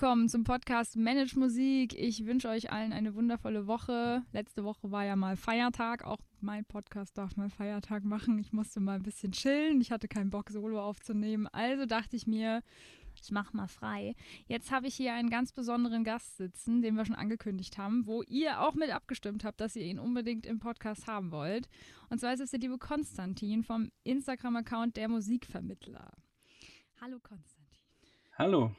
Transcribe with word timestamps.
Willkommen 0.00 0.30
zum 0.30 0.44
Podcast 0.44 0.96
Manage 0.96 1.38
Musik. 1.38 1.94
Ich 1.94 2.24
wünsche 2.24 2.48
euch 2.48 2.72
allen 2.72 2.94
eine 2.94 3.14
wundervolle 3.14 3.66
Woche. 3.66 4.22
Letzte 4.32 4.64
Woche 4.64 4.90
war 4.90 5.04
ja 5.04 5.14
mal 5.14 5.36
Feiertag. 5.36 6.04
Auch 6.04 6.20
mein 6.40 6.64
Podcast 6.64 7.18
darf 7.18 7.36
mal 7.36 7.50
Feiertag 7.50 8.02
machen. 8.04 8.38
Ich 8.38 8.50
musste 8.50 8.80
mal 8.80 8.94
ein 8.94 9.02
bisschen 9.02 9.32
chillen. 9.32 9.78
Ich 9.82 9.92
hatte 9.92 10.08
keinen 10.08 10.30
Bock, 10.30 10.48
Solo 10.48 10.80
aufzunehmen. 10.80 11.48
Also 11.48 11.84
dachte 11.84 12.16
ich 12.16 12.26
mir, 12.26 12.62
ich 13.14 13.30
mache 13.30 13.54
mal 13.54 13.66
frei. 13.66 14.14
Jetzt 14.46 14.72
habe 14.72 14.86
ich 14.86 14.94
hier 14.94 15.12
einen 15.12 15.28
ganz 15.28 15.52
besonderen 15.52 16.02
Gast 16.02 16.38
sitzen, 16.38 16.80
den 16.80 16.94
wir 16.94 17.04
schon 17.04 17.14
angekündigt 17.14 17.76
haben, 17.76 18.06
wo 18.06 18.22
ihr 18.22 18.62
auch 18.62 18.72
mit 18.72 18.88
abgestimmt 18.88 19.44
habt, 19.44 19.60
dass 19.60 19.76
ihr 19.76 19.84
ihn 19.84 19.98
unbedingt 19.98 20.46
im 20.46 20.60
Podcast 20.60 21.08
haben 21.08 21.30
wollt. 21.30 21.68
Und 22.08 22.20
zwar 22.20 22.32
ist 22.32 22.40
es 22.40 22.52
der 22.52 22.60
liebe 22.60 22.78
Konstantin 22.78 23.64
vom 23.64 23.90
Instagram-Account 24.04 24.96
der 24.96 25.10
Musikvermittler. 25.10 26.10
Hallo 27.02 27.18
Konstantin. 27.20 27.82
Hallo 28.38 28.74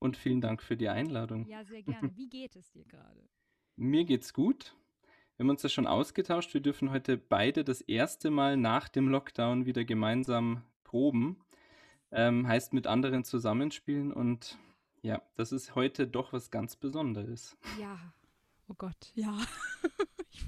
und 0.00 0.16
vielen 0.16 0.40
Dank 0.40 0.62
für 0.62 0.76
die 0.76 0.88
Einladung. 0.88 1.46
Ja, 1.46 1.62
sehr 1.64 1.82
gerne. 1.84 2.10
Wie 2.16 2.28
geht 2.28 2.56
es 2.56 2.72
dir 2.72 2.84
gerade? 2.84 3.28
Mir 3.76 4.04
geht's 4.04 4.34
gut. 4.34 4.74
Wir 5.36 5.44
haben 5.44 5.50
uns 5.50 5.62
ja 5.62 5.68
schon 5.68 5.86
ausgetauscht. 5.86 6.52
Wir 6.52 6.60
dürfen 6.60 6.90
heute 6.90 7.16
beide 7.16 7.64
das 7.64 7.80
erste 7.80 8.30
Mal 8.30 8.56
nach 8.56 8.88
dem 8.88 9.08
Lockdown 9.08 9.64
wieder 9.64 9.84
gemeinsam 9.84 10.62
proben. 10.82 11.38
Ähm, 12.12 12.48
heißt 12.48 12.72
mit 12.72 12.88
anderen 12.88 13.22
zusammenspielen 13.22 14.12
und 14.12 14.58
ja, 15.02 15.22
das 15.36 15.52
ist 15.52 15.76
heute 15.76 16.08
doch 16.08 16.32
was 16.32 16.50
ganz 16.50 16.74
Besonderes. 16.74 17.56
Ja, 17.78 17.96
oh 18.68 18.74
Gott, 18.76 19.12
ja. 19.14 19.38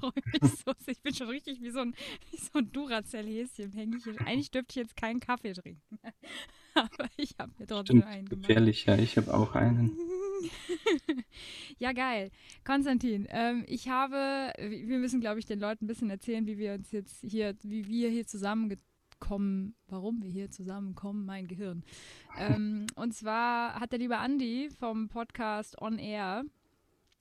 Ich 0.02 0.22
freue 0.22 0.40
mich 0.40 0.52
so. 0.64 0.72
Ich 0.86 1.02
bin 1.02 1.14
schon 1.14 1.28
richtig 1.28 1.60
wie 1.62 1.70
so 1.70 1.80
ein, 1.80 1.94
wie 2.30 2.36
so 2.36 2.58
ein 2.58 2.72
Duracell-Häschen. 2.72 4.18
Eigentlich 4.18 4.50
dürfte 4.50 4.70
ich 4.70 4.76
jetzt 4.76 4.96
keinen 4.96 5.20
Kaffee 5.20 5.52
trinken. 5.52 5.98
Aber 6.74 7.08
ich 7.16 7.34
habe 7.38 7.52
mir 7.58 7.66
trotzdem 7.66 7.98
Stimmt, 7.98 8.06
einen 8.06 8.28
gemacht. 8.28 8.48
Gefährlich, 8.48 8.86
ja. 8.86 8.96
Ich 8.96 9.16
habe 9.16 9.32
auch 9.32 9.54
einen. 9.54 9.96
ja, 11.78 11.92
geil. 11.92 12.30
Konstantin, 12.64 13.26
ähm, 13.30 13.64
ich 13.66 13.88
habe, 13.88 14.52
wir 14.58 14.98
müssen, 14.98 15.20
glaube 15.20 15.38
ich, 15.38 15.46
den 15.46 15.60
Leuten 15.60 15.84
ein 15.84 15.88
bisschen 15.88 16.10
erzählen, 16.10 16.46
wie 16.46 16.58
wir 16.58 16.74
uns 16.74 16.90
jetzt 16.92 17.20
hier, 17.20 17.54
wie 17.62 17.86
wir 17.86 18.10
hier 18.10 18.26
zusammengekommen, 18.26 19.74
warum 19.88 20.22
wir 20.22 20.30
hier 20.30 20.50
zusammenkommen, 20.50 21.26
mein 21.26 21.46
Gehirn. 21.46 21.84
Ähm, 22.38 22.86
und 22.94 23.12
zwar 23.12 23.78
hat 23.78 23.92
der 23.92 23.98
liebe 23.98 24.16
Andi 24.16 24.70
vom 24.80 25.10
Podcast 25.10 25.78
On 25.82 25.98
Air 25.98 26.46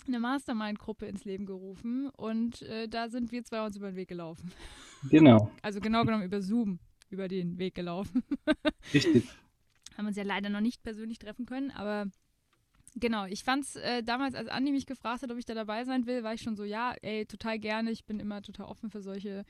eine 0.08 0.20
Mastermind-Gruppe 0.20 1.06
ins 1.06 1.26
Leben 1.26 1.46
gerufen 1.46 2.10
und 2.10 2.62
äh, 2.64 2.88
da 2.88 3.10
sind 3.10 3.32
wir 3.32 3.44
zwei 3.44 3.66
uns 3.66 3.76
über 3.76 3.92
den 3.92 3.96
Weg 3.96 4.10
gelaufen. 4.10 4.52
Genau. 5.10 5.52
Also 5.62 5.80
genau 5.80 6.04
genommen 6.04 6.24
über 6.24 6.42
Zoom 6.42 6.80
über 7.10 7.28
den 7.28 7.58
Weg 7.58 7.76
gelaufen. 7.76 8.24
Richtig. 8.94 9.28
Haben 9.98 10.08
uns 10.08 10.18
ja 10.18 10.24
leider 10.24 10.50
noch 10.50 10.62
nicht 10.62 10.82
persönlich 10.84 11.20
treffen 11.20 11.46
können, 11.46 11.72
aber 11.72 12.10
genau, 12.96 13.26
ich 13.26 13.44
fand 13.44 13.66
es 13.66 13.76
äh, 13.76 14.02
damals, 14.02 14.36
als 14.36 14.50
Andi 14.50 14.72
mich 14.72 14.86
gefragt 14.86 15.22
hat, 15.22 15.32
ob 15.32 15.38
ich 15.38 15.46
da 15.46 15.54
dabei 15.54 15.84
sein 15.84 16.06
will, 16.06 16.24
war 16.24 16.34
ich 16.34 16.42
schon 16.42 16.56
so, 16.56 16.64
ja, 16.64 16.94
ey, 17.02 17.26
total 17.26 17.60
gerne, 17.60 17.92
ich 17.92 18.06
bin 18.06 18.20
immer 18.20 18.42
total 18.42 18.68
offen 18.68 18.90
für 18.90 19.02
solche 19.02 19.46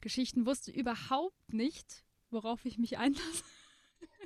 Geschichten, 0.00 0.46
wusste 0.46 0.70
überhaupt 0.70 1.52
nicht, 1.52 2.04
worauf 2.30 2.64
ich 2.64 2.78
mich 2.78 2.98
einlasse. 2.98 3.44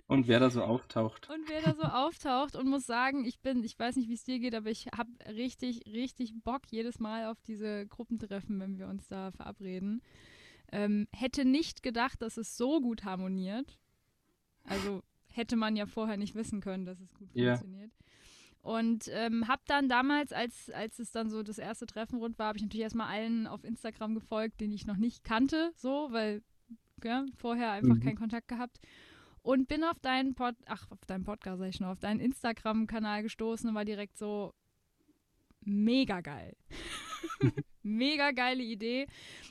Und 0.07 0.29
wer 0.29 0.39
da 0.39 0.51
so 0.51 0.63
auftaucht. 0.63 1.31
Und 1.31 1.49
wer 1.49 1.63
da 1.63 1.75
so 1.75 1.83
auftaucht 1.83 2.57
und 2.57 2.69
muss 2.69 2.85
sagen, 2.85 3.25
ich 3.25 3.41
bin, 3.41 3.65
ich 3.65 3.79
weiß 3.79 3.97
nicht, 3.97 4.09
wie 4.09 4.15
es 4.15 4.25
dir 4.25 4.39
geht, 4.39 4.55
aber 4.55 4.71
ich 4.71 4.87
habe 4.97 5.11
richtig, 5.29 5.87
richtig 5.87 6.35
Bock 6.43 6.63
jedes 6.71 6.99
Mal 6.99 7.27
auf 7.27 7.41
diese 7.43 7.87
Gruppentreffen, 7.87 8.61
wenn 8.61 8.79
wir 8.79 8.89
uns 8.89 9.09
da 9.09 9.31
verabreden. 9.33 10.03
Ähm, 10.71 11.09
hätte 11.13 11.47
nicht 11.47 11.83
gedacht, 11.83 12.21
dass 12.21 12.37
es 12.37 12.57
so 12.57 12.81
gut 12.81 13.05
harmoniert. 13.05 13.79
Also 14.65 15.03
hätte 15.29 15.57
man 15.57 15.75
ja 15.75 15.87
vorher 15.87 16.17
nicht 16.17 16.35
wissen 16.35 16.61
können, 16.61 16.85
dass 16.85 17.01
es 17.01 17.15
gut 17.15 17.35
yeah. 17.35 17.57
funktioniert. 17.57 17.93
Und 18.61 19.11
ähm, 19.13 19.47
habe 19.47 19.63
dann 19.67 19.89
damals, 19.89 20.33
als, 20.33 20.71
als 20.71 20.99
es 20.99 21.13
dann 21.13 21.29
so 21.29 21.43
das 21.43 21.59
erste 21.59 21.87
Treffen 21.87 22.19
rund 22.19 22.39
war, 22.39 22.49
habe 22.49 22.57
ich 22.57 22.63
natürlich 22.63 22.85
erstmal 22.85 23.09
allen 23.09 23.47
auf 23.47 23.63
Instagram 23.63 24.15
gefolgt, 24.15 24.61
den 24.61 24.73
ich 24.73 24.87
noch 24.87 24.97
nicht 24.97 25.23
kannte, 25.23 25.73
so, 25.77 26.09
weil 26.11 26.43
ja, 27.03 27.27
vorher 27.37 27.73
einfach 27.73 27.97
mhm. 27.97 28.01
keinen 28.01 28.17
Kontakt 28.17 28.49
gehabt. 28.49 28.81
Und 29.45 29.69
bin 29.69 29.85
auf 29.85 30.01
deinen 30.01 30.35
Pod, 30.35 30.55
ach, 30.65 30.91
auf 30.91 31.05
deinen 31.05 31.23
Podcast 31.23 31.59
sag 31.59 31.69
ich 31.69 31.77
schon, 31.77 31.87
auf 31.87 32.01
deinen 32.01 32.19
Instagram-Kanal 32.19 33.23
gestoßen 33.23 33.69
und 33.69 33.75
war 33.75 33.85
direkt 33.85 34.17
so 34.17 34.55
mega 35.61 36.23
geil. 36.23 36.57
Mega 37.87 38.31
geile 38.31 38.63
Idee. 38.63 39.07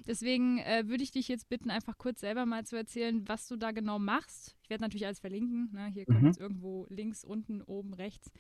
Deswegen 0.08 0.58
äh, 0.58 0.88
würde 0.88 1.04
ich 1.04 1.12
dich 1.12 1.28
jetzt 1.28 1.50
bitten, 1.50 1.70
einfach 1.70 2.00
kurz 2.00 2.22
selber 2.22 2.48
mal 2.48 2.66
zu 2.66 2.76
erzählen, 2.76 3.28
was 3.28 3.48
du 3.48 3.56
da 3.56 3.70
genau 3.70 4.00
machst. 4.00 4.58
Ich 4.64 4.72
werde 4.72 4.81
natürlich 4.81 5.06
alles 5.06 5.20
verlinken. 5.20 5.70
Ne? 5.72 5.86
Hier 5.94 6.06
kommt 6.06 6.22
mhm. 6.22 6.28
jetzt 6.28 6.40
irgendwo 6.40 6.88
links, 6.90 7.24
unten, 7.24 7.62
oben, 7.62 7.94
rechts 7.94 8.31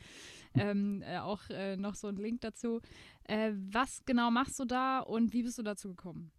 ähm, 0.55 1.03
äh, 1.03 1.19
auch 1.19 1.47
äh, 1.51 1.77
noch 1.77 1.93
so 1.93 2.07
ein 2.07 2.15
Link 2.15 2.41
dazu. 2.41 2.81
Äh, 3.25 3.51
was 3.53 4.03
genau 4.05 4.31
machst 4.31 4.59
du 4.59 4.65
da 4.65 4.99
und 4.99 5.31
wie 5.31 5.43
bist 5.43 5.59
du 5.59 5.63
dazu 5.63 5.89
gekommen? 5.89 6.31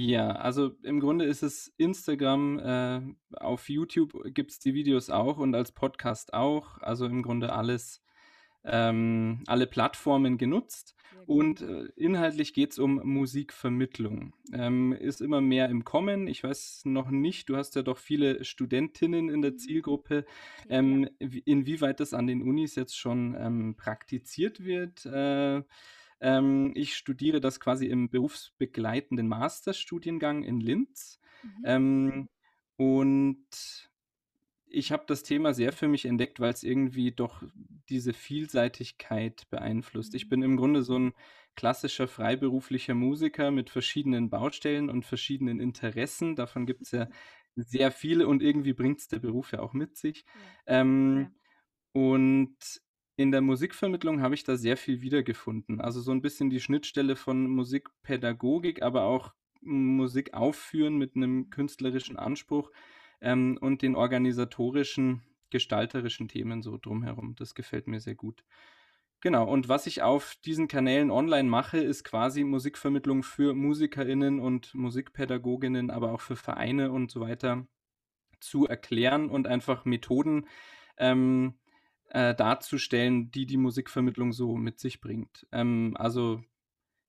Ja, 0.00 0.30
also 0.30 0.70
im 0.84 1.00
Grunde 1.00 1.24
ist 1.24 1.42
es 1.42 1.74
Instagram, 1.76 2.60
äh, 2.60 3.00
auf 3.32 3.68
YouTube 3.68 4.32
gibt 4.32 4.52
es 4.52 4.60
die 4.60 4.72
Videos 4.72 5.10
auch 5.10 5.38
und 5.38 5.56
als 5.56 5.72
Podcast 5.72 6.34
auch. 6.34 6.78
Also 6.78 7.06
im 7.06 7.20
Grunde 7.24 7.52
alles 7.52 8.00
ähm, 8.64 9.42
alle 9.48 9.66
Plattformen 9.66 10.38
genutzt 10.38 10.94
und 11.26 11.62
äh, 11.62 11.86
inhaltlich 11.96 12.54
geht 12.54 12.70
es 12.70 12.78
um 12.78 13.00
Musikvermittlung. 13.02 14.34
Ähm, 14.52 14.92
ist 14.92 15.20
immer 15.20 15.40
mehr 15.40 15.68
im 15.68 15.84
Kommen. 15.84 16.28
Ich 16.28 16.44
weiß 16.44 16.82
noch 16.84 17.10
nicht, 17.10 17.48
du 17.48 17.56
hast 17.56 17.74
ja 17.74 17.82
doch 17.82 17.98
viele 17.98 18.44
Studentinnen 18.44 19.28
in 19.28 19.42
der 19.42 19.50
mhm. 19.50 19.58
Zielgruppe, 19.58 20.26
ähm, 20.68 21.08
inwieweit 21.18 21.98
das 21.98 22.14
an 22.14 22.28
den 22.28 22.42
Unis 22.42 22.76
jetzt 22.76 22.96
schon 22.96 23.36
ähm, 23.36 23.74
praktiziert 23.76 24.64
wird. 24.64 25.06
Äh, 25.06 25.62
ähm, 26.20 26.72
ich 26.74 26.96
studiere 26.96 27.40
das 27.40 27.60
quasi 27.60 27.86
im 27.86 28.10
berufsbegleitenden 28.10 29.28
Masterstudiengang 29.28 30.42
in 30.42 30.60
Linz. 30.60 31.20
Mhm. 31.42 31.62
Ähm, 31.64 32.28
und 32.76 33.88
ich 34.66 34.92
habe 34.92 35.04
das 35.06 35.22
Thema 35.22 35.54
sehr 35.54 35.72
für 35.72 35.88
mich 35.88 36.04
entdeckt, 36.04 36.40
weil 36.40 36.52
es 36.52 36.62
irgendwie 36.62 37.12
doch 37.12 37.42
diese 37.88 38.12
Vielseitigkeit 38.12 39.48
beeinflusst. 39.50 40.14
Ich 40.14 40.26
mhm. 40.26 40.28
bin 40.30 40.42
im 40.42 40.56
Grunde 40.56 40.82
so 40.82 40.98
ein 40.98 41.14
klassischer 41.54 42.06
freiberuflicher 42.06 42.94
Musiker 42.94 43.50
mit 43.50 43.70
verschiedenen 43.70 44.30
Baustellen 44.30 44.90
und 44.90 45.04
verschiedenen 45.04 45.60
Interessen. 45.60 46.36
Davon 46.36 46.66
gibt 46.66 46.82
es 46.82 46.92
ja 46.92 47.08
sehr 47.56 47.90
viele 47.90 48.28
und 48.28 48.42
irgendwie 48.42 48.72
bringt 48.72 49.00
es 49.00 49.08
der 49.08 49.18
Beruf 49.18 49.52
ja 49.52 49.60
auch 49.60 49.72
mit 49.72 49.96
sich. 49.96 50.24
Ja. 50.66 50.80
Ähm, 50.80 51.18
ja. 51.18 52.00
Und 52.00 52.56
in 53.18 53.32
der 53.32 53.40
Musikvermittlung 53.40 54.22
habe 54.22 54.36
ich 54.36 54.44
da 54.44 54.56
sehr 54.56 54.76
viel 54.76 55.02
wiedergefunden. 55.02 55.80
Also 55.80 56.00
so 56.00 56.12
ein 56.12 56.22
bisschen 56.22 56.50
die 56.50 56.60
Schnittstelle 56.60 57.16
von 57.16 57.48
Musikpädagogik, 57.48 58.80
aber 58.80 59.02
auch 59.02 59.34
Musik 59.60 60.34
aufführen 60.34 60.96
mit 60.96 61.16
einem 61.16 61.50
künstlerischen 61.50 62.16
Anspruch 62.16 62.70
ähm, 63.20 63.58
und 63.60 63.82
den 63.82 63.96
organisatorischen, 63.96 65.22
gestalterischen 65.50 66.28
Themen 66.28 66.62
so 66.62 66.78
drumherum. 66.78 67.34
Das 67.34 67.56
gefällt 67.56 67.88
mir 67.88 67.98
sehr 67.98 68.14
gut. 68.14 68.44
Genau, 69.20 69.50
und 69.50 69.68
was 69.68 69.88
ich 69.88 70.02
auf 70.02 70.36
diesen 70.44 70.68
Kanälen 70.68 71.10
online 71.10 71.48
mache, 71.48 71.78
ist 71.78 72.04
quasi 72.04 72.44
Musikvermittlung 72.44 73.24
für 73.24 73.52
MusikerInnen 73.52 74.38
und 74.38 74.76
Musikpädagoginnen, 74.76 75.90
aber 75.90 76.12
auch 76.12 76.20
für 76.20 76.36
Vereine 76.36 76.92
und 76.92 77.10
so 77.10 77.20
weiter 77.20 77.66
zu 78.38 78.68
erklären 78.68 79.28
und 79.28 79.48
einfach 79.48 79.84
Methoden 79.84 80.46
ähm, 80.98 81.58
äh, 82.10 82.34
darzustellen, 82.34 83.30
die 83.30 83.46
die 83.46 83.56
Musikvermittlung 83.56 84.32
so 84.32 84.56
mit 84.56 84.80
sich 84.80 85.00
bringt. 85.00 85.46
Ähm, 85.52 85.96
also 85.98 86.42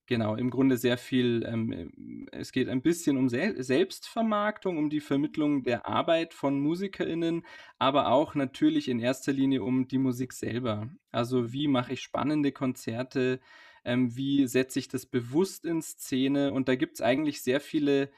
Genau, 0.10 0.36
im 0.36 0.50
Grunde 0.50 0.78
sehr 0.78 0.98
viel, 0.98 1.46
ähm, 1.46 2.28
es 2.31 2.51
geht 2.51 2.68
ein 2.68 2.81
bisschen 2.81 3.16
um 3.16 3.30
Sel 3.30 3.62
Selbstvermarktung, 3.62 4.80
um 4.80 4.90
die 4.90 5.01
Vermittlung 5.01 5.62
der 5.62 5.86
Arbeit 5.86 6.34
von 6.34 6.60
MusikerInnen, 6.60 7.46
aber 7.78 8.07
auch 8.07 8.34
natürlich 8.34 8.88
in 8.90 9.00
erster 9.00 9.34
Linie 9.34 9.62
um 9.62 9.88
die 9.88 10.00
Musik 10.00 10.34
selber. 10.34 10.90
Also 11.12 11.54
wie 11.54 11.68
mache 11.68 11.94
ich 11.94 12.01
spannende 12.01 12.51
Konzerte, 12.51 13.40
ähm, 13.86 14.16
wie 14.16 14.48
setze 14.48 14.80
ich 14.80 14.88
das 14.88 15.06
bewusst 15.06 15.63
in 15.63 15.84
Szene? 15.84 16.54
Und 16.54 16.68
da 16.69 16.75
gibt 16.75 16.96
es 16.96 17.01
eigentlich 17.01 17.44
sehr 17.44 17.60
viele, 17.62 18.10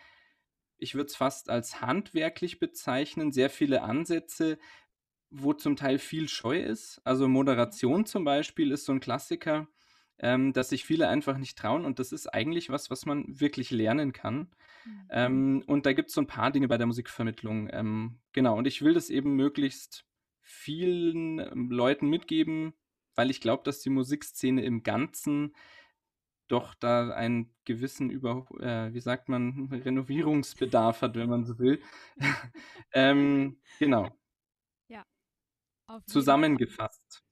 ich 0.78 0.96
würde 0.96 1.08
es 1.08 1.16
fast 1.18 1.50
als 1.50 1.82
handwerklich 1.82 2.60
bezeichnen, 2.60 3.34
sehr 3.34 3.50
viele 3.50 3.82
Ansätze, 3.84 4.58
wo 5.32 5.54
zum 5.54 5.76
Teil 5.76 5.98
viel 5.98 6.30
Scheu 6.30 6.62
ist. 6.62 7.02
Also 7.04 7.28
Moderation 7.28 8.06
zum 8.06 8.24
Beispiel 8.24 8.72
ist 8.72 8.86
so 8.86 8.92
ein 8.92 9.00
Klassiker 9.00 9.68
ähm, 10.22 10.54
dass 10.54 10.70
sich 10.70 10.86
viele 10.86 11.08
einfach 11.08 11.38
nicht 11.38 11.58
trauen. 11.58 11.84
Und 11.84 12.00
das 12.00 12.12
ist 12.12 12.28
eigentlich 12.28 12.70
was, 12.70 12.90
was 12.90 13.06
man 13.06 13.26
wirklich 13.28 13.72
lernen 13.72 14.14
kann. 14.14 14.50
Mhm. 14.86 15.08
Ähm, 15.10 15.64
und 15.68 15.86
da 15.86 15.94
gibt 15.94 16.10
es 16.10 16.16
so 16.16 16.22
ein 16.22 16.28
paar 16.28 16.52
Dinge 16.52 16.68
bei 16.68 16.78
der 16.78 16.88
Musikvermittlung. 16.88 17.70
Ähm, 17.72 18.20
genau, 18.32 18.58
und 18.58 18.68
ich 18.68 18.82
will 18.84 18.94
das 18.94 19.10
eben 19.10 19.36
möglichst 19.36 20.06
vielen 20.42 21.40
ähm, 21.40 21.72
Leuten 21.72 22.08
mitgeben, 22.08 22.74
weil 23.16 23.32
ich 23.32 23.42
glaube, 23.42 23.64
dass 23.64 23.82
die 23.82 23.90
Musikszene 23.90 24.64
im 24.64 24.84
Ganzen 24.84 25.56
doch 26.48 26.76
da 26.76 27.10
einen 27.12 27.54
gewissen 27.66 28.10
Über, 28.10 28.46
äh, 28.60 28.94
wie 28.94 29.00
sagt 29.00 29.30
man, 29.30 29.70
Renovierungsbedarf 29.72 31.02
hat, 31.02 31.16
wenn 31.16 31.30
man 31.30 31.46
so 31.46 31.58
will. 31.58 31.82
ähm, 32.94 33.58
genau. 33.80 34.12
Zusammengefasst. 36.06 37.24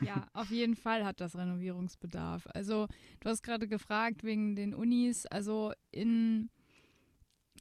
Ja, 0.00 0.26
auf 0.32 0.50
jeden 0.50 0.76
Fall 0.76 1.04
hat 1.04 1.20
das 1.20 1.36
Renovierungsbedarf. 1.36 2.46
Also, 2.52 2.88
du 3.20 3.28
hast 3.28 3.42
gerade 3.42 3.68
gefragt 3.68 4.24
wegen 4.24 4.56
den 4.56 4.74
Unis. 4.74 5.26
Also, 5.26 5.72
in. 5.90 6.50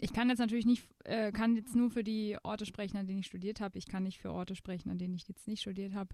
Ich 0.01 0.11
kann 0.11 0.27
jetzt 0.27 0.39
natürlich 0.39 0.65
nicht, 0.65 0.89
äh, 1.05 1.31
kann 1.31 1.55
jetzt 1.55 1.73
nur 1.73 1.89
für 1.89 2.03
die 2.03 2.37
Orte 2.43 2.65
sprechen, 2.65 2.97
an 2.97 3.07
denen 3.07 3.19
ich 3.19 3.27
studiert 3.27 3.61
habe. 3.61 3.77
Ich 3.77 3.87
kann 3.87 4.03
nicht 4.03 4.19
für 4.19 4.33
Orte 4.33 4.53
sprechen, 4.55 4.89
an 4.89 4.97
denen 4.97 5.15
ich 5.15 5.25
jetzt 5.27 5.47
nicht 5.47 5.61
studiert 5.61 5.93
habe. 5.93 6.13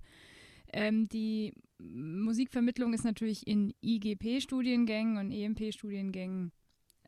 Ähm, 0.72 1.10
die 1.10 1.54
Musikvermittlung 1.80 2.94
ist 2.94 3.04
natürlich 3.04 3.48
in 3.48 3.74
IGP-Studiengängen 3.82 5.18
und 5.18 5.32
EMP-Studiengängen 5.32 6.52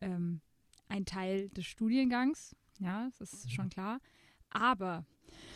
ähm, 0.01 0.41
ein 0.89 1.06
Teil 1.06 1.50
des 1.50 1.65
Studiengangs. 1.65 2.56
Ja, 2.79 3.09
das 3.19 3.33
ist 3.33 3.51
schon 3.51 3.69
klar. 3.69 4.00
Aber 4.50 5.06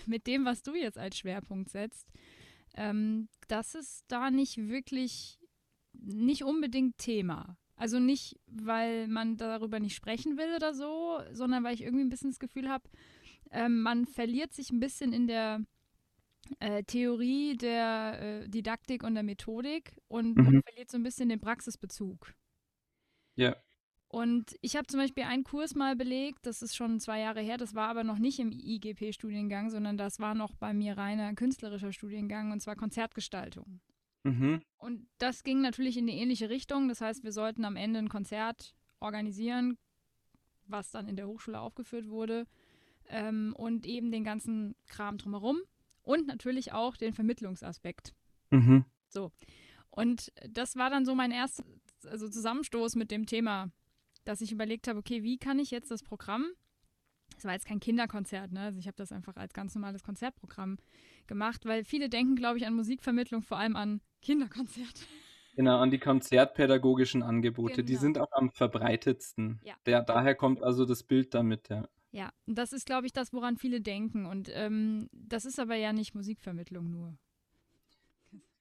mit 0.05 0.27
dem, 0.27 0.45
was 0.45 0.63
du 0.63 0.75
jetzt 0.75 0.97
als 0.97 1.17
Schwerpunkt 1.17 1.69
setzt, 1.69 2.07
ähm, 2.75 3.29
das 3.47 3.75
ist 3.75 4.05
da 4.07 4.29
nicht 4.31 4.57
wirklich, 4.57 5.39
nicht 5.93 6.43
unbedingt 6.43 6.97
Thema. 6.97 7.57
Also 7.75 7.99
nicht, 7.99 8.39
weil 8.47 9.07
man 9.07 9.37
darüber 9.37 9.79
nicht 9.79 9.95
sprechen 9.95 10.37
will 10.37 10.55
oder 10.55 10.73
so, 10.73 11.19
sondern 11.31 11.63
weil 11.63 11.75
ich 11.75 11.83
irgendwie 11.83 12.03
ein 12.03 12.09
bisschen 12.09 12.31
das 12.31 12.39
Gefühl 12.39 12.69
habe, 12.69 12.89
ähm, 13.51 13.81
man 13.81 14.05
verliert 14.07 14.53
sich 14.53 14.71
ein 14.71 14.79
bisschen 14.79 15.13
in 15.13 15.27
der 15.27 15.61
äh, 16.59 16.83
Theorie 16.83 17.55
der 17.55 18.19
äh, 18.19 18.49
Didaktik 18.49 19.03
und 19.03 19.13
der 19.13 19.23
Methodik 19.23 19.99
und 20.07 20.37
mhm. 20.37 20.43
man 20.43 20.63
verliert 20.63 20.89
so 20.89 20.97
ein 20.97 21.03
bisschen 21.03 21.29
den 21.29 21.39
Praxisbezug. 21.39 22.33
Ja. 23.35 23.55
Und 24.09 24.55
ich 24.61 24.77
habe 24.77 24.87
zum 24.87 25.01
Beispiel 25.01 25.23
einen 25.23 25.43
Kurs 25.43 25.75
mal 25.75 25.95
belegt, 25.95 26.45
das 26.45 26.61
ist 26.61 26.75
schon 26.75 26.99
zwei 26.99 27.19
Jahre 27.19 27.41
her, 27.41 27.57
das 27.57 27.75
war 27.75 27.89
aber 27.89 28.05
noch 28.05 28.19
nicht 28.19 28.39
im 28.39 28.51
IGP-Studiengang, 28.51 29.69
sondern 29.69 29.97
das 29.97 30.19
war 30.19 30.33
noch 30.33 30.55
bei 30.55 30.73
mir 30.73 30.97
reiner 30.97 31.33
künstlerischer 31.33 31.91
Studiengang 31.91 32.51
und 32.51 32.61
zwar 32.61 32.77
Konzertgestaltung. 32.77 33.81
Mhm. 34.23 34.61
Und 34.77 35.07
das 35.17 35.43
ging 35.43 35.61
natürlich 35.61 35.97
in 35.97 36.07
die 36.07 36.13
ähnliche 36.13 36.49
Richtung. 36.49 36.87
Das 36.87 37.01
heißt, 37.01 37.23
wir 37.23 37.33
sollten 37.33 37.65
am 37.65 37.75
Ende 37.75 37.99
ein 37.99 38.09
Konzert 38.09 38.75
organisieren, 38.99 39.77
was 40.67 40.91
dann 40.91 41.07
in 41.07 41.17
der 41.17 41.27
Hochschule 41.27 41.59
aufgeführt 41.59 42.09
wurde 42.09 42.47
ähm, 43.09 43.53
und 43.57 43.85
eben 43.85 44.11
den 44.11 44.23
ganzen 44.23 44.75
Kram 44.87 45.17
drumherum 45.17 45.59
und 46.01 46.27
natürlich 46.27 46.71
auch 46.71 46.95
den 46.95 47.13
Vermittlungsaspekt. 47.13 48.13
Mhm. 48.51 48.85
So. 49.09 49.31
Und 49.89 50.31
das 50.49 50.75
war 50.77 50.89
dann 50.89 51.05
so 51.05 51.13
mein 51.13 51.31
erster 51.31 51.63
also 52.05 52.29
Zusammenstoß 52.29 52.95
mit 52.95 53.11
dem 53.11 53.25
Thema 53.25 53.69
dass 54.27 54.41
ich 54.41 54.51
überlegt 54.51 54.87
habe, 54.87 54.99
okay, 54.99 55.23
wie 55.23 55.37
kann 55.37 55.59
ich 55.59 55.71
jetzt 55.71 55.89
das 55.89 56.03
Programm, 56.03 56.45
das 57.35 57.45
war 57.45 57.53
jetzt 57.53 57.65
kein 57.65 57.79
Kinderkonzert, 57.79 58.51
ne? 58.51 58.61
Also 58.61 58.79
ich 58.79 58.87
habe 58.87 58.97
das 58.97 59.11
einfach 59.11 59.35
als 59.35 59.53
ganz 59.53 59.75
normales 59.75 60.03
Konzertprogramm 60.03 60.77
gemacht, 61.27 61.65
weil 61.65 61.83
viele 61.83 62.09
denken, 62.09 62.35
glaube 62.35 62.57
ich, 62.57 62.65
an 62.65 62.73
Musikvermittlung 62.73 63.41
vor 63.41 63.57
allem 63.57 63.75
an 63.75 64.01
Kinderkonzerte. 64.21 65.01
Genau, 65.55 65.79
an 65.79 65.89
die 65.89 65.97
konzertpädagogischen 65.97 67.23
Angebote. 67.23 67.77
Genau. 67.77 67.87
Die 67.87 67.95
sind 67.95 68.19
auch 68.19 68.31
am 68.31 68.51
verbreitetsten. 68.51 69.59
Ja. 69.63 69.73
Der, 69.85 70.03
daher 70.03 70.35
kommt 70.35 70.61
also 70.61 70.85
das 70.85 71.03
Bild 71.03 71.33
damit, 71.33 71.69
ja. 71.69 71.87
Ja, 72.11 72.31
und 72.45 72.57
das 72.57 72.73
ist, 72.73 72.85
glaube 72.85 73.07
ich, 73.07 73.13
das, 73.13 73.33
woran 73.33 73.57
viele 73.57 73.81
denken. 73.81 74.25
Und 74.25 74.49
ähm, 74.53 75.09
das 75.11 75.45
ist 75.45 75.59
aber 75.59 75.75
ja 75.75 75.93
nicht 75.93 76.15
Musikvermittlung 76.15 76.89
nur. 76.89 77.17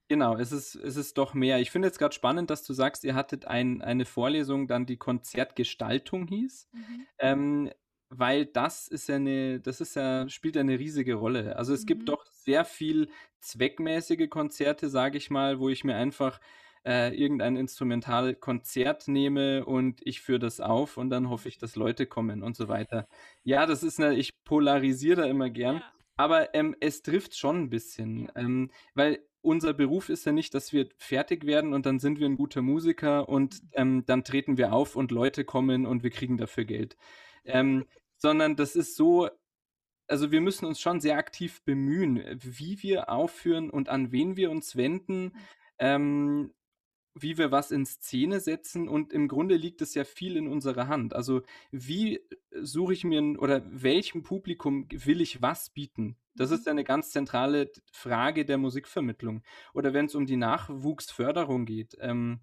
Genau, 0.08 0.36
es 0.36 0.52
ist, 0.52 0.76
es 0.76 0.96
ist 0.96 1.18
doch 1.18 1.34
mehr. 1.34 1.60
Ich 1.60 1.70
finde 1.70 1.88
jetzt 1.88 1.98
gerade 1.98 2.14
spannend, 2.14 2.50
dass 2.50 2.62
du 2.62 2.72
sagst, 2.72 3.02
ihr 3.04 3.14
hattet 3.14 3.46
ein, 3.46 3.82
eine 3.82 4.04
Vorlesung, 4.04 4.68
dann 4.68 4.86
die 4.86 4.96
Konzertgestaltung 4.98 6.28
hieß. 6.28 6.68
Mhm. 6.72 7.06
Ähm, 7.18 7.70
weil 8.08 8.46
das 8.46 8.86
ist 8.86 9.08
ja 9.08 9.16
eine, 9.16 9.60
das 9.60 9.80
ist 9.80 9.96
ja, 9.96 10.28
spielt 10.28 10.54
ja 10.54 10.60
eine 10.60 10.78
riesige 10.78 11.14
Rolle. 11.14 11.56
Also 11.56 11.74
es 11.74 11.82
mhm. 11.82 11.86
gibt 11.86 12.08
doch 12.08 12.24
sehr 12.26 12.64
viel 12.64 13.08
zweckmäßige 13.40 14.28
Konzerte, 14.30 14.88
sage 14.88 15.18
ich 15.18 15.30
mal, 15.30 15.58
wo 15.58 15.68
ich 15.68 15.82
mir 15.82 15.96
einfach 15.96 16.40
äh, 16.84 17.12
irgendein 17.16 17.56
Instrumentalkonzert 17.56 19.08
nehme 19.08 19.64
und 19.64 20.00
ich 20.04 20.20
führe 20.20 20.38
das 20.38 20.60
auf 20.60 20.96
und 20.98 21.10
dann 21.10 21.28
hoffe 21.28 21.48
ich, 21.48 21.58
dass 21.58 21.74
Leute 21.74 22.06
kommen 22.06 22.44
und 22.44 22.56
so 22.56 22.68
weiter. 22.68 23.08
Ja, 23.42 23.66
das 23.66 23.82
ist 23.82 23.98
eine, 23.98 24.14
ich 24.14 24.30
polarisiere 24.44 25.22
da 25.22 25.26
immer 25.26 25.50
gern. 25.50 25.76
Ja. 25.76 25.92
Aber 26.16 26.54
ähm, 26.54 26.74
es 26.80 27.02
trifft 27.02 27.36
schon 27.36 27.64
ein 27.64 27.70
bisschen, 27.70 28.26
ja. 28.26 28.36
ähm, 28.36 28.70
weil 28.94 29.18
unser 29.46 29.72
Beruf 29.72 30.08
ist 30.08 30.26
ja 30.26 30.32
nicht, 30.32 30.54
dass 30.54 30.72
wir 30.72 30.88
fertig 30.98 31.46
werden 31.46 31.72
und 31.72 31.86
dann 31.86 32.00
sind 32.00 32.18
wir 32.18 32.26
ein 32.26 32.36
guter 32.36 32.62
Musiker 32.62 33.28
und 33.28 33.62
mhm. 33.62 33.68
ähm, 33.72 34.04
dann 34.06 34.24
treten 34.24 34.58
wir 34.58 34.72
auf 34.72 34.96
und 34.96 35.12
Leute 35.12 35.44
kommen 35.44 35.86
und 35.86 36.02
wir 36.02 36.10
kriegen 36.10 36.36
dafür 36.36 36.64
Geld. 36.64 36.96
Ähm, 37.44 37.86
sondern 38.16 38.56
das 38.56 38.74
ist 38.74 38.96
so, 38.96 39.28
also 40.08 40.32
wir 40.32 40.40
müssen 40.40 40.66
uns 40.66 40.80
schon 40.80 41.00
sehr 41.00 41.16
aktiv 41.16 41.62
bemühen, 41.62 42.22
wie 42.40 42.82
wir 42.82 43.08
aufführen 43.08 43.70
und 43.70 43.88
an 43.88 44.10
wen 44.10 44.36
wir 44.36 44.50
uns 44.50 44.76
wenden. 44.76 45.24
Mhm. 45.24 45.32
Ähm, 45.78 46.54
wie 47.18 47.38
wir 47.38 47.50
was 47.50 47.70
in 47.70 47.86
Szene 47.86 48.40
setzen 48.40 48.88
und 48.88 49.12
im 49.12 49.26
Grunde 49.26 49.56
liegt 49.56 49.80
es 49.80 49.94
ja 49.94 50.04
viel 50.04 50.36
in 50.36 50.46
unserer 50.46 50.86
Hand. 50.86 51.14
Also 51.14 51.42
wie 51.70 52.20
suche 52.60 52.92
ich 52.92 53.04
mir 53.04 53.40
oder 53.40 53.62
welchem 53.70 54.22
Publikum 54.22 54.86
will 54.90 55.20
ich 55.20 55.40
was 55.40 55.70
bieten? 55.70 56.16
Das 56.34 56.50
ist 56.50 56.60
mhm. 56.60 56.64
ja 56.66 56.70
eine 56.72 56.84
ganz 56.84 57.10
zentrale 57.10 57.72
Frage 57.90 58.44
der 58.44 58.58
Musikvermittlung. 58.58 59.42
Oder 59.72 59.94
wenn 59.94 60.06
es 60.06 60.14
um 60.14 60.26
die 60.26 60.36
Nachwuchsförderung 60.36 61.64
geht. 61.64 61.96
Ähm, 62.00 62.28
mhm. 62.28 62.40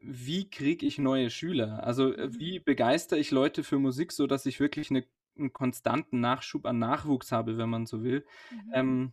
Wie 0.00 0.48
kriege 0.48 0.86
ich 0.86 0.98
neue 0.98 1.28
Schüler? 1.28 1.82
Also 1.82 2.14
äh, 2.14 2.28
mhm. 2.28 2.38
wie 2.38 2.60
begeistere 2.60 3.18
ich 3.18 3.32
Leute 3.32 3.64
für 3.64 3.80
Musik, 3.80 4.12
sodass 4.12 4.46
ich 4.46 4.60
wirklich 4.60 4.90
eine, 4.90 5.04
einen 5.36 5.52
konstanten 5.52 6.20
Nachschub 6.20 6.66
an 6.66 6.78
Nachwuchs 6.78 7.32
habe, 7.32 7.58
wenn 7.58 7.68
man 7.68 7.86
so 7.86 8.04
will? 8.04 8.24
Mhm. 8.50 8.72
Ähm, 8.74 9.12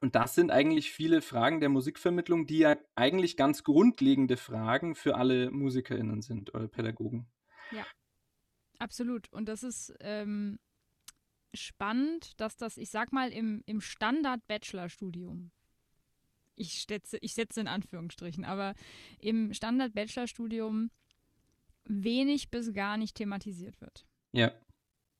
und 0.00 0.14
das 0.14 0.34
sind 0.34 0.50
eigentlich 0.50 0.90
viele 0.90 1.22
Fragen 1.22 1.60
der 1.60 1.68
Musikvermittlung, 1.68 2.46
die 2.46 2.58
ja 2.58 2.76
eigentlich 2.94 3.36
ganz 3.36 3.64
grundlegende 3.64 4.36
Fragen 4.36 4.94
für 4.94 5.16
alle 5.16 5.50
MusikerInnen 5.50 6.22
sind 6.22 6.54
oder 6.54 6.68
Pädagogen. 6.68 7.26
Ja, 7.70 7.86
absolut. 8.78 9.32
Und 9.32 9.48
das 9.48 9.62
ist 9.62 9.94
ähm, 10.00 10.58
spannend, 11.54 12.38
dass 12.40 12.56
das, 12.56 12.76
ich 12.76 12.90
sag 12.90 13.12
mal, 13.12 13.32
im, 13.32 13.62
im 13.66 13.80
Standard-Bachelor-Studium, 13.80 15.50
ich 16.56 16.84
setze, 16.84 17.18
ich 17.20 17.34
setze 17.34 17.60
in 17.60 17.68
Anführungsstrichen, 17.68 18.44
aber 18.44 18.74
im 19.18 19.52
Standard-Bachelor-Studium 19.54 20.90
wenig 21.84 22.50
bis 22.50 22.72
gar 22.72 22.96
nicht 22.96 23.16
thematisiert 23.16 23.80
wird. 23.80 24.06
Ja. 24.32 24.52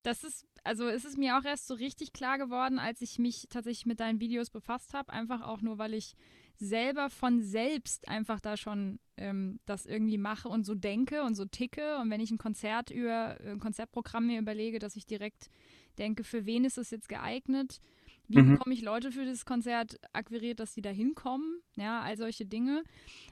Das 0.02 0.22
ist 0.22 0.46
also 0.66 0.88
es 0.88 1.04
ist 1.04 1.16
mir 1.16 1.38
auch 1.38 1.44
erst 1.44 1.68
so 1.68 1.74
richtig 1.74 2.12
klar 2.12 2.38
geworden, 2.38 2.78
als 2.78 3.00
ich 3.00 3.18
mich 3.18 3.46
tatsächlich 3.48 3.86
mit 3.86 4.00
deinen 4.00 4.20
Videos 4.20 4.50
befasst 4.50 4.94
habe. 4.94 5.12
Einfach 5.12 5.42
auch 5.42 5.62
nur, 5.62 5.78
weil 5.78 5.94
ich 5.94 6.14
selber 6.56 7.08
von 7.08 7.40
selbst 7.40 8.08
einfach 8.08 8.40
da 8.40 8.56
schon 8.56 8.98
ähm, 9.16 9.60
das 9.64 9.86
irgendwie 9.86 10.18
mache 10.18 10.48
und 10.48 10.64
so 10.64 10.74
denke 10.74 11.22
und 11.22 11.34
so 11.34 11.44
ticke. 11.44 11.98
Und 11.98 12.10
wenn 12.10 12.20
ich 12.20 12.30
ein 12.30 12.38
Konzert 12.38 12.90
über 12.90 13.38
ein 13.40 13.60
Konzertprogramm 13.60 14.26
mir 14.26 14.40
überlege, 14.40 14.78
dass 14.78 14.96
ich 14.96 15.06
direkt 15.06 15.50
denke, 15.98 16.24
für 16.24 16.46
wen 16.46 16.64
ist 16.64 16.78
es 16.78 16.90
jetzt 16.90 17.08
geeignet? 17.08 17.80
Wie 18.28 18.38
mhm. 18.38 18.52
bekomme 18.52 18.74
ich 18.74 18.82
Leute 18.82 19.12
für 19.12 19.24
das 19.24 19.44
Konzert 19.44 20.00
akquiriert, 20.12 20.58
dass 20.58 20.74
sie 20.74 20.82
da 20.82 20.90
hinkommen? 20.90 21.60
Ja, 21.76 22.00
all 22.00 22.16
solche 22.16 22.44
Dinge. 22.44 22.82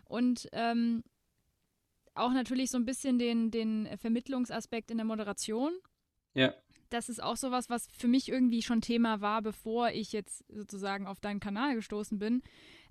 Und 0.04 0.48
ähm, 0.52 1.02
auch 2.14 2.32
natürlich 2.32 2.70
so 2.70 2.78
ein 2.78 2.84
bisschen 2.84 3.18
den, 3.18 3.50
den 3.50 3.88
Vermittlungsaspekt 3.98 4.92
in 4.92 4.98
der 4.98 5.06
Moderation. 5.06 5.72
Ja 6.34 6.54
das 6.94 7.08
ist 7.08 7.20
auch 7.20 7.36
sowas, 7.36 7.68
was 7.68 7.88
für 7.88 8.06
mich 8.06 8.28
irgendwie 8.28 8.62
schon 8.62 8.80
Thema 8.80 9.20
war, 9.20 9.42
bevor 9.42 9.90
ich 9.90 10.12
jetzt 10.12 10.44
sozusagen 10.48 11.08
auf 11.08 11.18
deinen 11.18 11.40
Kanal 11.40 11.74
gestoßen 11.74 12.18
bin. 12.20 12.42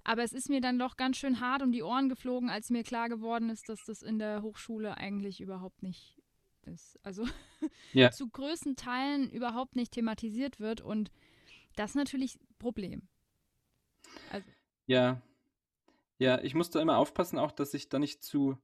Aber 0.03 0.23
es 0.23 0.33
ist 0.33 0.49
mir 0.49 0.59
dann 0.59 0.77
doch 0.77 0.97
ganz 0.97 1.15
schön 1.15 1.39
hart 1.39 1.61
um 1.61 1.71
die 1.71 1.83
Ohren 1.83 2.09
geflogen, 2.09 2.49
als 2.49 2.69
mir 2.69 2.83
klar 2.83 3.07
geworden 3.07 3.49
ist, 3.49 3.69
dass 3.69 3.85
das 3.85 4.03
in 4.03 4.19
der 4.19 4.41
Hochschule 4.41 4.97
eigentlich 4.97 5.39
überhaupt 5.39 5.83
nicht 5.83 6.21
ist. 6.65 6.99
Also 7.03 7.25
ja. 7.93 8.11
zu 8.11 8.27
größten 8.27 8.75
Teilen 8.75 9.29
überhaupt 9.29 9.77
nicht 9.77 9.93
thematisiert 9.93 10.59
wird 10.59 10.81
und 10.81 11.09
das 11.77 11.91
ist 11.91 11.95
natürlich 11.95 12.35
ein 12.35 12.55
Problem. 12.59 13.07
Also. 14.31 14.49
Ja. 14.85 15.21
Ja, 16.19 16.41
ich 16.41 16.55
muss 16.55 16.69
da 16.69 16.81
immer 16.81 16.97
aufpassen, 16.97 17.39
auch 17.39 17.51
dass 17.53 17.73
ich 17.73 17.87
da 17.87 17.99
nicht 17.99 18.21
zu 18.21 18.57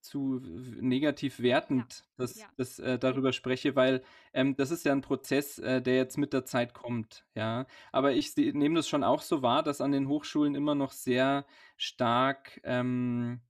zu 0.00 0.40
negativ 0.80 1.40
wertend 1.40 1.98
ja. 1.98 2.04
Das, 2.16 2.36
ja. 2.38 2.46
Das, 2.56 2.78
äh, 2.78 2.98
darüber 2.98 3.32
spreche, 3.32 3.76
weil 3.76 4.02
ähm, 4.32 4.56
das 4.56 4.70
ist 4.70 4.84
ja 4.84 4.92
ein 4.92 5.00
Prozess, 5.00 5.58
äh, 5.58 5.82
der 5.82 5.96
jetzt 5.96 6.18
mit 6.18 6.32
der 6.32 6.44
Zeit 6.44 6.74
kommt, 6.74 7.24
ja. 7.34 7.66
Aber 7.92 8.12
ich 8.12 8.36
nehme 8.36 8.76
das 8.76 8.88
schon 8.88 9.04
auch 9.04 9.22
so 9.22 9.42
wahr, 9.42 9.62
dass 9.62 9.80
an 9.80 9.92
den 9.92 10.08
Hochschulen 10.08 10.54
immer 10.54 10.74
noch 10.74 10.92
sehr 10.92 11.46
stark, 11.76 12.60
ähm, 12.64 13.40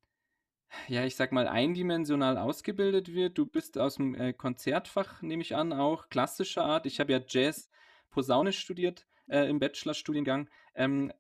ja, 0.89 1.05
ich 1.05 1.17
sag 1.17 1.33
mal, 1.33 1.49
eindimensional 1.49 2.39
ausgebildet 2.39 3.13
wird. 3.15 3.39
Du 3.39 3.47
bist 3.47 3.79
aus 3.79 3.97
dem 3.97 4.15
äh, 4.15 4.33
Konzertfach, 4.33 5.23
nehme 5.23 5.43
ich 5.43 5.57
an, 5.57 5.73
auch 5.73 6.09
klassischer 6.09 6.65
Art. 6.65 6.87
Ich 6.87 7.01
habe 7.01 7.13
ja 7.13 7.21
Jazz 7.27 7.71
Posaune 8.11 8.53
studiert 8.53 9.07
äh, 9.31 9.49
im 9.49 9.59
Bachelorstudiengang. 9.59 10.51
Ähm, 10.75 11.13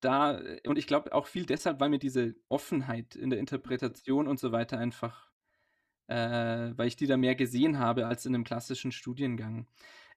da, 0.00 0.40
und 0.66 0.78
ich 0.78 0.86
glaube 0.86 1.12
auch 1.12 1.26
viel 1.26 1.46
deshalb, 1.46 1.80
weil 1.80 1.88
mir 1.88 1.98
diese 1.98 2.34
Offenheit 2.48 3.16
in 3.16 3.30
der 3.30 3.38
Interpretation 3.38 4.28
und 4.28 4.38
so 4.38 4.52
weiter 4.52 4.78
einfach, 4.78 5.30
äh, 6.06 6.72
weil 6.76 6.88
ich 6.88 6.96
die 6.96 7.06
da 7.06 7.16
mehr 7.16 7.34
gesehen 7.34 7.78
habe 7.78 8.06
als 8.06 8.26
in 8.26 8.34
einem 8.34 8.44
klassischen 8.44 8.92
Studiengang. 8.92 9.66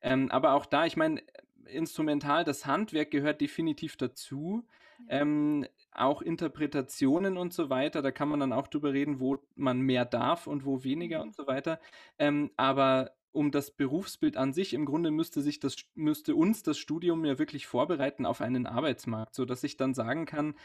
Ähm, 0.01 0.29
aber 0.31 0.53
auch 0.53 0.65
da, 0.65 0.85
ich 0.85 0.97
meine, 0.97 1.21
instrumental, 1.65 2.43
das 2.43 2.65
Handwerk 2.65 3.11
gehört 3.11 3.41
definitiv 3.41 3.97
dazu. 3.97 4.67
Ja. 5.09 5.21
Ähm, 5.21 5.65
auch 5.91 6.21
Interpretationen 6.21 7.37
und 7.37 7.53
so 7.53 7.69
weiter, 7.69 8.01
da 8.01 8.11
kann 8.11 8.29
man 8.29 8.39
dann 8.39 8.53
auch 8.53 8.67
drüber 8.67 8.93
reden, 8.93 9.19
wo 9.19 9.37
man 9.55 9.79
mehr 9.79 10.05
darf 10.05 10.47
und 10.47 10.65
wo 10.65 10.83
weniger 10.83 11.19
mhm. 11.19 11.23
und 11.23 11.35
so 11.35 11.47
weiter. 11.47 11.79
Ähm, 12.19 12.51
aber 12.57 13.11
um 13.37 13.51
das 13.51 13.69
Berufsbild 13.69 14.35
an 14.35 14.51
sich, 14.51 14.73
im 14.73 14.85
Grunde 14.85 15.11
müsste 15.11 15.41
sich 15.41 15.59
das, 15.59 15.75
müsste 15.93 16.35
uns 16.35 16.63
das 16.63 16.79
Studium 16.79 17.23
ja 17.23 17.37
wirklich 17.37 17.67
vorbereiten 17.67 18.25
auf 18.25 18.41
einen 18.41 18.65
Arbeitsmarkt, 18.65 19.35
sodass 19.35 19.63
ich 19.63 19.77
dann 19.77 19.93
sagen 19.93 20.25
kann, 20.25 20.55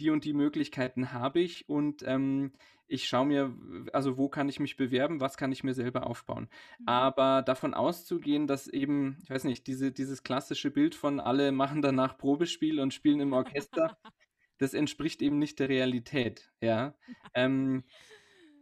die 0.00 0.08
und 0.08 0.24
die 0.24 0.32
Möglichkeiten 0.32 1.12
habe 1.12 1.40
ich 1.40 1.68
und 1.68 2.02
ähm, 2.06 2.52
ich 2.88 3.06
schaue 3.06 3.26
mir, 3.26 3.54
also 3.92 4.16
wo 4.16 4.30
kann 4.30 4.48
ich 4.48 4.60
mich 4.60 4.78
bewerben, 4.78 5.20
was 5.20 5.36
kann 5.36 5.52
ich 5.52 5.62
mir 5.62 5.74
selber 5.74 6.06
aufbauen. 6.06 6.48
Mhm. 6.78 6.88
Aber 6.88 7.42
davon 7.42 7.74
auszugehen, 7.74 8.46
dass 8.46 8.66
eben, 8.66 9.18
ich 9.22 9.30
weiß 9.30 9.44
nicht, 9.44 9.66
diese, 9.66 9.92
dieses 9.92 10.22
klassische 10.22 10.70
Bild 10.70 10.94
von 10.94 11.20
alle 11.20 11.52
machen 11.52 11.82
danach 11.82 12.16
Probespiel 12.16 12.80
und 12.80 12.94
spielen 12.94 13.20
im 13.20 13.34
Orchester, 13.34 13.98
das 14.58 14.72
entspricht 14.72 15.20
eben 15.20 15.38
nicht 15.38 15.58
der 15.58 15.68
Realität, 15.68 16.50
ja. 16.62 16.94
Ähm, 17.34 17.84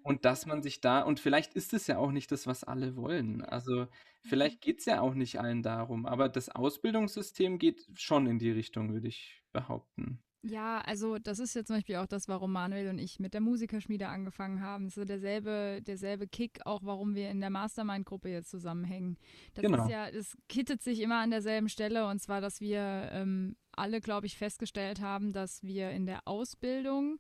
und 0.02 0.24
dass 0.24 0.46
man 0.46 0.62
sich 0.62 0.80
da, 0.80 1.02
und 1.02 1.20
vielleicht 1.20 1.54
ist 1.54 1.72
es 1.72 1.86
ja 1.86 1.98
auch 1.98 2.12
nicht 2.12 2.32
das, 2.32 2.46
was 2.46 2.64
alle 2.64 2.96
wollen. 2.96 3.42
Also 3.42 3.86
vielleicht 4.22 4.56
mhm. 4.56 4.60
geht 4.60 4.80
es 4.80 4.86
ja 4.86 5.00
auch 5.00 5.14
nicht 5.14 5.40
allen 5.40 5.62
darum, 5.62 6.06
aber 6.06 6.28
das 6.28 6.48
Ausbildungssystem 6.48 7.58
geht 7.58 7.86
schon 7.94 8.26
in 8.26 8.38
die 8.38 8.50
Richtung, 8.50 8.92
würde 8.92 9.08
ich 9.08 9.42
behaupten. 9.52 10.22
Ja, 10.42 10.80
also 10.80 11.18
das 11.18 11.38
ist 11.38 11.54
ja 11.54 11.64
zum 11.64 11.76
Beispiel 11.76 11.96
auch 11.96 12.06
das, 12.06 12.26
warum 12.26 12.52
Manuel 12.52 12.88
und 12.88 12.98
ich 12.98 13.20
mit 13.20 13.34
der 13.34 13.42
Musikerschmiede 13.42 14.08
angefangen 14.08 14.62
haben. 14.62 14.86
Das 14.86 14.96
ist 14.96 15.08
derselbe, 15.08 15.82
derselbe 15.86 16.26
Kick, 16.26 16.60
auch 16.64 16.80
warum 16.82 17.14
wir 17.14 17.28
in 17.30 17.40
der 17.40 17.50
Mastermind-Gruppe 17.50 18.30
jetzt 18.30 18.50
zusammenhängen. 18.50 19.18
Das 19.52 19.62
genau. 19.62 19.84
ist 19.84 19.90
ja, 19.90 20.10
das 20.10 20.38
kittet 20.48 20.80
sich 20.82 21.00
immer 21.00 21.18
an 21.18 21.30
derselben 21.30 21.68
Stelle 21.68 22.06
und 22.06 22.20
zwar, 22.20 22.40
dass 22.40 22.60
wir 22.62 23.10
ähm, 23.12 23.56
alle, 23.72 24.00
glaube 24.00 24.26
ich, 24.26 24.38
festgestellt 24.38 25.02
haben, 25.02 25.34
dass 25.34 25.62
wir 25.62 25.90
in 25.90 26.06
der 26.06 26.26
Ausbildung, 26.26 27.18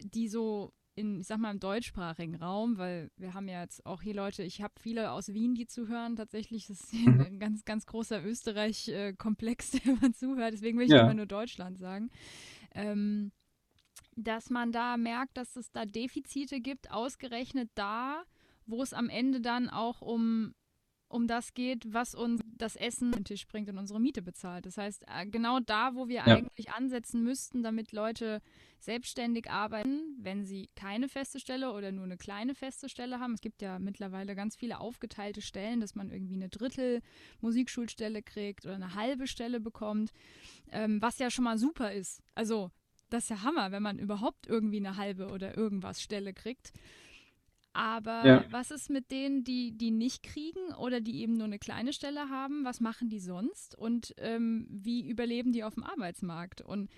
die 0.00 0.26
so 0.26 0.72
in, 0.94 1.20
ich 1.20 1.26
sag 1.26 1.38
mal, 1.38 1.50
im 1.50 1.60
deutschsprachigen 1.60 2.36
Raum, 2.36 2.78
weil 2.78 3.10
wir 3.16 3.34
haben 3.34 3.48
ja 3.48 3.62
jetzt 3.62 3.84
auch 3.84 4.02
hier 4.02 4.14
Leute, 4.14 4.42
ich 4.42 4.62
habe 4.62 4.74
viele 4.78 5.10
aus 5.10 5.32
Wien, 5.32 5.54
die 5.54 5.66
zuhören. 5.66 6.16
Tatsächlich 6.16 6.66
das 6.66 6.80
ist 6.80 6.92
mhm. 6.92 7.20
ein 7.20 7.38
ganz, 7.38 7.64
ganz 7.64 7.86
großer 7.86 8.24
Österreich-Komplex, 8.24 9.70
der 9.84 9.96
man 10.00 10.14
zuhört. 10.14 10.52
Deswegen 10.52 10.78
will 10.78 10.86
ich 10.86 10.92
ja. 10.92 11.02
immer 11.02 11.14
nur 11.14 11.26
Deutschland 11.26 11.78
sagen. 11.78 12.10
Ähm, 12.72 13.32
dass 14.16 14.50
man 14.50 14.72
da 14.72 14.96
merkt, 14.96 15.36
dass 15.36 15.56
es 15.56 15.72
da 15.72 15.84
Defizite 15.84 16.60
gibt, 16.60 16.90
ausgerechnet 16.90 17.70
da, 17.74 18.24
wo 18.66 18.82
es 18.82 18.92
am 18.92 19.08
Ende 19.08 19.40
dann 19.40 19.68
auch 19.68 20.00
um 20.00 20.54
um 21.14 21.28
das 21.28 21.54
geht, 21.54 21.94
was 21.94 22.16
uns 22.16 22.40
das 22.58 22.74
Essen 22.74 23.10
auf 23.10 23.18
den 23.18 23.24
Tisch 23.24 23.46
bringt 23.46 23.68
und 23.68 23.78
unsere 23.78 24.00
Miete 24.00 24.20
bezahlt. 24.20 24.66
Das 24.66 24.76
heißt, 24.76 25.04
äh, 25.06 25.26
genau 25.26 25.60
da, 25.60 25.94
wo 25.94 26.08
wir 26.08 26.16
ja. 26.16 26.24
eigentlich 26.24 26.72
ansetzen 26.72 27.22
müssten, 27.22 27.62
damit 27.62 27.92
Leute 27.92 28.42
selbstständig 28.80 29.48
arbeiten, 29.48 30.16
wenn 30.18 30.44
sie 30.44 30.70
keine 30.74 31.08
feste 31.08 31.38
Stelle 31.38 31.72
oder 31.72 31.92
nur 31.92 32.04
eine 32.04 32.16
kleine 32.16 32.56
feste 32.56 32.88
Stelle 32.88 33.20
haben. 33.20 33.34
Es 33.34 33.40
gibt 33.40 33.62
ja 33.62 33.78
mittlerweile 33.78 34.34
ganz 34.34 34.56
viele 34.56 34.80
aufgeteilte 34.80 35.40
Stellen, 35.40 35.80
dass 35.80 35.94
man 35.94 36.10
irgendwie 36.10 36.34
eine 36.34 36.48
Drittel 36.48 37.00
Musikschulstelle 37.40 38.20
kriegt 38.22 38.66
oder 38.66 38.74
eine 38.74 38.96
halbe 38.96 39.28
Stelle 39.28 39.60
bekommt, 39.60 40.10
ähm, 40.72 41.00
was 41.00 41.20
ja 41.20 41.30
schon 41.30 41.44
mal 41.44 41.58
super 41.58 41.92
ist. 41.92 42.24
Also, 42.34 42.72
das 43.08 43.24
ist 43.24 43.30
ja 43.30 43.42
Hammer, 43.42 43.70
wenn 43.70 43.84
man 43.84 44.00
überhaupt 44.00 44.48
irgendwie 44.48 44.78
eine 44.78 44.96
halbe 44.96 45.28
oder 45.28 45.56
irgendwas 45.56 46.02
Stelle 46.02 46.34
kriegt. 46.34 46.72
Aber 47.74 48.24
ja. 48.24 48.44
was 48.50 48.70
ist 48.70 48.88
mit 48.88 49.10
denen, 49.10 49.42
die 49.42 49.76
die 49.76 49.90
nicht 49.90 50.22
kriegen 50.22 50.72
oder 50.78 51.00
die 51.00 51.20
eben 51.20 51.34
nur 51.34 51.46
eine 51.46 51.58
kleine 51.58 51.92
Stelle 51.92 52.30
haben? 52.30 52.64
Was 52.64 52.80
machen 52.80 53.08
die 53.08 53.18
sonst? 53.18 53.76
Und 53.76 54.14
ähm, 54.18 54.68
wie 54.70 55.06
überleben 55.06 55.50
die 55.50 55.64
auf 55.64 55.74
dem 55.74 55.82
Arbeitsmarkt? 55.82 56.62
Und 56.62 56.88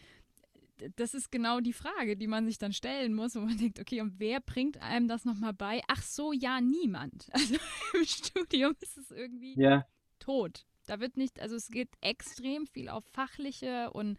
das 0.96 1.14
ist 1.14 1.32
genau 1.32 1.60
die 1.60 1.72
Frage, 1.72 2.18
die 2.18 2.26
man 2.26 2.44
sich 2.44 2.58
dann 2.58 2.74
stellen 2.74 3.14
muss, 3.14 3.34
wo 3.34 3.40
man 3.40 3.56
denkt, 3.58 3.80
okay, 3.80 4.02
und 4.02 4.20
wer 4.20 4.40
bringt 4.40 4.82
einem 4.82 5.08
das 5.08 5.24
nochmal 5.24 5.54
bei? 5.54 5.80
Ach 5.88 6.02
so, 6.02 6.32
ja, 6.32 6.60
niemand. 6.60 7.28
Also 7.32 7.54
im 7.94 8.04
Studium 8.04 8.74
ist 8.80 8.98
es 8.98 9.10
irgendwie 9.10 9.58
ja. 9.58 9.86
tot. 10.18 10.66
Da 10.84 11.00
wird 11.00 11.16
nicht, 11.16 11.40
also 11.40 11.56
es 11.56 11.68
geht 11.68 11.88
extrem 12.02 12.66
viel 12.66 12.90
auf 12.90 13.04
fachliche 13.12 13.90
und 13.92 14.18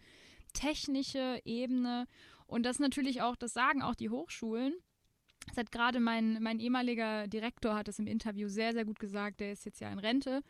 technische 0.53 1.39
Ebene. 1.45 2.07
Und 2.47 2.65
das 2.65 2.79
natürlich 2.79 3.21
auch, 3.21 3.35
das 3.35 3.53
sagen 3.53 3.83
auch 3.83 3.95
die 3.95 4.09
Hochschulen 4.09 4.73
das 5.47 5.57
hat 5.57 5.71
gerade 5.71 5.99
mein, 5.99 6.41
mein 6.41 6.59
ehemaliger 6.59 7.27
Direktor 7.27 7.75
hat 7.75 7.87
es 7.87 7.99
im 7.99 8.07
Interview 8.07 8.47
sehr, 8.47 8.73
sehr 8.73 8.85
gut 8.85 8.99
gesagt. 8.99 9.39
Der 9.39 9.51
ist 9.51 9.65
jetzt 9.65 9.79
ja 9.79 9.91
in 9.91 9.99
Rente. 9.99 10.41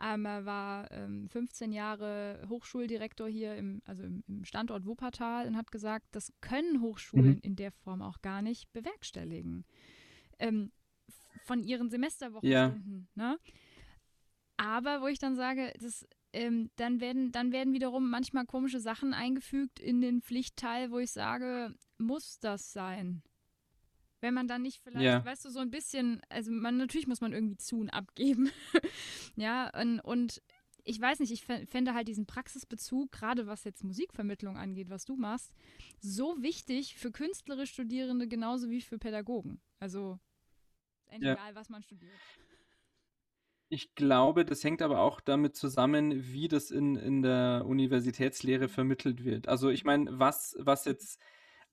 Ähm, 0.00 0.26
er 0.26 0.44
war 0.44 0.90
ähm, 0.92 1.28
15 1.28 1.72
Jahre 1.72 2.44
Hochschuldirektor 2.48 3.28
hier 3.28 3.56
im, 3.56 3.80
also 3.86 4.02
im, 4.02 4.22
im, 4.28 4.44
Standort 4.44 4.84
Wuppertal 4.84 5.46
und 5.46 5.56
hat 5.56 5.72
gesagt, 5.72 6.06
das 6.12 6.32
können 6.42 6.82
Hochschulen 6.82 7.36
mhm. 7.36 7.40
in 7.42 7.56
der 7.56 7.72
Form 7.72 8.02
auch 8.02 8.20
gar 8.20 8.42
nicht 8.42 8.70
bewerkstelligen. 8.72 9.64
Ähm, 10.38 10.70
von 11.44 11.62
ihren 11.62 11.88
Semesterwochenstunden. 11.88 13.08
Ja. 13.14 13.30
Ne? 13.30 13.38
Aber 14.58 15.00
wo 15.00 15.06
ich 15.06 15.18
dann 15.18 15.36
sage, 15.36 15.72
das, 15.80 16.06
ähm, 16.32 16.70
dann, 16.76 17.00
werden, 17.00 17.32
dann 17.32 17.52
werden 17.52 17.72
wiederum 17.72 18.10
manchmal 18.10 18.44
komische 18.44 18.80
Sachen 18.80 19.14
eingefügt 19.14 19.80
in 19.80 20.00
den 20.00 20.20
Pflichtteil, 20.20 20.90
wo 20.90 20.98
ich 20.98 21.10
sage, 21.10 21.74
muss 21.98 22.38
das 22.38 22.72
sein? 22.72 23.22
Wenn 24.20 24.34
man 24.34 24.48
dann 24.48 24.62
nicht 24.62 24.80
vielleicht, 24.82 25.04
ja. 25.04 25.24
weißt 25.24 25.44
du, 25.44 25.50
so 25.50 25.58
ein 25.58 25.70
bisschen, 25.70 26.20
also 26.28 26.50
man 26.50 26.78
natürlich 26.78 27.06
muss 27.06 27.20
man 27.20 27.32
irgendwie 27.32 27.56
zu 27.56 27.80
und 27.80 27.90
abgeben. 27.90 28.50
ja, 29.36 29.70
und, 29.78 30.00
und 30.00 30.42
ich 30.84 31.00
weiß 31.00 31.18
nicht, 31.18 31.32
ich 31.32 31.44
fände 31.44 31.94
halt 31.94 32.08
diesen 32.08 32.26
Praxisbezug, 32.26 33.10
gerade 33.10 33.46
was 33.46 33.64
jetzt 33.64 33.82
Musikvermittlung 33.82 34.56
angeht, 34.56 34.88
was 34.88 35.04
du 35.04 35.16
machst, 35.16 35.52
so 36.00 36.40
wichtig 36.40 36.94
für 36.94 37.10
künstlerisch 37.10 37.72
Studierende 37.72 38.28
genauso 38.28 38.70
wie 38.70 38.80
für 38.80 38.98
Pädagogen. 38.98 39.60
Also 39.80 40.18
egal, 41.08 41.36
ja. 41.36 41.54
was 41.54 41.68
man 41.68 41.82
studiert. 41.82 42.12
Ich 43.68 43.96
glaube, 43.96 44.44
das 44.44 44.62
hängt 44.62 44.80
aber 44.80 45.00
auch 45.00 45.20
damit 45.20 45.56
zusammen, 45.56 46.32
wie 46.32 46.46
das 46.46 46.70
in, 46.70 46.94
in 46.94 47.22
der 47.22 47.64
Universitätslehre 47.66 48.68
vermittelt 48.68 49.24
wird. 49.24 49.48
Also 49.48 49.70
ich 49.70 49.84
meine, 49.84 50.20
was, 50.20 50.54
was 50.60 50.84
jetzt 50.84 51.20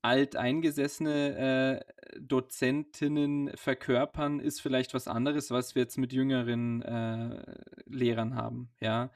alteingesessene 0.03 1.81
äh, 2.13 2.19
Dozentinnen 2.19 3.51
verkörpern, 3.55 4.39
ist 4.39 4.61
vielleicht 4.61 4.93
was 4.93 5.07
anderes, 5.07 5.49
was 5.49 5.75
wir 5.75 5.81
jetzt 5.83 5.97
mit 5.97 6.13
jüngeren 6.13 6.81
äh, 6.83 7.41
Lehrern 7.87 8.35
haben, 8.35 8.69
ja. 8.79 9.09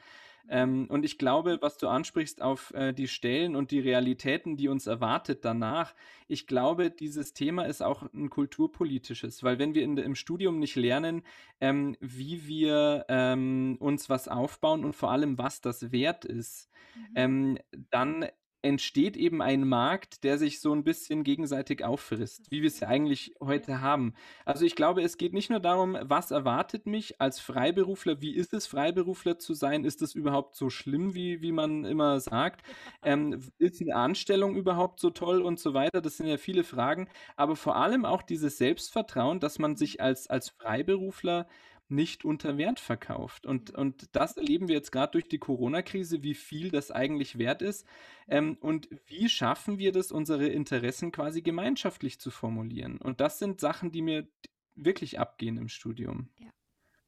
Ähm, 0.50 0.86
und 0.90 1.04
ich 1.04 1.18
glaube, 1.18 1.58
was 1.62 1.78
du 1.78 1.90
ansprichst 1.90 2.42
auf 2.42 2.74
äh, 2.74 2.94
die 2.94 3.08
Stellen 3.08 3.56
und 3.56 3.72
die 3.72 3.80
Realitäten, 3.80 4.56
die 4.56 4.70
uns 4.70 4.88
erwartet 4.88 5.44
danach, 5.44 5.94
ich 6.28 6.48
glaube, 6.48 6.90
dieses 6.90 7.34
Thema 7.34 7.64
ist 7.64 7.82
auch 7.82 8.04
ein 8.14 8.30
kulturpolitisches, 8.30 9.44
weil 9.44 9.60
wenn 9.60 9.76
wir 9.76 9.84
in, 9.84 9.98
im 9.98 10.16
Studium 10.16 10.60
nicht 10.60 10.76
lernen, 10.76 11.24
ähm, 11.60 11.98
wie 12.00 12.48
wir 12.48 13.06
ähm, 13.10 13.76
uns 13.80 14.10
was 14.10 14.28
aufbauen 14.30 14.86
und 14.86 14.96
vor 14.96 15.12
allem, 15.12 15.38
was 15.38 15.60
das 15.60 15.92
wert 15.92 16.24
ist, 16.24 16.70
mhm. 16.96 17.14
Ähm, 17.16 17.58
dann 17.90 18.26
entsteht 18.68 19.16
eben 19.16 19.42
ein 19.42 19.68
Markt, 19.68 20.24
der 20.24 20.38
sich 20.38 20.60
so 20.60 20.74
ein 20.74 20.84
bisschen 20.84 21.24
gegenseitig 21.24 21.86
auffrisst, 21.86 22.52
wie 22.52 22.62
wir 22.62 22.68
es 22.68 22.82
ja 22.82 22.90
eigentlich 22.90 23.34
heute 23.40 23.82
haben. 23.82 24.14
Also 24.46 24.66
ich 24.66 24.76
glaube, 24.76 25.02
es 25.02 25.18
geht 25.18 25.34
nicht 25.34 25.50
nur 25.50 25.62
darum, 25.62 25.98
was 26.02 26.32
erwartet 26.32 26.86
mich 26.86 27.22
als 27.22 27.40
Freiberufler, 27.40 28.22
wie 28.22 28.36
ist 28.36 28.54
es, 28.54 28.68
Freiberufler 28.68 29.40
zu 29.40 29.54
sein, 29.54 29.86
ist 29.86 30.02
es 30.02 30.16
überhaupt 30.16 30.56
so 30.56 30.70
schlimm, 30.70 31.16
wie, 31.16 31.42
wie 31.42 31.54
man 31.54 31.86
immer 31.86 32.20
sagt, 32.20 32.62
ähm, 33.04 33.40
ist 33.58 33.82
eine 33.82 33.96
Anstellung 33.96 34.56
überhaupt 34.56 35.00
so 35.00 35.12
toll 35.12 35.42
und 35.42 35.60
so 35.60 35.74
weiter, 35.74 36.02
das 36.02 36.18
sind 36.18 36.28
ja 36.28 36.38
viele 36.38 36.66
Fragen, 36.66 37.08
aber 37.38 37.56
vor 37.56 37.78
allem 37.78 38.04
auch 38.04 38.22
dieses 38.22 38.58
Selbstvertrauen, 38.58 39.40
dass 39.40 39.60
man 39.60 39.78
sich 39.78 40.02
als, 40.02 40.28
als 40.28 40.50
Freiberufler 40.50 41.48
nicht 41.90 42.26
unter 42.26 42.58
Wert 42.58 42.80
verkauft. 42.80 43.46
Und, 43.46 43.74
mhm. 43.74 43.80
und 43.80 44.16
das 44.16 44.38
erleben 44.38 44.68
wir 44.68 44.76
jetzt 44.76 44.92
gerade 44.92 45.12
durch 45.12 45.28
die 45.28 45.40
Corona-Krise, 45.40 46.24
wie 46.24 46.34
viel 46.34 46.72
das 46.72 46.92
eigentlich 46.92 47.38
wert 47.38 47.62
ist. 47.62 47.86
Ähm, 48.28 48.58
und 48.60 48.90
wie 49.06 49.30
schaffen 49.30 49.78
wir 49.78 49.92
das, 49.92 50.12
unsere 50.12 50.48
Interessen 50.48 51.12
quasi 51.12 51.42
gemeinschaftlich 51.42 52.20
zu 52.20 52.32
formulieren? 52.32 52.98
Und 52.98 53.22
das 53.22 53.40
sind 53.40 53.60
Sachen, 53.60 53.92
die 53.92 54.02
mir 54.02 54.28
wirklich 54.76 55.20
abgehen 55.20 55.58
im 55.58 55.70
Studium. 55.70 56.30
Ja, 56.40 56.52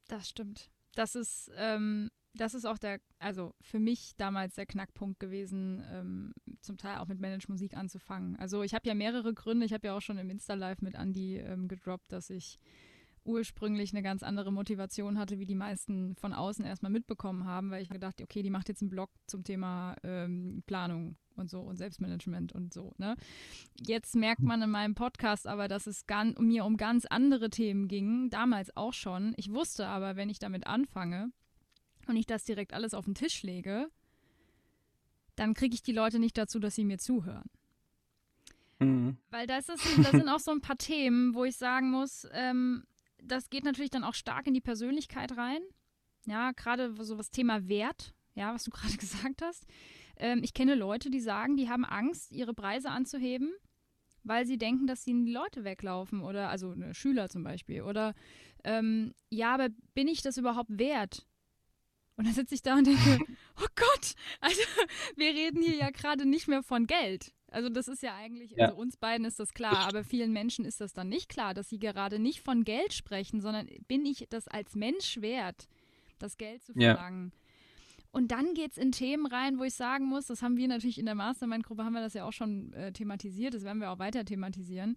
das 0.08 0.28
stimmt. 0.28 0.70
Das 0.94 1.14
ist, 1.14 1.50
ähm, 1.56 2.10
das 2.34 2.54
ist 2.54 2.64
auch 2.64 2.78
der, 2.78 3.00
also 3.18 3.54
für 3.60 3.78
mich 3.78 4.14
damals 4.16 4.54
der 4.54 4.66
Knackpunkt 4.66 5.20
gewesen, 5.20 5.84
ähm, 5.90 6.32
zum 6.60 6.76
Teil 6.76 6.98
auch 6.98 7.06
mit 7.06 7.20
Manage 7.20 7.46
Musik 7.48 7.76
anzufangen. 7.76 8.36
Also 8.36 8.62
ich 8.62 8.74
habe 8.74 8.88
ja 8.88 8.94
mehrere 8.94 9.34
Gründe. 9.34 9.66
Ich 9.66 9.72
habe 9.72 9.86
ja 9.86 9.96
auch 9.96 10.02
schon 10.02 10.18
im 10.18 10.30
Insta-Live 10.30 10.82
mit 10.82 10.94
Andy 10.94 11.36
ähm, 11.36 11.68
gedroppt, 11.68 12.12
dass 12.12 12.30
ich 12.30 12.58
ursprünglich 13.24 13.92
eine 13.92 14.02
ganz 14.02 14.22
andere 14.22 14.52
Motivation 14.52 15.18
hatte, 15.18 15.38
wie 15.38 15.46
die 15.46 15.54
meisten 15.54 16.16
von 16.16 16.32
außen 16.32 16.64
erstmal 16.64 16.92
mitbekommen 16.92 17.44
haben, 17.44 17.70
weil 17.70 17.82
ich 17.82 17.88
gedacht, 17.88 18.20
okay, 18.22 18.42
die 18.42 18.50
macht 18.50 18.68
jetzt 18.68 18.82
einen 18.82 18.90
Blog 18.90 19.10
zum 19.26 19.44
Thema 19.44 19.96
ähm, 20.02 20.62
Planung 20.66 21.16
und 21.36 21.50
so 21.50 21.60
und 21.60 21.76
Selbstmanagement 21.76 22.52
und 22.52 22.72
so. 22.72 22.94
Ne? 22.98 23.16
Jetzt 23.78 24.14
merkt 24.16 24.42
man 24.42 24.62
in 24.62 24.70
meinem 24.70 24.94
Podcast 24.94 25.46
aber, 25.46 25.68
dass 25.68 25.86
es 25.86 26.06
gan 26.06 26.34
mir 26.38 26.64
um 26.64 26.76
ganz 26.76 27.06
andere 27.06 27.50
Themen 27.50 27.88
ging, 27.88 28.30
damals 28.30 28.76
auch 28.76 28.92
schon. 28.92 29.34
Ich 29.36 29.52
wusste 29.52 29.86
aber, 29.86 30.16
wenn 30.16 30.28
ich 30.28 30.38
damit 30.38 30.66
anfange, 30.66 31.30
und 32.10 32.16
ich 32.16 32.26
das 32.26 32.44
direkt 32.44 32.74
alles 32.74 32.92
auf 32.92 33.04
den 33.04 33.14
Tisch 33.14 33.42
lege, 33.42 33.88
dann 35.36 35.54
kriege 35.54 35.74
ich 35.74 35.82
die 35.82 35.92
Leute 35.92 36.18
nicht 36.18 36.36
dazu, 36.36 36.58
dass 36.58 36.74
sie 36.74 36.84
mir 36.84 36.98
zuhören. 36.98 37.48
Mhm. 38.78 39.16
Weil 39.30 39.46
das, 39.46 39.68
ist, 39.68 39.84
das 39.98 40.10
sind 40.10 40.28
auch 40.28 40.40
so 40.40 40.50
ein 40.50 40.60
paar 40.60 40.76
Themen, 40.76 41.34
wo 41.34 41.44
ich 41.44 41.56
sagen 41.56 41.90
muss, 41.90 42.26
ähm, 42.32 42.84
das 43.22 43.50
geht 43.50 43.64
natürlich 43.64 43.90
dann 43.90 44.04
auch 44.04 44.14
stark 44.14 44.46
in 44.46 44.54
die 44.54 44.60
Persönlichkeit 44.60 45.36
rein. 45.36 45.60
Ja, 46.26 46.52
gerade 46.52 46.94
so 47.02 47.16
das 47.16 47.30
Thema 47.30 47.68
Wert, 47.68 48.14
ja, 48.34 48.52
was 48.54 48.64
du 48.64 48.70
gerade 48.72 48.96
gesagt 48.96 49.42
hast. 49.42 49.66
Ähm, 50.16 50.42
ich 50.42 50.54
kenne 50.54 50.74
Leute, 50.74 51.10
die 51.10 51.20
sagen, 51.20 51.56
die 51.56 51.68
haben 51.68 51.84
Angst, 51.84 52.32
ihre 52.32 52.54
Preise 52.54 52.90
anzuheben, 52.90 53.52
weil 54.22 54.46
sie 54.46 54.58
denken, 54.58 54.86
dass 54.86 55.06
ihnen 55.06 55.24
die 55.24 55.32
Leute 55.32 55.64
weglaufen 55.64 56.20
oder, 56.20 56.50
also 56.50 56.74
ne, 56.74 56.94
Schüler 56.94 57.28
zum 57.28 57.42
Beispiel. 57.42 57.82
Oder, 57.82 58.14
ähm, 58.64 59.14
ja, 59.30 59.54
aber 59.54 59.68
bin 59.94 60.08
ich 60.08 60.22
das 60.22 60.36
überhaupt 60.36 60.78
wert? 60.78 61.26
Und 62.16 62.26
dann 62.26 62.34
sitze 62.34 62.54
ich 62.54 62.60
da 62.60 62.76
und 62.76 62.86
denke, 62.86 63.18
oh 63.62 63.66
Gott, 63.74 64.14
also 64.40 64.60
wir 65.16 65.30
reden 65.30 65.62
hier 65.62 65.76
ja 65.76 65.90
gerade 65.90 66.26
nicht 66.26 66.48
mehr 66.48 66.62
von 66.62 66.86
Geld. 66.86 67.32
Also 67.50 67.68
das 67.68 67.88
ist 67.88 68.02
ja 68.02 68.14
eigentlich, 68.14 68.52
ja. 68.52 68.66
also 68.66 68.80
uns 68.80 68.96
beiden 68.96 69.26
ist 69.26 69.40
das 69.40 69.54
klar, 69.54 69.88
aber 69.88 70.04
vielen 70.04 70.32
Menschen 70.32 70.64
ist 70.64 70.80
das 70.80 70.92
dann 70.92 71.08
nicht 71.08 71.28
klar, 71.28 71.54
dass 71.54 71.68
sie 71.68 71.78
gerade 71.78 72.18
nicht 72.18 72.40
von 72.40 72.64
Geld 72.64 72.92
sprechen, 72.92 73.40
sondern 73.40 73.68
bin 73.88 74.06
ich 74.06 74.26
das 74.30 74.48
als 74.48 74.74
Mensch 74.76 75.20
wert, 75.20 75.68
das 76.18 76.36
Geld 76.36 76.62
zu 76.62 76.72
verlangen. 76.72 77.32
Ja. 77.34 77.40
Und 78.12 78.32
dann 78.32 78.54
geht 78.54 78.72
es 78.72 78.78
in 78.78 78.92
Themen 78.92 79.26
rein, 79.26 79.58
wo 79.58 79.64
ich 79.64 79.74
sagen 79.74 80.06
muss, 80.06 80.26
das 80.26 80.42
haben 80.42 80.56
wir 80.56 80.66
natürlich 80.66 80.98
in 80.98 81.06
der 81.06 81.14
Mastermind-Gruppe, 81.14 81.84
haben 81.84 81.92
wir 81.92 82.00
das 82.00 82.14
ja 82.14 82.24
auch 82.24 82.32
schon 82.32 82.72
äh, 82.72 82.92
thematisiert, 82.92 83.54
das 83.54 83.62
werden 83.62 83.80
wir 83.80 83.90
auch 83.90 84.00
weiter 84.00 84.24
thematisieren. 84.24 84.96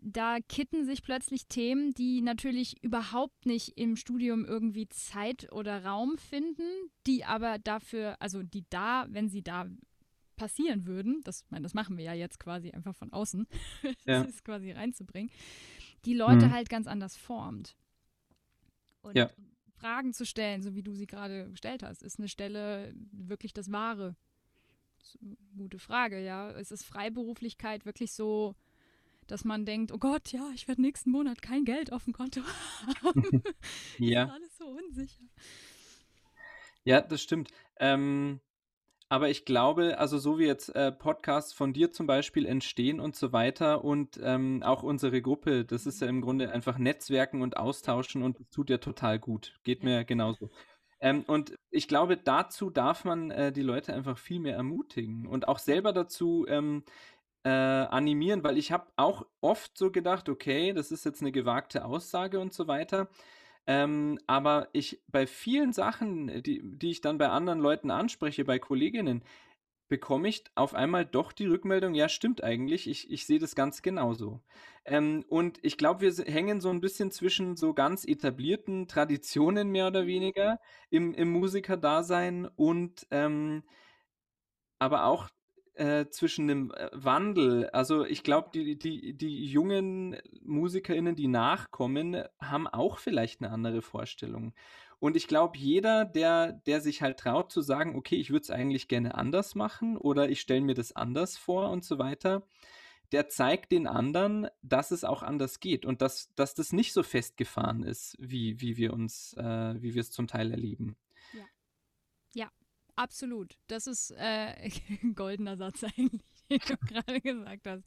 Da 0.00 0.38
kitten 0.48 0.86
sich 0.86 1.02
plötzlich 1.02 1.48
Themen, 1.48 1.92
die 1.92 2.22
natürlich 2.22 2.82
überhaupt 2.82 3.46
nicht 3.46 3.76
im 3.76 3.96
Studium 3.96 4.44
irgendwie 4.44 4.88
Zeit 4.88 5.52
oder 5.52 5.84
Raum 5.84 6.16
finden, 6.18 6.62
die 7.06 7.24
aber 7.24 7.58
dafür, 7.58 8.16
also 8.20 8.42
die 8.42 8.64
da, 8.70 9.06
wenn 9.10 9.28
sie 9.28 9.42
da 9.42 9.66
passieren 10.38 10.86
würden, 10.86 11.20
das, 11.24 11.44
meine, 11.50 11.64
das 11.64 11.74
machen 11.74 11.98
wir 11.98 12.04
ja 12.04 12.14
jetzt 12.14 12.38
quasi 12.38 12.70
einfach 12.70 12.94
von 12.94 13.12
außen, 13.12 13.46
ja. 14.06 14.22
das 14.22 14.28
ist 14.28 14.44
quasi 14.44 14.70
reinzubringen, 14.70 15.30
die 16.04 16.14
Leute 16.14 16.46
mhm. 16.46 16.52
halt 16.52 16.70
ganz 16.70 16.86
anders 16.86 17.16
formt. 17.16 17.76
Und 19.02 19.16
ja. 19.16 19.30
Fragen 19.78 20.12
zu 20.12 20.24
stellen, 20.24 20.62
so 20.62 20.74
wie 20.74 20.82
du 20.82 20.94
sie 20.94 21.06
gerade 21.06 21.50
gestellt 21.50 21.82
hast, 21.82 22.02
ist 22.02 22.18
eine 22.18 22.28
Stelle 22.28 22.94
wirklich 23.12 23.52
das 23.52 23.70
Wahre? 23.70 24.16
Das 24.98 25.18
gute 25.56 25.78
Frage, 25.78 26.22
ja. 26.24 26.50
Ist 26.50 26.72
es 26.72 26.82
Freiberuflichkeit 26.82 27.84
wirklich 27.84 28.12
so, 28.12 28.56
dass 29.26 29.44
man 29.44 29.64
denkt, 29.64 29.92
oh 29.92 29.98
Gott, 29.98 30.32
ja, 30.32 30.50
ich 30.54 30.66
werde 30.66 30.82
nächsten 30.82 31.10
Monat 31.10 31.42
kein 31.42 31.64
Geld 31.64 31.92
auf 31.92 32.04
dem 32.04 32.12
Konto 32.12 32.40
haben? 33.02 33.42
ja. 33.98 34.24
ist 34.24 34.30
alles 34.32 34.58
so 34.58 34.66
unsicher. 34.66 35.24
Ja, 36.84 37.00
das 37.00 37.22
stimmt. 37.22 37.50
Ähm, 37.78 38.40
aber 39.08 39.30
ich 39.30 39.44
glaube, 39.44 39.98
also 39.98 40.18
so 40.18 40.38
wie 40.38 40.46
jetzt 40.46 40.74
äh, 40.76 40.92
Podcasts 40.92 41.52
von 41.52 41.72
dir 41.72 41.92
zum 41.92 42.06
Beispiel 42.06 42.46
entstehen 42.46 43.00
und 43.00 43.16
so 43.16 43.32
weiter 43.32 43.84
und 43.84 44.20
ähm, 44.22 44.62
auch 44.62 44.82
unsere 44.82 45.22
Gruppe, 45.22 45.64
das 45.64 45.86
ist 45.86 46.00
ja 46.00 46.08
im 46.08 46.20
Grunde 46.20 46.52
einfach 46.52 46.78
Netzwerken 46.78 47.40
und 47.42 47.56
Austauschen 47.56 48.22
und 48.22 48.38
das 48.38 48.48
tut 48.50 48.70
ja 48.70 48.78
total 48.78 49.18
gut. 49.18 49.54
Geht 49.64 49.82
mir 49.82 50.04
genauso. 50.04 50.50
Ähm, 51.00 51.22
und 51.26 51.54
ich 51.70 51.88
glaube, 51.88 52.16
dazu 52.16 52.70
darf 52.70 53.04
man 53.04 53.30
äh, 53.30 53.52
die 53.52 53.62
Leute 53.62 53.94
einfach 53.94 54.18
viel 54.18 54.40
mehr 54.40 54.56
ermutigen 54.56 55.26
und 55.26 55.48
auch 55.48 55.58
selber 55.58 55.92
dazu 55.92 56.44
ähm, 56.48 56.84
äh, 57.44 57.48
animieren, 57.50 58.42
weil 58.44 58.58
ich 58.58 58.72
habe 58.72 58.88
auch 58.96 59.24
oft 59.40 59.78
so 59.78 59.90
gedacht, 59.92 60.28
okay, 60.28 60.72
das 60.72 60.90
ist 60.92 61.04
jetzt 61.04 61.22
eine 61.22 61.32
gewagte 61.32 61.84
Aussage 61.84 62.40
und 62.40 62.52
so 62.52 62.68
weiter. 62.68 63.08
Ähm, 63.68 64.18
aber 64.26 64.68
ich 64.72 65.02
bei 65.08 65.26
vielen 65.26 65.74
Sachen, 65.74 66.30
äh, 66.30 66.42
die, 66.42 66.62
die 66.64 66.90
ich 66.90 67.02
dann 67.02 67.18
bei 67.18 67.28
anderen 67.28 67.60
Leuten 67.60 67.90
anspreche, 67.90 68.44
bei 68.46 68.58
Kolleginnen, 68.58 69.22
bekomme 69.88 70.28
ich 70.28 70.44
auf 70.54 70.74
einmal 70.74 71.04
doch 71.06 71.32
die 71.32 71.46
Rückmeldung, 71.46 71.94
ja, 71.94 72.08
stimmt 72.08 72.42
eigentlich, 72.42 72.88
ich, 72.88 73.10
ich 73.10 73.26
sehe 73.26 73.38
das 73.38 73.54
ganz 73.54 73.82
genauso. 73.82 74.42
Ähm, 74.86 75.24
und 75.28 75.58
ich 75.62 75.76
glaube, 75.76 76.00
wir 76.00 76.24
hängen 76.24 76.62
so 76.62 76.70
ein 76.70 76.80
bisschen 76.80 77.10
zwischen 77.10 77.56
so 77.56 77.74
ganz 77.74 78.06
etablierten 78.06 78.88
Traditionen 78.88 79.68
mehr 79.70 79.88
oder 79.88 80.04
mhm. 80.04 80.08
weniger 80.08 80.60
im, 80.90 81.12
im 81.14 81.30
Musikerdasein 81.30 82.46
und 82.56 83.06
ähm, 83.10 83.64
aber 84.78 85.04
auch 85.04 85.28
äh, 85.78 86.08
zwischen 86.10 86.48
dem 86.48 86.72
äh, 86.72 86.90
Wandel. 86.92 87.70
Also 87.70 88.04
ich 88.04 88.22
glaube, 88.24 88.50
die, 88.52 88.78
die, 88.78 89.14
die 89.14 89.44
jungen 89.46 90.16
MusikerInnen, 90.42 91.14
die 91.14 91.28
nachkommen, 91.28 92.22
haben 92.40 92.66
auch 92.66 92.98
vielleicht 92.98 93.40
eine 93.40 93.50
andere 93.52 93.80
Vorstellung. 93.80 94.54
Und 94.98 95.16
ich 95.16 95.28
glaube, 95.28 95.56
jeder, 95.56 96.04
der, 96.04 96.52
der 96.52 96.80
sich 96.80 97.02
halt 97.02 97.18
traut 97.18 97.52
zu 97.52 97.60
sagen, 97.60 97.94
okay, 97.94 98.16
ich 98.16 98.30
würde 98.30 98.42
es 98.42 98.50
eigentlich 98.50 98.88
gerne 98.88 99.14
anders 99.14 99.54
machen 99.54 99.96
oder 99.96 100.28
ich 100.28 100.40
stelle 100.40 100.62
mir 100.62 100.74
das 100.74 100.94
anders 100.96 101.36
vor 101.36 101.70
und 101.70 101.84
so 101.84 101.98
weiter, 102.00 102.42
der 103.12 103.28
zeigt 103.28 103.70
den 103.70 103.86
anderen, 103.86 104.48
dass 104.62 104.90
es 104.90 105.04
auch 105.04 105.22
anders 105.22 105.60
geht 105.60 105.86
und 105.86 106.02
dass, 106.02 106.34
dass 106.34 106.54
das 106.54 106.72
nicht 106.72 106.92
so 106.92 107.04
festgefahren 107.04 107.84
ist, 107.84 108.16
wie, 108.18 108.60
wie 108.60 108.76
wir 108.76 108.92
uns, 108.92 109.34
äh, 109.34 109.80
wie 109.80 109.94
wir 109.94 110.00
es 110.00 110.10
zum 110.10 110.26
Teil 110.26 110.50
erleben. 110.50 110.96
Ja. 111.32 111.44
Ja, 112.34 112.50
Absolut. 112.98 113.56
Das 113.68 113.86
ist 113.86 114.10
äh, 114.10 114.70
ein 115.02 115.14
goldener 115.14 115.56
Satz 115.56 115.84
eigentlich, 115.84 116.20
den 116.50 116.58
du 116.66 116.76
gerade 116.86 117.20
gesagt 117.20 117.66
hast. 117.68 117.84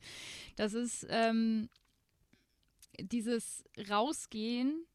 Das 0.56 0.74
ist 0.74 1.06
ähm, 1.10 1.70
dieses 2.98 3.66
Rausgehen, 3.90 4.86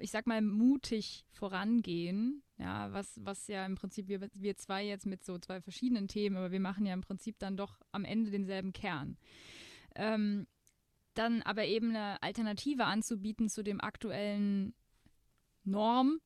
ich 0.00 0.10
sag 0.10 0.26
mal 0.26 0.42
mutig 0.42 1.24
vorangehen, 1.30 2.42
ja, 2.58 2.92
was, 2.92 3.18
was 3.24 3.48
ja 3.48 3.64
im 3.64 3.76
Prinzip 3.76 4.08
wir, 4.08 4.28
wir 4.34 4.56
zwei 4.56 4.84
jetzt 4.84 5.06
mit 5.06 5.24
so 5.24 5.38
zwei 5.38 5.62
verschiedenen 5.62 6.08
Themen, 6.08 6.36
aber 6.36 6.52
wir 6.52 6.60
machen 6.60 6.84
ja 6.84 6.92
im 6.92 7.00
Prinzip 7.00 7.38
dann 7.38 7.56
doch 7.56 7.80
am 7.90 8.04
Ende 8.04 8.30
denselben 8.30 8.74
Kern. 8.74 9.16
Ähm, 9.94 10.46
dann 11.14 11.40
aber 11.40 11.64
eben 11.64 11.96
eine 11.96 12.22
Alternative 12.22 12.84
anzubieten 12.84 13.48
zu 13.48 13.62
dem 13.62 13.80
aktuellen 13.80 14.74
Norm, 15.64 16.20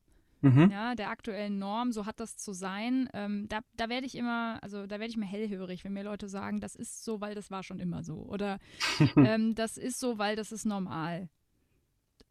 mhm. 0.55 0.71
ja, 0.71 0.95
der 0.95 1.11
aktuellen 1.11 1.59
Norm, 1.59 1.93
so 1.93 2.07
hat 2.07 2.21
das 2.21 2.37
zu 2.37 2.53
sein. 2.53 3.09
Ähm, 3.13 3.49
da 3.49 3.61
da 3.77 3.89
werde 3.89 4.07
ich 4.07 4.15
immer, 4.15 4.59
also 4.63 4.87
da 4.87 4.99
werde 4.99 5.11
ich 5.11 5.17
mir 5.17 5.27
hellhörig, 5.27 5.85
wenn 5.85 5.93
mir 5.93 6.05
Leute 6.05 6.29
sagen, 6.29 6.61
das 6.61 6.75
ist 6.75 7.05
so, 7.05 7.21
weil 7.21 7.35
das 7.35 7.51
war 7.51 7.63
schon 7.63 7.79
immer 7.79 8.03
so. 8.03 8.17
Oder 8.17 8.59
ähm, 9.17 9.55
das 9.55 9.79
ist 9.79 9.99
so, 10.01 10.19
weil 10.19 10.37
das 10.37 10.53
ist 10.53 10.65
normal. 10.65 11.29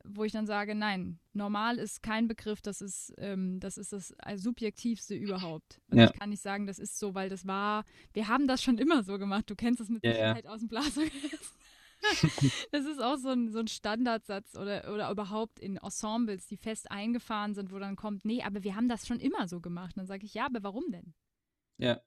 Wo 0.08 0.24
ich 0.24 0.32
dann 0.32 0.46
sage, 0.46 0.76
nein, 0.76 1.20
normal 1.34 1.80
ist 1.80 2.04
kein 2.04 2.28
Begriff, 2.28 2.62
das 2.62 2.80
ist, 2.80 3.12
ähm, 3.18 3.60
das 3.60 3.78
ist 3.78 3.92
das 3.92 4.14
subjektivste 4.36 5.16
überhaupt. 5.16 5.82
Also 5.90 6.02
ja. 6.02 6.12
ich 6.12 6.20
kann 6.20 6.30
nicht 6.30 6.44
sagen, 6.44 6.68
das 6.68 6.78
ist 6.78 7.00
so, 7.00 7.16
weil 7.16 7.30
das 7.30 7.48
war, 7.48 7.86
wir 8.14 8.28
haben 8.28 8.48
das 8.48 8.62
schon 8.62 8.78
immer 8.78 9.04
so 9.04 9.18
gemacht. 9.18 9.50
Du 9.50 9.56
kennst 9.56 9.82
es 9.82 9.90
mit 9.90 10.04
Sicherheit 10.04 10.46
ja, 10.46 10.52
aus 10.52 10.60
dem 10.60 10.68
Blasorchester. 10.68 11.56
das 12.72 12.86
ist 12.86 13.02
auch 13.02 13.18
so 13.18 13.30
ein, 13.30 13.52
so 13.52 13.60
ein 13.60 13.68
Standardsatz 13.68 14.56
oder, 14.56 14.94
oder 14.94 15.10
überhaupt 15.10 15.60
in 15.60 15.78
Ensembles, 15.78 16.48
die 16.48 16.58
fest 16.58 16.92
eingefahren 16.92 17.54
sind, 17.54 17.72
wo 17.72 17.80
dann 17.80 17.96
kommt, 17.96 18.26
nee, 18.26 18.44
aber 18.44 18.64
wir 18.64 18.76
haben 18.76 18.90
das 18.90 19.08
schon 19.08 19.20
immer 19.20 19.48
so 19.48 19.62
gemacht. 19.62 19.96
Und 19.96 20.02
dann 20.02 20.08
sage 20.08 20.26
ich, 20.26 20.34
ja, 20.34 20.46
aber 20.46 20.64
warum 20.64 20.86
denn? 20.92 21.14
Ja. 21.78 22.02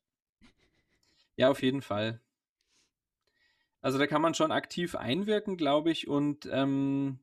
Ja, 1.36 1.50
auf 1.50 1.62
jeden 1.62 1.82
Fall. 1.82 2.20
Also 3.80 3.98
da 3.98 4.06
kann 4.06 4.22
man 4.22 4.34
schon 4.34 4.50
aktiv 4.50 4.96
einwirken, 4.96 5.56
glaube 5.56 5.90
ich, 5.90 6.08
und 6.08 6.48
ähm, 6.50 7.20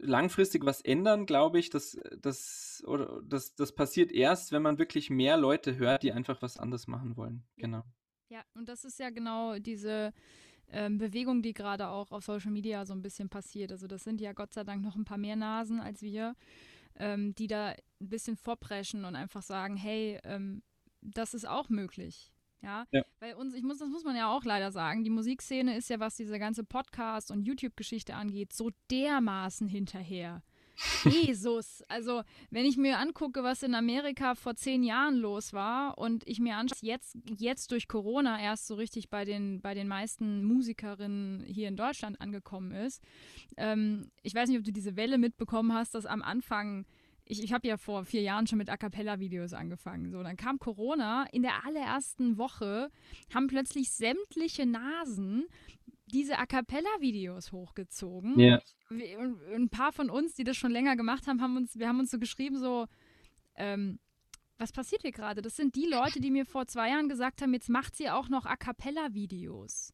langfristig 0.00 0.64
was 0.64 0.80
ändern, 0.80 1.26
glaube 1.26 1.58
ich, 1.58 1.70
das, 1.70 1.98
das, 2.20 2.82
oder, 2.86 3.20
das, 3.24 3.54
das 3.54 3.74
passiert 3.74 4.12
erst, 4.12 4.52
wenn 4.52 4.62
man 4.62 4.78
wirklich 4.78 5.10
mehr 5.10 5.36
Leute 5.36 5.76
hört, 5.76 6.02
die 6.02 6.12
einfach 6.12 6.42
was 6.42 6.58
anderes 6.58 6.86
machen 6.86 7.16
wollen. 7.16 7.44
Genau. 7.56 7.84
Ja, 8.28 8.42
und 8.54 8.68
das 8.68 8.84
ist 8.84 8.98
ja 8.98 9.10
genau 9.10 9.58
diese, 9.58 10.12
ähm, 10.72 10.98
Bewegung, 10.98 11.42
die 11.42 11.52
gerade 11.52 11.88
auch 11.88 12.10
auf 12.12 12.24
Social 12.24 12.50
Media 12.50 12.84
so 12.86 12.92
ein 12.92 13.02
bisschen 13.02 13.28
passiert. 13.28 13.72
Also 13.72 13.86
das 13.86 14.04
sind 14.04 14.20
ja 14.20 14.32
Gott 14.32 14.52
sei 14.52 14.64
Dank 14.64 14.82
noch 14.82 14.96
ein 14.96 15.04
paar 15.04 15.18
mehr 15.18 15.36
Nasen 15.36 15.80
als 15.80 16.02
wir, 16.02 16.34
ähm, 16.96 17.34
die 17.34 17.46
da 17.46 17.68
ein 17.68 18.08
bisschen 18.08 18.36
vorpreschen 18.36 19.04
und 19.04 19.16
einfach 19.16 19.42
sagen, 19.42 19.76
hey, 19.76 20.18
ähm, 20.24 20.62
das 21.00 21.34
ist 21.34 21.46
auch 21.46 21.68
möglich. 21.68 22.32
Ja? 22.62 22.86
ja, 22.90 23.04
bei 23.20 23.36
uns, 23.36 23.54
ich 23.54 23.62
muss, 23.62 23.78
das 23.78 23.88
muss 23.88 24.04
man 24.04 24.16
ja 24.16 24.28
auch 24.28 24.44
leider 24.44 24.72
sagen, 24.72 25.04
die 25.04 25.10
Musikszene 25.10 25.76
ist 25.76 25.88
ja, 25.88 26.00
was 26.00 26.16
diese 26.16 26.38
ganze 26.38 26.64
Podcast- 26.64 27.30
und 27.30 27.42
YouTube-Geschichte 27.42 28.14
angeht, 28.14 28.52
so 28.52 28.70
dermaßen 28.90 29.68
hinterher. 29.68 30.42
Jesus. 31.04 31.82
Also, 31.88 32.22
wenn 32.50 32.64
ich 32.64 32.76
mir 32.76 32.98
angucke, 32.98 33.42
was 33.42 33.62
in 33.62 33.74
Amerika 33.74 34.34
vor 34.34 34.54
zehn 34.54 34.82
Jahren 34.82 35.16
los 35.16 35.52
war 35.52 35.98
und 35.98 36.26
ich 36.26 36.40
mir 36.40 36.56
anschaue, 36.56 36.78
jetzt, 36.82 37.16
jetzt 37.38 37.70
durch 37.70 37.88
Corona 37.88 38.40
erst 38.40 38.66
so 38.66 38.74
richtig 38.74 39.08
bei 39.10 39.24
den, 39.24 39.60
bei 39.60 39.74
den 39.74 39.88
meisten 39.88 40.44
Musikerinnen 40.44 41.44
hier 41.44 41.68
in 41.68 41.76
Deutschland 41.76 42.20
angekommen 42.20 42.72
ist. 42.72 43.02
Ähm, 43.56 44.10
ich 44.22 44.34
weiß 44.34 44.48
nicht, 44.48 44.58
ob 44.58 44.64
du 44.64 44.72
diese 44.72 44.96
Welle 44.96 45.18
mitbekommen 45.18 45.72
hast, 45.72 45.94
dass 45.94 46.06
am 46.06 46.22
Anfang 46.22 46.86
ich, 47.28 47.42
ich 47.42 47.52
habe 47.52 47.66
ja 47.66 47.76
vor 47.76 48.04
vier 48.04 48.22
Jahren 48.22 48.46
schon 48.46 48.58
mit 48.58 48.70
A 48.70 48.76
Cappella-Videos 48.76 49.52
angefangen. 49.52 50.10
So, 50.10 50.22
dann 50.22 50.36
kam 50.36 50.58
Corona. 50.58 51.26
In 51.32 51.42
der 51.42 51.66
allerersten 51.66 52.38
Woche 52.38 52.90
haben 53.34 53.48
plötzlich 53.48 53.90
sämtliche 53.90 54.64
Nasen 54.64 55.46
diese 56.06 56.38
A 56.38 56.46
cappella-Videos 56.46 57.52
hochgezogen. 57.52 58.38
Ja. 58.38 58.60
Und 58.90 59.40
Ein 59.52 59.68
paar 59.68 59.92
von 59.92 60.10
uns, 60.10 60.34
die 60.34 60.44
das 60.44 60.56
schon 60.56 60.70
länger 60.70 60.96
gemacht 60.96 61.26
haben, 61.26 61.40
haben 61.40 61.56
uns, 61.56 61.78
wir 61.78 61.88
haben 61.88 61.98
uns 62.00 62.10
so 62.10 62.18
geschrieben, 62.18 62.58
so, 62.58 62.86
ähm, 63.56 63.98
was 64.58 64.72
passiert 64.72 65.02
hier 65.02 65.12
gerade? 65.12 65.42
Das 65.42 65.56
sind 65.56 65.74
die 65.74 65.86
Leute, 65.86 66.20
die 66.20 66.30
mir 66.30 66.46
vor 66.46 66.66
zwei 66.66 66.90
Jahren 66.90 67.08
gesagt 67.08 67.42
haben, 67.42 67.52
jetzt 67.52 67.68
macht 67.68 67.96
sie 67.96 68.08
auch 68.08 68.28
noch 68.28 68.46
A 68.46 68.56
cappella-Videos. 68.56 69.92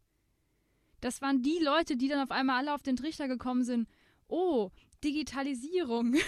Das 1.01 1.21
waren 1.21 1.43
die 1.43 1.59
Leute, 1.61 1.97
die 1.97 2.09
dann 2.09 2.23
auf 2.23 2.31
einmal 2.31 2.59
alle 2.59 2.75
auf 2.75 2.83
den 2.83 2.97
Trichter 2.97 3.27
gekommen 3.27 3.65
sind. 3.65 3.89
Oh, 4.29 4.71
Digitalisierung. 5.05 6.15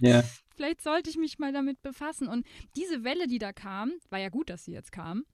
Ja. 0.00 0.22
Vielleicht 0.54 0.80
sollte 0.80 1.10
ich 1.10 1.16
mich 1.16 1.38
mal 1.38 1.52
damit 1.52 1.82
befassen. 1.82 2.28
Und 2.28 2.46
diese 2.76 3.04
Welle, 3.04 3.26
die 3.26 3.38
da 3.38 3.52
kam, 3.52 3.92
war 4.10 4.18
ja 4.18 4.28
gut, 4.28 4.48
dass 4.48 4.64
sie 4.64 4.72
jetzt 4.72 4.92
kam, 4.92 5.24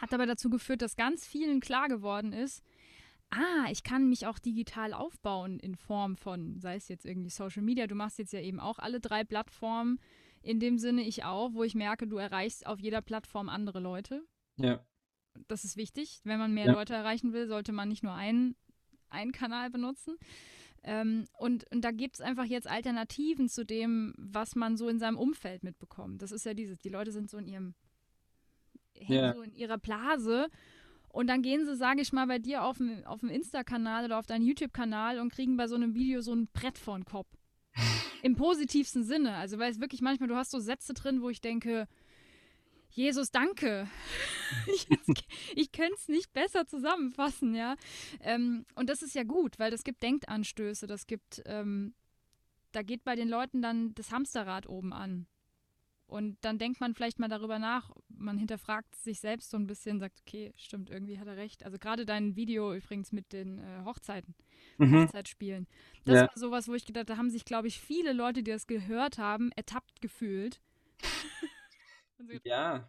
hat 0.00 0.12
aber 0.14 0.26
dazu 0.26 0.50
geführt, 0.50 0.82
dass 0.82 0.96
ganz 0.96 1.26
vielen 1.26 1.60
klar 1.60 1.88
geworden 1.88 2.32
ist, 2.32 2.62
ah, 3.30 3.66
ich 3.70 3.82
kann 3.82 4.08
mich 4.08 4.26
auch 4.26 4.38
digital 4.38 4.92
aufbauen 4.92 5.58
in 5.58 5.76
Form 5.76 6.16
von, 6.16 6.58
sei 6.60 6.76
es 6.76 6.88
jetzt 6.88 7.04
irgendwie 7.04 7.30
Social 7.30 7.62
Media, 7.62 7.86
du 7.86 7.94
machst 7.94 8.18
jetzt 8.18 8.32
ja 8.32 8.40
eben 8.40 8.60
auch 8.60 8.78
alle 8.78 9.00
drei 9.00 9.24
Plattformen, 9.24 10.00
in 10.42 10.60
dem 10.60 10.78
Sinne 10.78 11.02
ich 11.02 11.24
auch, 11.24 11.52
wo 11.52 11.62
ich 11.62 11.74
merke, 11.74 12.06
du 12.06 12.16
erreichst 12.16 12.66
auf 12.66 12.78
jeder 12.78 13.02
Plattform 13.02 13.48
andere 13.48 13.80
Leute. 13.80 14.22
Ja. 14.56 14.84
Das 15.46 15.64
ist 15.64 15.76
wichtig. 15.76 16.20
Wenn 16.24 16.38
man 16.38 16.54
mehr 16.54 16.66
Ja. 16.66 16.72
Leute 16.72 16.94
erreichen 16.94 17.32
will, 17.32 17.46
sollte 17.46 17.72
man 17.72 17.88
nicht 17.88 18.02
nur 18.02 18.14
einen, 18.14 18.56
einen 19.08 19.32
Kanal 19.32 19.70
benutzen. 19.70 20.16
Ähm, 20.84 21.26
und, 21.38 21.70
und 21.72 21.82
da 21.82 21.90
gibt 21.90 22.16
es 22.16 22.20
einfach 22.20 22.44
jetzt 22.44 22.68
Alternativen 22.68 23.48
zu 23.48 23.64
dem, 23.64 24.14
was 24.16 24.54
man 24.54 24.76
so 24.76 24.88
in 24.88 24.98
seinem 24.98 25.18
Umfeld 25.18 25.64
mitbekommt. 25.64 26.22
Das 26.22 26.32
ist 26.32 26.46
ja 26.46 26.54
dieses, 26.54 26.78
die 26.78 26.88
Leute 26.88 27.12
sind 27.12 27.30
so 27.30 27.36
in 27.38 27.46
ihrem, 27.46 27.74
hängen 29.04 29.24
Ja. 29.24 29.34
so 29.34 29.42
in 29.42 29.54
ihrer 29.54 29.78
Blase 29.78 30.48
und 31.08 31.26
dann 31.26 31.42
gehen 31.42 31.64
sie, 31.64 31.74
sage 31.76 32.00
ich 32.00 32.12
mal, 32.12 32.26
bei 32.26 32.38
dir 32.38 32.62
auf 32.64 32.78
dem, 32.78 33.04
auf 33.04 33.20
dem 33.20 33.30
Insta-Kanal 33.30 34.04
oder 34.04 34.18
auf 34.18 34.26
deinen 34.26 34.44
YouTube-Kanal 34.44 35.18
und 35.20 35.32
kriegen 35.32 35.56
bei 35.56 35.66
so 35.66 35.74
einem 35.74 35.94
Video 35.94 36.20
so 36.20 36.34
ein 36.34 36.48
Brett 36.52 36.78
vor 36.78 36.98
den 36.98 37.04
Kopf. 37.04 37.28
Im 38.22 38.36
positivsten 38.36 39.04
Sinne. 39.04 39.34
Also, 39.34 39.58
weil 39.58 39.70
es 39.70 39.80
wirklich 39.80 40.00
manchmal, 40.00 40.28
du 40.28 40.36
hast 40.36 40.50
so 40.50 40.58
Sätze 40.58 40.94
drin, 40.94 41.22
wo 41.22 41.30
ich 41.30 41.40
denke, 41.40 41.86
Jesus, 42.90 43.30
danke. 43.30 43.88
ich 44.74 44.86
ich 45.54 45.72
könnte 45.72 45.94
es 45.94 46.08
nicht 46.08 46.32
besser 46.32 46.66
zusammenfassen, 46.66 47.54
ja. 47.54 47.76
Ähm, 48.20 48.64
und 48.74 48.88
das 48.88 49.02
ist 49.02 49.14
ja 49.14 49.24
gut, 49.24 49.58
weil 49.58 49.70
das 49.70 49.84
gibt 49.84 50.02
Denkanstöße, 50.02 50.86
das 50.86 51.06
gibt, 51.06 51.42
ähm, 51.46 51.94
da 52.72 52.82
geht 52.82 53.04
bei 53.04 53.14
den 53.14 53.28
Leuten 53.28 53.62
dann 53.62 53.94
das 53.94 54.10
Hamsterrad 54.10 54.68
oben 54.68 54.92
an. 54.92 55.26
Und 56.08 56.38
dann 56.40 56.58
denkt 56.58 56.80
man 56.80 56.94
vielleicht 56.94 57.18
mal 57.20 57.28
darüber 57.28 57.58
nach, 57.58 57.90
man 58.08 58.38
hinterfragt 58.38 58.94
sich 58.96 59.20
selbst 59.20 59.50
so 59.50 59.58
ein 59.58 59.66
bisschen, 59.68 60.00
sagt, 60.00 60.22
okay, 60.26 60.52
stimmt, 60.56 60.90
irgendwie 60.90 61.18
hat 61.20 61.28
er 61.28 61.36
recht. 61.36 61.64
Also 61.64 61.78
gerade 61.78 62.06
dein 62.06 62.34
Video 62.34 62.74
übrigens 62.74 63.12
mit 63.12 63.32
den 63.34 63.58
äh, 63.58 63.82
Hochzeiten, 63.84 64.34
Mhm. 64.78 65.06
Hochzeitsspielen. 65.06 65.66
Das 66.06 66.20
Ja. 66.20 66.26
war 66.26 66.32
sowas, 66.36 66.68
wo 66.68 66.74
ich 66.74 66.86
gedacht, 66.86 67.10
da 67.10 67.18
haben 67.18 67.30
sich, 67.30 67.44
glaube 67.44 67.68
ich, 67.68 67.78
viele 67.80 68.14
Leute, 68.14 68.42
die 68.42 68.52
das 68.52 68.66
gehört 68.66 69.18
haben, 69.18 69.52
ertappt 69.56 70.00
gefühlt. 70.00 70.60
Ja. 72.44 72.88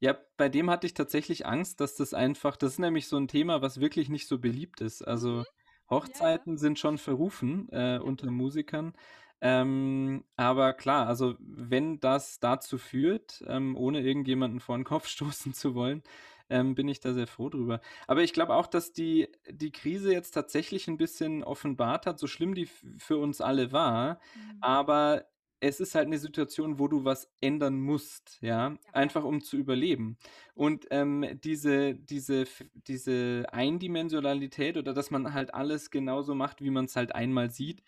Ja, 0.00 0.16
bei 0.36 0.48
dem 0.48 0.70
hatte 0.70 0.86
ich 0.86 0.94
tatsächlich 0.94 1.46
Angst, 1.46 1.80
dass 1.80 1.96
das 1.96 2.14
einfach, 2.14 2.56
das 2.56 2.72
ist 2.74 2.78
nämlich 2.78 3.08
so 3.08 3.16
ein 3.16 3.28
Thema, 3.28 3.62
was 3.62 3.80
wirklich 3.80 4.08
nicht 4.08 4.26
so 4.28 4.38
beliebt 4.38 4.80
ist. 4.80 5.02
Also 5.02 5.44
Hochzeiten 5.90 6.58
sind 6.58 6.78
schon 6.78 6.98
verrufen 6.98 7.68
äh, 7.70 7.98
unter 8.02 8.30
Musikern. 8.30 8.94
Ähm, 9.40 10.24
aber 10.36 10.72
klar, 10.72 11.06
also 11.06 11.34
wenn 11.38 12.00
das 12.00 12.40
dazu 12.40 12.78
führt, 12.78 13.44
ähm, 13.46 13.76
ohne 13.76 14.00
irgendjemanden 14.00 14.60
vor 14.60 14.76
den 14.76 14.84
Kopf 14.84 15.06
stoßen 15.08 15.54
zu 15.54 15.74
wollen, 15.74 16.02
ähm, 16.50 16.74
bin 16.74 16.88
ich 16.88 17.00
da 17.00 17.12
sehr 17.12 17.26
froh 17.26 17.48
drüber. 17.48 17.80
Aber 18.06 18.22
ich 18.22 18.32
glaube 18.32 18.54
auch, 18.54 18.66
dass 18.66 18.92
die, 18.92 19.28
die 19.50 19.72
Krise 19.72 20.12
jetzt 20.12 20.32
tatsächlich 20.32 20.88
ein 20.88 20.98
bisschen 20.98 21.42
offenbart 21.42 22.06
hat, 22.06 22.18
so 22.18 22.26
schlimm 22.26 22.54
die 22.54 22.66
für 22.98 23.18
uns 23.18 23.40
alle 23.40 23.72
war. 23.72 24.20
mhm. 24.34 24.58
Aber 24.60 25.24
es 25.60 25.80
ist 25.80 25.94
halt 25.94 26.06
eine 26.06 26.18
Situation, 26.18 26.78
wo 26.78 26.88
du 26.88 27.04
was 27.04 27.30
ändern 27.40 27.80
musst, 27.80 28.38
ja, 28.42 28.76
einfach 28.92 29.24
um 29.24 29.40
zu 29.40 29.56
überleben. 29.56 30.18
Und 30.54 30.86
ähm, 30.90 31.26
diese, 31.42 31.94
diese, 31.94 32.44
diese 32.86 33.46
Eindimensionalität 33.50 34.76
oder 34.76 34.92
dass 34.92 35.10
man 35.10 35.32
halt 35.32 35.54
alles 35.54 35.90
genauso 35.90 36.34
macht, 36.34 36.60
wie 36.62 36.70
man 36.70 36.84
es 36.84 36.96
halt 36.96 37.14
einmal 37.14 37.50
sieht, 37.50 37.82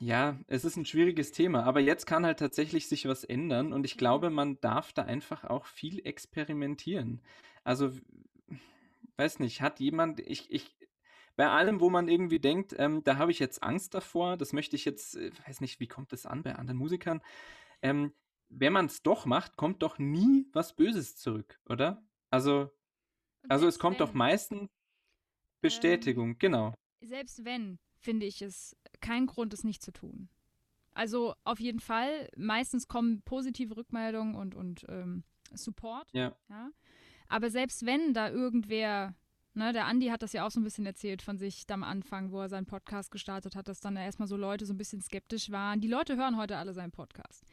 ja, 0.00 0.38
es 0.46 0.64
ist 0.64 0.76
ein 0.76 0.86
schwieriges 0.86 1.30
Thema, 1.30 1.64
aber 1.64 1.80
jetzt 1.80 2.06
kann 2.06 2.24
halt 2.24 2.38
tatsächlich 2.38 2.88
sich 2.88 3.06
was 3.06 3.22
ändern 3.22 3.72
und 3.72 3.84
ich 3.84 3.98
glaube, 3.98 4.30
man 4.30 4.58
darf 4.60 4.92
da 4.92 5.02
einfach 5.02 5.44
auch 5.44 5.66
viel 5.66 6.00
experimentieren. 6.06 7.20
Also, 7.64 7.92
weiß 9.16 9.38
nicht, 9.40 9.60
hat 9.60 9.78
jemand, 9.78 10.20
ich, 10.20 10.50
ich, 10.50 10.74
bei 11.36 11.48
allem, 11.48 11.80
wo 11.80 11.90
man 11.90 12.08
irgendwie 12.08 12.38
denkt, 12.40 12.74
ähm, 12.78 13.04
da 13.04 13.16
habe 13.18 13.30
ich 13.30 13.38
jetzt 13.38 13.62
Angst 13.62 13.92
davor, 13.94 14.36
das 14.38 14.52
möchte 14.54 14.74
ich 14.74 14.86
jetzt, 14.86 15.16
äh, 15.16 15.30
weiß 15.46 15.60
nicht, 15.60 15.80
wie 15.80 15.86
kommt 15.86 16.12
das 16.12 16.24
an 16.24 16.42
bei 16.42 16.54
anderen 16.56 16.78
Musikern? 16.78 17.20
Ähm, 17.82 18.14
wenn 18.48 18.72
man 18.72 18.86
es 18.86 19.02
doch 19.02 19.26
macht, 19.26 19.56
kommt 19.56 19.82
doch 19.82 19.98
nie 19.98 20.48
was 20.52 20.74
Böses 20.74 21.16
zurück, 21.16 21.60
oder? 21.68 22.02
Also, 22.30 22.70
Und 23.42 23.50
also 23.50 23.66
es 23.66 23.74
selbst 23.74 23.80
kommt 23.80 24.00
doch 24.00 24.10
wenn- 24.10 24.18
meistens 24.18 24.70
Bestätigung, 25.60 26.38
genau. 26.38 26.74
selbst 27.02 27.44
wenn, 27.44 27.78
finde 28.00 28.26
ich 28.26 28.42
es 28.42 28.76
kein 29.00 29.26
Grund, 29.26 29.52
es 29.52 29.64
nicht 29.64 29.82
zu 29.82 29.92
tun. 29.92 30.28
Also 30.92 31.34
auf 31.44 31.60
jeden 31.60 31.80
Fall, 31.80 32.28
meistens 32.36 32.88
kommen 32.88 33.22
positive 33.22 33.76
Rückmeldungen 33.76 34.34
und, 34.34 34.54
und 34.54 34.84
ähm, 34.88 35.24
Support. 35.54 36.08
Ja. 36.12 36.36
Ja? 36.48 36.70
Aber 37.28 37.50
selbst 37.50 37.86
wenn 37.86 38.12
da 38.12 38.28
irgendwer, 38.28 39.14
ne, 39.54 39.72
der 39.72 39.86
Andi 39.86 40.08
hat 40.08 40.22
das 40.22 40.32
ja 40.32 40.46
auch 40.46 40.50
so 40.50 40.60
ein 40.60 40.64
bisschen 40.64 40.86
erzählt 40.86 41.22
von 41.22 41.38
sich 41.38 41.64
am 41.68 41.82
Anfang, 41.82 42.30
wo 42.30 42.40
er 42.40 42.48
seinen 42.48 42.66
Podcast 42.66 43.10
gestartet 43.10 43.56
hat, 43.56 43.68
dass 43.68 43.80
dann 43.80 43.96
erstmal 43.96 44.28
so 44.28 44.36
Leute 44.36 44.66
so 44.66 44.72
ein 44.72 44.78
bisschen 44.78 45.00
skeptisch 45.00 45.50
waren. 45.50 45.80
Die 45.80 45.88
Leute 45.88 46.16
hören 46.16 46.36
heute 46.36 46.56
alle 46.56 46.72
seinen 46.72 46.92
Podcast. 46.92 47.44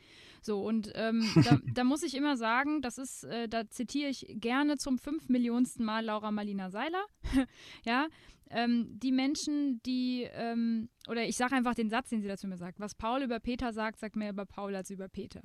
So, 0.42 0.64
und 0.64 0.92
ähm, 0.96 1.28
da, 1.44 1.60
da 1.74 1.84
muss 1.84 2.04
ich 2.04 2.16
immer 2.16 2.38
sagen, 2.38 2.82
das 2.82 2.98
ist, 2.98 3.24
äh, 3.24 3.48
da 3.48 3.70
zitiere 3.70 4.10
ich 4.10 4.26
gerne 4.30 4.78
zum 4.78 4.98
fünf 4.98 5.30
Millionsten 5.30 5.84
Mal 5.84 6.06
Laura 6.06 6.32
Marlina 6.32 6.70
Seiler. 6.70 7.06
ja, 7.86 8.08
ähm, 8.50 8.88
die 9.00 9.12
Menschen, 9.12 9.82
die, 9.84 10.28
ähm, 10.32 10.90
oder 11.10 11.26
ich 11.26 11.36
sage 11.36 11.56
einfach 11.56 11.76
den 11.76 11.90
Satz, 11.90 12.10
den 12.10 12.22
sie 12.22 12.28
dazu 12.28 12.48
mir 12.48 12.58
sagt. 12.58 12.80
Was 12.80 12.96
Paul 12.96 13.24
über 13.24 13.40
Peter 13.40 13.74
sagt, 13.74 14.00
sagt 14.00 14.16
mehr 14.16 14.30
über 14.30 14.46
Paul 14.46 14.76
als 14.76 14.90
über 14.90 15.10
Peter. 15.10 15.42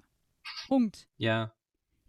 Punkt. 0.68 1.08
Ja, 1.16 1.52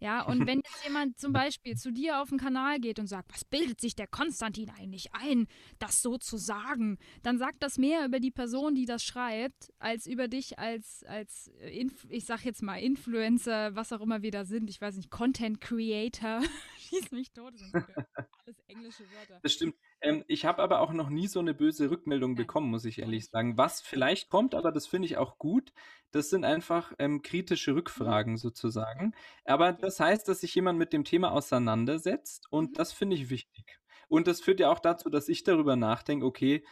Ja, 0.04 0.20
und 0.20 0.46
wenn 0.46 0.58
jetzt 0.58 0.84
jemand 0.84 1.18
zum 1.18 1.32
Beispiel 1.32 1.76
zu 1.78 1.90
dir 1.90 2.20
auf 2.20 2.28
den 2.28 2.36
Kanal 2.36 2.78
geht 2.78 2.98
und 2.98 3.06
sagt, 3.06 3.32
was 3.32 3.42
bildet 3.42 3.80
sich 3.80 3.96
der 3.96 4.06
Konstantin 4.06 4.68
eigentlich 4.68 5.14
ein, 5.14 5.46
das 5.78 6.02
so 6.02 6.18
zu 6.18 6.36
sagen, 6.36 6.98
dann 7.22 7.38
sagt 7.38 7.62
das 7.62 7.78
mehr 7.78 8.04
über 8.04 8.20
die 8.20 8.30
Person, 8.30 8.74
die 8.74 8.84
das 8.84 9.02
schreibt, 9.02 9.72
als 9.78 10.06
über 10.06 10.28
dich 10.28 10.58
als, 10.58 11.04
als 11.08 11.50
äh, 11.58 11.80
Inf 11.80 12.04
ich 12.10 12.26
sag 12.26 12.44
jetzt 12.44 12.62
mal, 12.62 12.76
Influencer, 12.76 13.74
was 13.76 13.94
auch 13.94 14.02
immer 14.02 14.20
wir 14.20 14.30
da 14.30 14.44
sind, 14.44 14.68
ich 14.68 14.78
weiß 14.78 14.96
nicht, 14.96 15.10
Content 15.10 15.62
Creator. 15.62 16.42
Schieß 16.76 17.10
mich 17.12 17.32
tot, 17.32 17.54
das 17.54 17.70
sind 17.70 17.74
alles 18.44 18.58
englische 18.68 19.04
Wörter. 19.10 19.40
das 19.42 19.54
stimmt. 19.54 19.74
Ähm, 20.04 20.24
ich 20.28 20.44
habe 20.44 20.62
aber 20.62 20.80
auch 20.80 20.92
noch 20.92 21.08
nie 21.08 21.26
so 21.28 21.40
eine 21.40 21.54
böse 21.54 21.90
Rückmeldung 21.90 22.36
Nein, 22.36 22.46
bekommen, 22.46 22.70
muss 22.70 22.84
ich 22.84 22.98
ehrlich 23.00 23.28
sagen. 23.30 23.56
Was 23.56 23.80
vielleicht 23.80 24.28
kommt, 24.28 24.54
aber 24.54 24.70
das 24.72 24.86
finde 24.86 25.06
ich 25.06 25.16
auch 25.16 25.38
gut, 25.38 25.72
das 26.10 26.30
sind 26.30 26.44
einfach 26.44 26.92
ähm, 26.98 27.22
kritische 27.22 27.74
Rückfragen 27.74 28.36
sozusagen. 28.36 29.14
Aber 29.44 29.72
das 29.72 30.00
heißt, 30.00 30.28
dass 30.28 30.40
sich 30.40 30.54
jemand 30.54 30.78
mit 30.78 30.92
dem 30.92 31.04
Thema 31.04 31.32
auseinandersetzt 31.32 32.46
und 32.50 32.78
Mhm. 32.78 32.78
das 32.78 32.92
finde 32.92 33.16
ich 33.16 33.30
wichtig. 33.30 33.78
Und 34.08 34.26
das 34.26 34.40
führt 34.42 34.60
ja 34.60 34.70
auch 34.70 34.80
dazu, 34.80 35.08
dass 35.10 35.28
ich 35.28 35.44
darüber 35.44 35.76
nachdenke, 35.76 36.26
okay, 36.26 36.64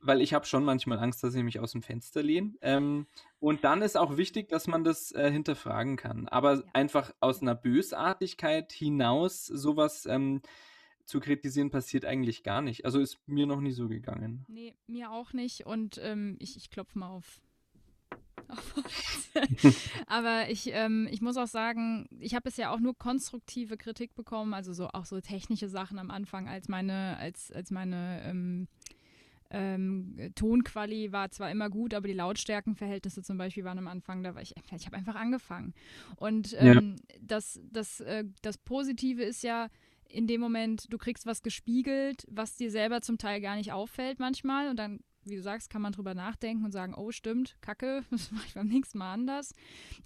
weil 0.00 0.20
ich 0.20 0.34
habe 0.34 0.46
schon 0.46 0.64
manchmal 0.64 0.98
Angst, 0.98 1.24
dass 1.24 1.34
ich 1.34 1.42
mich 1.42 1.58
aus 1.58 1.72
dem 1.72 1.82
Fenster 1.82 2.22
lehne. 2.22 2.54
Ähm, 2.60 3.06
und 3.40 3.64
dann 3.64 3.82
ist 3.82 3.96
auch 3.96 4.16
wichtig, 4.16 4.48
dass 4.48 4.66
man 4.68 4.84
das 4.84 5.10
äh, 5.12 5.30
hinterfragen 5.30 5.96
kann. 5.96 6.28
Aber 6.28 6.62
Ja. 6.62 6.72
einfach 6.74 7.12
aus 7.20 7.42
einer 7.42 7.54
Bösartigkeit 7.54 8.72
hinaus 8.72 9.46
sowas 9.46 10.06
ähm, 10.06 10.42
zu 11.06 11.20
kritisieren, 11.20 11.70
passiert 11.70 12.04
eigentlich 12.04 12.42
gar 12.42 12.60
nicht. 12.62 12.84
Also 12.84 12.98
ist 13.00 13.18
mir 13.26 13.46
noch 13.46 13.60
nie 13.60 13.72
so 13.72 13.88
gegangen. 13.88 14.44
Nee, 14.48 14.74
mir 14.86 15.10
auch 15.12 15.32
nicht. 15.32 15.64
Und 15.66 15.98
ähm, 16.02 16.36
ich, 16.40 16.56
ich 16.56 16.68
klopfe 16.70 16.98
mal 16.98 17.08
auf. 17.10 17.40
Aber 20.06 20.48
ich, 20.50 20.70
ähm, 20.72 21.08
ich 21.10 21.20
muss 21.20 21.36
auch 21.36 21.46
sagen, 21.46 22.06
ich 22.20 22.34
habe 22.34 22.44
bisher 22.44 22.72
auch 22.72 22.80
nur 22.80 22.96
konstruktive 22.96 23.76
Kritik 23.76 24.14
bekommen, 24.14 24.54
also 24.54 24.72
so 24.72 24.88
auch 24.88 25.04
so 25.04 25.20
technische 25.20 25.68
Sachen 25.68 25.98
am 25.98 26.10
Anfang, 26.10 26.48
als 26.48 26.68
meine, 26.68 27.16
als, 27.18 27.50
als 27.52 27.70
meine 27.70 28.22
ähm, 28.24 28.68
ähm, 29.50 30.32
Tonquali 30.34 31.12
war 31.12 31.30
zwar 31.30 31.50
immer 31.50 31.70
gut, 31.70 31.94
aber 31.94 32.08
die 32.08 32.14
Lautstärkenverhältnisse 32.14 33.22
zum 33.22 33.38
Beispiel 33.38 33.64
waren 33.64 33.78
am 33.78 33.86
Anfang, 33.88 34.22
da 34.22 34.34
war 34.34 34.42
ich, 34.42 34.56
einfach- 34.56 34.76
ich 34.76 34.86
habe 34.86 34.96
einfach 34.96 35.14
angefangen. 35.14 35.72
Und 36.16 36.52
Ja. 36.52 36.74
ähm, 36.74 36.96
das, 37.20 37.60
das, 37.70 38.00
äh, 38.00 38.24
das 38.42 38.58
Positive 38.58 39.22
ist 39.22 39.42
ja, 39.42 39.68
in 40.08 40.26
dem 40.26 40.40
Moment, 40.40 40.92
du 40.92 40.98
kriegst 40.98 41.26
was 41.26 41.42
gespiegelt, 41.42 42.24
was 42.28 42.56
dir 42.56 42.70
selber 42.70 43.00
zum 43.00 43.18
Teil 43.18 43.40
gar 43.40 43.56
nicht 43.56 43.72
auffällt 43.72 44.18
manchmal 44.18 44.68
und 44.68 44.76
dann 44.76 45.00
wie 45.26 45.36
du 45.36 45.42
sagst, 45.42 45.70
kann 45.70 45.82
man 45.82 45.92
drüber 45.92 46.14
nachdenken 46.14 46.64
und 46.64 46.72
sagen, 46.72 46.94
oh 46.94 47.10
stimmt, 47.10 47.56
Kacke, 47.60 48.04
das 48.10 48.30
mache 48.30 48.46
ich 48.46 48.54
beim 48.54 48.68
nächsten 48.68 48.98
Mal 48.98 49.12
anders. 49.12 49.52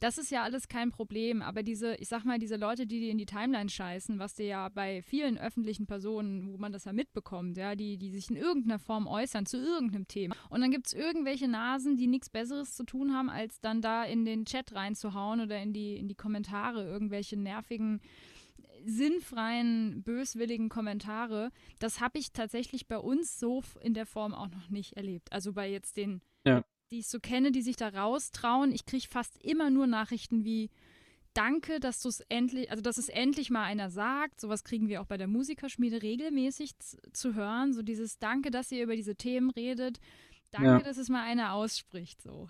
Das 0.00 0.18
ist 0.18 0.30
ja 0.30 0.42
alles 0.42 0.68
kein 0.68 0.90
Problem, 0.90 1.42
aber 1.42 1.62
diese, 1.62 1.94
ich 1.96 2.08
sag 2.08 2.24
mal, 2.24 2.38
diese 2.38 2.56
Leute, 2.56 2.86
die 2.86 3.00
dir 3.00 3.10
in 3.10 3.18
die 3.18 3.26
Timeline 3.26 3.68
scheißen, 3.68 4.18
was 4.18 4.34
dir 4.34 4.46
ja 4.46 4.68
bei 4.68 5.02
vielen 5.02 5.38
öffentlichen 5.38 5.86
Personen, 5.86 6.52
wo 6.52 6.58
man 6.58 6.72
das 6.72 6.84
ja 6.84 6.92
mitbekommt, 6.92 7.56
ja, 7.56 7.74
die, 7.74 7.98
die 7.98 8.10
sich 8.10 8.30
in 8.30 8.36
irgendeiner 8.36 8.78
Form 8.78 9.06
äußern 9.06 9.46
zu 9.46 9.58
irgendeinem 9.58 10.08
Thema. 10.08 10.34
Und 10.48 10.60
dann 10.60 10.70
gibt 10.70 10.86
es 10.86 10.92
irgendwelche 10.92 11.48
Nasen, 11.48 11.96
die 11.96 12.06
nichts 12.06 12.30
Besseres 12.30 12.74
zu 12.74 12.84
tun 12.84 13.12
haben, 13.12 13.30
als 13.30 13.60
dann 13.60 13.82
da 13.82 14.04
in 14.04 14.24
den 14.24 14.44
Chat 14.44 14.74
reinzuhauen 14.74 15.40
oder 15.40 15.60
in 15.62 15.72
die, 15.72 15.96
in 15.96 16.08
die 16.08 16.14
Kommentare 16.14 16.84
irgendwelche 16.84 17.36
nervigen 17.36 18.00
sinnfreien, 18.84 20.02
böswilligen 20.02 20.68
Kommentare, 20.68 21.50
das 21.78 22.00
habe 22.00 22.18
ich 22.18 22.32
tatsächlich 22.32 22.88
bei 22.88 22.98
uns 22.98 23.38
so 23.38 23.62
in 23.80 23.94
der 23.94 24.06
Form 24.06 24.34
auch 24.34 24.48
noch 24.48 24.68
nicht 24.70 24.96
erlebt. 24.96 25.32
Also 25.32 25.52
bei 25.52 25.70
jetzt 25.70 25.96
den, 25.96 26.20
ja. 26.44 26.64
die 26.90 27.00
ich 27.00 27.08
so 27.08 27.20
kenne, 27.20 27.52
die 27.52 27.62
sich 27.62 27.76
da 27.76 27.88
raustrauen, 27.88 28.72
ich 28.72 28.86
kriege 28.86 29.06
fast 29.08 29.42
immer 29.42 29.70
nur 29.70 29.86
Nachrichten 29.86 30.44
wie 30.44 30.70
Danke, 31.32 31.78
dass 31.78 32.02
du 32.02 32.08
es 32.08 32.20
endlich, 32.28 32.70
also 32.70 32.82
dass 32.82 32.98
es 32.98 33.08
endlich 33.08 33.50
mal 33.50 33.62
einer 33.62 33.90
sagt. 33.90 34.40
Sowas 34.40 34.64
kriegen 34.64 34.88
wir 34.88 35.00
auch 35.00 35.06
bei 35.06 35.16
der 35.16 35.28
Musikerschmiede 35.28 36.02
regelmäßig 36.02 36.72
zu 37.12 37.34
hören. 37.34 37.72
So 37.72 37.82
dieses 37.82 38.18
Danke, 38.18 38.50
dass 38.50 38.72
ihr 38.72 38.82
über 38.82 38.96
diese 38.96 39.14
Themen 39.14 39.50
redet. 39.50 40.00
Danke, 40.50 40.68
ja. 40.68 40.78
dass 40.80 40.98
es 40.98 41.08
mal 41.08 41.22
einer 41.22 41.52
ausspricht. 41.52 42.20
So. 42.20 42.48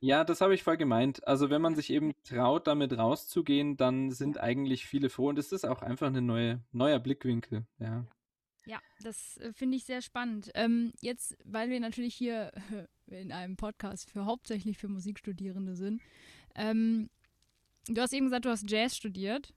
Ja, 0.00 0.24
das 0.24 0.40
habe 0.40 0.54
ich 0.54 0.62
voll 0.62 0.76
gemeint. 0.76 1.26
Also 1.26 1.50
wenn 1.50 1.62
man 1.62 1.74
sich 1.74 1.90
eben 1.90 2.14
traut, 2.22 2.66
damit 2.66 2.96
rauszugehen, 2.96 3.76
dann 3.76 4.10
sind 4.10 4.38
eigentlich 4.38 4.86
viele 4.86 5.08
froh 5.08 5.28
und 5.28 5.38
es 5.38 5.52
ist 5.52 5.64
auch 5.64 5.82
einfach 5.82 6.08
ein 6.12 6.26
neue, 6.26 6.62
neuer 6.72 6.98
Blickwinkel, 6.98 7.66
ja. 7.78 8.06
Ja, 8.66 8.80
das 9.00 9.36
äh, 9.38 9.52
finde 9.52 9.76
ich 9.76 9.84
sehr 9.84 10.02
spannend. 10.02 10.50
Ähm, 10.54 10.92
jetzt, 11.00 11.36
weil 11.44 11.70
wir 11.70 11.78
natürlich 11.80 12.14
hier 12.14 12.52
in 13.06 13.32
einem 13.32 13.56
Podcast 13.56 14.10
für 14.10 14.26
hauptsächlich 14.26 14.76
für 14.76 14.88
Musikstudierende 14.88 15.76
sind. 15.76 16.02
Ähm, 16.56 17.08
du 17.86 18.00
hast 18.00 18.12
eben 18.12 18.26
gesagt, 18.26 18.44
du 18.44 18.50
hast 18.50 18.68
Jazz 18.68 18.96
studiert. 18.96 19.54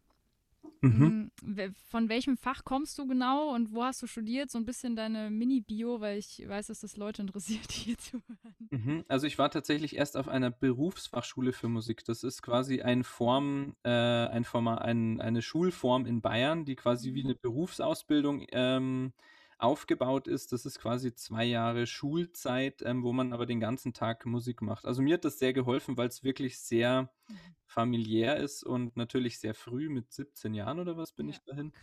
Mhm. 0.82 1.30
Mm, 1.42 1.60
von 1.90 2.10
welchem 2.10 2.38
Fach 2.38 2.64
kommst 2.64 2.98
du 2.98 3.08
genau 3.08 3.54
und 3.54 3.74
wo 3.74 3.84
hast 3.84 4.02
du 4.02 4.08
studiert? 4.08 4.50
So 4.50 4.58
ein 4.58 4.66
bisschen 4.66 4.96
deine 4.96 5.30
Mini-Bio, 5.30 6.00
weil 6.00 6.18
ich 6.18 6.48
weiß, 6.48 6.68
dass 6.68 6.80
das 6.82 6.96
Leute 6.96 7.22
interessiert, 7.22 7.70
die 7.70 7.80
hier 7.80 7.98
zuhören. 7.98 8.56
Mhm. 8.70 9.06
Also 9.08 9.28
ich 9.28 9.38
war 9.38 9.52
tatsächlich 9.52 9.96
erst 9.96 10.16
auf 10.16 10.28
einer 10.28 10.52
Berufsfachschule 10.52 11.52
für 11.52 11.68
Musik. 11.68 12.06
Das 12.06 12.24
ist 12.24 12.42
quasi 12.42 12.82
ein 12.82 13.04
Form, 13.04 13.76
äh, 13.84 13.90
ein 13.90 14.46
Format, 14.46 14.82
ein, 14.82 15.20
eine 15.20 15.42
Schulform 15.42 16.06
in 16.06 16.22
Bayern, 16.22 16.66
die 16.66 16.76
quasi 16.76 17.14
wie 17.14 17.24
mhm. 17.24 17.30
eine 17.30 17.36
Berufsausbildung 17.36 18.46
ähm, 18.52 19.14
aufgebaut 19.60 20.28
ist. 20.28 20.52
Das 20.54 20.66
ist 20.66 20.80
quasi 20.80 21.14
zwei 21.14 21.46
Jahre 21.46 21.86
Schulzeit, 21.86 22.82
ähm, 22.82 23.04
wo 23.04 23.14
man 23.14 23.34
aber 23.34 23.46
den 23.46 23.60
ganzen 23.60 23.94
Tag 23.94 24.26
Musik 24.26 24.62
macht. 24.62 24.86
Also 24.86 25.02
mir 25.02 25.16
hat 25.16 25.26
das 25.26 25.38
sehr 25.38 25.54
geholfen, 25.54 25.98
weil 25.98 26.08
es 26.08 26.24
wirklich 26.24 26.60
sehr 26.60 27.12
mhm. 27.28 27.36
familiär 27.66 28.38
ist 28.38 28.64
und 28.64 28.96
natürlich 28.98 29.40
sehr 29.40 29.54
früh, 29.54 29.90
mit 29.90 30.12
17 30.12 30.54
Jahren 30.54 30.80
oder 30.80 30.98
was 30.98 31.12
bin 31.12 31.28
ja, 31.28 31.36
ich 31.36 31.40
dahin. 31.44 31.74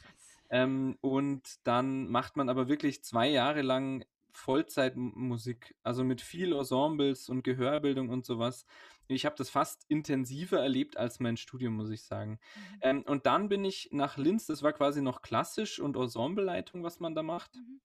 Ähm, 0.49 0.97
und 1.01 1.43
dann 1.65 2.09
macht 2.09 2.37
man 2.37 2.49
aber 2.49 2.69
wirklich 2.69 3.05
zwei 3.05 3.29
Jahre 3.29 3.62
lang 3.62 4.05
Vollzeitmusik, 4.37 5.75
also 5.83 6.05
mit 6.05 6.20
viel 6.20 6.53
Ensembles 6.53 7.29
und 7.29 7.42
Gehörbildung 7.42 8.09
und 8.11 8.25
sowas. 8.25 8.66
Ich 9.09 9.25
habe 9.25 9.37
das 9.37 9.51
fast 9.51 9.85
intensiver 9.88 10.61
erlebt 10.61 10.96
als 10.96 11.20
mein 11.20 11.37
Studium, 11.37 11.75
muss 11.75 11.90
ich 11.90 12.03
sagen. 12.03 12.33
Mhm. 12.33 12.79
Ähm, 12.83 13.03
und 13.03 13.27
dann 13.27 13.49
bin 13.49 13.64
ich 13.64 13.88
nach 13.92 14.16
Linz, 14.16 14.46
das 14.46 14.62
war 14.62 14.72
quasi 14.72 15.01
noch 15.01 15.22
klassisch 15.22 15.81
und 15.81 15.96
Ensembleleitung, 15.96 16.83
was 16.83 17.01
man 17.01 17.14
da 17.14 17.22
macht. 17.22 17.55
Mhm. 17.55 17.81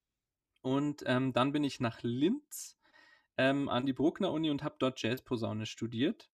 Und 0.62 1.04
ähm, 1.06 1.34
dann 1.34 1.52
bin 1.52 1.64
ich 1.64 1.80
nach 1.80 2.04
Linz 2.04 2.78
ähm, 3.38 3.70
an 3.70 3.86
die 3.86 3.94
Bruckner 3.94 4.32
Uni 4.32 4.50
und 4.50 4.64
habe 4.64 4.76
dort 4.80 5.02
Jazzposaune 5.02 5.66
studiert. 5.66 6.30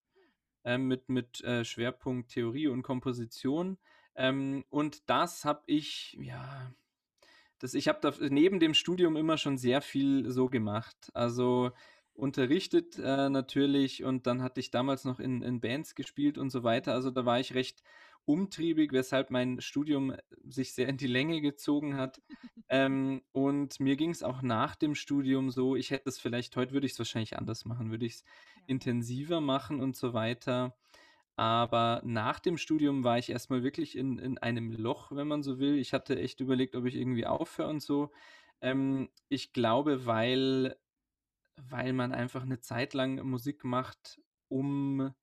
Ähm, 0.63 0.87
mit 0.87 1.07
mit 1.07 1.41
äh, 1.43 1.63
Schwerpunkt 1.63 2.31
Theorie 2.31 2.67
und 2.67 2.83
Komposition. 2.83 3.77
Ähm, 4.15 4.65
und 4.69 5.09
das 5.09 5.45
habe 5.45 5.63
ich, 5.67 6.17
ja, 6.19 6.73
das, 7.59 7.73
ich 7.73 7.87
habe 7.87 7.99
da 8.01 8.13
neben 8.29 8.59
dem 8.59 8.73
Studium 8.73 9.15
immer 9.15 9.37
schon 9.37 9.57
sehr 9.57 9.81
viel 9.81 10.29
so 10.31 10.47
gemacht. 10.47 11.11
Also 11.13 11.71
unterrichtet 12.13 12.97
äh, 12.97 13.29
natürlich 13.29 14.03
und 14.03 14.25
dann 14.25 14.41
hatte 14.41 14.59
ich 14.59 14.71
damals 14.71 15.05
noch 15.05 15.19
in, 15.19 15.43
in 15.43 15.61
Bands 15.61 15.93
gespielt 15.93 16.37
und 16.37 16.49
so 16.49 16.63
weiter. 16.63 16.93
Also 16.93 17.11
da 17.11 17.25
war 17.25 17.39
ich 17.39 17.53
recht 17.53 17.83
umtriebig, 18.25 18.91
weshalb 18.91 19.29
mein 19.29 19.61
Studium 19.61 20.11
äh, 20.11 20.17
sich 20.47 20.73
sehr 20.73 20.89
in 20.89 20.97
die 20.97 21.07
Länge 21.07 21.41
gezogen 21.41 21.95
hat. 21.95 22.21
ähm, 22.69 23.21
und 23.31 23.79
mir 23.79 23.95
ging 23.95 24.09
es 24.09 24.23
auch 24.23 24.41
nach 24.41 24.75
dem 24.75 24.95
Studium 24.95 25.51
so, 25.51 25.75
ich 25.75 25.91
hätte 25.91 26.09
es 26.09 26.19
vielleicht, 26.19 26.55
heute 26.55 26.73
würde 26.73 26.87
ich 26.87 26.93
es 26.93 26.99
wahrscheinlich 26.99 27.37
anders 27.37 27.65
machen, 27.65 27.91
würde 27.91 28.05
ich 28.05 28.15
es 28.15 28.23
ja. 28.55 28.63
intensiver 28.67 29.39
machen 29.39 29.79
und 29.79 29.95
so 29.95 30.13
weiter. 30.13 30.75
Aber 31.37 32.01
nach 32.03 32.39
dem 32.39 32.57
Studium 32.57 33.03
war 33.03 33.19
ich 33.19 33.29
erstmal 33.29 33.63
wirklich 33.63 33.95
in, 33.95 34.17
in 34.17 34.39
einem 34.39 34.71
Loch, 34.71 35.11
wenn 35.11 35.27
man 35.27 35.43
so 35.43 35.59
will. 35.59 35.77
Ich 35.77 35.93
hatte 35.93 36.19
echt 36.19 36.39
überlegt, 36.39 36.75
ob 36.75 36.85
ich 36.85 36.95
irgendwie 36.95 37.27
aufhöre 37.27 37.69
und 37.69 37.81
so. 37.81 38.11
Ähm, 38.59 39.09
ich 39.29 39.53
glaube, 39.53 40.07
weil, 40.07 40.75
weil 41.57 41.93
man 41.93 42.11
einfach 42.11 42.41
eine 42.41 42.59
Zeit 42.59 42.95
lang 42.95 43.23
Musik 43.29 43.63
macht, 43.63 44.19
um 44.47 45.13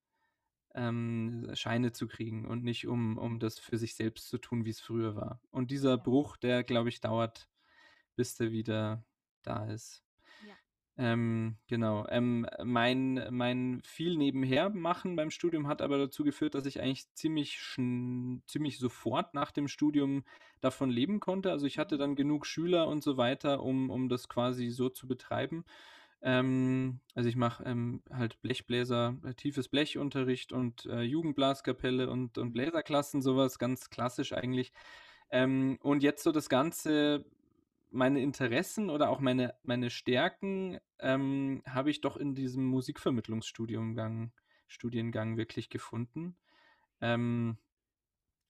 ähm, 0.73 1.49
Scheine 1.53 1.91
zu 1.91 2.07
kriegen 2.07 2.45
und 2.45 2.63
nicht 2.63 2.87
um, 2.87 3.17
um 3.17 3.39
das 3.39 3.59
für 3.59 3.77
sich 3.77 3.95
selbst 3.95 4.29
zu 4.29 4.37
tun, 4.37 4.63
wie 4.65 4.69
es 4.71 4.79
früher 4.81 5.17
war. 5.17 5.41
Und 5.51 5.69
dieser 5.71 5.97
Bruch, 5.97 6.37
der, 6.37 6.63
glaube 6.63 6.89
ich, 6.89 7.01
dauert, 7.01 7.49
bis 8.15 8.35
der 8.37 8.51
wieder 8.51 9.05
da 9.43 9.65
ist. 9.65 10.04
Ähm, 10.97 11.57
genau. 11.67 12.05
Ähm, 12.09 12.47
mein, 12.63 13.27
mein 13.29 13.81
viel 13.83 14.17
nebenher 14.17 14.69
machen 14.69 15.17
beim 15.17 15.29
Studium 15.29 15.67
hat 15.67 15.81
aber 15.81 15.97
dazu 15.97 16.23
geführt, 16.23 16.55
dass 16.55 16.65
ich 16.65 16.79
eigentlich 16.79 17.11
ziemlich, 17.13 17.59
ziemlich 17.75 18.79
sofort 18.79 19.33
nach 19.33 19.51
dem 19.51 19.67
Studium 19.67 20.23
davon 20.61 20.89
leben 20.89 21.19
konnte. 21.19 21.51
Also 21.51 21.65
ich 21.65 21.77
hatte 21.79 21.97
dann 21.97 22.15
genug 22.15 22.45
Schüler 22.45 22.87
und 22.87 23.03
so 23.03 23.17
weiter, 23.17 23.61
um, 23.61 23.89
um 23.89 24.07
das 24.07 24.29
quasi 24.29 24.69
so 24.69 24.87
zu 24.89 25.05
betreiben. 25.05 25.65
Ähm, 26.21 27.01
also 27.13 27.27
ich 27.27 27.35
mache 27.35 27.63
ähm, 27.65 28.01
halt 28.09 28.41
Blechbläser, 28.41 29.17
äh, 29.25 29.33
tiefes 29.33 29.67
Blechunterricht 29.67 30.53
und 30.53 30.85
äh, 30.85 31.01
Jugendblaskapelle 31.01 32.09
und, 32.09 32.37
und 32.37 32.53
Bläserklassen, 32.53 33.21
sowas, 33.21 33.59
ganz 33.59 33.89
klassisch 33.89 34.31
eigentlich. 34.31 34.71
Ähm, 35.29 35.77
und 35.81 36.03
jetzt 36.03 36.23
so 36.23 36.31
das 36.31 36.47
Ganze 36.47 37.25
meine 37.95 38.21
Interessen 38.21 38.89
oder 38.89 39.09
auch 39.09 39.19
meine, 39.19 39.55
meine 39.63 39.89
Stärken 39.89 40.79
ähm, 40.99 41.63
habe 41.67 41.89
ich 41.89 42.01
doch 42.01 42.17
in 42.17 42.35
diesem 42.35 42.65
Musikvermittlungsstudiengang 42.65 44.31
Studiengang 44.67 45.37
wirklich 45.37 45.69
gefunden. 45.69 46.37
Ähm, 47.01 47.57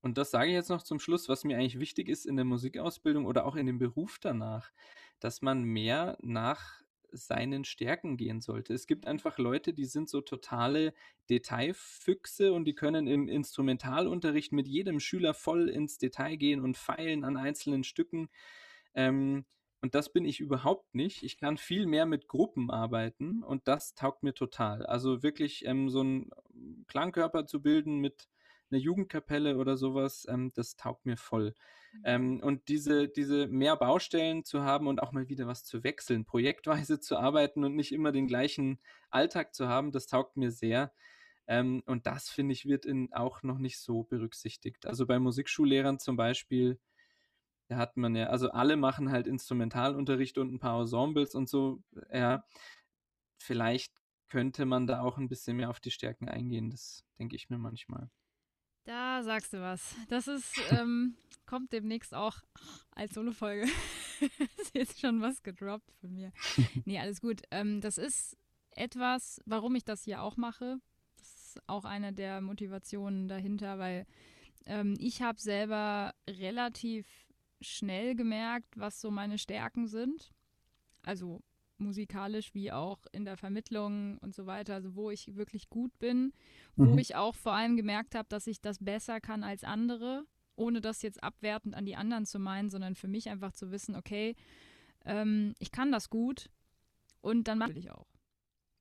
und 0.02 0.18
das 0.18 0.32
sage 0.32 0.50
ich 0.50 0.54
jetzt 0.54 0.70
noch 0.70 0.84
zum 0.84 1.00
Schluss, 1.00 1.30
was 1.30 1.44
mir 1.44 1.58
eigentlich 1.58 1.80
wichtig 1.80 2.10
ist 2.10 2.26
in 2.26 2.36
der 2.36 2.46
Musikausbildung 2.46 3.26
oder 3.26 3.46
auch 3.46 3.56
in 3.56 3.66
dem 3.66 3.80
Beruf 3.80 4.20
danach, 4.20 4.72
dass 5.20 5.42
man 5.42 5.64
mehr 5.64 6.18
nach 6.22 6.84
seinen 7.12 7.64
Stärken 7.64 8.18
gehen 8.18 8.42
sollte. 8.42 8.74
Es 8.74 8.88
gibt 8.88 9.08
einfach 9.08 9.38
Leute, 9.38 9.74
die 9.74 9.86
sind 9.86 10.10
so 10.10 10.22
totale 10.22 10.94
Detailfüchse 11.30 12.54
und 12.54 12.66
die 12.66 12.76
können 12.76 13.08
im 13.08 13.28
Instrumentalunterricht 13.28 14.52
mit 14.52 14.68
jedem 14.68 15.00
Schüler 15.00 15.34
voll 15.34 15.70
ins 15.70 15.98
Detail 15.98 16.36
gehen 16.36 16.62
und 16.62 16.78
feilen 16.78 17.24
an 17.24 17.38
einzelnen 17.38 17.84
Stücken. 17.84 18.30
Ähm, 18.96 19.46
und 19.82 19.94
das 19.94 20.12
bin 20.12 20.26
ich 20.26 20.40
überhaupt 20.40 20.96
nicht. 20.96 21.22
Ich 21.22 21.38
kann 21.38 21.58
viel 21.58 21.86
mehr 21.86 22.08
mit 22.08 22.28
Gruppen 22.28 22.72
arbeiten 22.72 23.44
und 23.44 23.68
das 23.68 23.94
taugt 23.94 24.24
mir 24.24 24.34
total. 24.34 24.86
Also 24.86 25.22
wirklich 25.22 25.66
ähm, 25.66 25.90
so 25.90 26.00
einen 26.00 26.32
Klangkörper 26.88 27.46
zu 27.46 27.62
bilden 27.62 28.00
mit 28.00 28.28
einer 28.72 28.80
Jugendkapelle 28.80 29.58
oder 29.58 29.78
sowas, 29.78 30.26
ähm, 30.30 30.52
das 30.56 30.76
taugt 30.76 31.06
mir 31.06 31.18
voll. 31.18 31.54
Mhm. 31.94 32.02
Ähm, 32.04 32.40
und 32.42 32.68
diese, 32.68 33.08
diese 33.08 33.48
mehr 33.48 33.76
Baustellen 33.76 34.44
zu 34.44 34.64
haben 34.64 34.88
und 34.88 35.02
auch 35.02 35.12
mal 35.12 35.30
wieder 35.30 35.48
was 35.48 35.64
zu 35.64 35.84
wechseln, 35.84 36.26
projektweise 36.26 37.00
zu 37.00 37.18
arbeiten 37.18 37.64
und 37.64 37.76
nicht 37.76 37.92
immer 37.92 38.12
den 38.12 38.28
gleichen 38.28 38.80
Alltag 39.10 39.54
zu 39.54 39.68
haben, 39.68 39.92
das 39.92 40.08
taugt 40.08 40.38
mir 40.38 40.52
sehr. 40.52 40.94
Ähm, 41.48 41.84
und 41.86 42.08
das, 42.08 42.30
finde 42.30 42.54
ich, 42.54 42.66
wird 42.66 42.86
in, 42.86 43.14
auch 43.14 43.44
noch 43.44 43.60
nicht 43.60 43.80
so 43.80 44.04
berücksichtigt. 44.04 44.88
Also 44.88 45.06
bei 45.06 45.20
Musikschullehrern 45.20 46.00
zum 46.00 46.18
Beispiel 46.18 46.80
da 47.68 47.78
hat 47.78 47.98
man 47.98 48.16
ja, 48.16 48.28
also 48.28 48.52
alle 48.52 48.78
machen 48.78 49.12
halt 49.12 49.28
Instrumentalunterricht 49.28 50.38
und 50.38 50.54
ein 50.54 50.60
paar 50.60 50.80
Ensembles 50.80 51.36
und 51.36 51.50
so. 51.50 51.84
Ja, 52.12 52.46
vielleicht 53.38 53.94
könnte 54.28 54.66
man 54.66 54.88
da 54.88 55.02
auch 55.02 55.18
ein 55.18 55.30
bisschen 55.30 55.58
mehr 55.58 55.70
auf 55.70 55.80
die 55.80 55.92
Stärken 55.92 56.30
eingehen. 56.30 56.70
Das 56.70 57.04
denke 57.20 57.36
ich 57.36 57.50
mir 57.50 57.58
manchmal. 57.58 58.10
Da 58.86 59.24
sagst 59.24 59.54
du 59.54 59.62
was. 59.62 59.96
Das 60.10 60.28
ist, 60.28 60.54
ähm, 60.72 61.18
kommt 61.46 61.74
demnächst 61.74 62.14
auch 62.14 62.38
als 62.92 63.14
Solo-Folge. 63.14 63.68
ist 64.62 64.76
jetzt 64.76 65.00
schon 65.00 65.22
was 65.22 65.42
gedroppt 65.44 65.92
von 66.00 66.14
mir. 66.14 66.32
Nee, 66.86 67.00
alles 67.00 67.22
gut. 67.22 67.42
Ähm, 67.52 67.82
das 67.82 67.98
ist 67.98 68.38
etwas, 68.72 69.42
warum 69.46 69.76
ich 69.76 69.84
das 69.84 70.04
hier 70.04 70.22
auch 70.22 70.38
mache. 70.38 70.80
Das 71.18 71.28
ist 71.28 71.62
auch 71.68 71.86
eine 71.86 72.14
der 72.14 72.42
Motivationen 72.42 73.28
dahinter, 73.28 73.80
weil 73.80 74.06
ähm, 74.66 74.96
ich 75.00 75.22
habe 75.22 75.40
selber 75.40 76.14
relativ 76.28 77.08
schnell 77.66 78.16
gemerkt, 78.16 78.78
was 78.78 79.02
so 79.02 79.12
meine 79.12 79.38
Stärken 79.38 79.88
sind. 79.88 80.32
Also 81.04 81.42
musikalisch 81.78 82.54
wie 82.54 82.72
auch 82.72 83.00
in 83.12 83.26
der 83.26 83.36
Vermittlung 83.38 84.18
und 84.20 84.34
so 84.34 84.46
weiter, 84.46 84.76
also 84.76 84.96
wo 84.96 85.12
ich 85.12 85.36
wirklich 85.36 85.70
gut 85.70 85.98
bin, 86.00 86.32
wo 86.78 86.86
Mhm. 86.86 86.98
ich 87.00 87.16
auch 87.16 87.36
vor 87.36 87.54
allem 87.54 87.76
gemerkt 87.76 88.16
habe, 88.16 88.28
dass 88.30 88.48
ich 88.48 88.62
das 88.62 88.80
besser 88.80 89.20
kann 89.20 89.44
als 89.44 89.64
andere, 89.66 90.26
ohne 90.56 90.80
das 90.80 91.02
jetzt 91.02 91.22
abwertend 91.22 91.76
an 91.76 91.86
die 91.86 91.98
anderen 91.98 92.26
zu 92.26 92.40
meinen, 92.40 92.70
sondern 92.70 92.96
für 92.96 93.10
mich 93.10 93.30
einfach 93.30 93.52
zu 93.52 93.72
wissen, 93.72 93.96
okay, 93.96 94.36
ähm, 95.04 95.54
ich 95.60 95.72
kann 95.72 95.92
das 95.92 96.10
gut 96.10 96.50
und 97.22 97.48
dann 97.50 97.58
mache 97.58 97.74
ich 97.78 97.92
auch. 97.92 98.08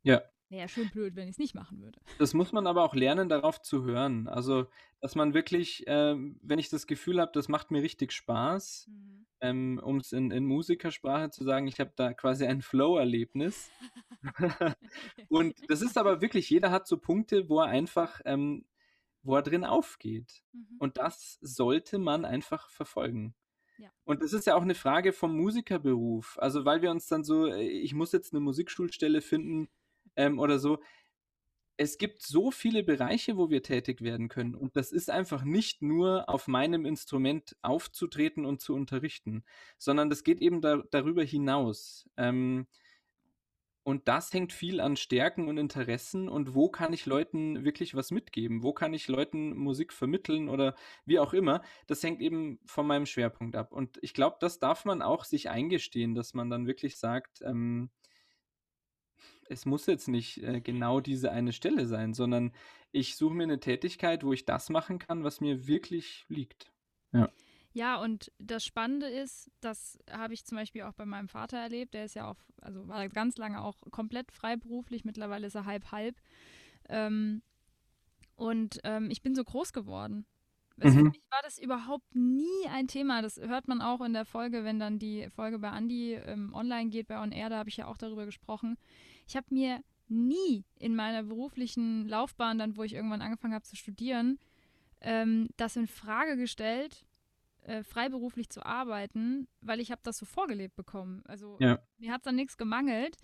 Ja. 0.04 0.22
Wäre 0.54 0.62
ja 0.62 0.68
schön 0.68 0.88
blöd, 0.88 1.16
wenn 1.16 1.24
ich 1.24 1.32
es 1.32 1.38
nicht 1.38 1.56
machen 1.56 1.82
würde. 1.82 2.00
Das 2.18 2.32
muss 2.32 2.52
man 2.52 2.68
aber 2.68 2.84
auch 2.84 2.94
lernen, 2.94 3.28
darauf 3.28 3.60
zu 3.60 3.82
hören. 3.82 4.28
Also, 4.28 4.68
dass 5.00 5.16
man 5.16 5.34
wirklich, 5.34 5.82
ähm, 5.88 6.38
wenn 6.42 6.60
ich 6.60 6.68
das 6.68 6.86
Gefühl 6.86 7.20
habe, 7.20 7.32
das 7.34 7.48
macht 7.48 7.72
mir 7.72 7.82
richtig 7.82 8.12
Spaß, 8.12 8.88
ähm, 9.40 9.80
um 9.82 9.96
es 9.96 10.12
in, 10.12 10.30
in 10.30 10.44
Musikersprache 10.44 11.30
zu 11.30 11.42
sagen, 11.42 11.66
ich 11.66 11.80
habe 11.80 11.90
da 11.96 12.14
quasi 12.14 12.46
ein 12.46 12.62
Flow-Erlebnis. 12.62 13.68
Und 15.28 15.56
das 15.66 15.82
ist 15.82 15.98
aber 15.98 16.20
wirklich, 16.20 16.48
jeder 16.50 16.70
hat 16.70 16.86
so 16.86 16.98
Punkte, 16.98 17.48
wo 17.48 17.58
er 17.58 17.66
einfach, 17.66 18.20
ähm, 18.24 18.64
wo 19.24 19.34
er 19.34 19.42
drin 19.42 19.64
aufgeht. 19.64 20.44
Mhm. 20.52 20.76
Und 20.78 20.98
das 20.98 21.36
sollte 21.40 21.98
man 21.98 22.24
einfach 22.24 22.70
verfolgen. 22.70 23.34
Ja. 23.78 23.88
Und 24.04 24.22
das 24.22 24.32
ist 24.32 24.46
ja 24.46 24.54
auch 24.54 24.62
eine 24.62 24.76
Frage 24.76 25.12
vom 25.12 25.36
Musikerberuf. 25.36 26.38
Also, 26.40 26.64
weil 26.64 26.80
wir 26.80 26.92
uns 26.92 27.08
dann 27.08 27.24
so, 27.24 27.48
äh, 27.48 27.66
ich 27.66 27.92
muss 27.92 28.12
jetzt 28.12 28.32
eine 28.32 28.40
Musikschulstelle 28.40 29.20
finden 29.20 29.68
ähm, 30.16 30.38
oder 30.38 30.58
so. 30.58 30.80
Es 31.76 31.98
gibt 31.98 32.22
so 32.22 32.52
viele 32.52 32.84
Bereiche, 32.84 33.36
wo 33.36 33.50
wir 33.50 33.62
tätig 33.62 34.00
werden 34.00 34.28
können. 34.28 34.54
Und 34.54 34.76
das 34.76 34.92
ist 34.92 35.10
einfach 35.10 35.42
nicht 35.42 35.82
nur 35.82 36.28
auf 36.28 36.46
meinem 36.46 36.86
Instrument 36.86 37.56
aufzutreten 37.62 38.44
und 38.46 38.60
zu 38.60 38.74
unterrichten, 38.74 39.44
sondern 39.76 40.08
das 40.08 40.22
geht 40.22 40.40
eben 40.40 40.60
da, 40.60 40.82
darüber 40.90 41.24
hinaus. 41.24 42.08
Ähm, 42.16 42.66
und 43.86 44.08
das 44.08 44.32
hängt 44.32 44.54
viel 44.54 44.80
an 44.80 44.96
Stärken 44.96 45.46
und 45.46 45.58
Interessen 45.58 46.30
und 46.30 46.54
wo 46.54 46.70
kann 46.70 46.94
ich 46.94 47.04
Leuten 47.04 47.64
wirklich 47.64 47.94
was 47.94 48.10
mitgeben? 48.10 48.62
Wo 48.62 48.72
kann 48.72 48.94
ich 48.94 49.08
Leuten 49.08 49.54
Musik 49.58 49.92
vermitteln 49.92 50.48
oder 50.48 50.74
wie 51.04 51.18
auch 51.18 51.34
immer? 51.34 51.60
Das 51.86 52.02
hängt 52.02 52.22
eben 52.22 52.58
von 52.64 52.86
meinem 52.86 53.04
Schwerpunkt 53.04 53.56
ab. 53.56 53.72
Und 53.72 53.98
ich 54.00 54.14
glaube, 54.14 54.38
das 54.40 54.58
darf 54.58 54.86
man 54.86 55.02
auch 55.02 55.24
sich 55.24 55.50
eingestehen, 55.50 56.14
dass 56.14 56.32
man 56.32 56.48
dann 56.48 56.66
wirklich 56.66 56.96
sagt, 56.96 57.42
ähm, 57.42 57.90
es 59.48 59.66
muss 59.66 59.86
jetzt 59.86 60.08
nicht 60.08 60.42
äh, 60.42 60.60
genau 60.60 61.00
diese 61.00 61.30
eine 61.32 61.52
Stelle 61.52 61.86
sein, 61.86 62.14
sondern 62.14 62.52
ich 62.92 63.16
suche 63.16 63.34
mir 63.34 63.44
eine 63.44 63.60
Tätigkeit, 63.60 64.24
wo 64.24 64.32
ich 64.32 64.44
das 64.44 64.70
machen 64.70 64.98
kann, 64.98 65.24
was 65.24 65.40
mir 65.40 65.66
wirklich 65.66 66.24
liegt. 66.28 66.72
Ja. 67.12 67.30
Ja, 67.72 68.00
und 68.00 68.30
das 68.38 68.64
Spannende 68.64 69.06
ist, 69.08 69.50
das 69.60 69.98
habe 70.08 70.32
ich 70.32 70.44
zum 70.44 70.56
Beispiel 70.56 70.82
auch 70.82 70.92
bei 70.92 71.06
meinem 71.06 71.28
Vater 71.28 71.58
erlebt. 71.58 71.94
Der 71.94 72.04
ist 72.04 72.14
ja 72.14 72.30
auch, 72.30 72.36
also 72.60 72.86
war 72.86 73.08
ganz 73.08 73.36
lange 73.36 73.60
auch 73.62 73.76
komplett 73.90 74.30
freiberuflich. 74.30 75.04
Mittlerweile 75.04 75.48
ist 75.48 75.56
er 75.56 75.64
halb 75.66 75.90
halb. 75.90 76.14
Ähm, 76.88 77.42
und 78.36 78.80
ähm, 78.84 79.10
ich 79.10 79.22
bin 79.22 79.34
so 79.34 79.44
groß 79.44 79.72
geworden. 79.72 80.26
Also 80.80 80.98
Für 80.98 81.02
Mhm. 81.02 81.08
mich 81.12 81.22
war 81.30 81.40
das 81.42 81.58
überhaupt 81.58 82.14
nie 82.14 82.66
ein 82.70 82.88
Thema. 82.88 83.22
Das 83.22 83.38
hört 83.38 83.68
man 83.68 83.80
auch 83.80 84.00
in 84.00 84.12
der 84.12 84.24
Folge, 84.24 84.64
wenn 84.64 84.78
dann 84.80 84.98
die 84.98 85.28
Folge 85.30 85.58
bei 85.58 85.76
Andy 85.76 86.14
ähm, 86.14 86.52
online 86.54 86.90
geht, 86.90 87.08
bei 87.08 87.20
On 87.20 87.32
Air, 87.32 87.48
da 87.50 87.58
habe 87.58 87.68
ich 87.70 87.76
ja 87.76 87.86
auch 87.86 87.96
darüber 87.96 88.24
gesprochen. 88.26 88.76
Ich 89.26 89.36
habe 89.36 89.46
mir 89.50 89.82
nie 90.08 90.64
in 90.78 90.94
meiner 90.94 91.22
beruflichen 91.22 92.06
Laufbahn, 92.08 92.58
dann 92.58 92.76
wo 92.76 92.82
ich 92.82 92.94
irgendwann 92.94 93.22
angefangen 93.22 93.54
habe 93.54 93.64
zu 93.64 93.76
studieren, 93.76 94.38
ähm, 95.00 95.48
das 95.56 95.76
in 95.76 95.86
Frage 95.86 96.36
gestellt, 96.36 97.06
äh, 97.62 97.82
freiberuflich 97.82 98.50
zu 98.50 98.64
arbeiten, 98.64 99.48
weil 99.60 99.80
ich 99.80 99.90
habe 99.90 100.02
das 100.04 100.18
so 100.18 100.26
vorgelebt 100.26 100.76
bekommen. 100.76 101.22
Also 101.26 101.56
Ja. 101.60 101.78
mir 101.98 102.12
hat 102.12 102.26
dann 102.26 102.36
nichts 102.36 102.56
gemangelt. 102.56 103.16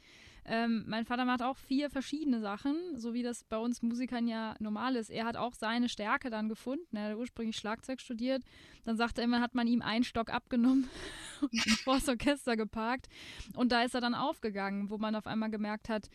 Ähm, 0.44 0.84
mein 0.86 1.04
Vater 1.04 1.24
macht 1.24 1.42
auch 1.42 1.56
vier 1.56 1.90
verschiedene 1.90 2.40
Sachen, 2.40 2.76
so 2.96 3.14
wie 3.14 3.22
das 3.22 3.44
bei 3.44 3.56
uns 3.56 3.82
Musikern 3.82 4.26
ja 4.26 4.56
normal 4.58 4.96
ist. 4.96 5.10
Er 5.10 5.24
hat 5.24 5.36
auch 5.36 5.54
seine 5.54 5.88
Stärke 5.88 6.30
dann 6.30 6.48
gefunden. 6.48 6.96
Er 6.96 7.10
hat 7.10 7.16
ursprünglich 7.16 7.56
Schlagzeug 7.56 8.00
studiert. 8.00 8.42
Dann 8.84 8.96
sagte 8.96 9.20
er 9.20 9.24
immer, 9.24 9.40
hat 9.40 9.54
man 9.54 9.66
ihm 9.66 9.82
einen 9.82 10.04
Stock 10.04 10.30
abgenommen 10.30 10.88
und 11.40 11.60
vors 11.84 12.08
Orchester 12.08 12.56
geparkt. 12.56 13.08
Und 13.54 13.72
da 13.72 13.82
ist 13.82 13.94
er 13.94 14.00
dann 14.00 14.14
aufgegangen, 14.14 14.90
wo 14.90 14.98
man 14.98 15.14
auf 15.14 15.26
einmal 15.26 15.50
gemerkt 15.50 15.88
hat, 15.88 16.08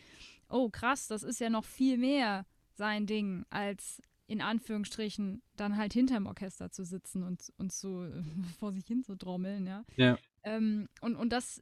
oh 0.49 0.69
krass, 0.69 1.07
das 1.07 1.23
ist 1.23 1.39
ja 1.39 1.49
noch 1.49 1.65
viel 1.65 1.97
mehr 1.97 2.45
sein 2.73 3.05
Ding, 3.05 3.45
als 3.49 4.01
in 4.27 4.41
Anführungsstrichen 4.41 5.41
dann 5.55 5.77
halt 5.77 5.93
hinterm 5.93 6.25
Orchester 6.25 6.71
zu 6.71 6.83
sitzen 6.83 7.23
und, 7.23 7.53
und 7.57 7.71
so 7.71 8.07
vor 8.59 8.73
sich 8.73 8.85
hin 8.85 9.03
zu 9.03 9.15
trommeln, 9.15 9.67
ja. 9.67 9.83
Ja. 9.95 10.17
Ähm, 10.43 10.89
und, 11.01 11.15
und 11.15 11.31
das, 11.31 11.61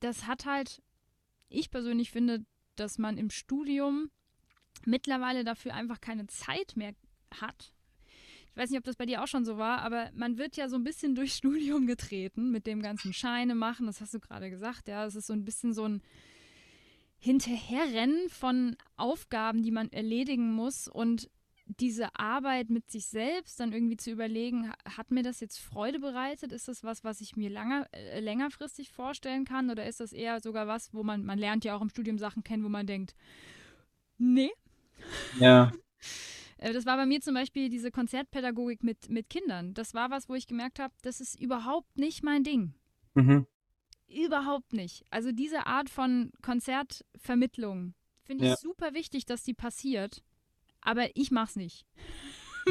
das 0.00 0.26
hat 0.26 0.46
halt, 0.46 0.82
ich 1.54 1.70
persönlich 1.70 2.10
finde, 2.10 2.44
dass 2.76 2.98
man 2.98 3.18
im 3.18 3.30
Studium 3.30 4.10
mittlerweile 4.84 5.44
dafür 5.44 5.74
einfach 5.74 6.00
keine 6.00 6.26
Zeit 6.26 6.76
mehr 6.76 6.94
hat. 7.40 7.72
Ich 8.50 8.56
weiß 8.56 8.70
nicht, 8.70 8.78
ob 8.78 8.84
das 8.84 8.96
bei 8.96 9.06
dir 9.06 9.22
auch 9.22 9.26
schon 9.26 9.44
so 9.44 9.58
war, 9.58 9.80
aber 9.80 10.10
man 10.14 10.38
wird 10.38 10.56
ja 10.56 10.68
so 10.68 10.76
ein 10.76 10.84
bisschen 10.84 11.14
durchs 11.16 11.36
Studium 11.36 11.86
getreten 11.86 12.50
mit 12.50 12.66
dem 12.66 12.82
ganzen 12.82 13.12
Scheine 13.12 13.54
machen. 13.54 13.86
Das 13.86 14.00
hast 14.00 14.14
du 14.14 14.20
gerade 14.20 14.50
gesagt, 14.50 14.88
ja. 14.88 15.04
Es 15.04 15.16
ist 15.16 15.26
so 15.26 15.32
ein 15.32 15.44
bisschen 15.44 15.74
so 15.74 15.84
ein 15.84 16.02
Hinterherrennen 17.18 18.28
von 18.28 18.76
Aufgaben, 18.96 19.62
die 19.62 19.70
man 19.70 19.90
erledigen 19.90 20.52
muss 20.52 20.88
und 20.88 21.30
diese 21.66 22.14
Arbeit 22.18 22.68
mit 22.70 22.90
sich 22.90 23.06
selbst 23.06 23.58
dann 23.58 23.72
irgendwie 23.72 23.96
zu 23.96 24.10
überlegen, 24.10 24.68
ha- 24.70 24.76
hat 24.96 25.10
mir 25.10 25.22
das 25.22 25.40
jetzt 25.40 25.58
Freude 25.58 25.98
bereitet? 25.98 26.52
Ist 26.52 26.68
das 26.68 26.84
was, 26.84 27.04
was 27.04 27.20
ich 27.20 27.36
mir 27.36 27.48
langer, 27.50 27.88
äh, 27.92 28.20
längerfristig 28.20 28.90
vorstellen 28.90 29.44
kann? 29.44 29.70
Oder 29.70 29.86
ist 29.86 30.00
das 30.00 30.12
eher 30.12 30.40
sogar 30.40 30.66
was, 30.66 30.92
wo 30.92 31.02
man, 31.02 31.24
man 31.24 31.38
lernt 31.38 31.64
ja 31.64 31.74
auch 31.74 31.80
im 31.82 31.88
Studium 31.88 32.18
Sachen 32.18 32.44
kennen, 32.44 32.64
wo 32.64 32.68
man 32.68 32.86
denkt, 32.86 33.14
nee. 34.18 34.50
Ja. 35.38 35.72
Äh, 36.58 36.72
Das 36.72 36.86
war 36.86 36.96
bei 36.96 37.04
mir 37.06 37.20
zum 37.20 37.34
Beispiel 37.34 37.68
diese 37.68 37.90
Konzertpädagogik 37.90 38.84
mit, 38.84 39.08
mit 39.08 39.28
Kindern. 39.28 39.74
Das 39.74 39.92
war 39.92 40.10
was, 40.10 40.28
wo 40.28 40.34
ich 40.34 40.46
gemerkt 40.46 40.78
habe, 40.78 40.94
das 41.02 41.20
ist 41.20 41.40
überhaupt 41.40 41.98
nicht 41.98 42.22
mein 42.22 42.44
Ding. 42.44 42.74
Mhm. 43.14 43.46
Überhaupt 44.06 44.72
nicht. 44.72 45.04
Also 45.10 45.32
diese 45.32 45.66
Art 45.66 45.90
von 45.90 46.30
Konzertvermittlung 46.42 47.94
finde 48.22 48.44
ich 48.44 48.50
Ja. 48.50 48.56
super 48.56 48.94
wichtig, 48.94 49.24
dass 49.26 49.42
die 49.42 49.54
passiert. 49.54 50.22
Aber 50.84 51.08
ich 51.16 51.30
mach's 51.30 51.56
nicht. 51.56 51.84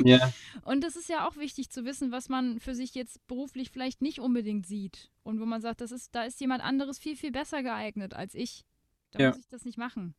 Ja. 0.06 0.32
Und 0.64 0.84
es 0.84 0.96
ist 0.96 1.10
ja 1.10 1.28
auch 1.28 1.36
wichtig 1.36 1.70
zu 1.70 1.86
wissen, 1.86 2.12
was 2.12 2.30
man 2.30 2.60
für 2.60 2.74
sich 2.74 2.96
jetzt 2.96 3.26
beruflich 3.28 3.70
vielleicht 3.70 4.02
nicht 4.02 4.20
unbedingt 4.20 4.66
sieht. 4.66 5.12
Und 5.24 5.40
wo 5.40 5.46
man 5.46 5.62
sagt, 5.62 5.82
das 5.82 5.92
ist, 5.92 6.16
da 6.16 6.24
ist 6.24 6.40
jemand 6.42 6.64
anderes 6.64 6.98
viel, 7.00 7.16
viel 7.16 7.32
besser 7.32 7.62
geeignet 7.62 8.14
als 8.14 8.34
ich. 8.34 8.64
Da 9.12 9.20
Ja. 9.20 9.28
muss 9.30 9.40
ich 9.40 9.50
das 9.50 9.66
nicht 9.66 9.78
machen. 9.78 10.16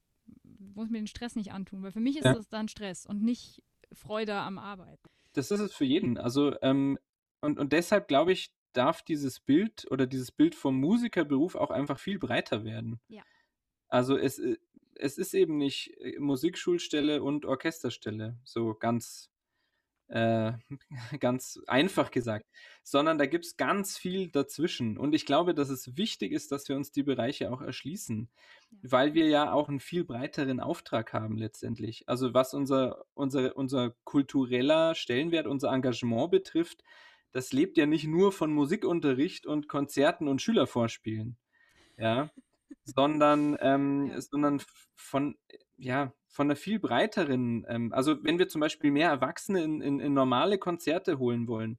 Muss 0.75 0.91
mir 0.91 0.99
den 0.99 1.07
Stress 1.07 1.35
nicht 1.37 1.53
antun. 1.53 1.83
Weil 1.83 1.93
für 1.93 2.01
mich 2.01 2.17
ist 2.17 2.25
Ja. 2.25 2.35
das 2.35 2.49
dann 2.49 2.69
Stress 2.69 3.07
und 3.07 3.23
nicht 3.23 3.63
Freude 3.93 4.35
am 4.35 4.59
Arbeiten. 4.59 5.09
Das 5.33 5.51
ist 5.51 5.61
es 5.61 5.75
für 5.75 5.85
jeden. 5.85 6.19
Also, 6.19 6.55
ähm, 6.63 6.99
und, 7.41 7.59
und 7.59 7.73
deshalb 7.73 8.07
glaube 8.09 8.33
ich, 8.33 8.53
darf 8.73 9.03
dieses 9.03 9.41
Bild 9.41 9.87
oder 9.91 10.07
dieses 10.07 10.31
Bild 10.33 10.55
vom 10.55 10.79
Musikerberuf 10.79 11.55
auch 11.55 11.71
einfach 11.71 11.99
viel 11.99 12.19
breiter 12.19 12.65
werden. 12.65 13.01
Ja. 13.09 13.23
Also 13.89 14.17
es, 14.17 14.39
äh, 14.39 14.57
es 14.97 15.19
ist 15.19 15.35
eben 15.35 15.57
nicht 15.59 15.97
äh, 16.01 16.19
Musikschulstelle 16.19 17.23
und 17.23 17.45
Orchesterstelle, 17.47 18.39
so 18.45 18.75
ganz, 18.75 19.31
äh, 20.09 20.53
ganz 21.21 21.61
einfach 21.67 22.11
gesagt, 22.11 22.47
sondern 22.83 23.19
da 23.19 23.27
gibt 23.27 23.47
es 23.47 23.57
ganz 23.57 23.97
viel 23.99 24.31
dazwischen. 24.31 24.99
Und 24.99 25.15
ich 25.15 25.27
glaube, 25.27 25.55
dass 25.55 25.71
es 25.71 25.97
wichtig 25.97 26.33
ist, 26.33 26.53
dass 26.53 26.69
wir 26.69 26.77
uns 26.77 26.93
die 26.93 27.03
Bereiche 27.03 27.51
auch 27.53 27.61
erschließen, 27.63 28.29
Ja. 28.71 28.79
weil 28.83 29.15
wir 29.15 29.29
ja 29.29 29.53
auch 29.53 29.69
einen 29.69 29.81
viel 29.81 30.05
breiteren 30.05 30.61
Auftrag 30.61 31.13
haben 31.13 31.37
letztendlich. 31.39 32.09
Also 32.09 32.35
was 32.35 32.55
unser, 32.55 33.05
unser, 33.15 33.57
unser 33.57 33.95
kultureller 34.05 34.95
Stellenwert, 34.95 35.47
unser 35.47 35.73
Engagement 35.73 36.31
betrifft, 36.31 36.83
das 37.33 37.53
lebt 37.53 37.77
ja 37.79 37.87
nicht 37.87 38.07
nur 38.07 38.31
von 38.33 38.53
Musikunterricht 38.53 39.47
und 39.47 39.69
Konzerten 39.69 40.29
und 40.29 40.41
Schülervorspielen, 40.43 41.37
ja, 41.99 42.31
sondern, 42.85 43.57
ähm, 43.61 44.11
Ja. 44.11 44.19
sondern 44.19 44.61
von, 44.97 45.37
ja, 45.77 46.13
von 46.29 46.47
einer 46.49 46.57
viel 46.57 46.79
breiteren, 46.81 47.65
ähm, 47.69 47.93
also 47.93 48.23
wenn 48.25 48.39
wir 48.39 48.49
zum 48.49 48.61
Beispiel 48.61 48.91
mehr 48.91 49.11
Erwachsene 49.11 49.63
in, 49.63 49.81
in, 49.81 50.01
in 50.01 50.15
normale 50.15 50.59
Konzerte 50.59 51.19
holen 51.19 51.47
wollen, 51.49 51.79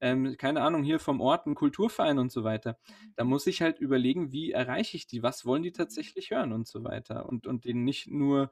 ähm, 0.00 0.36
keine 0.38 0.60
Ahnung, 0.62 0.82
hier 0.82 1.00
vom 1.00 1.20
Ort, 1.20 1.46
ein 1.46 1.54
Kulturverein 1.54 2.18
und 2.18 2.30
so 2.30 2.44
weiter, 2.44 2.78
da 3.16 3.24
muss 3.24 3.46
ich 3.46 3.62
halt 3.62 3.78
überlegen, 3.80 4.30
wie 4.32 4.52
erreiche 4.52 4.96
ich 4.96 5.06
die, 5.06 5.22
was 5.22 5.46
wollen 5.46 5.62
die 5.62 5.72
tatsächlich 5.72 6.30
hören 6.30 6.52
und 6.52 6.66
so 6.68 6.84
weiter? 6.84 7.26
Und, 7.28 7.46
und 7.46 7.64
denen 7.64 7.84
nicht 7.84 8.06
nur, 8.08 8.50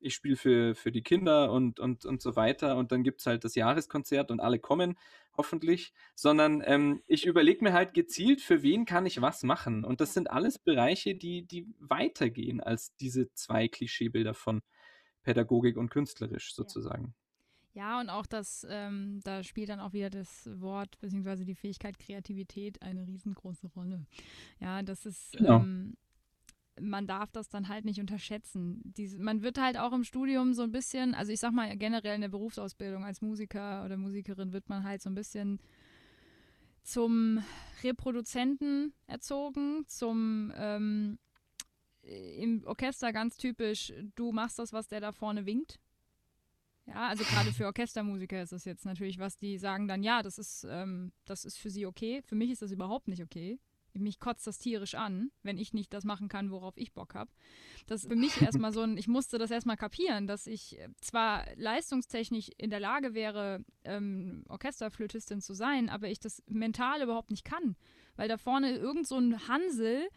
ich 0.00 0.14
spiele 0.14 0.36
für, 0.36 0.74
für 0.74 0.92
die 0.92 1.02
Kinder 1.02 1.52
und, 1.52 1.80
und, 1.80 2.04
und 2.04 2.22
so 2.22 2.36
weiter 2.36 2.76
und 2.76 2.92
dann 2.92 3.02
gibt 3.02 3.20
es 3.20 3.26
halt 3.26 3.44
das 3.44 3.54
Jahreskonzert 3.54 4.30
und 4.30 4.40
alle 4.40 4.58
kommen, 4.58 4.96
hoffentlich, 5.36 5.92
sondern 6.14 6.62
ähm, 6.64 7.02
ich 7.06 7.26
überlege 7.26 7.64
mir 7.64 7.72
halt 7.72 7.94
gezielt, 7.94 8.40
für 8.40 8.62
wen 8.62 8.84
kann 8.84 9.06
ich 9.06 9.20
was 9.22 9.42
machen. 9.42 9.84
Und 9.84 10.00
das 10.00 10.14
sind 10.14 10.30
alles 10.30 10.58
Bereiche, 10.58 11.14
die, 11.14 11.42
die 11.42 11.66
weitergehen 11.78 12.60
als 12.60 12.94
diese 12.96 13.32
zwei 13.34 13.68
Klischeebilder 13.68 14.34
von 14.34 14.62
Pädagogik 15.22 15.76
und 15.76 15.90
künstlerisch 15.90 16.54
sozusagen. 16.54 17.14
Ja, 17.74 18.00
und 18.00 18.10
auch 18.10 18.26
das, 18.26 18.66
ähm, 18.68 19.20
da 19.22 19.44
spielt 19.44 19.68
dann 19.68 19.78
auch 19.78 19.92
wieder 19.92 20.10
das 20.10 20.48
Wort 20.60 20.98
bzw. 21.00 21.44
die 21.44 21.54
Fähigkeit 21.54 21.98
Kreativität 21.98 22.82
eine 22.82 23.06
riesengroße 23.06 23.68
Rolle. 23.68 24.04
Ja, 24.58 24.82
das 24.82 25.06
ist, 25.06 25.36
Genau. 25.36 25.60
ähm, 25.60 25.96
man 26.80 27.06
darf 27.06 27.30
das 27.32 27.48
dann 27.48 27.68
halt 27.68 27.84
nicht 27.84 28.00
unterschätzen. 28.00 28.80
Diese, 28.96 29.18
man 29.18 29.42
wird 29.42 29.58
halt 29.58 29.76
auch 29.76 29.92
im 29.92 30.04
Studium 30.04 30.54
so 30.54 30.62
ein 30.62 30.72
bisschen, 30.72 31.14
also 31.14 31.32
ich 31.32 31.40
sag 31.40 31.52
mal 31.52 31.76
generell 31.76 32.14
in 32.14 32.20
der 32.20 32.28
Berufsausbildung 32.28 33.04
als 33.04 33.20
Musiker 33.20 33.84
oder 33.84 33.96
Musikerin 33.96 34.52
wird 34.52 34.68
man 34.68 34.84
halt 34.84 35.02
so 35.02 35.10
ein 35.10 35.14
bisschen 35.14 35.60
zum 36.82 37.42
Reproduzenten 37.82 38.94
erzogen, 39.06 39.84
zum 39.86 40.52
ähm, 40.56 41.18
im 42.02 42.64
Orchester 42.64 43.12
ganz 43.12 43.36
typisch, 43.36 43.92
du 44.14 44.32
machst 44.32 44.58
das, 44.58 44.72
was 44.72 44.88
der 44.88 45.00
da 45.00 45.12
vorne 45.12 45.44
winkt. 45.44 45.78
Ja, 46.86 47.08
also 47.08 47.22
gerade 47.24 47.52
für 47.52 47.66
Orchestermusiker 47.66 48.42
ist 48.42 48.52
das 48.52 48.64
jetzt 48.64 48.86
natürlich 48.86 49.18
was, 49.18 49.36
die 49.36 49.58
sagen 49.58 49.88
dann, 49.88 50.02
ja, 50.02 50.22
das 50.22 50.38
ist, 50.38 50.66
ähm, 50.70 51.12
das 51.26 51.44
ist 51.44 51.58
für 51.58 51.68
sie 51.68 51.84
okay. 51.84 52.22
Für 52.22 52.34
mich 52.34 52.50
ist 52.50 52.62
das 52.62 52.70
überhaupt 52.70 53.08
nicht 53.08 53.22
okay. 53.22 53.58
Mich 53.98 54.20
kotzt 54.20 54.46
das 54.46 54.58
tierisch 54.58 54.94
an, 54.94 55.30
wenn 55.42 55.58
ich 55.58 55.72
nicht 55.72 55.92
das 55.92 56.04
machen 56.04 56.28
kann, 56.28 56.50
worauf 56.50 56.76
ich 56.76 56.92
Bock 56.92 57.14
habe. 57.14 57.30
Das 57.86 58.02
ist 58.02 58.10
für 58.10 58.16
mich 58.16 58.40
erstmal 58.42 58.72
so 58.72 58.82
ein, 58.82 58.96
ich 58.96 59.08
musste 59.08 59.38
das 59.38 59.50
erstmal 59.50 59.76
kapieren, 59.76 60.26
dass 60.26 60.46
ich 60.46 60.78
äh, 60.78 60.88
zwar 61.00 61.44
leistungstechnisch 61.56 62.50
in 62.56 62.70
der 62.70 62.80
Lage 62.80 63.14
wäre, 63.14 63.64
ähm, 63.84 64.44
Orchesterflötistin 64.48 65.40
zu 65.40 65.54
sein, 65.54 65.88
aber 65.88 66.08
ich 66.08 66.20
das 66.20 66.42
mental 66.46 67.02
überhaupt 67.02 67.30
nicht 67.30 67.44
kann 67.44 67.76
weil 68.18 68.28
da 68.28 68.36
vorne 68.36 68.76
irgend 68.76 69.06
so 69.06 69.16
ein 69.16 69.48
Hansel 69.48 70.08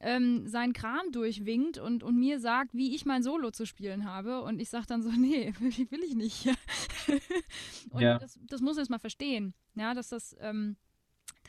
ähm, 0.00 0.46
seinen 0.46 0.72
Kram 0.72 1.10
durchwinkt 1.10 1.78
und, 1.78 2.02
und 2.02 2.16
mir 2.16 2.38
sagt, 2.38 2.72
wie 2.74 2.94
ich 2.94 3.04
mein 3.04 3.22
Solo 3.22 3.50
zu 3.50 3.66
spielen 3.66 4.04
habe. 4.06 4.42
Und 4.42 4.60
ich 4.60 4.70
sage 4.70 4.86
dann 4.86 5.02
so, 5.02 5.10
nee, 5.18 5.52
will 5.58 6.02
ich 6.04 6.14
nicht. 6.14 6.46
und 7.90 8.00
ja. 8.00 8.18
das, 8.18 8.38
das 8.46 8.60
muss 8.60 8.76
man 8.76 8.82
erst 8.82 8.90
mal 8.90 8.98
verstehen, 8.98 9.52
ja, 9.74 9.92
dass 9.92 10.08
das, 10.08 10.34
ähm, 10.40 10.76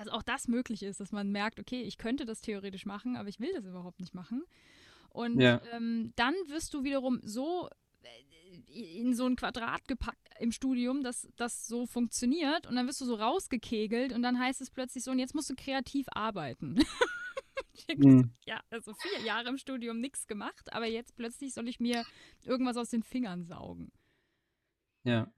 dass 0.02 0.14
auch 0.14 0.24
das 0.24 0.48
möglich 0.48 0.84
ist, 0.84 1.00
dass 1.00 1.12
man 1.12 1.32
merkt, 1.32 1.60
okay, 1.60 1.82
ich 1.82 1.98
könnte 1.98 2.26
das 2.26 2.42
theoretisch 2.42 2.86
machen, 2.86 3.16
aber 3.16 3.30
ich 3.30 3.40
will 3.40 3.52
das 3.54 3.66
überhaupt 3.66 4.00
nicht 4.00 4.14
machen. 4.14 4.44
Und 5.10 5.40
ja. 5.40 5.62
ähm, 5.74 6.14
dann 6.16 6.34
wirst 6.48 6.74
du 6.74 6.84
wiederum 6.84 7.20
so 7.24 7.70
in 8.68 9.14
so 9.14 9.26
ein 9.26 9.36
Quadrat 9.36 9.88
gepackt 9.88 10.30
im 10.40 10.52
Studium, 10.52 11.04
dass 11.04 11.28
das 11.36 11.68
so 11.68 11.86
funktioniert 11.86 12.68
und 12.68 12.76
dann 12.76 12.88
wirst 12.88 13.02
du 13.02 13.06
so 13.06 13.16
rausgekegelt 13.16 14.14
und 14.14 14.24
dann 14.24 14.40
heißt 14.40 14.62
es 14.62 14.72
plötzlich 14.72 15.04
so, 15.04 15.12
und 15.12 15.20
jetzt 15.20 15.36
musst 15.36 15.50
du 15.50 15.56
kreativ 15.56 16.08
arbeiten. 16.12 16.80
mhm. 17.96 18.32
Ja, 18.46 18.62
also 18.70 18.94
vier 18.94 19.26
Jahre 19.26 19.50
im 19.50 19.58
Studium 19.58 20.00
nichts 20.00 20.28
gemacht, 20.28 20.72
aber 20.74 20.88
jetzt 20.88 21.16
plötzlich 21.16 21.54
soll 21.54 21.68
ich 21.68 21.80
mir 21.80 22.06
irgendwas 22.44 22.78
aus 22.78 22.90
den 22.90 23.04
Fingern 23.04 23.46
saugen. 23.46 23.92
Ja. 25.04 25.32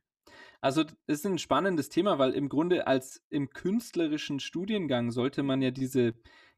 Also 0.64 0.84
es 1.08 1.20
ist 1.20 1.26
ein 1.26 1.40
spannendes 1.40 1.90
Thema, 1.90 2.20
weil 2.20 2.32
im 2.32 2.48
Grunde 2.48 2.88
als 2.88 3.22
im 3.30 3.50
künstlerischen 3.50 4.40
Studiengang 4.40 5.12
sollte 5.12 5.44
man 5.44 5.62
ja 5.62 5.72
diese 5.72 6.14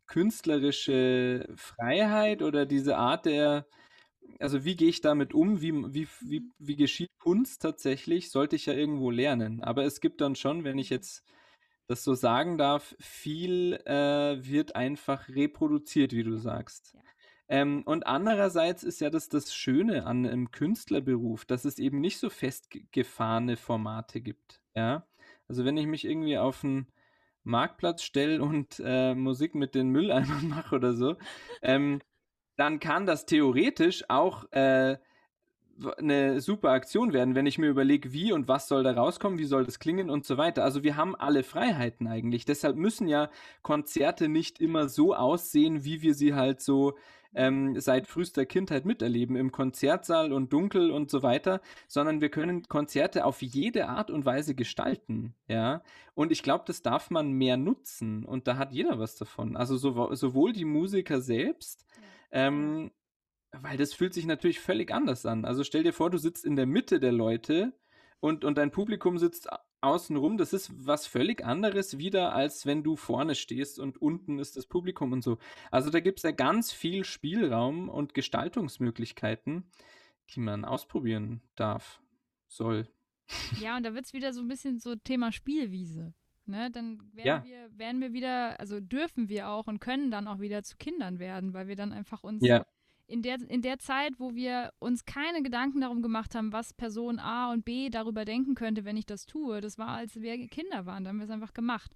künstlerische 0.05 1.47
Freiheit 1.55 2.43
oder 2.43 2.67
diese 2.67 2.97
Art 2.97 3.25
der 3.25 3.65
also 4.39 4.63
wie 4.63 4.75
gehe 4.75 4.89
ich 4.89 5.01
damit 5.01 5.33
um? 5.33 5.59
Wie, 5.61 5.73
wie, 5.73 6.07
wie, 6.21 6.39
mhm. 6.41 6.53
wie 6.59 6.75
geschieht 6.75 7.09
Kunst 7.17 7.63
tatsächlich? 7.63 8.29
Sollte 8.29 8.55
ich 8.55 8.67
ja 8.67 8.73
irgendwo 8.73 9.09
lernen. 9.09 9.63
Aber 9.63 9.85
es 9.85 10.01
gibt 10.01 10.21
dann 10.21 10.35
schon, 10.35 10.63
wenn 10.63 10.77
ich 10.77 10.91
jetzt 10.91 11.23
das 11.87 12.03
so 12.03 12.13
sagen 12.13 12.59
darf, 12.59 12.95
viel 12.99 13.73
äh, 13.85 14.37
wird 14.43 14.75
einfach 14.75 15.29
reproduziert, 15.29 16.13
wie 16.13 16.23
du 16.23 16.37
sagst. 16.37 16.93
Ja. 16.93 17.04
Ähm, 17.47 17.83
und 17.85 18.07
andererseits 18.07 18.83
ist 18.83 19.01
ja 19.01 19.09
das 19.09 19.29
das 19.29 19.53
Schöne 19.53 20.05
an 20.05 20.25
einem 20.25 20.51
Künstlerberuf, 20.51 21.45
dass 21.45 21.65
es 21.65 21.77
eben 21.77 22.01
nicht 22.01 22.19
so 22.19 22.29
festgefahrene 22.29 23.55
Formate 23.55 24.21
gibt. 24.21 24.61
Ja, 24.75 25.07
also 25.47 25.63
wenn 25.65 25.77
ich 25.77 25.85
mich 25.85 26.05
irgendwie 26.05 26.37
auf 26.37 26.63
einen 26.63 26.87
Marktplatz 27.43 28.03
stelle 28.03 28.41
und 28.43 28.81
äh, 28.83 29.13
Musik 29.15 29.55
mit 29.55 29.75
den 29.75 29.89
Mülleimern 29.89 30.47
mache 30.49 30.75
oder 30.75 30.93
so, 30.93 31.17
ähm, 31.61 32.01
dann 32.57 32.79
kann 32.79 33.05
das 33.05 33.25
theoretisch 33.25 34.05
auch 34.09 34.51
äh, 34.51 34.97
eine 35.97 36.39
super 36.41 36.69
Aktion 36.69 37.13
werden, 37.13 37.35
wenn 37.35 37.45
ich 37.45 37.57
mir 37.57 37.67
überlege, 37.67 38.13
wie 38.13 38.31
und 38.31 38.47
was 38.47 38.67
soll 38.67 38.83
da 38.83 38.93
rauskommen, 38.93 39.39
wie 39.39 39.45
soll 39.45 39.65
das 39.65 39.79
klingen 39.79 40.09
und 40.09 40.25
so 40.25 40.37
weiter. 40.37 40.63
Also 40.63 40.83
wir 40.83 40.95
haben 40.95 41.15
alle 41.15 41.43
Freiheiten 41.43 42.07
eigentlich. 42.07 42.45
Deshalb 42.45 42.75
müssen 42.77 43.07
ja 43.07 43.29
Konzerte 43.61 44.29
nicht 44.29 44.61
immer 44.61 44.87
so 44.87 45.15
aussehen, 45.15 45.83
wie 45.83 46.01
wir 46.01 46.13
sie 46.13 46.33
halt 46.33 46.61
so 46.61 46.95
ähm, 47.35 47.79
seit 47.79 48.07
frühester 48.07 48.45
Kindheit 48.45 48.85
miterleben, 48.85 49.35
im 49.35 49.51
Konzertsaal 49.51 50.31
und 50.31 50.53
dunkel 50.53 50.89
und 50.89 51.11
so 51.11 51.21
weiter, 51.21 51.61
sondern 51.87 52.21
wir 52.21 52.29
können 52.29 52.63
Konzerte 52.63 53.25
auf 53.25 53.41
jede 53.41 53.89
Art 53.89 54.09
und 54.09 54.25
Weise 54.25 54.55
gestalten, 54.55 55.35
ja. 55.47 55.83
Und 56.13 56.31
ich 56.31 56.43
glaube, 56.43 56.63
das 56.65 56.81
darf 56.81 57.11
man 57.11 57.31
mehr 57.33 57.57
nutzen 57.57 58.23
und 58.23 58.47
da 58.47 58.57
hat 58.57 58.71
jeder 58.71 58.99
was 58.99 59.17
davon. 59.17 59.57
Also 59.57 59.75
so, 59.75 60.13
sowohl 60.15 60.53
die 60.53 60.65
Musiker 60.65 61.19
selbst, 61.19 61.85
ähm, 62.31 62.91
weil 63.61 63.77
das 63.77 63.93
fühlt 63.93 64.13
sich 64.13 64.25
natürlich 64.25 64.59
völlig 64.59 64.91
anders 64.91 65.25
an. 65.25 65.45
Also 65.45 65.63
stell 65.63 65.83
dir 65.83 65.93
vor, 65.93 66.09
du 66.09 66.17
sitzt 66.17 66.45
in 66.45 66.55
der 66.55 66.65
Mitte 66.65 66.99
der 66.99 67.11
Leute 67.11 67.73
und, 68.19 68.43
und 68.43 68.57
dein 68.57 68.71
Publikum 68.71 69.17
sitzt 69.17 69.49
außenrum. 69.81 70.37
Das 70.37 70.53
ist 70.53 70.71
was 70.85 71.07
völlig 71.07 71.45
anderes 71.45 71.97
wieder, 71.97 72.33
als 72.33 72.65
wenn 72.65 72.83
du 72.83 72.95
vorne 72.95 73.35
stehst 73.35 73.79
und 73.79 74.01
unten 74.01 74.39
ist 74.39 74.57
das 74.57 74.65
Publikum 74.65 75.11
und 75.11 75.23
so. 75.23 75.37
Also 75.71 75.89
da 75.89 75.99
gibt 75.99 76.19
es 76.19 76.23
ja 76.23 76.31
ganz 76.31 76.71
viel 76.71 77.05
Spielraum 77.05 77.89
und 77.89 78.13
Gestaltungsmöglichkeiten, 78.13 79.69
die 80.31 80.39
man 80.39 80.65
ausprobieren 80.65 81.41
darf, 81.55 82.01
soll. 82.47 82.89
Ja, 83.59 83.75
und 83.75 83.83
da 83.83 83.95
wird 83.95 84.05
es 84.05 84.13
wieder 84.13 84.33
so 84.33 84.41
ein 84.41 84.47
bisschen 84.47 84.77
so 84.77 84.95
Thema 84.95 85.31
Spielwiese. 85.31 86.13
Ne, 86.47 86.69
dann 86.69 86.99
werden, 87.13 87.25
ja. 87.25 87.43
wir, 87.43 87.75
werden 87.75 88.01
wir 88.01 88.13
wieder, 88.13 88.59
also 88.59 88.79
dürfen 88.79 89.29
wir 89.29 89.49
auch 89.49 89.65
und 89.65 89.79
können 89.79 90.11
dann 90.11 90.27
auch 90.27 90.39
wieder 90.39 90.61
zu 90.61 90.77
Kindern 90.77 91.17
werden, 91.17 91.55
weil 91.55 91.67
wir 91.67 91.75
dann 91.75 91.91
einfach 91.91 92.23
uns 92.23 92.45
ja. 92.45 92.63
In, 93.07 93.21
der, 93.21 93.37
in 93.49 93.61
der 93.61 93.77
Zeit, 93.77 94.13
wo 94.19 94.35
wir 94.35 94.71
uns 94.79 95.05
keine 95.05 95.43
Gedanken 95.43 95.81
darum 95.81 96.01
gemacht 96.01 96.35
haben, 96.35 96.51
was 96.51 96.73
Person 96.73 97.19
A 97.19 97.51
und 97.51 97.65
B 97.65 97.89
darüber 97.89 98.25
denken 98.25 98.55
könnte, 98.55 98.85
wenn 98.85 98.97
ich 98.97 99.05
das 99.05 99.25
tue, 99.25 99.61
das 99.61 99.77
war, 99.77 99.89
als 99.89 100.19
wir 100.19 100.47
Kinder 100.47 100.85
waren, 100.85 101.03
da 101.03 101.09
haben 101.09 101.17
wir 101.17 101.25
es 101.25 101.29
einfach 101.29 101.53
gemacht. 101.53 101.91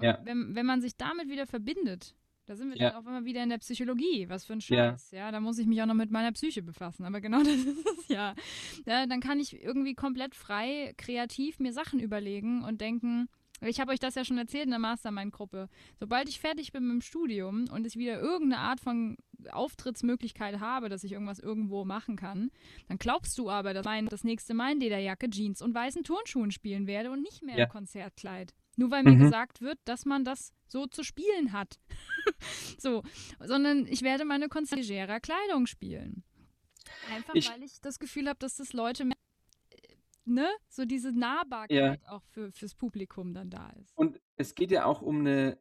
Ja. 0.00 0.18
Wenn, 0.24 0.54
wenn 0.54 0.66
man 0.66 0.80
sich 0.80 0.96
damit 0.96 1.28
wieder 1.28 1.46
verbindet, 1.46 2.14
da 2.48 2.56
sind 2.56 2.70
wir 2.70 2.78
ja. 2.78 2.90
dann 2.90 3.02
auch 3.02 3.06
immer 3.06 3.26
wieder 3.26 3.42
in 3.42 3.50
der 3.50 3.58
Psychologie. 3.58 4.26
Was 4.30 4.46
für 4.46 4.54
ein 4.54 4.62
Scheiß. 4.62 5.10
Ja. 5.10 5.18
ja, 5.18 5.32
da 5.32 5.38
muss 5.38 5.58
ich 5.58 5.66
mich 5.66 5.82
auch 5.82 5.86
noch 5.86 5.94
mit 5.94 6.10
meiner 6.10 6.32
Psyche 6.32 6.62
befassen. 6.62 7.04
Aber 7.04 7.20
genau 7.20 7.38
das 7.42 7.48
ist 7.48 7.86
es 7.86 8.08
ja. 8.08 8.34
ja. 8.86 9.06
Dann 9.06 9.20
kann 9.20 9.38
ich 9.38 9.62
irgendwie 9.62 9.94
komplett 9.94 10.34
frei, 10.34 10.94
kreativ 10.96 11.58
mir 11.58 11.74
Sachen 11.74 12.00
überlegen 12.00 12.64
und 12.64 12.80
denken, 12.80 13.28
ich 13.60 13.80
habe 13.80 13.92
euch 13.92 13.98
das 13.98 14.14
ja 14.14 14.24
schon 14.24 14.38
erzählt 14.38 14.64
in 14.64 14.70
der 14.70 14.78
Mastermind-Gruppe. 14.78 15.68
Sobald 15.98 16.28
ich 16.28 16.40
fertig 16.40 16.72
bin 16.72 16.84
mit 16.86 16.94
dem 16.94 17.00
Studium 17.00 17.64
und 17.72 17.86
ich 17.86 17.96
wieder 17.96 18.20
irgendeine 18.20 18.62
Art 18.62 18.80
von 18.80 19.16
Auftrittsmöglichkeit 19.50 20.60
habe, 20.60 20.88
dass 20.88 21.04
ich 21.04 21.12
irgendwas 21.12 21.38
irgendwo 21.38 21.84
machen 21.84 22.16
kann, 22.16 22.50
dann 22.88 22.98
glaubst 22.98 23.36
du 23.38 23.50
aber, 23.50 23.74
dass 23.74 23.86
ich 23.86 24.08
das 24.08 24.24
nächste 24.24 24.54
Mal 24.54 24.72
in 24.72 24.80
Lederjacke, 24.80 25.30
Jeans 25.30 25.62
und 25.62 25.74
weißen 25.74 26.04
Turnschuhen 26.04 26.50
spielen 26.50 26.86
werde 26.86 27.10
und 27.10 27.22
nicht 27.22 27.42
mehr 27.42 27.56
ja. 27.56 27.64
im 27.64 27.70
Konzertkleid. 27.70 28.54
Nur 28.76 28.92
weil 28.92 29.02
mir 29.02 29.12
mhm. 29.12 29.20
gesagt 29.20 29.60
wird, 29.60 29.78
dass 29.84 30.04
man 30.04 30.24
das 30.24 30.52
so 30.68 30.86
zu 30.86 31.02
spielen 31.02 31.52
hat. 31.52 31.80
so, 32.78 33.02
sondern 33.40 33.86
ich 33.86 34.02
werde 34.02 34.24
meine 34.24 34.48
konzertierer 34.48 35.18
Kleidung 35.18 35.66
spielen. 35.66 36.22
Einfach 37.12 37.34
ich, 37.34 37.50
weil 37.50 37.62
ich 37.62 37.80
das 37.80 37.98
Gefühl 37.98 38.28
habe, 38.28 38.38
dass 38.38 38.56
das 38.56 38.72
Leute 38.72 39.04
ne, 40.28 40.48
so 40.68 40.84
diese 40.84 41.12
Nahbarkeit 41.12 42.00
ja. 42.02 42.10
auch 42.12 42.22
für, 42.24 42.52
fürs 42.52 42.74
Publikum 42.74 43.34
dann 43.34 43.50
da 43.50 43.70
ist. 43.80 43.96
Und 43.96 44.20
es 44.36 44.54
geht 44.54 44.70
ja 44.70 44.84
auch 44.84 45.02
um 45.02 45.20
eine, 45.20 45.58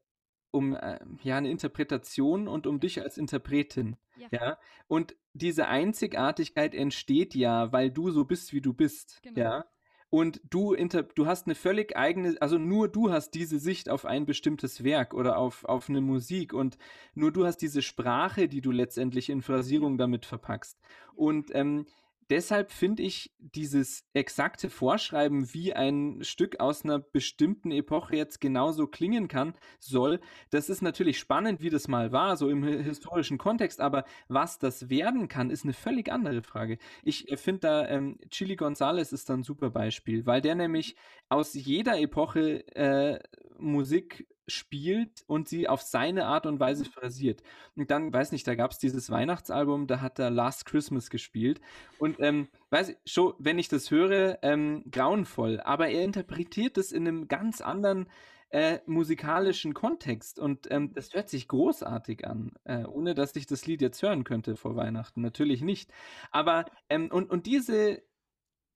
um 0.51 0.75
äh, 0.75 0.99
ja 1.23 1.37
eine 1.37 1.49
Interpretation 1.49 2.47
und 2.47 2.67
um 2.67 2.79
dich 2.79 3.01
als 3.01 3.17
Interpretin. 3.17 3.95
Ja. 4.17 4.27
ja. 4.31 4.57
Und 4.87 5.15
diese 5.33 5.67
Einzigartigkeit 5.67 6.73
entsteht 6.73 7.35
ja, 7.35 7.71
weil 7.71 7.91
du 7.91 8.11
so 8.11 8.25
bist, 8.25 8.53
wie 8.53 8.61
du 8.61 8.73
bist. 8.73 9.19
Genau. 9.23 9.39
Ja. 9.39 9.65
Und 10.09 10.39
du, 10.49 10.73
inter 10.73 11.03
du 11.03 11.25
hast 11.25 11.47
eine 11.47 11.55
völlig 11.55 11.97
eigene, 11.97 12.37
also 12.39 12.57
nur 12.57 12.87
du 12.87 13.11
hast 13.11 13.31
diese 13.31 13.59
Sicht 13.59 13.89
auf 13.89 14.05
ein 14.05 14.25
bestimmtes 14.25 14.83
Werk 14.83 15.13
oder 15.13 15.37
auf, 15.37 15.65
auf 15.65 15.89
eine 15.89 15.99
Musik 15.99 16.53
und 16.53 16.77
nur 17.13 17.33
du 17.33 17.45
hast 17.45 17.57
diese 17.57 17.81
Sprache, 17.81 18.47
die 18.47 18.61
du 18.61 18.71
letztendlich 18.71 19.29
in 19.29 19.41
Phrasierung 19.41 19.97
damit 19.97 20.25
verpackst. 20.25 20.79
Und 21.13 21.53
ähm, 21.53 21.87
deshalb 22.29 22.71
finde 22.71 23.03
ich 23.03 23.31
dieses 23.39 24.05
exakte 24.13 24.69
Vorschreiben, 24.69 25.53
wie 25.53 25.73
ein 25.73 26.19
Stück 26.21 26.59
aus 26.59 26.83
einer 26.83 26.99
bestimmten 26.99 27.71
Epoche 27.71 28.15
jetzt 28.15 28.41
genauso 28.41 28.87
klingen 28.87 29.27
kann, 29.27 29.53
soll, 29.79 30.19
das 30.49 30.69
ist 30.69 30.81
natürlich 30.81 31.19
spannend, 31.19 31.61
wie 31.61 31.69
das 31.69 31.87
mal 31.87 32.11
war, 32.11 32.37
so 32.37 32.49
im 32.49 32.63
historischen 32.63 33.37
Kontext, 33.37 33.79
aber 33.79 34.05
was 34.27 34.59
das 34.59 34.89
werden 34.89 35.27
kann, 35.27 35.49
ist 35.49 35.63
eine 35.63 35.73
völlig 35.73 36.11
andere 36.11 36.41
Frage. 36.41 36.77
Ich 37.03 37.31
äh, 37.31 37.37
finde 37.37 37.59
da, 37.61 37.87
ähm, 37.87 38.19
Chili 38.29 38.55
Gonzales 38.55 39.13
ist 39.13 39.29
da 39.29 39.33
ein 39.33 39.43
super 39.43 39.69
Beispiel, 39.69 40.25
weil 40.25 40.41
der 40.41 40.55
nämlich 40.55 40.95
aus 41.29 41.53
jeder 41.53 41.99
Epoche 41.99 42.65
äh, 42.75 43.19
Musik 43.57 44.27
spielt 44.47 45.23
und 45.27 45.47
sie 45.47 45.67
auf 45.67 45.81
seine 45.81 46.25
Art 46.25 46.45
und 46.45 46.59
Weise 46.59 46.83
Mhm. 46.83 46.89
phrasiert. 46.89 47.43
Und 47.75 47.91
dann, 47.91 48.11
weiß 48.13 48.31
nicht, 48.31 48.47
da 48.47 48.55
gab 48.55 48.71
es 48.71 48.79
dieses 48.79 49.09
Weihnachtsalbum, 49.09 49.87
da 49.87 50.01
hat 50.01 50.19
er 50.19 50.29
Last 50.29 50.65
Christmas 50.65 51.09
gespielt. 51.09 51.61
Und 51.99 52.17
ähm, 52.19 52.47
weiß 52.69 52.89
ich, 52.89 52.97
schon, 53.05 53.33
wenn 53.39 53.59
ich 53.59 53.67
das 53.69 53.91
höre, 53.91 54.39
ähm, 54.41 54.83
grauenvoll. 54.91 55.59
Aber 55.59 55.89
er 55.89 56.03
interpretiert 56.03 56.77
es 56.77 56.91
in 56.91 57.07
einem 57.07 57.27
ganz 57.27 57.61
anderen 57.61 58.07
äh, 58.49 58.79
musikalischen 58.85 59.73
Kontext. 59.73 60.39
Und 60.39 60.71
ähm, 60.71 60.93
das 60.93 61.13
hört 61.13 61.29
sich 61.29 61.47
großartig 61.47 62.25
an, 62.25 62.53
äh, 62.63 62.85
ohne 62.85 63.13
dass 63.13 63.35
ich 63.35 63.45
das 63.45 63.65
Lied 63.65 63.81
jetzt 63.81 64.01
hören 64.01 64.23
könnte 64.23 64.55
vor 64.55 64.75
Weihnachten. 64.75 65.21
Natürlich 65.21 65.61
nicht. 65.61 65.91
Aber, 66.31 66.65
ähm, 66.89 67.09
und, 67.11 67.29
und 67.29 67.45
diese, 67.45 67.97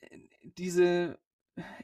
äh, 0.02 0.20
diese 0.44 1.18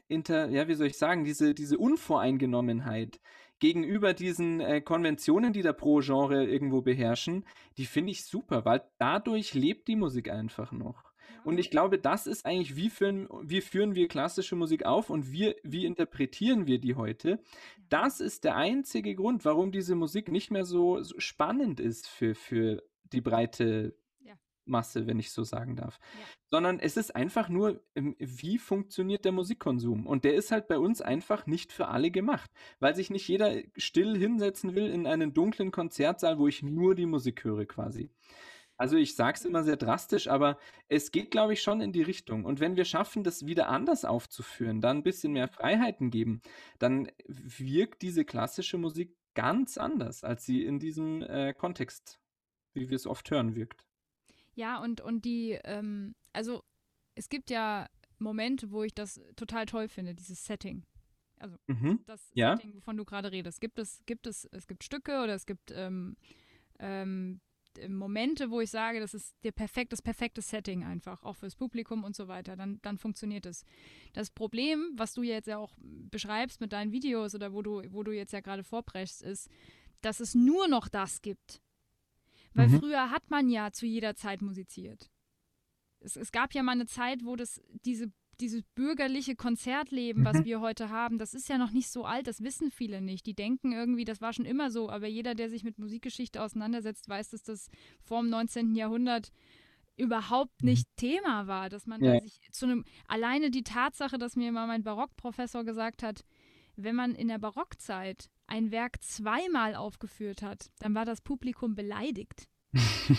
inter, 0.08 0.48
ja, 0.48 0.68
wie 0.68 0.74
soll 0.74 0.88
ich 0.88 0.98
sagen, 0.98 1.24
diese, 1.24 1.54
diese 1.54 1.78
Unvoreingenommenheit 1.78 3.20
gegenüber 3.58 4.14
diesen 4.14 4.60
äh, 4.60 4.80
Konventionen, 4.80 5.52
die 5.52 5.62
da 5.62 5.72
pro 5.72 6.00
Genre 6.00 6.44
irgendwo 6.44 6.80
beherrschen, 6.80 7.44
die 7.76 7.86
finde 7.86 8.12
ich 8.12 8.24
super, 8.24 8.64
weil 8.64 8.82
dadurch 8.98 9.54
lebt 9.54 9.88
die 9.88 9.96
Musik 9.96 10.30
einfach 10.30 10.72
noch. 10.72 11.08
Und 11.44 11.58
ich 11.58 11.70
glaube, 11.70 11.98
das 11.98 12.26
ist 12.26 12.44
eigentlich, 12.44 12.76
wie 12.76 12.90
führen, 12.90 13.28
wie 13.42 13.60
führen 13.60 13.94
wir 13.94 14.08
klassische 14.08 14.56
Musik 14.56 14.84
auf 14.84 15.08
und 15.08 15.32
wie, 15.32 15.54
wie 15.62 15.86
interpretieren 15.86 16.66
wir 16.66 16.78
die 16.78 16.94
heute? 16.94 17.40
Das 17.88 18.20
ist 18.20 18.44
der 18.44 18.56
einzige 18.56 19.14
Grund, 19.14 19.44
warum 19.44 19.72
diese 19.72 19.94
Musik 19.94 20.30
nicht 20.30 20.50
mehr 20.50 20.64
so, 20.64 21.02
so 21.02 21.18
spannend 21.18 21.80
ist 21.80 22.08
für, 22.08 22.34
für 22.34 22.82
die 23.12 23.20
breite. 23.20 23.94
Masse, 24.68 25.06
wenn 25.06 25.18
ich 25.18 25.30
so 25.30 25.44
sagen 25.44 25.76
darf. 25.76 25.98
Ja. 26.00 26.26
Sondern 26.50 26.78
es 26.78 26.96
ist 26.96 27.14
einfach 27.14 27.48
nur, 27.48 27.82
ähm, 27.94 28.16
wie 28.18 28.58
funktioniert 28.58 29.24
der 29.24 29.32
Musikkonsum? 29.32 30.06
Und 30.06 30.24
der 30.24 30.34
ist 30.34 30.52
halt 30.52 30.68
bei 30.68 30.78
uns 30.78 31.00
einfach 31.00 31.46
nicht 31.46 31.72
für 31.72 31.88
alle 31.88 32.10
gemacht, 32.10 32.50
weil 32.80 32.94
sich 32.94 33.10
nicht 33.10 33.26
jeder 33.28 33.56
still 33.76 34.16
hinsetzen 34.16 34.74
will 34.74 34.86
in 34.86 35.06
einen 35.06 35.34
dunklen 35.34 35.70
Konzertsaal, 35.70 36.38
wo 36.38 36.48
ich 36.48 36.62
nur 36.62 36.94
die 36.94 37.06
Musik 37.06 37.44
höre 37.44 37.66
quasi. 37.66 38.10
Also 38.78 38.96
ich 38.96 39.16
sage 39.16 39.36
es 39.36 39.44
immer 39.44 39.64
sehr 39.64 39.76
drastisch, 39.76 40.28
aber 40.28 40.56
es 40.88 41.10
geht, 41.10 41.32
glaube 41.32 41.52
ich, 41.52 41.62
schon 41.62 41.80
in 41.80 41.92
die 41.92 42.02
Richtung. 42.02 42.44
Und 42.44 42.60
wenn 42.60 42.76
wir 42.76 42.84
schaffen, 42.84 43.24
das 43.24 43.44
wieder 43.44 43.68
anders 43.68 44.04
aufzuführen, 44.04 44.80
dann 44.80 44.98
ein 44.98 45.02
bisschen 45.02 45.32
mehr 45.32 45.48
Freiheiten 45.48 46.10
geben, 46.10 46.42
dann 46.78 47.10
wirkt 47.26 48.02
diese 48.02 48.24
klassische 48.24 48.78
Musik 48.78 49.16
ganz 49.34 49.78
anders, 49.78 50.22
als 50.22 50.44
sie 50.44 50.64
in 50.64 50.78
diesem 50.78 51.22
äh, 51.22 51.54
Kontext, 51.54 52.20
wie 52.72 52.88
wir 52.88 52.96
es 52.96 53.08
oft 53.08 53.30
hören, 53.32 53.56
wirkt. 53.56 53.84
Ja, 54.58 54.82
und, 54.82 55.00
und 55.00 55.24
die, 55.24 55.52
ähm, 55.64 56.16
also 56.32 56.64
es 57.14 57.28
gibt 57.28 57.48
ja 57.48 57.86
Momente, 58.18 58.72
wo 58.72 58.82
ich 58.82 58.92
das 58.92 59.20
total 59.36 59.66
toll 59.66 59.86
finde, 59.88 60.16
dieses 60.16 60.44
Setting. 60.44 60.82
Also 61.38 61.56
Mhm. 61.68 62.00
das 62.06 62.28
Ja. 62.34 62.56
Setting, 62.56 62.74
wovon 62.74 62.96
du 62.96 63.04
gerade 63.04 63.30
redest. 63.30 63.60
Gibt 63.60 63.78
es, 63.78 64.02
gibt 64.04 64.26
es, 64.26 64.48
es 64.50 64.66
gibt 64.66 64.82
Stücke 64.82 65.22
oder 65.22 65.34
es 65.34 65.46
gibt 65.46 65.70
ähm, 65.70 66.16
ähm, 66.80 67.40
Momente, 67.88 68.50
wo 68.50 68.60
ich 68.60 68.70
sage, 68.70 68.98
das 68.98 69.14
ist 69.14 69.36
der 69.44 69.52
perfekt, 69.52 69.92
das 69.92 70.02
perfekte 70.02 70.42
Setting 70.42 70.82
einfach, 70.82 71.22
auch 71.22 71.36
fürs 71.36 71.54
Publikum 71.54 72.02
und 72.02 72.16
so 72.16 72.26
weiter, 72.26 72.56
dann, 72.56 72.80
dann 72.82 72.98
funktioniert 72.98 73.46
es. 73.46 73.64
Das 74.12 74.30
Problem, 74.30 74.90
was 74.96 75.14
du 75.14 75.22
jetzt 75.22 75.46
ja 75.46 75.58
auch 75.58 75.76
beschreibst 76.10 76.60
mit 76.60 76.72
deinen 76.72 76.90
Videos 76.90 77.36
oder 77.36 77.52
wo 77.52 77.62
du, 77.62 77.82
wo 77.92 78.02
du 78.02 78.10
jetzt 78.10 78.32
ja 78.32 78.40
gerade 78.40 78.64
vorbrechst, 78.64 79.22
ist, 79.22 79.48
dass 80.00 80.18
es 80.18 80.34
nur 80.34 80.66
noch 80.66 80.88
das 80.88 81.22
gibt. 81.22 81.62
Weil 82.54 82.68
Mhm. 82.68 82.78
früher 82.80 83.10
hat 83.10 83.30
man 83.30 83.48
ja 83.48 83.70
zu 83.72 83.86
jeder 83.86 84.14
Zeit 84.14 84.42
musiziert. 84.42 85.10
Es, 86.00 86.16
es 86.16 86.32
gab 86.32 86.54
ja 86.54 86.62
mal 86.62 86.72
eine 86.72 86.86
Zeit, 86.86 87.24
wo 87.24 87.36
das, 87.36 87.60
diese, 87.84 88.12
dieses 88.40 88.62
bürgerliche 88.74 89.34
Konzertleben, 89.34 90.24
was 90.24 90.38
Mhm. 90.38 90.44
wir 90.44 90.60
heute 90.60 90.90
haben, 90.90 91.18
das 91.18 91.34
ist 91.34 91.48
ja 91.48 91.58
noch 91.58 91.72
nicht 91.72 91.88
so 91.90 92.04
alt, 92.04 92.26
das 92.28 92.42
wissen 92.42 92.70
viele 92.70 93.00
nicht. 93.00 93.26
Die 93.26 93.34
denken 93.34 93.72
irgendwie, 93.72 94.04
das 94.04 94.20
war 94.20 94.32
schon 94.32 94.44
immer 94.44 94.70
so, 94.70 94.88
aber 94.90 95.06
jeder, 95.08 95.34
der 95.34 95.50
sich 95.50 95.64
mit 95.64 95.78
Musikgeschichte 95.78 96.40
auseinandersetzt, 96.42 97.08
weiß, 97.08 97.30
dass 97.30 97.42
das 97.42 97.68
vor 98.00 98.20
dem 98.22 98.30
19. 98.30 98.74
Jahrhundert 98.76 99.30
überhaupt 99.96 100.62
Mhm. 100.62 100.68
nicht 100.70 100.86
Thema 100.96 101.46
war, 101.48 101.68
dass 101.68 101.86
man 101.86 102.02
Ja. 102.02 102.14
da 102.14 102.20
sich 102.20 102.38
zu 102.52 102.66
einem, 102.66 102.84
alleine 103.08 103.50
die 103.50 103.64
Tatsache, 103.64 104.18
dass 104.18 104.36
mir 104.36 104.52
mal 104.52 104.66
mein 104.68 104.84
Barockprofessor 104.84 105.64
gesagt 105.64 106.02
hat, 106.04 106.24
wenn 106.76 106.94
man 106.94 107.16
in 107.16 107.26
der 107.26 107.38
Barockzeit 107.38 108.30
ein 108.48 108.70
Werk 108.72 109.02
zweimal 109.02 109.74
aufgeführt 109.74 110.42
hat, 110.42 110.70
dann 110.80 110.94
war 110.94 111.04
das 111.04 111.20
Publikum 111.20 111.74
beleidigt. 111.74 112.48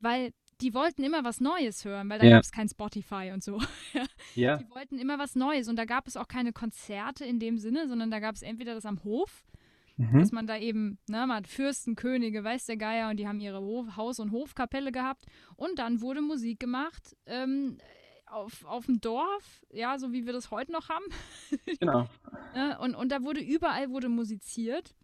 Weil 0.00 0.32
die 0.60 0.72
wollten 0.74 1.02
immer 1.04 1.22
was 1.22 1.40
Neues 1.40 1.84
hören, 1.84 2.08
weil 2.08 2.18
da 2.18 2.24
Ja. 2.26 2.36
gab 2.36 2.44
es 2.44 2.50
kein 2.50 2.68
Spotify 2.68 3.30
und 3.34 3.42
so. 3.44 3.60
ja. 4.34 4.56
Die 4.56 4.70
wollten 4.70 4.98
immer 4.98 5.18
was 5.18 5.34
Neues 5.34 5.68
und 5.68 5.76
da 5.76 5.84
gab 5.84 6.08
es 6.08 6.16
auch 6.16 6.28
keine 6.28 6.52
Konzerte 6.54 7.24
in 7.26 7.38
dem 7.38 7.58
Sinne, 7.58 7.88
sondern 7.88 8.10
da 8.10 8.20
gab 8.20 8.34
es 8.34 8.42
entweder 8.42 8.74
das 8.74 8.86
am 8.86 9.02
Hof, 9.04 9.44
Mhm. 9.98 10.18
dass 10.18 10.30
man 10.30 10.46
da 10.46 10.58
eben, 10.58 10.98
ne, 11.08 11.26
man 11.26 11.36
hat 11.38 11.46
Fürsten, 11.48 11.94
Könige, 11.96 12.44
weiß 12.44 12.66
der 12.66 12.76
Geier 12.76 13.08
und 13.08 13.16
die 13.16 13.26
haben 13.26 13.40
ihre 13.40 13.60
Hof, 13.62 13.96
Haus- 13.96 14.20
und 14.20 14.30
Hofkapelle 14.30 14.92
gehabt 14.92 15.24
und 15.56 15.78
dann 15.78 16.02
wurde 16.02 16.20
Musik 16.20 16.60
gemacht 16.60 17.16
ähm, 17.24 17.78
auf, 18.26 18.64
auf 18.64 18.86
dem 18.86 19.00
Dorf, 19.00 19.64
ja, 19.72 19.98
so 19.98 20.12
wie 20.12 20.26
wir 20.26 20.32
das 20.32 20.50
heute 20.50 20.72
noch 20.72 20.88
haben. 20.88 21.04
Genau. 21.80 22.06
Und, 22.80 22.94
und 22.94 23.10
da 23.12 23.22
wurde 23.22 23.40
überall 23.40 23.90
wurde 23.90 24.08
musiziert. 24.08 24.94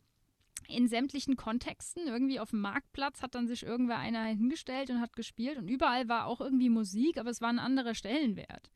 In 0.68 0.86
sämtlichen 0.88 1.36
Kontexten, 1.36 2.06
irgendwie 2.06 2.38
auf 2.40 2.50
dem 2.50 2.60
Marktplatz 2.60 3.20
hat 3.22 3.34
dann 3.34 3.46
sich 3.48 3.64
irgendwer 3.64 3.98
einer 3.98 4.24
hingestellt 4.24 4.90
und 4.90 5.00
hat 5.00 5.14
gespielt 5.16 5.58
und 5.58 5.68
überall 5.68 6.08
war 6.08 6.26
auch 6.26 6.40
irgendwie 6.40 6.70
Musik, 6.70 7.18
aber 7.18 7.30
es 7.30 7.40
war 7.40 7.48
ein 7.48 7.58
anderer 7.58 7.94
Stellenwert. 7.94 8.70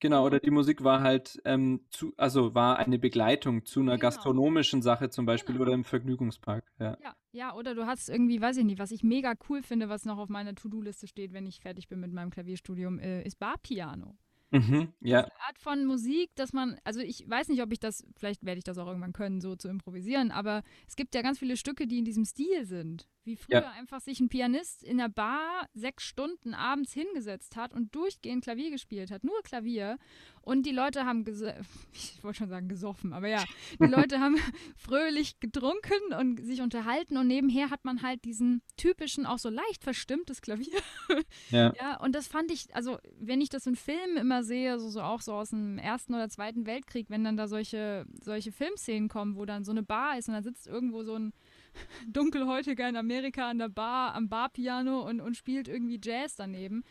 Genau, 0.00 0.26
oder 0.26 0.40
die 0.40 0.50
Musik 0.50 0.84
war 0.84 1.00
halt 1.02 1.40
ähm, 1.44 1.80
zu, 1.90 2.12
also 2.16 2.54
war 2.54 2.78
eine 2.78 2.98
Begleitung 2.98 3.64
zu 3.64 3.80
einer 3.80 3.92
Genau. 3.92 4.02
gastronomischen 4.02 4.82
Sache 4.82 5.08
zum 5.10 5.24
Beispiel 5.26 5.54
Genau. 5.54 5.64
oder 5.66 5.74
im 5.74 5.84
Vergnügungspark. 5.84 6.64
Ja. 6.78 6.96
Ja, 7.02 7.14
ja, 7.36 7.54
oder 7.54 7.74
du 7.74 7.86
hast 7.86 8.08
irgendwie, 8.08 8.40
weiß 8.40 8.56
ich 8.56 8.64
nicht, 8.64 8.78
was 8.78 8.90
ich 8.90 9.02
mega 9.02 9.34
cool 9.48 9.62
finde, 9.62 9.88
was 9.88 10.06
noch 10.06 10.18
auf 10.18 10.28
meiner 10.28 10.54
To-Do-Liste 10.54 11.06
steht, 11.06 11.32
wenn 11.32 11.46
ich 11.46 11.60
fertig 11.60 11.86
bin 11.86 12.00
mit 12.00 12.12
meinem 12.12 12.30
Klavierstudium, 12.30 12.98
äh, 12.98 13.22
ist 13.22 13.38
Barpiano. 13.38 14.16
Mhm. 14.50 14.92
Ja. 15.00 15.22
Diese 15.22 15.40
Art 15.46 15.58
von 15.58 15.84
Musik, 15.84 16.30
dass 16.34 16.52
man, 16.52 16.78
also 16.82 17.00
ich 17.00 17.28
weiß 17.28 17.48
nicht, 17.48 17.62
ob 17.62 17.72
ich 17.72 17.78
das, 17.78 18.06
vielleicht 18.16 18.44
werde 18.44 18.58
ich 18.58 18.64
das 18.64 18.78
auch 18.78 18.86
irgendwann 18.86 19.12
können, 19.12 19.40
so 19.40 19.54
zu 19.54 19.68
improvisieren, 19.68 20.30
aber 20.30 20.62
es 20.88 20.96
gibt 20.96 21.14
ja 21.14 21.22
ganz 21.22 21.38
viele 21.38 21.56
Stücke, 21.56 21.86
die 21.86 21.98
in 21.98 22.04
diesem 22.04 22.24
Stil 22.24 22.64
sind. 22.64 23.06
Wie 23.26 23.36
früher 23.36 23.62
Ja. 23.62 23.70
einfach 23.72 24.00
sich 24.00 24.20
ein 24.20 24.28
Pianist 24.28 24.82
in 24.84 24.98
der 24.98 25.08
Bar 25.08 25.68
sechs 25.74 26.04
Stunden 26.04 26.54
abends 26.54 26.92
hingesetzt 26.92 27.56
hat 27.56 27.72
und 27.74 27.94
durchgehend 27.94 28.44
Klavier 28.44 28.70
gespielt 28.70 29.10
hat, 29.10 29.24
nur 29.24 29.42
Klavier. 29.42 29.98
Und 30.42 30.64
die 30.64 30.70
Leute 30.70 31.04
haben, 31.04 31.24
ich 31.92 32.22
wollte 32.22 32.38
schon 32.38 32.48
sagen 32.48 32.68
gesoffen, 32.68 33.12
aber 33.12 33.26
ja, 33.28 33.42
die 33.80 33.86
Leute 33.86 34.20
haben 34.20 34.36
fröhlich 34.76 35.40
getrunken 35.40 36.14
und 36.18 36.40
sich 36.40 36.60
unterhalten 36.60 37.16
und 37.16 37.26
nebenher 37.26 37.70
hat 37.70 37.84
man 37.84 38.02
halt 38.02 38.24
diesen 38.24 38.62
typischen, 38.76 39.26
auch 39.26 39.38
so 39.38 39.50
leicht 39.50 39.82
verstimmtes 39.82 40.40
Klavier. 40.40 40.78
Ja. 41.50 41.72
Ja, 41.78 42.00
und 42.00 42.14
das 42.14 42.26
fand 42.26 42.50
ich, 42.50 42.74
also 42.74 42.98
wenn 43.18 43.40
ich 43.40 43.48
das 43.48 43.66
in 43.66 43.76
Filmen 43.76 44.16
immer 44.16 44.42
sehe, 44.42 44.78
so, 44.78 44.88
so 44.88 45.00
auch 45.00 45.20
so 45.20 45.32
aus 45.32 45.50
dem 45.50 45.78
Ersten 45.78 46.14
oder 46.14 46.28
Zweiten 46.28 46.66
Weltkrieg, 46.66 47.10
wenn 47.10 47.24
dann 47.24 47.36
da 47.36 47.48
solche, 47.48 48.04
solche 48.22 48.52
Filmszenen 48.52 49.08
kommen, 49.08 49.36
wo 49.36 49.44
dann 49.44 49.64
so 49.64 49.70
eine 49.72 49.82
Bar 49.82 50.18
ist 50.18 50.28
und 50.28 50.34
da 50.34 50.42
sitzt 50.42 50.66
irgendwo 50.66 51.02
so 51.04 51.14
ein 51.14 51.32
Dunkelhäutiger 52.08 52.88
in 52.88 52.96
Amerika 52.96 53.48
an 53.50 53.58
der 53.58 53.68
Bar, 53.68 54.14
am 54.14 54.28
Barpiano 54.28 55.00
und, 55.08 55.20
und 55.20 55.36
spielt 55.36 55.68
irgendwie 55.68 56.00
Jazz 56.02 56.36
daneben, 56.36 56.84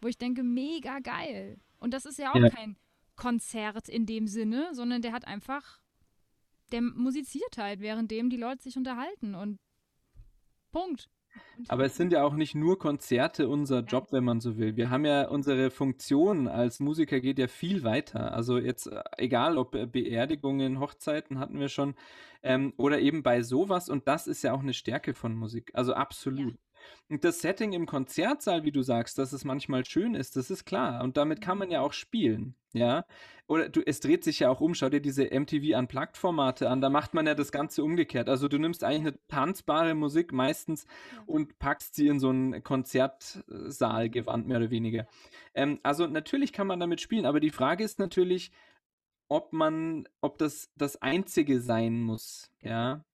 wo 0.00 0.08
ich 0.08 0.18
denke, 0.18 0.42
mega 0.42 0.98
geil. 1.00 1.58
Und 1.78 1.94
das 1.94 2.04
ist 2.06 2.18
ja 2.18 2.32
auch 2.32 2.36
Ja. 2.36 2.50
kein 2.50 2.76
Konzert 3.16 3.88
in 3.88 4.06
dem 4.06 4.26
Sinne, 4.26 4.74
sondern 4.74 5.02
der 5.02 5.12
hat 5.12 5.26
einfach, 5.26 5.80
der 6.72 6.80
musiziert 6.82 7.58
halt, 7.58 7.80
währenddem 7.80 8.30
die 8.30 8.36
Leute 8.36 8.62
sich 8.62 8.76
unterhalten 8.76 9.34
und 9.34 9.58
Punkt. 10.72 11.08
Aber 11.68 11.84
es 11.84 11.96
sind 11.96 12.12
ja 12.12 12.24
auch 12.24 12.34
nicht 12.34 12.54
nur 12.54 12.78
Konzerte 12.78 13.48
unser 13.48 13.80
Job, 13.80 14.08
wenn 14.12 14.24
man 14.24 14.40
so 14.40 14.56
will. 14.56 14.76
Wir 14.76 14.90
haben 14.90 15.04
ja 15.04 15.28
unsere 15.28 15.70
Funktion 15.70 16.48
als 16.48 16.80
Musiker 16.80 17.20
geht 17.20 17.38
ja 17.38 17.48
viel 17.48 17.84
weiter. 17.84 18.32
Also 18.32 18.58
jetzt 18.58 18.86
äh, 18.86 19.02
egal 19.18 19.58
ob 19.58 19.74
äh, 19.74 19.86
Beerdigungen, 19.86 20.80
Hochzeiten 20.80 21.38
hatten 21.38 21.58
wir 21.58 21.68
schon 21.68 21.94
ähm, 22.42 22.72
oder 22.76 23.00
eben 23.00 23.22
bei 23.22 23.42
sowas 23.42 23.88
und 23.88 24.08
das 24.08 24.26
ist 24.26 24.42
ja 24.42 24.52
auch 24.52 24.60
eine 24.60 24.74
Stärke 24.74 25.14
von 25.14 25.34
Musik. 25.34 25.70
Also 25.74 25.94
absolut. 25.94 26.56
Und 27.08 27.24
das 27.24 27.40
Setting 27.40 27.72
im 27.72 27.86
Konzertsaal, 27.86 28.64
wie 28.64 28.72
du 28.72 28.82
sagst, 28.82 29.18
dass 29.18 29.32
es 29.32 29.44
manchmal 29.44 29.84
schön 29.84 30.14
ist, 30.14 30.36
das 30.36 30.50
ist 30.50 30.64
klar. 30.64 31.02
Und 31.02 31.16
damit 31.16 31.40
kann 31.40 31.58
man 31.58 31.70
ja 31.70 31.80
auch 31.80 31.92
spielen, 31.92 32.54
ja. 32.72 33.04
Oder 33.46 33.68
du, 33.68 33.80
es 33.84 33.98
dreht 33.98 34.22
sich 34.22 34.38
ja 34.40 34.48
auch 34.48 34.60
um. 34.60 34.74
Schau 34.74 34.88
dir 34.90 35.00
diese 35.00 35.24
MTV 35.24 35.76
Unplugged-Formate 35.76 36.70
an. 36.70 36.80
Da 36.80 36.88
macht 36.88 37.14
man 37.14 37.26
ja 37.26 37.34
das 37.34 37.50
Ganze 37.50 37.82
umgekehrt. 37.82 38.28
Also 38.28 38.46
du 38.46 38.58
nimmst 38.58 38.84
eigentlich 38.84 39.14
eine 39.14 39.26
tanzbare 39.26 39.94
Musik 39.94 40.32
meistens 40.32 40.86
Ja. 41.12 41.22
und 41.26 41.58
packst 41.58 41.96
sie 41.96 42.06
in 42.06 42.20
so 42.20 42.30
ein 42.30 42.62
Konzertsaalgewand, 42.62 44.46
mehr 44.46 44.58
oder 44.58 44.70
weniger. 44.70 45.06
Ähm, 45.54 45.80
also 45.82 46.06
natürlich 46.06 46.52
kann 46.52 46.68
man 46.68 46.78
damit 46.80 47.00
spielen, 47.00 47.26
aber 47.26 47.40
die 47.40 47.50
Frage 47.50 47.82
ist 47.82 47.98
natürlich, 47.98 48.52
ob 49.28 49.52
man, 49.52 50.08
ob 50.20 50.38
das 50.38 50.70
das 50.76 51.00
Einzige 51.02 51.60
sein 51.60 52.00
muss, 52.00 52.50
ja. 52.60 53.04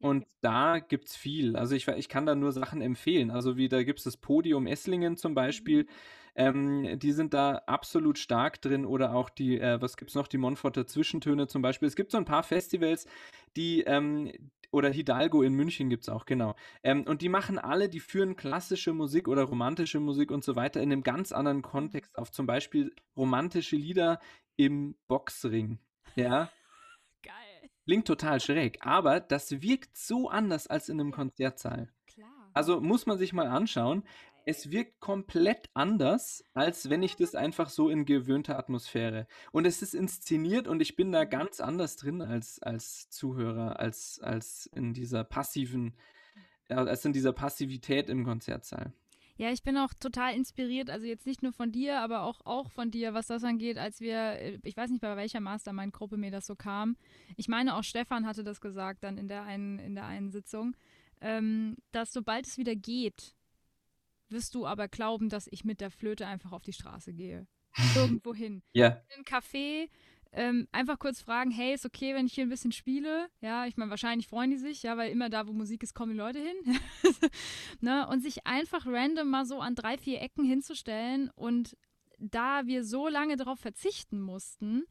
Und 0.00 0.26
da 0.40 0.78
gibt's 0.78 1.14
viel. 1.14 1.56
Also 1.56 1.74
ich, 1.74 1.86
ich 1.86 2.08
kann 2.08 2.24
da 2.26 2.34
nur 2.34 2.52
Sachen 2.52 2.80
empfehlen. 2.80 3.30
Also 3.30 3.56
wie 3.56 3.68
da 3.68 3.82
gibt 3.82 3.98
es 3.98 4.04
das 4.04 4.16
Podium 4.16 4.66
Esslingen 4.66 5.16
zum 5.16 5.34
Beispiel. 5.34 5.86
Ähm, 6.34 6.98
die 6.98 7.12
sind 7.12 7.34
da 7.34 7.56
absolut 7.66 8.18
stark 8.18 8.62
drin 8.62 8.86
oder 8.86 9.14
auch 9.14 9.28
die, 9.28 9.60
äh, 9.60 9.80
was 9.82 9.96
es 10.00 10.14
noch, 10.14 10.26
die 10.26 10.38
Monforter 10.38 10.86
Zwischentöne 10.86 11.48
zum 11.48 11.60
Beispiel. 11.60 11.86
Es 11.86 11.96
gibt 11.96 12.12
so 12.12 12.18
ein 12.18 12.24
paar 12.24 12.42
Festivals, 12.42 13.06
die, 13.56 13.82
ähm, 13.82 14.32
oder 14.72 14.88
Hidalgo 14.88 15.42
in 15.42 15.52
München 15.54 15.90
gibt 15.90 16.04
es 16.04 16.08
auch, 16.08 16.24
genau. 16.24 16.54
Ähm, 16.82 17.02
und 17.02 17.22
die 17.22 17.28
machen 17.28 17.58
alle, 17.58 17.88
die 17.88 18.00
führen 18.00 18.36
klassische 18.36 18.92
Musik 18.92 19.26
oder 19.28 19.42
romantische 19.42 20.00
Musik 20.00 20.30
und 20.30 20.44
so 20.44 20.56
weiter 20.56 20.80
in 20.80 20.92
einem 20.92 21.02
ganz 21.02 21.32
anderen 21.32 21.62
Kontext 21.62 22.16
auf. 22.16 22.30
Zum 22.30 22.46
Beispiel 22.46 22.94
romantische 23.16 23.76
Lieder 23.76 24.20
im 24.56 24.94
Boxring. 25.08 25.78
Ja. 26.14 26.50
Klingt 27.84 28.06
total 28.06 28.40
schräg, 28.40 28.78
aber 28.80 29.20
das 29.20 29.62
wirkt 29.62 29.96
so 29.96 30.28
anders 30.28 30.66
als 30.66 30.88
in 30.88 31.00
einem 31.00 31.12
Konzertsaal. 31.12 31.88
Klar. 32.06 32.50
Also 32.52 32.80
muss 32.80 33.06
man 33.06 33.18
sich 33.18 33.32
mal 33.32 33.46
anschauen. 33.46 34.04
Es 34.46 34.70
wirkt 34.70 35.00
komplett 35.00 35.68
anders, 35.74 36.44
als 36.54 36.88
wenn 36.88 37.02
ich 37.02 37.16
das 37.16 37.34
einfach 37.34 37.68
so 37.68 37.88
in 37.88 38.04
gewöhnter 38.04 38.58
Atmosphäre. 38.58 39.26
Und 39.52 39.66
es 39.66 39.82
ist 39.82 39.94
inszeniert 39.94 40.66
und 40.66 40.80
ich 40.80 40.96
bin 40.96 41.12
da 41.12 41.24
ganz 41.24 41.60
anders 41.60 41.96
drin 41.96 42.22
als, 42.22 42.60
als 42.62 43.10
Zuhörer, 43.10 43.78
als, 43.78 44.18
als 44.22 44.66
in 44.74 44.94
dieser 44.94 45.24
passiven, 45.24 45.94
als 46.68 47.04
in 47.04 47.12
dieser 47.12 47.32
Passivität 47.32 48.08
im 48.08 48.24
Konzertsaal. 48.24 48.92
Ja, 49.40 49.50
ich 49.50 49.62
bin 49.62 49.78
auch 49.78 49.94
total 49.94 50.34
inspiriert, 50.34 50.90
also 50.90 51.06
jetzt 51.06 51.26
nicht 51.26 51.42
nur 51.42 51.54
von 51.54 51.72
dir, 51.72 52.00
aber 52.00 52.24
auch, 52.24 52.44
auch 52.44 52.70
von 52.70 52.90
dir, 52.90 53.14
was 53.14 53.28
das 53.28 53.42
angeht, 53.42 53.78
als 53.78 54.02
wir, 54.02 54.18
äh, 54.38 54.58
ich 54.64 54.76
weiß 54.76 54.90
nicht, 54.90 55.00
bei 55.00 55.16
welcher 55.16 55.40
Mastermind-Gruppe 55.40 56.18
mir 56.18 56.30
das 56.30 56.44
so 56.44 56.54
kam. 56.54 56.98
Ich 57.38 57.48
meine, 57.48 57.74
auch 57.74 57.82
Stefan 57.82 58.26
hatte 58.26 58.44
das 58.44 58.60
gesagt 58.60 59.02
dann 59.02 59.16
in 59.16 59.28
der 59.28 59.44
einen, 59.44 59.78
in 59.78 59.94
der 59.94 60.04
einen 60.04 60.30
Sitzung, 60.30 60.76
ähm, 61.22 61.78
dass 61.90 62.12
sobald 62.12 62.46
es 62.46 62.58
wieder 62.58 62.76
geht, 62.76 63.34
wirst 64.28 64.54
du 64.54 64.66
aber 64.66 64.88
glauben, 64.88 65.30
dass 65.30 65.48
ich 65.50 65.64
mit 65.64 65.80
der 65.80 65.90
Flöte 65.90 66.26
einfach 66.26 66.52
auf 66.52 66.62
die 66.62 66.74
Straße 66.74 67.14
gehe. 67.14 67.46
Irgendwo 67.96 68.34
hin. 68.34 68.62
Ja. 68.74 68.88
In 69.16 69.20
ein 69.20 69.24
Café, 69.24 69.88
ähm, 70.32 70.68
einfach 70.70 70.98
kurz 70.98 71.20
fragen, 71.20 71.50
hey, 71.50 71.74
ist 71.74 71.84
okay, 71.84 72.14
wenn 72.14 72.26
ich 72.26 72.34
hier 72.34 72.44
ein 72.44 72.50
bisschen 72.50 72.72
spiele? 72.72 73.28
Ja, 73.40 73.66
ich 73.66 73.76
meine, 73.76 73.90
wahrscheinlich 73.90 74.28
freuen 74.28 74.50
die 74.50 74.58
sich, 74.58 74.82
ja, 74.82 74.96
weil 74.96 75.10
immer 75.10 75.28
da, 75.28 75.48
wo 75.48 75.52
Musik 75.52 75.82
ist, 75.82 75.94
kommen 75.94 76.12
die 76.12 76.18
Leute 76.18 76.38
hin. 76.38 76.78
ne? 77.80 78.06
Und 78.06 78.22
sich 78.22 78.46
einfach 78.46 78.86
random 78.86 79.28
mal 79.28 79.44
so 79.44 79.60
an 79.60 79.74
drei, 79.74 79.98
vier 79.98 80.20
Ecken 80.20 80.44
hinzustellen 80.44 81.30
und 81.34 81.76
da 82.18 82.66
wir 82.66 82.84
so 82.84 83.08
lange 83.08 83.36
darauf 83.36 83.58
verzichten 83.58 84.20
mussten, 84.20 84.84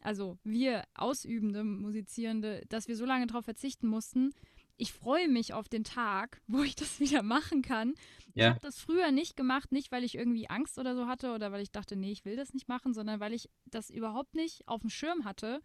also 0.00 0.38
wir 0.44 0.84
ausübende 0.94 1.64
Musizierende, 1.64 2.62
dass 2.68 2.88
wir 2.88 2.96
so 2.96 3.04
lange 3.04 3.26
darauf 3.26 3.44
verzichten 3.44 3.88
mussten, 3.88 4.32
ich 4.78 4.92
freue 4.92 5.28
mich 5.28 5.52
auf 5.52 5.68
den 5.68 5.84
Tag, 5.84 6.40
wo 6.46 6.62
ich 6.62 6.74
das 6.74 7.00
wieder 7.00 7.22
machen 7.22 7.62
kann. 7.62 7.94
Ja. 8.34 8.46
Ich 8.46 8.50
habe 8.50 8.60
das 8.60 8.78
früher 8.80 9.10
nicht 9.10 9.36
gemacht, 9.36 9.72
nicht 9.72 9.92
weil 9.92 10.04
ich 10.04 10.14
irgendwie 10.14 10.48
Angst 10.48 10.78
oder 10.78 10.94
so 10.94 11.06
hatte 11.06 11.32
oder 11.32 11.52
weil 11.52 11.60
ich 11.60 11.72
dachte, 11.72 11.96
nee, 11.96 12.12
ich 12.12 12.24
will 12.24 12.36
das 12.36 12.54
nicht 12.54 12.68
machen, 12.68 12.94
sondern 12.94 13.20
weil 13.20 13.34
ich 13.34 13.50
das 13.66 13.90
überhaupt 13.90 14.34
nicht 14.34 14.66
auf 14.68 14.80
dem 14.80 14.90
Schirm 14.90 15.24
hatte, 15.24 15.60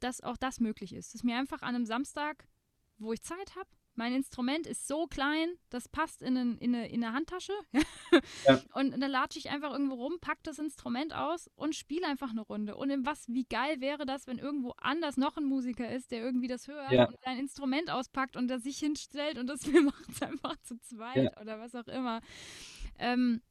dass 0.00 0.22
auch 0.22 0.36
das 0.36 0.58
möglich 0.58 0.94
ist. 0.94 1.14
Dass 1.14 1.22
mir 1.22 1.36
einfach 1.36 1.62
an 1.62 1.74
einem 1.74 1.86
Samstag, 1.86 2.48
wo 2.98 3.12
ich 3.12 3.22
Zeit 3.22 3.54
habe, 3.56 3.68
mein 3.94 4.14
Instrument 4.14 4.66
ist 4.66 4.88
so 4.88 5.06
klein, 5.06 5.48
das 5.68 5.88
passt 5.88 6.22
in, 6.22 6.36
ein, 6.36 6.58
in, 6.58 6.74
eine, 6.74 6.88
in 6.88 7.04
eine 7.04 7.12
Handtasche. 7.14 7.52
ja. 8.46 8.60
Und 8.74 8.98
dann 8.98 9.10
latsche 9.10 9.38
ich 9.38 9.50
einfach 9.50 9.72
irgendwo 9.72 9.96
rum, 9.96 10.18
pack 10.20 10.42
das 10.44 10.58
Instrument 10.58 11.14
aus 11.14 11.50
und 11.56 11.74
spiele 11.74 12.06
einfach 12.06 12.30
eine 12.30 12.40
Runde. 12.40 12.76
Und 12.76 12.90
in 12.90 13.04
was, 13.04 13.28
wie 13.28 13.44
geil 13.44 13.80
wäre 13.80 14.06
das, 14.06 14.26
wenn 14.26 14.38
irgendwo 14.38 14.72
anders 14.78 15.16
noch 15.18 15.36
ein 15.36 15.44
Musiker 15.44 15.90
ist, 15.90 16.10
der 16.10 16.22
irgendwie 16.22 16.48
das 16.48 16.68
hört 16.68 16.90
ja. 16.90 17.06
und 17.06 17.20
sein 17.22 17.38
Instrument 17.38 17.90
auspackt 17.90 18.36
und 18.36 18.48
das 18.48 18.62
sich 18.62 18.78
hinstellt 18.78 19.38
und 19.38 19.46
das 19.46 19.66
wir 19.72 19.82
machen 19.82 20.06
es 20.08 20.22
einfach 20.22 20.56
zu 20.62 20.78
zweit 20.80 21.16
ja. 21.16 21.40
oder 21.40 21.60
was 21.60 21.74
auch 21.74 21.88
immer. 21.88 22.20
Ähm, 22.98 23.42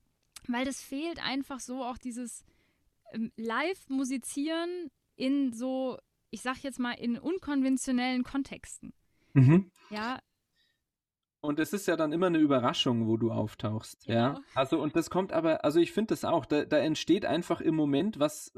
weil 0.48 0.66
das 0.66 0.82
fehlt 0.82 1.24
einfach 1.24 1.60
so 1.60 1.84
auch 1.84 2.00
dieses 2.00 2.44
ähm, 3.14 3.32
Live-Musizieren 3.36 4.90
in 5.16 5.54
so, 5.54 6.00
ich 6.32 6.42
sag 6.42 6.64
jetzt 6.64 6.80
mal, 6.80 6.94
in 6.94 7.20
unkonventionellen 7.20 8.24
Kontexten. 8.24 8.94
Mhm. 9.34 9.72
Ja, 9.92 10.20
und 11.42 11.60
es 11.60 11.74
ist 11.74 11.88
ja 11.88 11.96
dann 11.96 12.14
immer 12.14 12.28
eine 12.28 12.38
Überraschung, 12.38 13.08
wo 13.08 13.18
du 13.18 13.32
auftauchst, 13.32 14.06
genau. 14.06 14.20
ja. 14.20 14.40
Also, 14.54 14.80
und 14.80 14.96
das 14.96 15.10
kommt 15.10 15.34
aber, 15.34 15.66
also 15.66 15.80
ich 15.80 15.92
finde 15.92 16.10
das 16.14 16.24
auch, 16.24 16.46
da, 16.46 16.66
da 16.66 16.78
entsteht 16.78 17.26
einfach 17.26 17.62
im 17.62 17.76
Moment 17.76 18.20
was, 18.20 18.54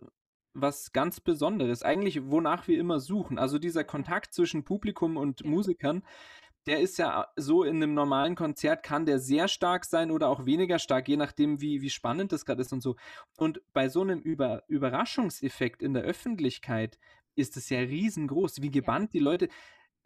was 0.54 0.92
ganz 0.92 1.20
Besonderes, 1.20 1.82
eigentlich 1.82 2.30
wonach 2.30 2.68
wir 2.68 2.78
immer 2.78 3.00
suchen. 3.00 3.40
Also 3.40 3.58
dieser 3.58 3.84
Kontakt 3.84 4.34
zwischen 4.34 4.64
Publikum 4.64 5.18
und 5.18 5.42
ja. 5.42 5.50
Musikern, 5.50 6.04
der 6.66 6.80
ist 6.80 6.98
ja 6.98 7.28
so 7.36 7.64
in 7.64 7.78
einem 7.78 7.94
normalen 7.94 8.36
Konzert, 8.36 8.84
kann 8.84 9.06
der 9.06 9.20
sehr 9.20 9.48
stark 9.48 9.86
sein 9.86 10.12
oder 10.12 10.30
auch 10.30 10.46
weniger 10.46 10.80
stark, 10.80 11.08
je 11.08 11.18
nachdem, 11.18 11.60
wie, 11.60 11.82
wie 11.82 11.90
spannend 11.90 12.32
das 12.32 12.46
gerade 12.46 12.62
ist 12.62 12.72
und 12.72 12.82
so. 12.82 12.96
Und 13.38 13.62
bei 13.74 13.90
so 13.90 14.02
einem 14.02 14.20
Über 14.20 14.64
Überraschungseffekt 14.68 15.82
in 15.82 15.94
der 15.94 16.04
Öffentlichkeit 16.04 17.00
ist 17.36 17.58
es 17.58 17.70
ja 17.70 17.80
riesengroß, 17.80 18.62
wie 18.62 18.72
gebannt 18.72 19.14
ja. 19.14 19.20
die 19.20 19.24
Leute 19.24 19.50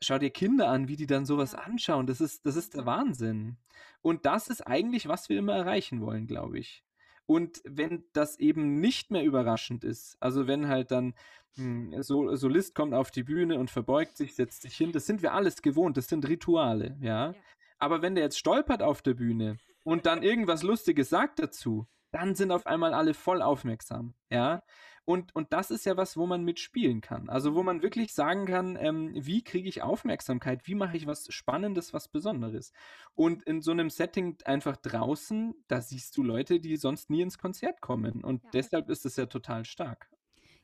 schau 0.02 0.18
dir 0.18 0.30
Kinder 0.30 0.70
an, 0.70 0.88
wie 0.88 0.96
die 0.96 1.08
dann 1.08 1.26
sowas 1.26 1.54
ja. 1.54 1.60
anschauen. 1.60 2.08
Das 2.08 2.22
ist, 2.22 2.46
das 2.46 2.56
ist 2.56 2.76
der 2.76 2.86
Wahnsinn. 2.86 3.58
Und 4.02 4.26
das 4.26 4.48
ist 4.48 4.62
eigentlich, 4.62 5.08
was 5.08 5.30
wir 5.30 5.40
immer 5.40 5.56
erreichen 5.56 6.02
wollen, 6.02 6.28
glaube 6.28 6.60
ich. 6.60 6.84
Und 7.26 7.62
wenn 7.66 8.06
das 8.14 8.40
eben 8.40 8.80
nicht 8.80 9.12
mehr 9.12 9.24
überraschend 9.24 9.84
ist, 9.84 10.16
also 10.22 10.48
wenn 10.48 10.70
halt 10.70 10.92
dann 10.92 11.14
hm, 11.56 12.02
Sol 12.02 12.38
Solist 12.38 12.74
kommt 12.74 12.94
auf 12.94 13.12
die 13.12 13.24
Bühne 13.24 13.60
und 13.60 13.70
verbeugt 13.70 14.16
sich, 14.16 14.34
setzt 14.34 14.62
sich 14.62 14.76
hin, 14.78 14.94
das 14.94 15.06
sind 15.06 15.22
wir 15.22 15.34
alles 15.34 15.62
gewohnt, 15.62 15.98
das 15.98 16.08
sind 16.08 16.28
Rituale, 16.28 16.98
ja. 17.02 17.32
ja. 17.32 17.36
Aber 17.80 18.02
wenn 18.02 18.16
der 18.16 18.24
jetzt 18.24 18.40
stolpert 18.40 18.82
auf 18.82 19.02
der 19.02 19.14
Bühne 19.14 19.58
und 19.84 20.06
dann 20.06 20.24
irgendwas 20.24 20.64
Lustiges 20.64 21.10
sagt 21.10 21.40
dazu, 21.40 21.86
dann 22.12 22.34
sind 22.34 22.52
auf 22.52 22.66
einmal 22.66 22.94
alle 22.94 23.14
voll 23.14 23.42
aufmerksam, 23.42 24.14
ja. 24.30 24.64
Und, 25.08 25.34
und 25.38 25.54
das 25.54 25.72
ist 25.72 25.86
ja 25.86 25.96
was, 25.96 26.18
wo 26.18 26.26
man 26.26 26.44
mitspielen 26.44 27.00
kann. 27.00 27.30
Also 27.30 27.56
wo 27.56 27.64
man 27.64 27.82
wirklich 27.82 28.14
sagen 28.14 28.46
kann, 28.46 28.76
ähm, 28.76 29.14
wie 29.16 29.42
kriege 29.42 29.70
ich 29.70 29.82
Aufmerksamkeit, 29.82 30.68
wie 30.68 30.76
mache 30.76 30.98
ich 30.98 31.08
was 31.08 31.32
Spannendes, 31.34 31.94
was 31.94 32.10
Besonderes. 32.10 32.74
Und 33.16 33.42
in 33.44 33.62
so 33.62 33.72
einem 33.72 33.90
Setting 33.90 34.36
einfach 34.44 34.76
draußen, 34.76 35.56
da 35.70 35.80
siehst 35.80 36.18
du 36.18 36.24
Leute, 36.24 36.60
die 36.60 36.76
sonst 36.76 37.10
nie 37.10 37.22
ins 37.22 37.38
Konzert 37.38 37.80
kommen. 37.80 38.22
Und 38.22 38.44
ja. 38.44 38.50
deshalb 38.52 38.90
ist 38.90 39.06
es 39.06 39.16
ja 39.16 39.28
total 39.28 39.64
stark. 39.64 40.10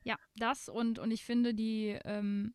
Ja, 0.03 0.17
das 0.35 0.67
und, 0.67 0.99
und 0.99 1.11
ich 1.11 1.23
finde 1.23 1.53
die 1.53 1.97
ähm, 2.03 2.53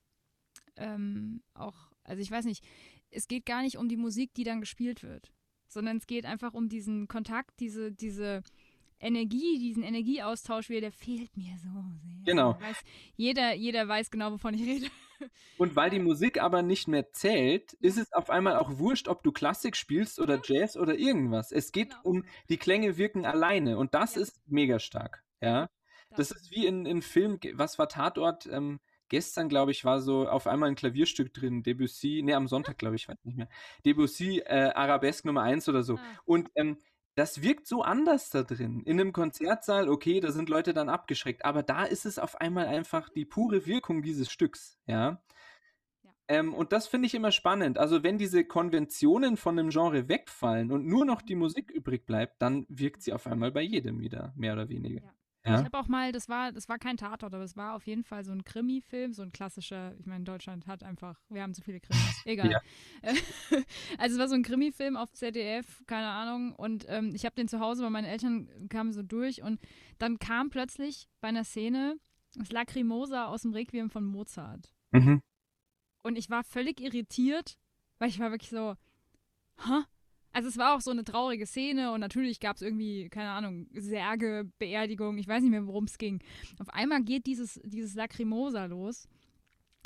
ähm, 0.76 1.42
auch, 1.54 1.90
also 2.04 2.20
ich 2.20 2.30
weiß 2.30 2.44
nicht, 2.44 2.66
es 3.10 3.28
geht 3.28 3.46
gar 3.46 3.62
nicht 3.62 3.78
um 3.78 3.88
die 3.88 3.96
Musik, 3.96 4.34
die 4.34 4.44
dann 4.44 4.60
gespielt 4.60 5.02
wird, 5.02 5.32
sondern 5.68 5.96
es 5.96 6.06
geht 6.06 6.26
einfach 6.26 6.52
um 6.52 6.68
diesen 6.68 7.08
Kontakt, 7.08 7.60
diese, 7.60 7.92
diese 7.92 8.42
Energie, 9.00 9.58
diesen 9.58 9.82
Energieaustausch 9.82 10.68
wieder, 10.68 10.82
der 10.82 10.92
fehlt 10.92 11.36
mir 11.36 11.56
so 11.58 11.68
sehr. 12.02 12.24
Genau. 12.24 12.60
Weiß, 12.60 12.82
jeder, 13.16 13.54
jeder 13.54 13.86
weiß 13.86 14.10
genau, 14.10 14.32
wovon 14.32 14.54
ich 14.54 14.62
rede. 14.62 14.86
Und 15.56 15.74
weil 15.76 15.90
die 15.90 15.98
Musik 15.98 16.40
aber 16.40 16.62
nicht 16.62 16.88
mehr 16.88 17.10
zählt, 17.12 17.72
ist 17.74 17.98
es 17.98 18.12
auf 18.12 18.30
einmal 18.30 18.56
auch 18.56 18.78
wurscht, 18.78 19.08
ob 19.08 19.22
du 19.22 19.32
Klassik 19.32 19.76
spielst 19.76 20.20
oder 20.20 20.40
Jazz 20.44 20.76
oder 20.76 20.96
irgendwas. 20.96 21.50
Es 21.50 21.72
geht 21.72 21.90
genau. 21.90 22.02
um, 22.02 22.24
die 22.48 22.56
Klänge 22.56 22.96
wirken 22.98 23.24
alleine 23.24 23.78
und 23.78 23.94
das 23.94 24.14
ja. 24.14 24.22
ist 24.22 24.40
mega 24.46 24.78
stark. 24.78 25.24
Ja. 25.40 25.68
Das, 26.10 26.28
das 26.28 26.42
ist 26.42 26.50
wie 26.50 26.66
in, 26.66 26.86
in 26.86 27.02
Film, 27.02 27.38
was 27.54 27.78
war 27.78 27.88
Tatort? 27.88 28.46
Ähm, 28.46 28.80
gestern, 29.08 29.48
glaube 29.48 29.72
ich, 29.72 29.84
war 29.84 30.00
so 30.00 30.28
auf 30.28 30.46
einmal 30.46 30.68
ein 30.68 30.74
Klavierstück 30.74 31.32
drin, 31.32 31.62
Debussy, 31.62 32.22
ne, 32.22 32.34
am 32.34 32.48
Sonntag, 32.48 32.78
glaube 32.78 32.96
ich, 32.96 33.08
weiß 33.08 33.24
nicht 33.24 33.36
mehr. 33.36 33.48
Debussy, 33.84 34.38
äh, 34.40 34.70
Arabesque 34.74 35.26
Nummer 35.26 35.42
1 35.42 35.68
oder 35.68 35.82
so. 35.82 35.96
Ah. 35.96 36.20
Und 36.24 36.50
ähm, 36.54 36.78
das 37.18 37.42
wirkt 37.42 37.66
so 37.66 37.82
anders 37.82 38.30
da 38.30 38.42
drin. 38.42 38.82
In 38.84 39.00
einem 39.00 39.12
Konzertsaal, 39.12 39.88
okay, 39.88 40.20
da 40.20 40.30
sind 40.30 40.48
Leute 40.48 40.72
dann 40.72 40.88
abgeschreckt, 40.88 41.44
aber 41.44 41.62
da 41.62 41.84
ist 41.84 42.06
es 42.06 42.18
auf 42.18 42.40
einmal 42.40 42.66
einfach 42.66 43.08
die 43.08 43.24
pure 43.24 43.66
Wirkung 43.66 44.02
dieses 44.02 44.30
Stücks, 44.30 44.78
ja. 44.86 44.94
ja. 45.10 45.22
Ähm, 46.28 46.54
und 46.54 46.72
das 46.72 46.86
finde 46.86 47.06
ich 47.06 47.14
immer 47.14 47.32
spannend. 47.32 47.78
Also 47.78 48.02
wenn 48.02 48.18
diese 48.18 48.44
Konventionen 48.44 49.36
von 49.36 49.58
einem 49.58 49.70
Genre 49.70 50.08
wegfallen 50.08 50.70
und 50.70 50.86
nur 50.86 51.04
noch 51.04 51.22
die 51.22 51.34
Musik 51.34 51.70
übrig 51.70 52.04
bleibt, 52.04 52.42
dann 52.42 52.66
wirkt 52.68 53.02
sie 53.02 53.14
auf 53.14 53.26
einmal 53.26 53.50
bei 53.50 53.62
jedem 53.62 54.00
wieder, 54.00 54.34
mehr 54.36 54.52
oder 54.52 54.68
weniger. 54.68 55.02
Ja. 55.02 55.14
Ja? 55.48 55.58
Ich 55.58 55.64
habe 55.64 55.78
auch 55.78 55.88
mal, 55.88 56.12
das 56.12 56.28
war, 56.28 56.52
das 56.52 56.68
war 56.68 56.78
kein 56.78 56.96
Tatort, 56.96 57.34
aber 57.34 57.44
es 57.44 57.56
war 57.56 57.74
auf 57.74 57.86
jeden 57.86 58.04
Fall 58.04 58.24
so 58.24 58.32
ein 58.32 58.44
Krimi-Film, 58.44 59.12
so 59.12 59.22
ein 59.22 59.32
klassischer, 59.32 59.94
ich 59.98 60.06
meine, 60.06 60.24
Deutschland 60.24 60.66
hat 60.66 60.82
einfach, 60.82 61.20
wir 61.28 61.42
haben 61.42 61.54
zu 61.54 61.62
viele 61.62 61.80
Krimis, 61.80 62.22
egal. 62.24 62.50
Ja. 62.50 62.60
also 63.98 64.14
es 64.14 64.18
war 64.18 64.28
so 64.28 64.34
ein 64.34 64.42
Krimi-Film 64.42 64.96
auf 64.96 65.12
ZDF, 65.12 65.82
keine 65.86 66.08
Ahnung, 66.08 66.54
und 66.54 66.86
ähm, 66.88 67.14
ich 67.14 67.24
habe 67.24 67.34
den 67.34 67.48
zu 67.48 67.60
Hause, 67.60 67.82
weil 67.82 67.90
meine 67.90 68.08
Eltern 68.08 68.68
kamen 68.68 68.92
so 68.92 69.02
durch 69.02 69.42
und 69.42 69.60
dann 69.98 70.18
kam 70.18 70.50
plötzlich 70.50 71.08
bei 71.20 71.28
einer 71.28 71.44
Szene 71.44 71.98
das 72.34 72.52
Lacrimosa 72.52 73.26
aus 73.26 73.42
dem 73.42 73.52
Requiem 73.52 73.90
von 73.90 74.04
Mozart. 74.04 74.72
Mhm. 74.92 75.22
Und 76.02 76.16
ich 76.16 76.30
war 76.30 76.44
völlig 76.44 76.80
irritiert, 76.80 77.58
weil 77.98 78.08
ich 78.08 78.18
war 78.18 78.30
wirklich 78.30 78.50
so, 78.50 78.74
hä? 79.58 79.82
Also 80.38 80.50
es 80.50 80.56
war 80.56 80.76
auch 80.76 80.80
so 80.80 80.92
eine 80.92 81.02
traurige 81.02 81.46
Szene 81.46 81.90
und 81.90 81.98
natürlich 81.98 82.38
gab 82.38 82.54
es 82.54 82.62
irgendwie, 82.62 83.08
keine 83.08 83.30
Ahnung, 83.30 83.66
Särge, 83.74 84.48
Beerdigung, 84.60 85.18
ich 85.18 85.26
weiß 85.26 85.42
nicht 85.42 85.50
mehr, 85.50 85.66
worum 85.66 85.82
es 85.86 85.98
ging. 85.98 86.22
Auf 86.60 86.68
einmal 86.68 87.02
geht 87.02 87.26
dieses, 87.26 87.60
dieses 87.64 87.96
Lacrimosa 87.96 88.66
los 88.66 89.08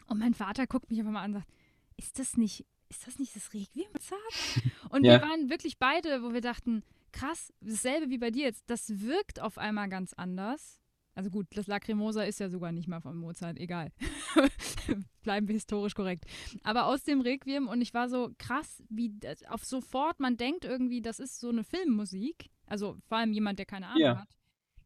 und 0.08 0.18
mein 0.18 0.34
Vater 0.34 0.66
guckt 0.66 0.90
mich 0.90 0.98
einfach 0.98 1.12
mal 1.12 1.22
an 1.22 1.30
und 1.30 1.40
sagt, 1.40 1.48
ist 1.96 2.18
das 2.18 2.36
nicht, 2.36 2.66
ist 2.90 3.06
das 3.06 3.18
nicht 3.18 3.34
das 3.34 3.54
Requiem? 3.54 3.88
Und 4.90 5.06
ja. 5.06 5.12
wir 5.12 5.26
waren 5.26 5.48
wirklich 5.48 5.78
beide, 5.78 6.22
wo 6.22 6.34
wir 6.34 6.42
dachten, 6.42 6.82
krass, 7.12 7.50
dasselbe 7.62 8.10
wie 8.10 8.18
bei 8.18 8.30
dir 8.30 8.44
jetzt, 8.44 8.68
das 8.68 9.00
wirkt 9.00 9.40
auf 9.40 9.56
einmal 9.56 9.88
ganz 9.88 10.12
anders. 10.12 10.81
Also 11.14 11.28
gut, 11.28 11.46
das 11.54 11.66
Lacrimosa 11.66 12.22
ist 12.22 12.40
ja 12.40 12.48
sogar 12.48 12.72
nicht 12.72 12.88
mal 12.88 13.00
von 13.00 13.16
Mozart, 13.16 13.58
egal. 13.58 13.92
Bleiben 15.22 15.46
wir 15.46 15.52
historisch 15.54 15.94
korrekt. 15.94 16.24
Aber 16.62 16.86
aus 16.86 17.02
dem 17.04 17.20
Requiem 17.20 17.68
und 17.68 17.82
ich 17.82 17.92
war 17.92 18.08
so 18.08 18.30
krass, 18.38 18.82
wie 18.88 19.12
auf 19.48 19.64
sofort, 19.64 20.20
man 20.20 20.38
denkt 20.38 20.64
irgendwie, 20.64 21.02
das 21.02 21.20
ist 21.20 21.38
so 21.38 21.50
eine 21.50 21.64
Filmmusik. 21.64 22.48
Also 22.66 22.96
vor 23.06 23.18
allem 23.18 23.32
jemand, 23.32 23.58
der 23.58 23.66
keine 23.66 23.88
Ahnung 23.88 24.00
ja. 24.00 24.20
hat. 24.20 24.38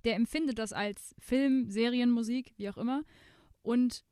Der 0.05 0.17
empfindet 0.17 0.59
das 0.59 0.73
als 0.73 1.15
Film, 1.21 1.71
Serienmusik, 1.71 2.55
wie 2.57 2.69
auch 2.69 2.77
immer. 2.77 3.05
Und 3.63 4.05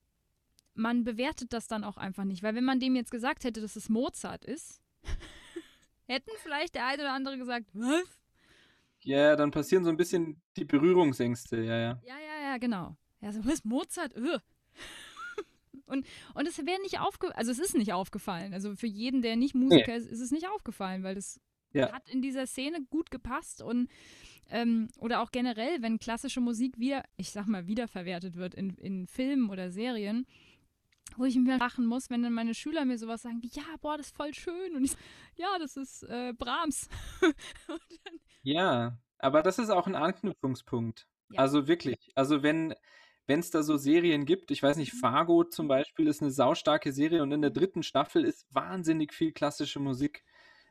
man 0.75 1.05
bewertet 1.05 1.53
das 1.53 1.67
dann 1.67 1.83
auch 1.83 1.97
einfach 1.97 2.25
nicht. 2.25 2.43
Weil 2.45 2.55
wenn 2.55 2.65
man 2.65 2.81
dem 2.81 2.95
jetzt 2.95 3.11
gesagt 3.11 3.43
hätte, 3.45 3.61
dass 3.61 3.75
es 3.75 3.89
Mozart 3.89 4.45
ist, 4.45 4.81
hätten 6.07 6.31
vielleicht 6.43 6.77
der 6.77 6.87
eine 6.87 7.03
oder 7.03 7.13
andere 7.13 7.39
gesagt, 7.39 7.71
was? 7.73 8.24
Ja, 9.05 9.37
dann 9.37 9.51
passieren 9.51 9.85
so 9.85 9.91
ein 9.91 9.97
bisschen 9.97 10.41
die 10.57 10.65
Berührungsängste, 10.65 11.59
ja, 11.59 11.79
ja. 11.79 12.01
Ja, 12.05 12.17
ja, 12.19 12.51
ja, 12.51 12.59
genau. 12.59 12.97
Ja, 13.21 13.33
so, 13.33 13.45
was 13.45 13.65
Mozart? 13.65 14.17
Ugh. 14.17 14.41
Und, 15.87 16.07
und 16.33 16.49
es 16.49 16.57
wäre 16.65 16.81
nicht 16.81 16.99
aufgefallen, 16.99 17.37
also 17.37 17.51
es 17.51 17.59
ist 17.59 17.77
nicht 17.77 17.93
aufgefallen. 17.93 18.55
Also 18.55 18.75
für 18.75 18.87
jeden, 18.87 19.21
der 19.21 19.37
nicht 19.37 19.55
Musiker 19.55 19.93
nee. 19.93 19.99
ist, 19.99 20.11
ist 20.11 20.21
es 20.21 20.31
nicht 20.31 20.49
aufgefallen, 20.49 21.03
weil 21.03 21.15
das 21.15 21.39
ja. 21.75 21.93
hat 21.93 22.09
in 22.09 22.23
dieser 22.23 22.47
Szene 22.47 22.79
gut 22.89 23.11
gepasst 23.11 23.61
und 23.61 23.91
ähm, 24.51 24.89
oder 24.99 25.21
auch 25.21 25.31
generell, 25.31 25.83
wenn 25.83 25.99
klassische 25.99 26.41
Musik 26.41 26.79
wieder, 26.79 27.05
ich 27.19 27.31
sag 27.31 27.47
mal, 27.47 27.67
wiederverwertet 27.67 28.37
wird 28.37 28.55
in, 28.55 28.71
in 28.77 29.07
Filmen 29.07 29.51
oder 29.51 29.71
Serien, 29.71 30.27
wo 31.17 31.25
ich 31.25 31.37
mir 31.37 31.59
lachen 31.59 31.87
muss, 31.87 32.11
wenn 32.11 32.23
dann 32.23 32.33
meine 32.33 32.55
Schüler 32.55 32.85
mir 32.85 32.99
sowas 32.99 33.23
sagen 33.23 33.43
wie, 33.43 33.51
ja, 33.53 33.65
boah, 33.81 33.97
das 33.97 34.07
ist 34.07 34.17
voll 34.17 34.35
schön. 34.35 34.77
Und 34.77 34.85
ich 34.85 34.97
ja, 35.37 35.59
das 35.59 35.77
ist 35.77 36.03
äh, 36.05 36.33
Brahms. 36.33 36.89
ja, 38.43 38.99
aber 39.19 39.43
das 39.43 39.59
ist 39.59 39.71
auch 39.71 39.87
ein 39.87 39.95
Anknüpfungspunkt. 39.95 41.07
Ja. 41.31 41.41
Also 41.41 41.67
wirklich. 41.67 42.13
Also 42.15 42.43
wenn 42.43 42.75
wenn 43.27 43.41
es 43.41 43.51
da 43.51 43.63
so 43.63 43.77
Serien 43.77 44.27
gibt, 44.27 44.51
ich 44.51 44.63
weiß 44.63 44.77
nicht, 44.77 44.95
mhm. 44.95 44.99
Fargo 44.99 45.45
zum 45.45 45.69
Beispiel 45.69 46.07
ist 46.07 46.21
eine 46.21 46.31
saustarke 46.31 46.93
Serie 46.93 47.23
und 47.23 47.33
in 47.33 47.41
der 47.41 47.51
dritten 47.51 47.83
Staffel 47.83 48.25
ist 48.25 48.47
wahnsinnig 48.55 49.15
viel 49.15 49.33
klassische 49.33 49.81
Musik 49.81 50.25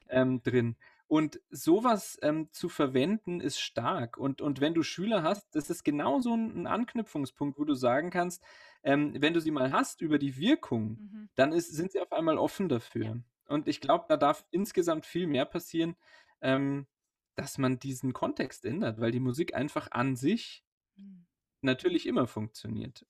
ähm, 0.10 0.44
drin. 0.44 0.76
Und 1.14 1.40
sowas 1.52 2.18
ähm, 2.24 2.50
zu 2.54 2.70
verwenden 2.70 3.40
ist 3.40 3.60
stark. 3.60 4.18
Und, 4.18 4.42
und 4.42 4.62
wenn 4.62 4.74
du 4.74 4.82
Schüler 4.82 5.22
hast, 5.22 5.48
das 5.54 5.70
ist 5.70 5.84
genau 5.84 6.22
so 6.22 6.34
ein 6.34 6.66
Anknüpfungspunkt, 6.66 7.60
wo 7.60 7.66
du 7.66 7.76
sagen 7.76 8.10
kannst, 8.10 8.44
ähm, 8.82 9.14
wenn 9.22 9.36
du 9.36 9.40
sie 9.40 9.52
mal 9.52 9.72
hast 9.72 10.02
über 10.02 10.18
die 10.18 10.38
Wirkung, 10.38 10.98
mhm. 10.98 11.30
dann 11.36 11.54
ist, 11.54 11.72
sind 11.72 11.92
sie 11.92 12.00
auf 12.00 12.12
einmal 12.12 12.40
offen 12.40 12.68
dafür. 12.68 13.06
Ja. 13.06 13.18
Und 13.46 13.68
ich 13.68 13.80
glaube, 13.80 14.06
da 14.10 14.18
darf 14.18 14.44
insgesamt 14.50 15.06
viel 15.06 15.28
mehr 15.28 15.46
passieren, 15.46 15.96
ähm, 16.42 16.88
dass 17.36 17.60
man 17.60 17.78
diesen 17.78 18.14
Kontext 18.14 18.66
ändert, 18.66 19.00
weil 19.00 19.12
die 19.12 19.20
Musik 19.20 19.54
einfach 19.54 19.92
an 19.92 20.16
sich 20.16 20.66
mhm. 20.96 21.28
natürlich 21.62 22.08
immer 22.08 22.26
funktioniert. 22.26 23.06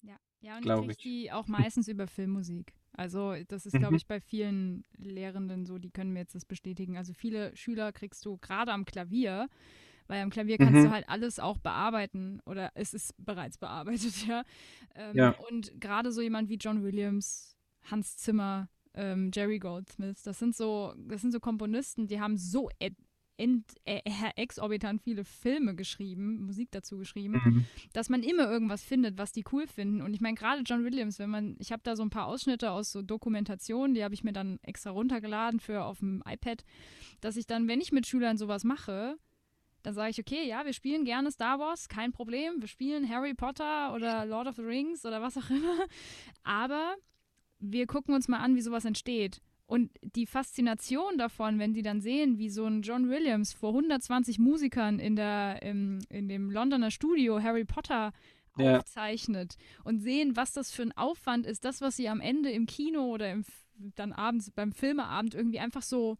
Ja, 0.00 0.16
ja 0.40 0.56
und 0.56 0.90
ich 0.90 0.96
kriege 0.96 0.96
die 1.02 1.30
auch 1.30 1.46
meistens 1.46 1.88
über 1.88 2.06
Filmmusik. 2.06 2.72
Also 2.96 3.34
das 3.48 3.66
ist, 3.66 3.72
glaube 3.72 3.92
mhm. 3.92 3.96
ich, 3.96 4.06
bei 4.06 4.20
vielen 4.20 4.84
Lehrenden 4.96 5.66
so, 5.66 5.78
die 5.78 5.90
können 5.90 6.12
mir 6.12 6.20
jetzt 6.20 6.34
das 6.34 6.44
bestätigen. 6.44 6.96
Also 6.96 7.12
viele 7.12 7.54
Schüler 7.56 7.92
kriegst 7.92 8.24
du 8.24 8.38
gerade 8.38 8.72
am 8.72 8.84
Klavier, 8.84 9.48
weil 10.06 10.22
am 10.22 10.30
Klavier 10.30 10.58
kannst 10.58 10.74
mhm. 10.74 10.84
du 10.84 10.90
halt 10.90 11.08
alles 11.08 11.38
auch 11.40 11.58
bearbeiten 11.58 12.40
oder 12.46 12.70
es 12.74 12.94
ist 12.94 13.14
bereits 13.18 13.58
bearbeitet, 13.58 14.14
ja. 14.28 14.44
Ähm, 14.94 15.16
ja. 15.16 15.30
Und 15.50 15.80
gerade 15.80 16.12
so 16.12 16.20
jemand 16.20 16.48
wie 16.48 16.56
John 16.56 16.84
Williams, 16.84 17.56
Hans 17.82 18.16
Zimmer, 18.16 18.68
ähm, 18.94 19.30
Jerry 19.34 19.58
Goldsmith, 19.58 20.22
das 20.22 20.38
sind 20.38 20.54
so, 20.54 20.94
das 20.96 21.20
sind 21.20 21.32
so 21.32 21.40
Komponisten, 21.40 22.06
die 22.06 22.20
haben 22.20 22.36
so 22.36 22.70
exorbitant 23.36 25.02
viele 25.02 25.24
Filme 25.24 25.74
geschrieben, 25.74 26.44
Musik 26.44 26.68
dazu 26.70 26.96
geschrieben, 26.96 27.40
mhm. 27.44 27.64
dass 27.92 28.08
man 28.08 28.22
immer 28.22 28.50
irgendwas 28.50 28.82
findet, 28.82 29.18
was 29.18 29.32
die 29.32 29.44
cool 29.52 29.66
finden. 29.66 30.02
Und 30.02 30.14
ich 30.14 30.20
meine, 30.20 30.36
gerade 30.36 30.62
John 30.62 30.84
Williams, 30.84 31.18
wenn 31.18 31.30
man, 31.30 31.56
ich 31.58 31.72
habe 31.72 31.82
da 31.82 31.96
so 31.96 32.02
ein 32.02 32.10
paar 32.10 32.26
Ausschnitte 32.26 32.70
aus 32.70 32.92
so 32.92 33.02
Dokumentationen, 33.02 33.94
die 33.94 34.04
habe 34.04 34.14
ich 34.14 34.24
mir 34.24 34.32
dann 34.32 34.58
extra 34.62 34.90
runtergeladen 34.90 35.60
für 35.60 35.84
auf 35.84 35.98
dem 35.98 36.22
iPad, 36.26 36.64
dass 37.20 37.36
ich 37.36 37.46
dann, 37.46 37.66
wenn 37.68 37.80
ich 37.80 37.92
mit 37.92 38.06
Schülern 38.06 38.36
sowas 38.36 38.64
mache, 38.64 39.16
dann 39.82 39.94
sage 39.94 40.10
ich, 40.10 40.18
okay, 40.18 40.48
ja, 40.48 40.64
wir 40.64 40.72
spielen 40.72 41.04
gerne 41.04 41.30
Star 41.30 41.58
Wars, 41.58 41.88
kein 41.88 42.12
Problem. 42.12 42.60
Wir 42.60 42.68
spielen 42.68 43.08
Harry 43.08 43.34
Potter 43.34 43.92
oder 43.94 44.24
Lord 44.24 44.46
of 44.46 44.56
the 44.56 44.62
Rings 44.62 45.04
oder 45.04 45.20
was 45.20 45.36
auch 45.36 45.50
immer. 45.50 45.86
Aber 46.42 46.94
wir 47.58 47.86
gucken 47.86 48.14
uns 48.14 48.26
mal 48.28 48.38
an, 48.38 48.56
wie 48.56 48.62
sowas 48.62 48.86
entsteht. 48.86 49.42
Und 49.66 49.90
die 50.02 50.26
Faszination 50.26 51.16
davon, 51.16 51.58
wenn 51.58 51.72
die 51.72 51.82
dann 51.82 52.00
sehen, 52.00 52.38
wie 52.38 52.50
so 52.50 52.66
ein 52.66 52.82
John 52.82 53.08
Williams 53.08 53.52
vor 53.54 53.70
120 53.70 54.38
Musikern 54.38 54.98
in, 54.98 55.16
der, 55.16 55.62
im, 55.62 56.00
in 56.10 56.28
dem 56.28 56.50
Londoner 56.50 56.90
Studio 56.90 57.42
Harry 57.42 57.64
Potter 57.64 58.12
ja. 58.58 58.78
aufzeichnet 58.78 59.56
und 59.82 60.00
sehen, 60.00 60.36
was 60.36 60.52
das 60.52 60.70
für 60.70 60.82
ein 60.82 60.92
Aufwand 60.92 61.46
ist, 61.46 61.64
das, 61.64 61.80
was 61.80 61.96
sie 61.96 62.08
am 62.08 62.20
Ende 62.20 62.50
im 62.50 62.66
Kino 62.66 63.06
oder 63.06 63.30
im, 63.32 63.44
dann 63.94 64.12
abends 64.12 64.50
beim 64.50 64.72
Filmeabend 64.72 65.34
irgendwie 65.34 65.60
einfach 65.60 65.82
so 65.82 66.18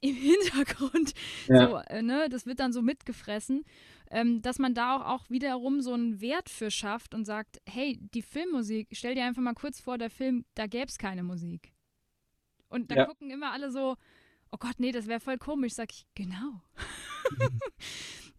im 0.00 0.16
Hintergrund, 0.16 1.14
ja. 1.48 1.68
so, 1.68 1.76
äh, 1.76 2.02
ne, 2.02 2.28
das 2.30 2.46
wird 2.46 2.60
dann 2.60 2.72
so 2.72 2.82
mitgefressen, 2.82 3.64
ähm, 4.10 4.42
dass 4.42 4.58
man 4.58 4.74
da 4.74 4.96
auch, 4.96 5.06
auch 5.06 5.30
wiederum 5.30 5.80
so 5.80 5.92
einen 5.92 6.20
Wert 6.20 6.48
für 6.48 6.70
schafft 6.70 7.14
und 7.14 7.24
sagt, 7.24 7.60
hey, 7.66 7.98
die 8.14 8.22
Filmmusik, 8.22 8.88
stell 8.92 9.14
dir 9.14 9.24
einfach 9.24 9.42
mal 9.42 9.54
kurz 9.54 9.80
vor, 9.80 9.98
der 9.98 10.10
Film, 10.10 10.44
da 10.54 10.66
gäbe 10.66 10.86
es 10.86 10.98
keine 10.98 11.22
Musik. 11.22 11.73
Und 12.68 12.90
da 12.90 12.96
ja. 12.96 13.04
gucken 13.06 13.30
immer 13.30 13.52
alle 13.52 13.70
so, 13.70 13.96
oh 14.50 14.56
Gott, 14.58 14.78
nee, 14.78 14.92
das 14.92 15.06
wäre 15.06 15.20
voll 15.20 15.38
komisch. 15.38 15.74
Sag 15.74 15.92
ich, 15.92 16.06
genau. 16.14 16.60
Mhm. 17.38 17.60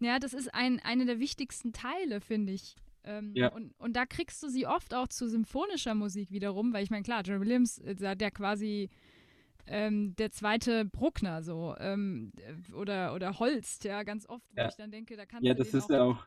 ja, 0.00 0.18
das 0.18 0.34
ist 0.34 0.54
ein, 0.54 0.80
eine 0.80 1.06
der 1.06 1.18
wichtigsten 1.18 1.72
Teile, 1.72 2.20
finde 2.20 2.52
ich. 2.52 2.76
Ähm, 3.04 3.32
ja. 3.36 3.52
und, 3.52 3.72
und 3.78 3.94
da 3.94 4.04
kriegst 4.04 4.42
du 4.42 4.48
sie 4.48 4.66
oft 4.66 4.92
auch 4.92 5.06
zu 5.06 5.28
symphonischer 5.28 5.94
Musik 5.94 6.32
wiederum, 6.32 6.72
weil 6.72 6.82
ich 6.82 6.90
meine, 6.90 7.04
klar, 7.04 7.22
John 7.22 7.40
Williams, 7.40 7.78
äh, 7.78 8.16
der 8.16 8.30
quasi 8.32 8.90
ähm, 9.68 10.14
der 10.16 10.32
zweite 10.32 10.84
Bruckner 10.84 11.42
so 11.42 11.76
ähm, 11.78 12.32
oder, 12.74 13.14
oder 13.14 13.38
Holst, 13.38 13.84
ja, 13.84 14.02
ganz 14.02 14.28
oft, 14.28 14.44
wo 14.54 14.60
ja. 14.60 14.68
ich 14.68 14.74
dann 14.74 14.90
denke, 14.90 15.16
da 15.16 15.24
kannst 15.24 15.46
ja, 15.46 15.54
du 15.54 15.58
das 15.58 15.72
ist 15.72 15.88
ja 15.88 16.02
auch, 16.02 16.26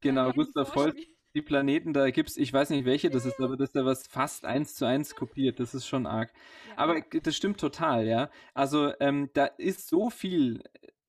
genau, 0.00 0.32
Gustav 0.32 0.74
Holst 0.74 0.98
die 1.34 1.42
Planeten, 1.42 1.92
da 1.92 2.10
gibt 2.10 2.30
es, 2.30 2.36
ich 2.36 2.52
weiß 2.52 2.70
nicht, 2.70 2.84
welche 2.84 3.10
das 3.10 3.26
ist, 3.26 3.40
aber 3.40 3.56
das 3.56 3.70
ist 3.70 3.74
ja 3.74 3.84
was 3.84 4.06
fast 4.06 4.44
eins 4.44 4.74
zu 4.74 4.84
eins 4.84 5.14
kopiert. 5.14 5.60
Das 5.60 5.74
ist 5.74 5.86
schon 5.86 6.06
arg. 6.06 6.32
Ja. 6.68 6.78
Aber 6.78 7.00
das 7.00 7.36
stimmt 7.36 7.58
total, 7.58 8.06
ja. 8.06 8.30
Also 8.54 8.92
ähm, 9.00 9.30
da 9.34 9.46
ist 9.46 9.88
so 9.88 10.10
viel 10.10 10.62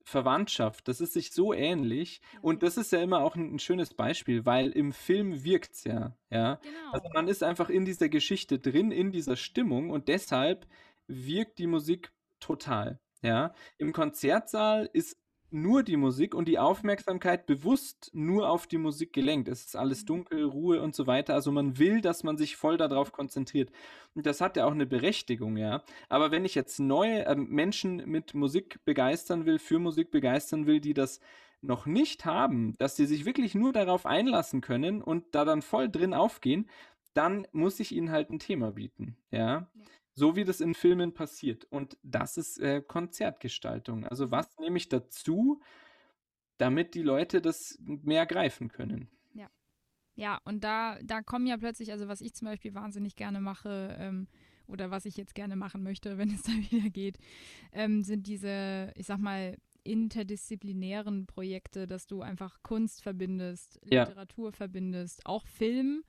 Verwandtschaft, 0.04 0.88
das 0.88 1.02
ist 1.02 1.14
sich 1.14 1.32
so 1.32 1.54
ähnlich. 1.54 2.22
Ja. 2.34 2.40
Und 2.42 2.64
das 2.64 2.78
ist 2.78 2.92
ja 2.92 3.02
immer 3.02 3.20
auch 3.20 3.36
ein, 3.36 3.56
ein 3.56 3.60
schönes 3.60 3.94
Beispiel, 3.94 4.46
weil 4.46 4.72
im 4.72 4.94
Film 4.94 5.44
wirkt 5.44 5.74
es 5.74 5.84
ja, 5.84 6.16
ja. 6.30 6.56
Genau. 6.56 6.92
Also 6.92 7.10
man 7.14 7.28
ist 7.28 7.44
einfach 7.44 7.70
in 7.70 7.86
dieser 7.86 8.10
Geschichte 8.10 8.60
drin, 8.60 8.92
in 8.92 9.12
dieser 9.12 9.36
Stimmung 9.36 9.90
und 9.90 10.08
deshalb 10.08 10.68
wirkt 11.08 11.60
die 11.60 11.68
Musik 11.68 12.12
total. 12.40 13.00
Ja, 13.22 13.56
im 13.80 13.92
Konzertsaal 13.92 14.88
ist 14.94 15.18
nur 15.56 15.84
die 15.84 15.96
Musik 15.96 16.36
und 16.36 16.48
die 16.48 16.60
Aufmerksamkeit 16.60 17.46
bewusst 17.46 18.12
nur 18.14 18.50
auf 18.50 18.68
die 18.68 18.78
Musik 18.78 19.14
gelenkt. 19.14 19.48
Es 19.48 19.66
ist 19.66 19.76
alles 19.76 20.04
mhm. 20.04 20.08
dunkel, 20.08 20.44
Ruhe 20.44 20.82
und 20.82 20.94
so 20.94 21.08
weiter. 21.08 21.34
Also 21.34 21.52
man 21.52 21.80
will, 21.80 22.02
dass 22.02 22.24
man 22.24 22.38
sich 22.38 22.58
voll 22.58 22.78
darauf 22.78 23.12
konzentriert. 23.12 23.72
Und 24.14 24.26
das 24.26 24.42
hat 24.42 24.58
ja 24.58 24.66
auch 24.66 24.72
eine 24.72 24.86
Berechtigung, 24.86 25.58
ja. 25.58 25.84
Aber 26.10 26.32
wenn 26.32 26.46
ich 26.46 26.56
jetzt 26.56 26.80
neue 26.80 27.26
äh, 27.26 27.36
Menschen 27.36 27.98
mit 28.06 28.34
Musik 28.34 28.84
begeistern 28.86 29.46
will, 29.46 29.58
für 29.58 29.80
Musik 29.80 30.12
begeistern 30.12 30.68
will, 30.68 30.80
die 30.80 30.94
das 30.94 31.22
noch 31.62 31.86
nicht 31.86 32.26
haben, 32.26 32.76
dass 32.78 32.96
sie 32.96 33.06
sich 33.06 33.26
wirklich 33.26 33.56
nur 33.56 33.74
darauf 33.74 34.06
einlassen 34.06 34.62
können 34.62 35.02
und 35.02 35.24
da 35.34 35.46
dann 35.46 35.62
voll 35.62 35.90
drin 35.90 36.14
aufgehen, 36.14 36.70
dann 37.14 37.48
muss 37.54 37.80
ich 37.80 37.94
ihnen 37.94 38.12
halt 38.12 38.30
ein 38.30 38.40
Thema 38.40 38.72
bieten, 38.72 39.16
ja. 39.32 39.40
ja. 39.40 39.68
So 40.16 40.36
wie 40.36 40.46
das 40.46 40.62
in 40.62 40.74
Filmen 40.74 41.14
passiert. 41.14 41.66
Und 41.66 41.98
das 42.02 42.38
ist 42.38 42.58
äh, 42.60 42.82
Konzertgestaltung. 42.82 44.06
Also 44.06 44.32
was 44.32 44.58
nehme 44.60 44.78
ich 44.78 44.88
dazu, 44.88 45.62
damit 46.58 46.96
die 46.96 47.02
Leute 47.02 47.42
das 47.42 47.78
mehr 47.82 48.26
greifen 48.26 48.70
können? 48.70 49.10
Ja. 49.34 49.50
Ja, 50.16 50.40
und 50.46 50.64
da, 50.64 50.98
da 51.04 51.22
kommen 51.22 51.46
ja 51.48 51.58
plötzlich, 51.58 51.92
also 51.92 52.08
was 52.08 52.22
ich 52.22 52.34
zum 52.34 52.48
Beispiel 52.48 52.74
wahnsinnig 52.74 53.18
gerne 53.18 53.42
mache, 53.42 53.96
ähm, 54.00 54.28
oder 54.68 54.90
was 54.90 55.06
ich 55.06 55.18
jetzt 55.18 55.36
gerne 55.36 55.56
machen 55.56 55.84
möchte, 55.84 56.18
wenn 56.18 56.30
es 56.30 56.44
da 56.44 56.54
wieder 56.54 56.90
geht, 56.90 57.18
ähm, 57.74 58.02
sind 58.02 58.28
diese, 58.28 58.94
ich 58.96 59.06
sag 59.06 59.20
mal, 59.20 59.58
interdisziplinären 59.84 61.28
Projekte, 61.28 61.86
dass 61.86 62.08
du 62.08 62.22
einfach 62.22 62.64
Kunst 62.64 63.04
verbindest, 63.04 63.80
Literatur 63.84 64.50
ja. 64.50 64.52
verbindest, 64.52 65.26
auch 65.26 65.46
Film 65.46 66.04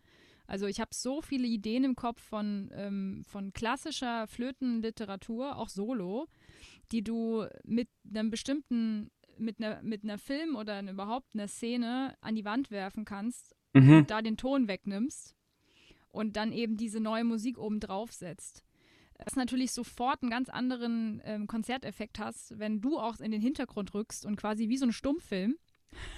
also 0.46 0.66
ich 0.66 0.80
habe 0.80 0.90
so 0.94 1.22
viele 1.22 1.46
Ideen 1.46 1.84
im 1.84 1.96
Kopf 1.96 2.20
von, 2.20 2.70
ähm, 2.74 3.24
von 3.26 3.52
klassischer 3.52 4.26
Flötenliteratur, 4.26 5.56
auch 5.56 5.68
solo, 5.68 6.28
die 6.92 7.02
du 7.02 7.46
mit 7.64 7.88
einem 8.08 8.30
bestimmten, 8.30 9.10
mit 9.38 9.60
einer, 9.60 9.82
mit 9.82 10.04
einer 10.04 10.18
Film 10.18 10.56
oder 10.56 10.80
überhaupt 10.82 11.34
einer 11.34 11.48
Szene 11.48 12.16
an 12.20 12.36
die 12.36 12.44
Wand 12.44 12.70
werfen 12.70 13.04
kannst, 13.04 13.56
mhm. 13.74 14.06
da 14.06 14.22
den 14.22 14.36
Ton 14.36 14.68
wegnimmst 14.68 15.34
und 16.08 16.36
dann 16.36 16.52
eben 16.52 16.76
diese 16.76 17.00
neue 17.00 17.24
Musik 17.24 17.58
oben 17.58 17.80
drauf 17.80 18.12
setzt. 18.12 18.62
dass 19.18 19.34
natürlich 19.34 19.72
sofort 19.72 20.22
einen 20.22 20.30
ganz 20.30 20.48
anderen 20.50 21.22
ähm, 21.24 21.46
Konzerteffekt 21.46 22.18
hast, 22.18 22.58
wenn 22.58 22.80
du 22.80 22.98
auch 22.98 23.18
in 23.18 23.32
den 23.32 23.40
Hintergrund 23.40 23.94
rückst 23.94 24.26
und 24.26 24.36
quasi 24.36 24.68
wie 24.68 24.76
so 24.76 24.86
ein 24.86 24.92
Stummfilm 24.92 25.56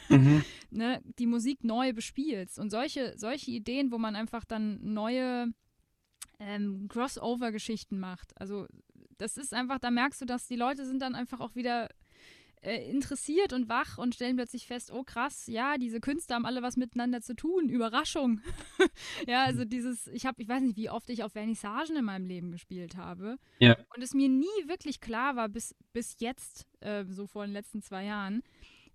mhm. 0.08 0.44
ne, 0.70 1.02
die 1.18 1.26
Musik 1.26 1.64
neu 1.64 1.92
bespielst. 1.92 2.58
Und 2.58 2.70
solche, 2.70 3.14
solche 3.16 3.50
Ideen, 3.50 3.90
wo 3.90 3.98
man 3.98 4.16
einfach 4.16 4.44
dann 4.44 4.78
neue 4.82 5.52
ähm, 6.38 6.86
Crossover-Geschichten 6.88 7.98
macht. 7.98 8.38
Also 8.40 8.66
das 9.18 9.36
ist 9.36 9.52
einfach, 9.52 9.78
da 9.78 9.90
merkst 9.90 10.20
du, 10.20 10.24
dass 10.24 10.46
die 10.46 10.56
Leute 10.56 10.86
sind 10.86 11.02
dann 11.02 11.14
einfach 11.14 11.40
auch 11.40 11.54
wieder 11.54 11.88
äh, 12.62 12.90
interessiert 12.90 13.52
und 13.52 13.68
wach 13.68 13.98
und 13.98 14.14
stellen 14.14 14.36
plötzlich 14.36 14.66
fest, 14.66 14.90
oh 14.92 15.02
krass, 15.04 15.46
ja, 15.46 15.76
diese 15.78 16.00
Künstler 16.00 16.36
haben 16.36 16.46
alle 16.46 16.62
was 16.62 16.76
miteinander 16.76 17.20
zu 17.20 17.34
tun, 17.34 17.68
Überraschung. 17.68 18.40
ja, 19.26 19.44
also 19.44 19.64
dieses, 19.64 20.06
ich 20.08 20.26
habe, 20.26 20.42
ich 20.42 20.48
weiß 20.48 20.62
nicht, 20.62 20.76
wie 20.76 20.90
oft 20.90 21.08
ich 21.10 21.22
auf 21.22 21.32
Vernissagen 21.32 21.96
in 21.96 22.04
meinem 22.04 22.26
Leben 22.26 22.50
gespielt 22.50 22.96
habe. 22.96 23.38
Ja. 23.58 23.76
Und 23.94 24.02
es 24.02 24.14
mir 24.14 24.28
nie 24.28 24.46
wirklich 24.66 25.00
klar 25.00 25.36
war, 25.36 25.48
bis, 25.48 25.74
bis 25.92 26.16
jetzt, 26.18 26.66
äh, 26.80 27.04
so 27.08 27.26
vor 27.26 27.44
den 27.44 27.52
letzten 27.52 27.82
zwei 27.82 28.04
Jahren, 28.04 28.42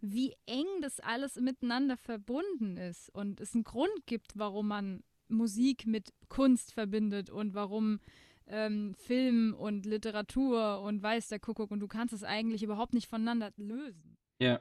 wie 0.04 0.36
eng 0.46 0.66
das 0.82 1.00
alles 1.00 1.38
miteinander 1.38 1.96
verbunden 1.96 2.76
ist 2.76 3.10
und 3.10 3.40
es 3.40 3.56
einen 3.56 3.64
Grund 3.64 4.06
gibt, 4.06 4.38
warum 4.38 4.68
man 4.68 5.04
Musik 5.30 5.88
mit 5.88 6.14
Kunst 6.28 6.74
verbindet 6.74 7.30
und 7.30 7.54
warum 7.54 8.00
ähm, 8.48 8.94
Film 8.96 9.56
und 9.58 9.86
Literatur 9.86 10.82
und 10.82 11.02
weiß 11.02 11.30
der 11.30 11.40
Kuckuck 11.40 11.72
und 11.72 11.80
du 11.80 11.88
kannst 11.88 12.14
es 12.14 12.24
eigentlich 12.24 12.64
überhaupt 12.64 12.94
nicht 12.94 13.08
voneinander 13.08 13.54
lösen. 13.56 14.18
Ja. 14.40 14.60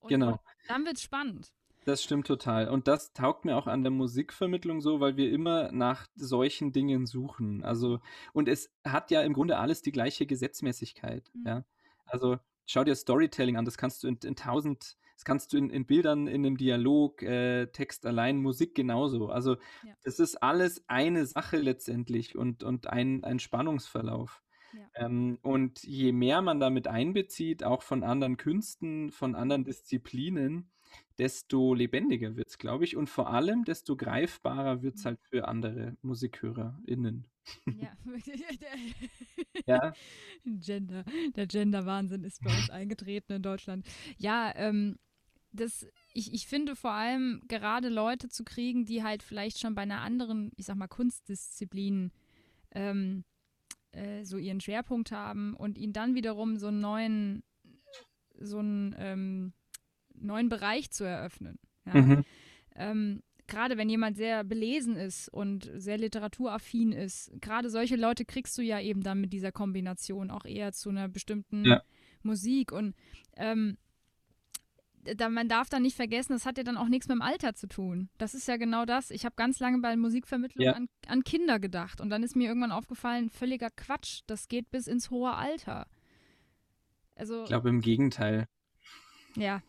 Und 0.00 0.08
genau. 0.08 0.40
Dann 0.66 0.84
wird 0.84 0.96
es 0.96 1.02
spannend. 1.02 1.52
Das 1.84 2.02
stimmt 2.02 2.26
total. 2.26 2.68
Und 2.68 2.88
das 2.88 3.12
taugt 3.12 3.44
mir 3.44 3.56
auch 3.56 3.68
an 3.68 3.84
der 3.84 3.92
Musikvermittlung 3.92 4.80
so, 4.80 4.98
weil 4.98 5.16
wir 5.16 5.30
immer 5.30 5.70
nach 5.70 6.08
solchen 6.16 6.72
Dingen 6.72 7.06
suchen. 7.06 7.62
Also, 7.62 8.00
und 8.32 8.48
es 8.48 8.72
hat 8.84 9.12
ja 9.12 9.22
im 9.22 9.32
Grunde 9.32 9.56
alles 9.56 9.82
die 9.82 9.92
gleiche 9.92 10.26
Gesetzmäßigkeit. 10.26 11.30
Mhm. 11.32 11.46
Ja. 11.46 11.64
Also 12.06 12.38
schau 12.66 12.84
dir 12.84 12.94
Storytelling 12.94 13.56
an, 13.56 13.64
das 13.64 13.78
kannst 13.78 14.02
du 14.02 14.08
in, 14.08 14.18
in 14.24 14.36
tausend, 14.36 14.96
das 15.14 15.24
kannst 15.24 15.52
du 15.52 15.56
in, 15.56 15.70
in 15.70 15.86
Bildern, 15.86 16.26
in 16.26 16.44
einem 16.44 16.56
Dialog, 16.56 17.22
äh, 17.22 17.66
Text 17.68 18.04
allein, 18.04 18.38
Musik 18.38 18.74
genauso. 18.74 19.28
Also 19.28 19.54
ja. 19.84 19.94
das 20.04 20.18
ist 20.18 20.42
alles 20.42 20.84
eine 20.88 21.24
Sache 21.26 21.56
letztendlich 21.56 22.36
und, 22.36 22.62
und 22.62 22.88
ein, 22.88 23.24
ein 23.24 23.38
Spannungsverlauf. 23.38 24.42
Ja. 24.74 25.06
Ähm, 25.06 25.38
und 25.42 25.82
je 25.84 26.12
mehr 26.12 26.42
man 26.42 26.60
damit 26.60 26.86
einbezieht, 26.86 27.64
auch 27.64 27.82
von 27.82 28.02
anderen 28.02 28.36
Künsten, 28.36 29.10
von 29.10 29.34
anderen 29.34 29.64
Disziplinen, 29.64 30.70
desto 31.18 31.74
lebendiger 31.74 32.36
wird 32.36 32.48
es, 32.48 32.58
glaube 32.58 32.84
ich. 32.84 32.96
Und 32.96 33.08
vor 33.08 33.30
allem, 33.30 33.64
desto 33.64 33.96
greifbarer 33.96 34.82
wird 34.82 34.96
es 34.96 35.04
mhm. 35.04 35.06
halt 35.06 35.20
für 35.30 35.48
andere 35.48 35.96
MusikhörerInnen. 36.02 37.26
Ja. 37.66 37.92
ja. 39.66 39.92
Gender. 40.44 41.04
Der 41.36 41.46
Gender-Wahnsinn 41.46 42.24
ist 42.24 42.42
bei 42.42 42.50
uns 42.50 42.70
eingetreten 42.70 43.34
in 43.34 43.42
Deutschland. 43.42 43.86
Ja, 44.18 44.52
ähm, 44.56 44.98
das, 45.52 45.86
ich, 46.12 46.32
ich 46.34 46.46
finde 46.46 46.76
vor 46.76 46.92
allem 46.92 47.42
gerade 47.48 47.88
Leute 47.88 48.28
zu 48.28 48.44
kriegen, 48.44 48.84
die 48.84 49.02
halt 49.02 49.22
vielleicht 49.22 49.58
schon 49.58 49.74
bei 49.74 49.82
einer 49.82 50.00
anderen, 50.00 50.52
ich 50.56 50.66
sag 50.66 50.76
mal, 50.76 50.88
Kunstdisziplin 50.88 52.12
ähm, 52.72 53.24
äh, 53.92 54.24
so 54.24 54.36
ihren 54.36 54.60
Schwerpunkt 54.60 55.12
haben 55.12 55.54
und 55.54 55.78
ihnen 55.78 55.92
dann 55.92 56.14
wiederum 56.14 56.58
so 56.58 56.68
einen 56.68 56.80
neuen, 56.80 57.42
so 58.38 58.58
einen 58.58 58.94
ähm, 58.98 59.52
neuen 60.20 60.48
Bereich 60.48 60.90
zu 60.90 61.04
eröffnen. 61.04 61.58
Ja? 61.86 62.00
Mhm. 62.00 62.24
Ähm, 62.74 63.22
gerade 63.46 63.76
wenn 63.76 63.88
jemand 63.88 64.16
sehr 64.16 64.44
belesen 64.44 64.96
ist 64.96 65.28
und 65.28 65.70
sehr 65.74 65.98
literaturaffin 65.98 66.92
ist, 66.92 67.30
gerade 67.40 67.70
solche 67.70 67.96
Leute 67.96 68.24
kriegst 68.24 68.56
du 68.58 68.62
ja 68.62 68.80
eben 68.80 69.02
dann 69.02 69.20
mit 69.20 69.32
dieser 69.32 69.52
Kombination 69.52 70.30
auch 70.30 70.44
eher 70.44 70.72
zu 70.72 70.90
einer 70.90 71.08
bestimmten 71.08 71.64
ja. 71.64 71.82
Musik. 72.22 72.72
Und 72.72 72.94
ähm, 73.36 73.76
da, 75.14 75.28
man 75.28 75.48
darf 75.48 75.68
dann 75.68 75.82
nicht 75.82 75.96
vergessen, 75.96 76.32
das 76.32 76.46
hat 76.46 76.58
ja 76.58 76.64
dann 76.64 76.76
auch 76.76 76.88
nichts 76.88 77.06
mit 77.08 77.16
dem 77.16 77.22
Alter 77.22 77.54
zu 77.54 77.68
tun. 77.68 78.08
Das 78.18 78.34
ist 78.34 78.48
ja 78.48 78.56
genau 78.56 78.84
das. 78.84 79.10
Ich 79.10 79.24
habe 79.24 79.36
ganz 79.36 79.60
lange 79.60 79.78
bei 79.78 79.96
Musikvermittlung 79.96 80.64
ja. 80.64 80.72
an, 80.72 80.88
an, 81.06 81.22
Kinder 81.22 81.60
gedacht 81.60 82.00
und 82.00 82.10
dann 82.10 82.22
ist 82.22 82.34
mir 82.34 82.48
irgendwann 82.48 82.72
aufgefallen, 82.72 83.30
völliger 83.30 83.70
Quatsch, 83.70 84.22
das 84.26 84.48
geht 84.48 84.70
bis 84.70 84.88
ins 84.88 85.10
hohe 85.10 85.32
Alter. 85.32 85.86
Also, 87.14 87.42
ich 87.42 87.48
glaube 87.48 87.68
im 87.68 87.80
Gegenteil. 87.80 88.46
Ja. 89.36 89.62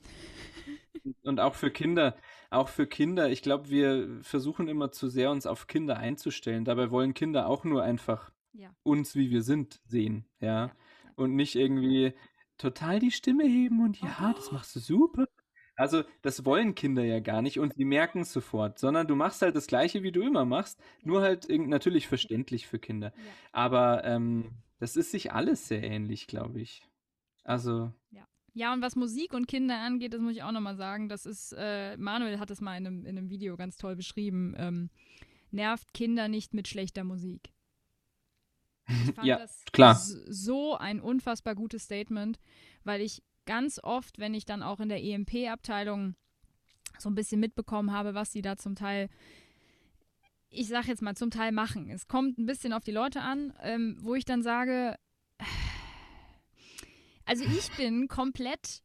Und 1.23 1.39
auch 1.39 1.55
für 1.55 1.71
Kinder, 1.71 2.15
auch 2.49 2.69
für 2.69 2.87
Kinder, 2.87 3.29
ich 3.29 3.41
glaube, 3.41 3.69
wir 3.69 4.19
versuchen 4.21 4.67
immer 4.67 4.91
zu 4.91 5.07
sehr 5.09 5.31
uns 5.31 5.45
auf 5.45 5.67
Kinder 5.67 5.97
einzustellen. 5.97 6.65
Dabei 6.65 6.91
wollen 6.91 7.13
Kinder 7.13 7.47
auch 7.47 7.63
nur 7.63 7.83
einfach 7.83 8.31
ja. 8.53 8.69
uns, 8.83 9.15
wie 9.15 9.29
wir 9.29 9.43
sind, 9.43 9.81
sehen, 9.85 10.25
ja? 10.39 10.67
ja. 10.67 10.71
Und 11.15 11.35
nicht 11.35 11.55
irgendwie 11.55 12.13
total 12.57 12.99
die 12.99 13.11
Stimme 13.11 13.43
heben 13.45 13.83
und 13.83 13.99
ja, 14.01 14.31
oh. 14.31 14.33
das 14.35 14.51
machst 14.51 14.75
du 14.75 14.79
super. 14.79 15.27
Also, 15.75 16.03
das 16.23 16.43
wollen 16.43 16.73
Kinder 16.73 17.03
ja 17.03 17.19
gar 17.19 17.43
nicht 17.43 17.59
und 17.59 17.75
sie 17.75 17.85
merken 17.85 18.21
es 18.21 18.33
sofort, 18.33 18.79
sondern 18.79 19.07
du 19.07 19.15
machst 19.15 19.43
halt 19.43 19.55
das 19.55 19.67
Gleiche, 19.67 20.01
wie 20.01 20.11
du 20.11 20.23
immer 20.23 20.43
machst, 20.43 20.81
nur 21.03 21.21
halt 21.21 21.47
natürlich 21.49 22.07
verständlich 22.07 22.65
für 22.65 22.79
Kinder. 22.79 23.13
Ja. 23.15 23.23
Aber 23.51 24.03
ähm, 24.03 24.63
das 24.79 24.95
ist 24.95 25.11
sich 25.11 25.31
alles 25.31 25.67
sehr 25.67 25.83
ähnlich, 25.83 26.25
glaube 26.25 26.61
ich. 26.61 26.83
Also. 27.43 27.93
Ja. 28.09 28.26
Ja, 28.57 28.73
und 28.73 28.81
was 28.81 28.95
Musik 28.95 29.35
und 29.35 29.47
Kinder 29.47 29.77
angeht, 29.77 30.15
das 30.15 30.19
muss 30.19 30.33
ich 30.33 30.41
auch 30.41 30.51
nochmal 30.51 30.75
sagen, 30.75 31.09
das 31.09 31.27
ist, 31.27 31.53
äh, 31.55 31.95
Manuel 31.97 32.39
hat 32.39 32.49
es 32.49 32.59
mal 32.59 32.75
in 32.75 32.87
einem, 32.87 33.05
in 33.05 33.15
einem 33.15 33.29
Video 33.29 33.55
ganz 33.55 33.77
toll 33.77 33.95
beschrieben, 33.95 34.55
ähm, 34.57 34.89
nervt 35.51 35.93
Kinder 35.93 36.27
nicht 36.27 36.55
mit 36.55 36.67
schlechter 36.67 37.03
Musik. 37.03 37.53
Ich 38.87 39.13
fand 39.13 39.27
ja, 39.27 39.37
das 39.37 39.63
klar. 39.71 39.93
so 39.93 40.75
ein 40.75 40.99
unfassbar 40.99 41.53
gutes 41.53 41.83
Statement, 41.83 42.39
weil 42.83 43.01
ich 43.01 43.21
ganz 43.45 43.79
oft, 43.83 44.17
wenn 44.17 44.33
ich 44.33 44.45
dann 44.45 44.63
auch 44.63 44.79
in 44.79 44.89
der 44.89 45.03
EMP-Abteilung 45.03 46.15
so 46.97 47.11
ein 47.11 47.15
bisschen 47.15 47.39
mitbekommen 47.39 47.91
habe, 47.91 48.15
was 48.15 48.31
sie 48.31 48.41
da 48.41 48.57
zum 48.57 48.73
Teil, 48.73 49.09
ich 50.49 50.67
sag 50.67 50.87
jetzt 50.87 51.03
mal, 51.03 51.15
zum 51.15 51.29
Teil 51.29 51.51
machen. 51.51 51.91
Es 51.91 52.07
kommt 52.07 52.39
ein 52.39 52.47
bisschen 52.47 52.73
auf 52.73 52.83
die 52.83 52.91
Leute 52.91 53.21
an, 53.21 53.53
ähm, 53.61 53.97
wo 54.01 54.15
ich 54.15 54.25
dann 54.25 54.41
sage, 54.41 54.97
also 57.27 57.43
ich 57.43 57.69
bin 57.77 58.07
komplett 58.07 58.81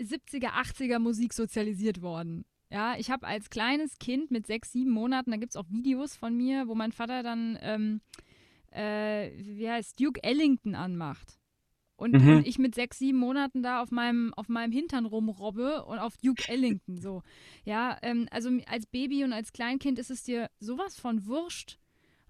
70er, 0.00 0.50
80er 0.50 0.98
Musik 0.98 1.32
sozialisiert 1.32 2.02
worden. 2.02 2.44
Ja, 2.70 2.96
ich 2.98 3.10
habe 3.10 3.26
als 3.26 3.48
kleines 3.48 3.98
Kind 3.98 4.30
mit 4.30 4.46
sechs, 4.46 4.72
sieben 4.72 4.90
Monaten, 4.90 5.30
da 5.30 5.38
gibt 5.38 5.52
es 5.52 5.56
auch 5.56 5.70
Videos 5.70 6.16
von 6.16 6.36
mir, 6.36 6.68
wo 6.68 6.74
mein 6.74 6.92
Vater 6.92 7.22
dann, 7.22 7.58
ähm, 7.62 8.00
äh, 8.70 9.30
wie 9.38 9.70
heißt, 9.70 9.98
Duke 9.98 10.22
Ellington 10.22 10.74
anmacht. 10.74 11.38
Und, 11.96 12.12
mhm. 12.12 12.28
und, 12.28 12.46
ich 12.46 12.58
mit 12.58 12.74
sechs, 12.74 12.98
sieben 12.98 13.18
Monaten 13.18 13.62
da 13.62 13.82
auf 13.82 13.90
meinem, 13.90 14.32
auf 14.34 14.48
meinem 14.48 14.70
Hintern 14.70 15.06
rumrobbe 15.06 15.84
und 15.84 15.98
auf 15.98 16.16
Duke 16.18 16.48
Ellington 16.48 17.00
so. 17.00 17.22
Ja, 17.64 17.98
ähm, 18.02 18.28
also 18.30 18.50
als 18.66 18.86
Baby 18.86 19.24
und 19.24 19.32
als 19.32 19.52
Kleinkind 19.52 19.98
ist 19.98 20.10
es 20.10 20.22
dir 20.22 20.48
sowas 20.60 21.00
von 21.00 21.26
wurscht, 21.26 21.78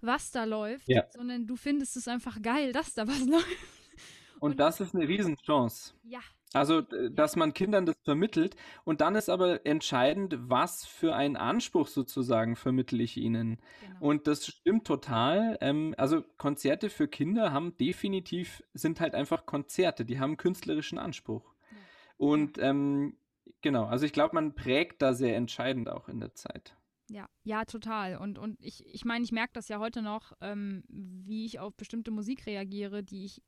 was 0.01 0.31
da 0.31 0.45
läuft, 0.45 0.87
ja. 0.87 1.05
sondern 1.11 1.45
du 1.45 1.55
findest 1.55 1.97
es 1.97 2.07
einfach 2.07 2.41
geil, 2.41 2.71
dass 2.71 2.93
da 2.93 3.07
was 3.07 3.25
läuft. 3.27 3.78
Und, 4.39 4.51
und 4.51 4.59
das 4.59 4.79
ist 4.79 4.95
eine 4.95 5.07
Riesenchance. 5.07 5.93
Ja. 6.03 6.19
Also, 6.53 6.81
dass 6.81 7.35
man 7.35 7.53
Kindern 7.53 7.85
das 7.85 7.95
vermittelt. 8.03 8.55
Und 8.83 9.01
dann 9.01 9.15
ist 9.15 9.29
aber 9.29 9.65
entscheidend, 9.65 10.35
was 10.39 10.85
für 10.85 11.15
einen 11.15 11.35
Anspruch 11.35 11.87
sozusagen 11.87 12.55
vermittle 12.55 13.03
ich 13.03 13.17
ihnen. 13.17 13.61
Genau. 13.81 13.99
Und 13.99 14.27
das 14.27 14.47
stimmt 14.47 14.87
total. 14.87 15.57
Ähm, 15.61 15.93
also 15.97 16.23
Konzerte 16.37 16.89
für 16.89 17.07
Kinder 17.07 17.53
haben 17.53 17.77
definitiv, 17.77 18.63
sind 18.73 18.99
halt 18.99 19.13
einfach 19.13 19.45
Konzerte, 19.45 20.05
die 20.05 20.19
haben 20.19 20.37
künstlerischen 20.37 20.97
Anspruch. 20.97 21.53
Ja. 21.69 21.77
Und 22.17 22.57
ähm, 22.57 23.17
genau, 23.61 23.85
also 23.85 24.05
ich 24.05 24.13
glaube, 24.13 24.33
man 24.33 24.55
prägt 24.55 25.03
da 25.03 25.13
sehr 25.13 25.35
entscheidend 25.35 25.87
auch 25.87 26.07
in 26.07 26.19
der 26.19 26.33
Zeit. 26.33 26.75
Ja, 27.11 27.27
ja, 27.43 27.65
total. 27.65 28.17
Und, 28.17 28.37
und 28.37 28.57
ich, 28.59 28.85
ich 28.87 29.03
meine, 29.03 29.23
ich 29.23 29.31
merke 29.31 29.53
das 29.53 29.67
ja 29.67 29.79
heute 29.79 30.01
noch, 30.01 30.33
ähm, 30.41 30.83
wie 30.87 31.45
ich 31.45 31.59
auf 31.59 31.75
bestimmte 31.75 32.11
Musik 32.11 32.45
reagiere, 32.45 33.03
die 33.03 33.25
ich 33.25 33.41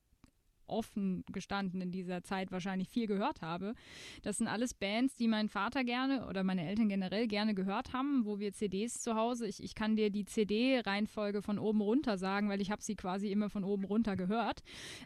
offen 0.72 1.24
gestanden 1.32 1.82
in 1.82 1.92
dieser 1.92 2.24
Zeit 2.24 2.52
wahrscheinlich 2.52 2.90
viel 2.90 3.08
gehört 3.08 3.42
habe. 3.42 3.74
Das 4.22 4.38
sind 4.38 4.48
alles 4.48 4.74
Bands, 4.74 5.16
die 5.16 5.28
mein 5.28 5.50
Vater 5.50 5.84
gerne 5.84 6.28
oder 6.28 6.44
meine 6.44 6.68
Eltern 6.68 6.90
generell 6.90 7.28
gerne 7.28 7.54
gehört 7.54 7.94
haben, 7.94 8.26
wo 8.26 8.40
wir 8.40 8.54
CDs 8.54 9.02
zu 9.02 9.16
Hause, 9.16 9.48
ich, 9.48 9.64
ich 9.64 9.76
kann 9.76 9.96
dir 9.96 10.10
die 10.10 10.26
CD-Reihenfolge 10.26 11.42
von 11.42 11.60
oben 11.60 11.82
runter 11.82 12.18
sagen, 12.18 12.50
weil 12.50 12.62
ich 12.62 12.72
habe 12.72 12.82
sie 12.82 12.96
quasi 12.96 13.32
immer 13.32 13.50
von 13.50 13.64
oben 13.64 13.86
runter 13.86 14.16
gehört. 14.16 14.62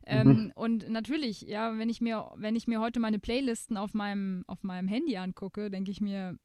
Ähm, 0.06 0.28
mhm. 0.28 0.32
Ähm, 0.34 0.52
und 0.56 0.90
natürlich, 0.90 1.42
ja, 1.42 1.78
wenn 1.78 1.90
ich 1.90 2.02
mir, 2.02 2.32
wenn 2.36 2.56
ich 2.56 2.68
mir 2.68 2.80
heute 2.80 3.00
meine 3.00 3.20
Playlisten 3.20 3.78
auf 3.78 3.94
meinem, 3.94 4.44
auf 4.48 4.64
meinem 4.64 4.88
Handy 4.88 5.18
angucke, 5.18 5.70
denke 5.70 5.92
ich 5.92 6.02
mir, 6.02 6.38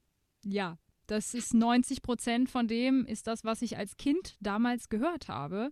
ja, 0.44 0.78
das 1.10 1.34
ist 1.34 1.54
90 1.54 2.02
Prozent 2.02 2.48
von 2.48 2.68
dem, 2.68 3.04
ist 3.04 3.26
das, 3.26 3.44
was 3.44 3.62
ich 3.62 3.76
als 3.76 3.96
Kind 3.96 4.36
damals 4.40 4.88
gehört 4.88 5.28
habe. 5.28 5.70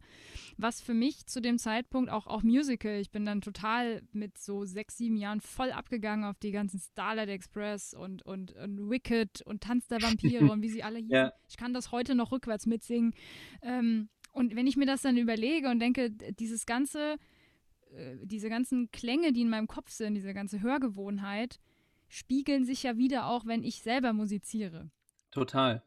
Was 0.56 0.80
für 0.80 0.94
mich 0.94 1.26
zu 1.26 1.40
dem 1.40 1.58
Zeitpunkt 1.58 2.10
auch, 2.10 2.26
auch 2.26 2.42
Musical, 2.42 2.98
ich 3.00 3.10
bin 3.10 3.24
dann 3.24 3.40
total 3.40 4.02
mit 4.12 4.36
so 4.36 4.64
sechs, 4.64 4.96
sieben 4.96 5.16
Jahren 5.16 5.40
voll 5.40 5.70
abgegangen 5.70 6.24
auf 6.24 6.38
die 6.38 6.50
ganzen 6.50 6.80
Starlight 6.80 7.28
Express 7.28 7.94
und, 7.94 8.22
und, 8.22 8.52
und 8.52 8.90
Wicked 8.90 9.42
und 9.42 9.62
Tanz 9.62 9.86
der 9.86 10.02
Vampire 10.02 10.44
und 10.50 10.62
wie 10.62 10.70
sie 10.70 10.82
alle 10.82 10.98
hießen. 10.98 11.14
Ja. 11.14 11.32
Ich 11.48 11.56
kann 11.56 11.72
das 11.72 11.92
heute 11.92 12.14
noch 12.14 12.32
rückwärts 12.32 12.66
mitsingen. 12.66 13.14
Ähm, 13.62 14.08
Und 14.32 14.56
wenn 14.56 14.66
ich 14.66 14.76
mir 14.76 14.86
das 14.86 15.02
dann 15.02 15.16
überlege 15.16 15.68
und 15.68 15.78
denke, 15.80 16.10
dieses 16.10 16.66
ganze, 16.66 17.16
äh, 17.92 18.16
diese 18.24 18.48
ganzen 18.48 18.90
Klänge, 18.90 19.32
die 19.32 19.42
in 19.42 19.50
meinem 19.50 19.68
Kopf 19.68 19.90
sind, 19.90 20.14
diese 20.14 20.34
ganze 20.34 20.60
Hörgewohnheit, 20.60 21.60
spiegeln 22.08 22.64
sich 22.64 22.82
ja 22.82 22.96
wieder 22.96 23.26
auch, 23.26 23.46
wenn 23.46 23.62
ich 23.62 23.82
selber 23.82 24.12
musiziere. 24.12 24.90
Total. 25.30 25.82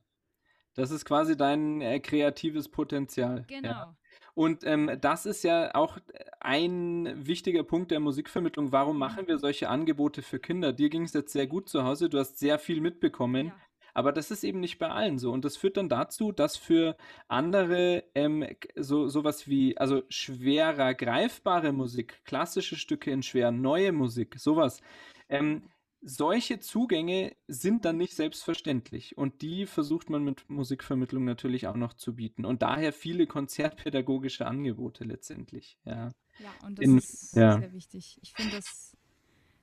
Das 0.76 0.92
ist 0.92 1.06
quasi 1.06 1.36
dein 1.36 1.82
äh, 1.82 2.00
kreatives 2.00 2.70
Potenzial. 2.70 3.46
Genau. 3.48 3.70
Ja. 3.70 3.96
Und 4.34 4.64
ähm, 4.66 4.98
das 5.02 5.26
ist 5.26 5.44
ja 5.44 5.76
auch 5.76 5.98
ein 6.40 7.28
wichtiger 7.28 7.64
Punkt 7.64 7.92
der 7.92 8.00
Musikvermittlung. 8.00 8.72
Warum 8.72 8.98
machen 8.98 9.28
wir 9.28 9.38
solche 9.38 9.68
Angebote 9.68 10.22
für 10.22 10.40
Kinder? 10.40 10.72
Dir 10.72 10.90
ging 10.90 11.04
es 11.04 11.14
jetzt 11.14 11.34
sehr 11.34 11.48
gut 11.48 11.68
zu 11.68 11.84
Hause, 11.84 12.10
du 12.10 12.18
hast 12.18 12.40
sehr 12.40 12.58
viel 12.58 12.80
mitbekommen. 12.80 13.48
Ja. 13.48 13.56
Aber 13.94 14.14
das 14.14 14.32
ist 14.32 14.46
eben 14.46 14.62
nicht 14.62 14.80
bei 14.80 14.90
allen 14.90 15.20
so. 15.20 15.34
Und 15.34 15.44
das 15.44 15.58
führt 15.58 15.76
dann 15.76 15.90
dazu, 15.90 16.32
dass 16.32 16.56
für 16.56 16.96
andere 17.28 18.06
ähm, 18.16 18.48
so 18.76 19.10
sowas 19.10 19.50
wie, 19.50 19.78
also 19.78 20.04
schwerer 20.08 20.94
greifbare 20.94 21.74
Musik, 21.74 22.24
klassische 22.24 22.78
Stücke 22.78 23.12
in 23.12 23.22
schwer, 23.22 23.52
neue 23.52 23.92
Musik, 23.92 24.36
sowas, 24.40 24.82
ähm, 25.28 25.64
solche 26.02 26.60
Zugänge 26.60 27.36
sind 27.48 27.86
dann 27.86 27.98
nicht 27.98 28.16
selbstverständlich 28.16 29.18
und 29.18 29.42
die 29.42 29.66
versucht 29.66 30.10
man 30.10 30.24
mit 30.24 30.50
Musikvermittlung 30.50 31.24
natürlich 31.24 31.68
auch 31.68 31.76
noch 31.76 31.94
zu 31.94 32.16
bieten 32.16 32.46
und 32.46 32.62
daher 32.62 32.92
viele 32.92 33.28
konzertpädagogische 33.28 34.48
Angebote 34.48 35.04
letztendlich. 35.04 35.78
Ja, 35.86 36.12
ja 36.40 36.50
und 36.66 36.80
das 36.80 36.86
In, 36.86 36.98
ist 36.98 37.36
ja. 37.36 37.60
sehr 37.60 37.74
wichtig. 37.74 38.20
Ich 38.24 38.34
finde 38.34 38.56
das 38.56 38.98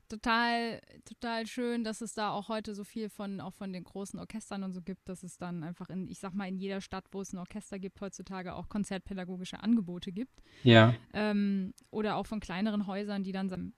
total, 0.09 0.81
total 1.05 1.47
schön, 1.47 1.85
dass 1.85 2.01
es 2.01 2.15
da 2.15 2.31
auch 2.31 2.49
heute 2.49 2.75
so 2.75 2.85
viel 2.85 3.09
von, 3.09 3.41
auch 3.41 3.55
von 3.55 3.73
den 3.73 3.85
großen 3.85 4.19
Orchestern 4.19 4.63
und 4.63 4.73
so 4.73 4.81
gibt, 4.81 5.09
dass 5.09 5.23
es 5.23 5.39
dann 5.39 5.63
einfach 5.63 5.89
in, 5.91 6.09
ich 6.09 6.19
sag 6.19 6.35
mal, 6.35 6.49
in 6.49 6.57
jeder 6.57 6.81
Stadt, 6.81 7.05
wo 7.13 7.21
es 7.21 7.33
ein 7.33 7.39
Orchester 7.39 7.79
gibt, 7.79 8.01
heutzutage 8.01 8.55
auch 8.55 8.69
konzertpädagogische 8.69 9.61
Angebote 9.61 10.13
gibt. 10.13 10.43
Ja. 10.63 10.95
Ähm, 11.13 11.75
oder 11.91 12.17
auch 12.17 12.27
von 12.27 12.41
kleineren 12.41 12.87
Häusern, 12.87 13.23
die 13.23 13.33
dann 13.33 13.75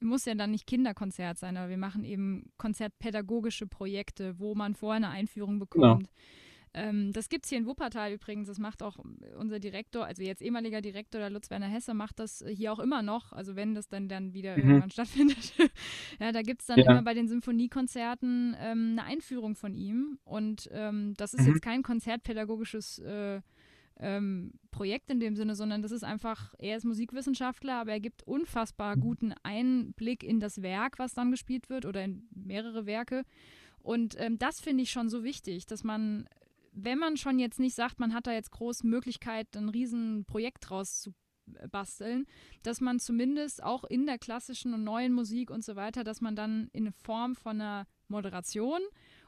muss 0.00 0.24
ja 0.24 0.34
dann 0.34 0.50
nicht 0.50 0.66
Kinderkonzert 0.66 1.38
sein, 1.38 1.56
aber 1.56 1.68
wir 1.68 1.76
machen 1.76 2.04
eben 2.04 2.50
konzertpädagogische 2.58 3.66
Projekte, 3.66 4.38
wo 4.38 4.54
man 4.54 4.74
vorher 4.74 4.96
eine 4.96 5.10
Einführung 5.10 5.58
bekommt. 5.58 6.08
Genau. 6.08 6.10
Ähm, 6.76 7.10
das 7.12 7.30
gibt 7.30 7.46
es 7.46 7.48
hier 7.48 7.58
in 7.58 7.66
Wuppertal 7.66 8.12
übrigens. 8.12 8.48
Das 8.48 8.58
macht 8.58 8.82
auch 8.82 8.98
unser 9.38 9.58
Direktor, 9.58 10.04
also 10.04 10.22
jetzt 10.22 10.42
ehemaliger 10.42 10.82
Direktor 10.82 11.20
der 11.20 11.30
Lutz 11.30 11.48
Werner 11.48 11.68
Hesse, 11.68 11.94
macht 11.94 12.18
das 12.18 12.44
hier 12.46 12.72
auch 12.72 12.78
immer 12.78 13.02
noch. 13.02 13.32
Also 13.32 13.56
wenn 13.56 13.74
das 13.74 13.88
dann, 13.88 14.08
dann 14.08 14.34
wieder 14.34 14.56
mhm. 14.56 14.62
irgendwann 14.62 14.90
stattfindet. 14.90 15.54
ja, 16.20 16.32
da 16.32 16.42
gibt 16.42 16.60
es 16.60 16.66
dann 16.66 16.78
ja. 16.78 16.90
immer 16.90 17.02
bei 17.02 17.14
den 17.14 17.28
Symphoniekonzerten 17.28 18.54
ähm, 18.60 18.90
eine 18.92 19.04
Einführung 19.04 19.56
von 19.56 19.74
ihm. 19.74 20.18
Und 20.24 20.68
ähm, 20.72 21.14
das 21.16 21.32
ist 21.32 21.46
mhm. 21.46 21.54
jetzt 21.54 21.62
kein 21.62 21.82
konzertpädagogisches 21.82 22.98
äh, 22.98 23.40
ähm, 23.98 24.52
Projekt 24.70 25.10
in 25.10 25.20
dem 25.20 25.36
Sinne, 25.36 25.54
sondern 25.54 25.82
das 25.82 25.92
ist 25.92 26.04
einfach, 26.04 26.54
er 26.58 26.76
ist 26.76 26.84
Musikwissenschaftler, 26.84 27.74
aber 27.74 27.92
er 27.92 28.00
gibt 28.00 28.22
unfassbar 28.24 28.96
mhm. 28.96 29.00
guten 29.00 29.34
Einblick 29.42 30.22
in 30.22 30.40
das 30.40 30.62
Werk, 30.62 30.98
was 30.98 31.14
dann 31.14 31.30
gespielt 31.30 31.70
wird 31.70 31.86
oder 31.86 32.04
in 32.04 32.28
mehrere 32.34 32.86
Werke. 32.86 33.24
Und 33.78 34.16
ähm, 34.18 34.38
das 34.38 34.60
finde 34.60 34.82
ich 34.82 34.90
schon 34.90 35.08
so 35.08 35.24
wichtig, 35.24 35.66
dass 35.66 35.84
man, 35.84 36.28
wenn 36.72 36.98
man 36.98 37.16
schon 37.16 37.38
jetzt 37.38 37.60
nicht 37.60 37.74
sagt, 37.74 38.00
man 38.00 38.12
hat 38.12 38.26
da 38.26 38.32
jetzt 38.32 38.50
große 38.50 38.86
Möglichkeit, 38.86 39.56
ein 39.56 39.68
Riesenprojekt 39.68 40.68
draus 40.68 41.00
zu 41.00 41.14
basteln, 41.70 42.26
dass 42.62 42.80
man 42.80 42.98
zumindest 42.98 43.62
auch 43.62 43.84
in 43.84 44.06
der 44.06 44.18
klassischen 44.18 44.74
und 44.74 44.84
neuen 44.84 45.12
Musik 45.12 45.50
und 45.50 45.64
so 45.64 45.76
weiter, 45.76 46.04
dass 46.04 46.20
man 46.20 46.36
dann 46.36 46.68
in 46.72 46.92
Form 46.92 47.36
von 47.36 47.60
einer 47.60 47.86
Moderation 48.08 48.80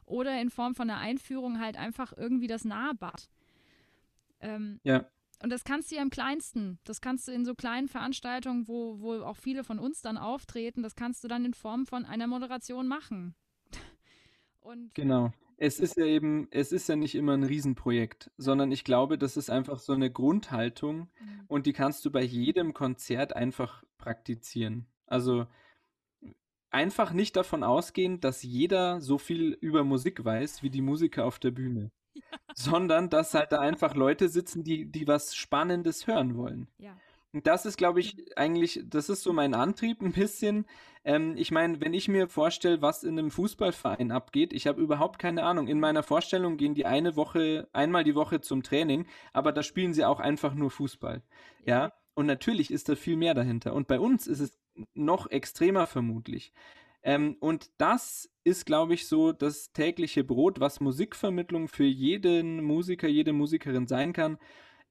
oder 0.05 0.41
in 0.41 0.51
Form 0.51 0.75
von 0.75 0.91
einer 0.91 1.01
Einführung 1.01 1.61
halt 1.61 1.77
einfach 1.77 2.12
irgendwie 2.16 2.47
das 2.47 2.64
nahebart. 2.64 3.29
Ähm, 4.41 4.80
ja. 4.82 5.07
Und 5.43 5.51
das 5.51 5.64
kannst 5.64 5.91
du 5.91 5.97
ja 5.97 6.03
im 6.03 6.11
Kleinsten. 6.11 6.78
Das 6.84 7.01
kannst 7.01 7.28
du 7.28 7.32
in 7.32 7.45
so 7.45 7.55
kleinen 7.55 7.89
Veranstaltungen, 7.89 8.66
wo, 8.66 9.01
wo 9.01 9.22
auch 9.22 9.36
viele 9.36 9.62
von 9.62 9.78
uns 9.78 10.03
dann 10.03 10.18
auftreten, 10.18 10.82
das 10.82 10.97
kannst 10.97 11.22
du 11.22 11.28
dann 11.28 11.45
in 11.45 11.55
Form 11.55 11.86
von 11.86 12.05
einer 12.05 12.26
Moderation 12.26 12.89
machen. 12.89 13.34
Und 14.61 14.95
genau. 14.95 15.32
Es 15.61 15.80
ist 15.80 15.97
ja 15.97 16.05
eben, 16.05 16.47
es 16.53 16.70
ist 16.70 16.89
ja 16.89 16.95
nicht 16.95 17.16
immer 17.16 17.32
ein 17.32 17.43
Riesenprojekt, 17.43 18.30
sondern 18.36 18.70
ich 18.70 18.84
glaube, 18.84 19.18
das 19.18 19.36
ist 19.36 19.51
einfach 19.51 19.80
so 19.80 19.93
eine 19.93 20.09
Grundhaltung 20.09 20.99
mhm. 21.20 21.45
und 21.49 21.66
die 21.66 21.72
kannst 21.72 22.05
du 22.05 22.12
bei 22.12 22.22
jedem 22.22 22.74
Konzert 22.74 23.34
einfach 23.34 23.82
praktizieren. 23.97 24.86
Also 25.07 25.49
einfach 26.70 27.12
nicht 27.12 27.34
davon 27.34 27.64
ausgehen, 27.64 28.20
dass 28.20 28.45
jeder 28.45 29.01
so 29.01 29.18
viel 29.18 29.59
über 29.61 29.82
Musik 29.82 30.24
weiß 30.24 30.62
wie 30.62 30.70
die 30.70 30.80
Musiker 30.80 31.24
auf 31.24 31.41
der 31.41 31.51
Bühne. 31.51 31.91
sondern 32.55 33.11
dass 33.11 33.35
halt 33.35 33.53
da 33.53 33.61
einfach 33.61 33.95
Leute 33.95 34.29
sitzen, 34.29 34.64
die, 34.64 34.87
die 34.87 35.07
was 35.07 35.35
Spannendes 35.35 36.07
hören 36.07 36.37
wollen. 36.37 36.69
Ja. 36.79 36.97
Und 37.33 37.47
das 37.47 37.66
ist, 37.66 37.77
glaube 37.77 38.01
ich, 38.01 38.16
eigentlich, 38.37 38.81
das 38.87 39.11
ist 39.11 39.23
so 39.23 39.33
mein 39.33 39.55
Antrieb 39.55 40.01
ein 40.01 40.12
bisschen. 40.12 40.66
Ähm, 41.05 41.35
ich 41.37 41.51
meine, 41.51 41.81
wenn 41.81 41.93
ich 41.93 42.09
mir 42.09 42.29
vorstelle, 42.29 42.81
was 42.81 43.05
in 43.05 43.19
einem 43.19 43.31
Fußballverein 43.31 44.11
abgeht, 44.12 44.53
ich 44.53 44.66
habe 44.66 44.81
überhaupt 44.81 45.19
keine 45.19 45.43
Ahnung. 45.43 45.69
In 45.69 45.79
meiner 45.79 46.03
Vorstellung 46.03 46.57
gehen 46.57 46.75
die 46.75 46.87
eine 46.87 47.16
Woche, 47.16 47.69
einmal 47.73 48.03
die 48.05 48.14
Woche 48.14 48.41
zum 48.41 48.62
Training, 48.62 49.07
aber 49.33 49.53
da 49.53 49.62
spielen 49.62 49.93
sie 49.93 50.05
auch 50.05 50.21
einfach 50.21 50.55
nur 50.55 50.71
Fußball. 50.71 51.23
Ja. 51.64 51.79
ja? 51.85 51.93
Und 52.14 52.27
natürlich 52.27 52.73
ist 52.73 52.89
da 52.89 52.97
viel 52.97 53.16
mehr 53.16 53.35
dahinter. 53.35 53.75
Und 53.75 53.87
bei 53.87 54.01
uns 54.01 54.27
ist 54.27 54.41
es 54.41 54.59
noch 54.95 55.31
extremer 55.31 55.87
vermutlich. 55.87 56.53
Ähm, 57.03 57.36
und 57.40 57.70
das 57.78 58.30
ist, 58.44 58.66
glaube 58.66 58.94
ich, 58.94 59.07
so 59.07 59.32
das 59.32 59.72
tägliche 59.72 60.24
Brot, 60.24 60.61
was 60.61 60.80
Musikvermittlung 60.80 61.68
für 61.68 61.84
jeden 61.84 62.62
Musiker, 62.64 63.09
jede 63.09 63.32
Musikerin 63.32 63.86
sein 63.86 64.12
kann. 64.12 64.38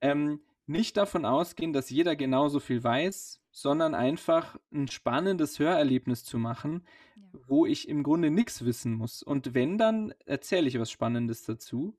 Ähm, 0.02 0.42
nicht 0.68 0.98
davon 0.98 1.26
ausgehen, 1.26 1.74
dass 1.74 1.90
jeder 1.90 2.16
genauso 2.16 2.60
viel 2.60 2.84
weiß, 2.84 3.42
sondern 3.52 3.96
einfach 3.96 4.60
ein 4.72 4.88
spannendes 4.88 5.60
Hörerlebnis 5.60 6.24
zu 6.24 6.38
machen, 6.38 6.86
ja. 7.16 7.24
wo 7.48 7.66
ich 7.66 7.88
im 7.88 8.04
Grunde 8.04 8.30
nichts 8.30 8.64
wissen 8.66 8.94
muss. 8.94 9.24
Und 9.24 9.54
wenn, 9.54 9.78
dann 9.78 10.14
erzähle 10.26 10.68
ich 10.68 10.78
was 10.80 10.92
Spannendes 10.92 11.44
dazu. 11.44 11.98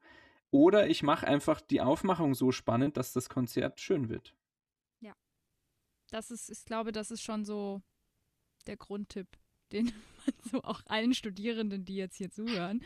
Oder 0.50 0.88
ich 0.88 1.02
mache 1.02 1.26
einfach 1.26 1.60
die 1.60 1.80
Aufmachung 1.80 2.34
so 2.34 2.52
spannend, 2.52 2.96
dass 2.96 3.12
das 3.12 3.28
Konzert 3.28 3.80
schön 3.80 4.08
wird. 4.08 4.34
Ja. 5.00 5.14
Das 6.10 6.30
ist, 6.30 6.48
ich 6.48 6.64
glaube, 6.64 6.92
das 6.92 7.10
ist 7.10 7.22
schon 7.22 7.44
so 7.44 7.82
der 8.66 8.76
Grundtipp 8.76 9.28
den 9.72 9.86
man 10.28 10.34
so 10.50 10.62
auch 10.62 10.82
allen 10.86 11.14
Studierenden, 11.14 11.84
die 11.84 11.96
jetzt 11.96 12.16
hier 12.16 12.30
zuhören, 12.30 12.82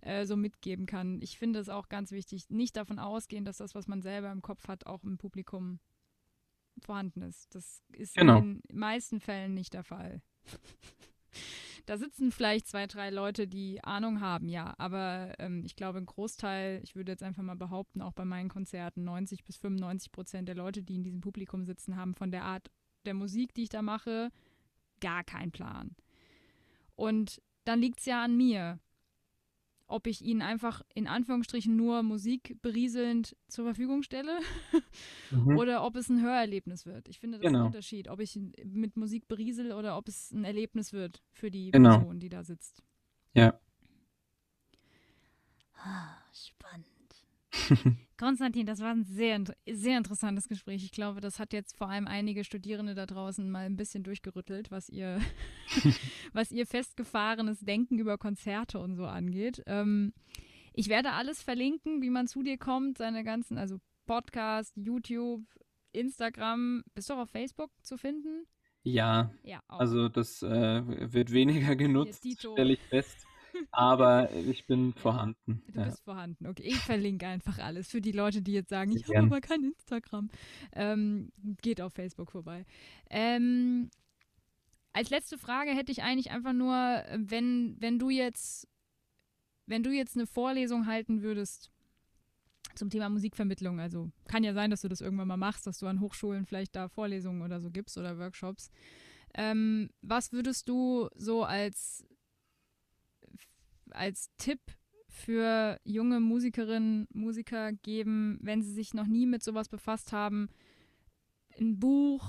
äh, 0.00 0.26
so 0.26 0.36
mitgeben 0.36 0.86
kann. 0.86 1.20
Ich 1.22 1.38
finde 1.38 1.58
es 1.60 1.68
auch 1.68 1.88
ganz 1.88 2.12
wichtig, 2.12 2.50
nicht 2.50 2.76
davon 2.76 2.98
ausgehen, 2.98 3.44
dass 3.44 3.58
das, 3.58 3.74
was 3.74 3.86
man 3.86 4.02
selber 4.02 4.30
im 4.32 4.42
Kopf 4.42 4.68
hat, 4.68 4.86
auch 4.86 5.04
im 5.04 5.18
Publikum 5.18 5.80
vorhanden 6.78 7.22
ist. 7.22 7.54
Das 7.54 7.82
ist 7.92 8.14
genau. 8.14 8.38
in 8.38 8.62
den 8.62 8.78
meisten 8.78 9.20
Fällen 9.20 9.54
nicht 9.54 9.74
der 9.74 9.84
Fall. 9.84 10.22
da 11.86 11.98
sitzen 11.98 12.32
vielleicht 12.32 12.66
zwei, 12.66 12.86
drei 12.86 13.10
Leute, 13.10 13.46
die 13.46 13.82
Ahnung 13.84 14.20
haben, 14.20 14.48
ja, 14.48 14.74
aber 14.78 15.34
ähm, 15.38 15.62
ich 15.64 15.76
glaube, 15.76 15.98
ein 15.98 16.06
Großteil, 16.06 16.80
ich 16.82 16.94
würde 16.94 17.12
jetzt 17.12 17.22
einfach 17.22 17.42
mal 17.42 17.56
behaupten, 17.56 18.02
auch 18.02 18.12
bei 18.12 18.24
meinen 18.24 18.48
Konzerten, 18.48 19.04
90 19.04 19.44
bis 19.44 19.56
95 19.56 20.12
Prozent 20.12 20.48
der 20.48 20.56
Leute, 20.56 20.82
die 20.82 20.94
in 20.94 21.04
diesem 21.04 21.20
Publikum 21.20 21.64
sitzen, 21.64 21.96
haben 21.96 22.14
von 22.14 22.30
der 22.30 22.44
Art 22.44 22.70
der 23.06 23.14
Musik, 23.14 23.54
die 23.54 23.64
ich 23.64 23.68
da 23.68 23.82
mache, 23.82 24.30
gar 25.00 25.24
keinen 25.24 25.52
Plan. 25.52 25.96
Und 27.00 27.40
dann 27.64 27.80
liegt 27.80 28.00
es 28.00 28.04
ja 28.04 28.22
an 28.22 28.36
mir, 28.36 28.78
ob 29.86 30.06
ich 30.06 30.20
ihnen 30.20 30.42
einfach 30.42 30.82
in 30.94 31.08
Anführungsstrichen 31.08 31.74
nur 31.74 32.02
Musik 32.02 32.58
berieselnd 32.60 33.38
zur 33.48 33.64
Verfügung 33.64 34.02
stelle 34.02 34.38
mhm. 35.30 35.56
oder 35.56 35.82
ob 35.82 35.96
es 35.96 36.10
ein 36.10 36.20
Hörerlebnis 36.20 36.84
wird. 36.84 37.08
Ich 37.08 37.18
finde 37.18 37.38
das 37.38 37.46
genau. 37.46 37.60
ein 37.60 37.66
Unterschied, 37.68 38.08
ob 38.08 38.20
ich 38.20 38.38
mit 38.64 38.98
Musik 38.98 39.28
beriesel 39.28 39.72
oder 39.72 39.96
ob 39.96 40.08
es 40.08 40.30
ein 40.30 40.44
Erlebnis 40.44 40.92
wird 40.92 41.22
für 41.32 41.50
die 41.50 41.70
genau. 41.70 41.96
Person, 41.96 42.20
die 42.20 42.28
da 42.28 42.44
sitzt. 42.44 42.82
Ja. 43.32 43.58
Ah, 45.76 46.18
spannend. 46.34 46.89
Konstantin, 48.18 48.66
das 48.66 48.80
war 48.80 48.90
ein 48.90 49.04
sehr, 49.04 49.42
sehr 49.70 49.98
interessantes 49.98 50.48
Gespräch. 50.48 50.84
Ich 50.84 50.92
glaube, 50.92 51.20
das 51.20 51.38
hat 51.38 51.52
jetzt 51.52 51.76
vor 51.76 51.88
allem 51.88 52.06
einige 52.06 52.44
Studierende 52.44 52.94
da 52.94 53.06
draußen 53.06 53.50
mal 53.50 53.66
ein 53.66 53.76
bisschen 53.76 54.02
durchgerüttelt, 54.02 54.70
was 54.70 54.88
ihr, 54.88 55.20
was 56.32 56.52
ihr 56.52 56.66
festgefahrenes 56.66 57.60
Denken 57.60 57.98
über 57.98 58.18
Konzerte 58.18 58.78
und 58.78 58.94
so 58.94 59.06
angeht. 59.06 59.62
Ähm, 59.66 60.12
ich 60.72 60.88
werde 60.88 61.12
alles 61.12 61.42
verlinken, 61.42 62.02
wie 62.02 62.10
man 62.10 62.26
zu 62.26 62.42
dir 62.42 62.58
kommt, 62.58 62.98
seine 62.98 63.24
ganzen, 63.24 63.58
also 63.58 63.78
Podcast, 64.06 64.76
YouTube, 64.76 65.42
Instagram. 65.92 66.82
Bist 66.94 67.10
du 67.10 67.14
auch 67.14 67.20
auf 67.20 67.30
Facebook 67.30 67.70
zu 67.82 67.96
finden? 67.96 68.46
Ja, 68.82 69.32
ja 69.42 69.62
also 69.68 70.08
das 70.08 70.42
äh, 70.42 71.12
wird 71.12 71.32
weniger 71.32 71.76
genutzt, 71.76 72.26
stelle 72.38 72.74
ich 72.74 72.80
fest. 72.80 73.26
Aber 73.70 74.30
ich 74.34 74.66
bin 74.66 74.92
vorhanden. 74.94 75.62
Du 75.72 75.80
ja. 75.80 75.86
bist 75.86 76.04
vorhanden, 76.04 76.46
okay. 76.46 76.62
Ich 76.64 76.78
verlinke 76.78 77.26
einfach 77.26 77.58
alles 77.58 77.88
für 77.88 78.00
die 78.00 78.12
Leute, 78.12 78.42
die 78.42 78.52
jetzt 78.52 78.70
sagen, 78.70 78.92
ich 78.92 79.04
habe 79.08 79.18
aber 79.18 79.40
kein 79.40 79.64
Instagram. 79.64 80.30
Ähm, 80.72 81.32
geht 81.62 81.80
auf 81.80 81.92
Facebook 81.92 82.30
vorbei. 82.30 82.64
Ähm, 83.10 83.90
als 84.92 85.10
letzte 85.10 85.38
Frage 85.38 85.70
hätte 85.70 85.92
ich 85.92 86.02
eigentlich 86.02 86.30
einfach 86.30 86.52
nur, 86.52 86.74
wenn, 87.16 87.76
wenn 87.78 87.98
du 87.98 88.10
jetzt, 88.10 88.66
wenn 89.66 89.82
du 89.82 89.90
jetzt 89.90 90.16
eine 90.16 90.26
Vorlesung 90.26 90.86
halten 90.86 91.22
würdest 91.22 91.70
zum 92.74 92.90
Thema 92.90 93.08
Musikvermittlung. 93.08 93.80
Also 93.80 94.10
kann 94.26 94.44
ja 94.44 94.52
sein, 94.52 94.70
dass 94.70 94.82
du 94.82 94.88
das 94.88 95.00
irgendwann 95.00 95.28
mal 95.28 95.36
machst, 95.36 95.66
dass 95.66 95.78
du 95.78 95.86
an 95.86 96.00
Hochschulen 96.00 96.46
vielleicht 96.46 96.74
da 96.76 96.88
Vorlesungen 96.88 97.42
oder 97.42 97.60
so 97.60 97.70
gibst 97.70 97.98
oder 97.98 98.18
Workshops. 98.18 98.70
Ähm, 99.34 99.90
was 100.02 100.32
würdest 100.32 100.68
du 100.68 101.08
so 101.14 101.44
als, 101.44 102.04
als 103.94 104.30
Tipp 104.38 104.60
für 105.08 105.80
junge 105.84 106.20
Musikerinnen, 106.20 107.08
Musiker 107.12 107.72
geben, 107.72 108.38
wenn 108.42 108.62
sie 108.62 108.72
sich 108.72 108.94
noch 108.94 109.06
nie 109.06 109.26
mit 109.26 109.42
sowas 109.42 109.68
befasst 109.68 110.12
haben? 110.12 110.48
Ein 111.58 111.78
Buch, 111.78 112.24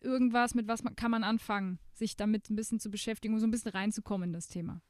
irgendwas, 0.00 0.54
mit 0.54 0.68
was 0.68 0.82
man, 0.82 0.96
kann 0.96 1.10
man 1.10 1.24
anfangen, 1.24 1.78
sich 1.92 2.16
damit 2.16 2.50
ein 2.50 2.56
bisschen 2.56 2.80
zu 2.80 2.90
beschäftigen, 2.90 3.34
um 3.34 3.40
so 3.40 3.46
ein 3.46 3.50
bisschen 3.50 3.72
reinzukommen 3.72 4.30
in 4.30 4.32
das 4.32 4.48
Thema? 4.48 4.82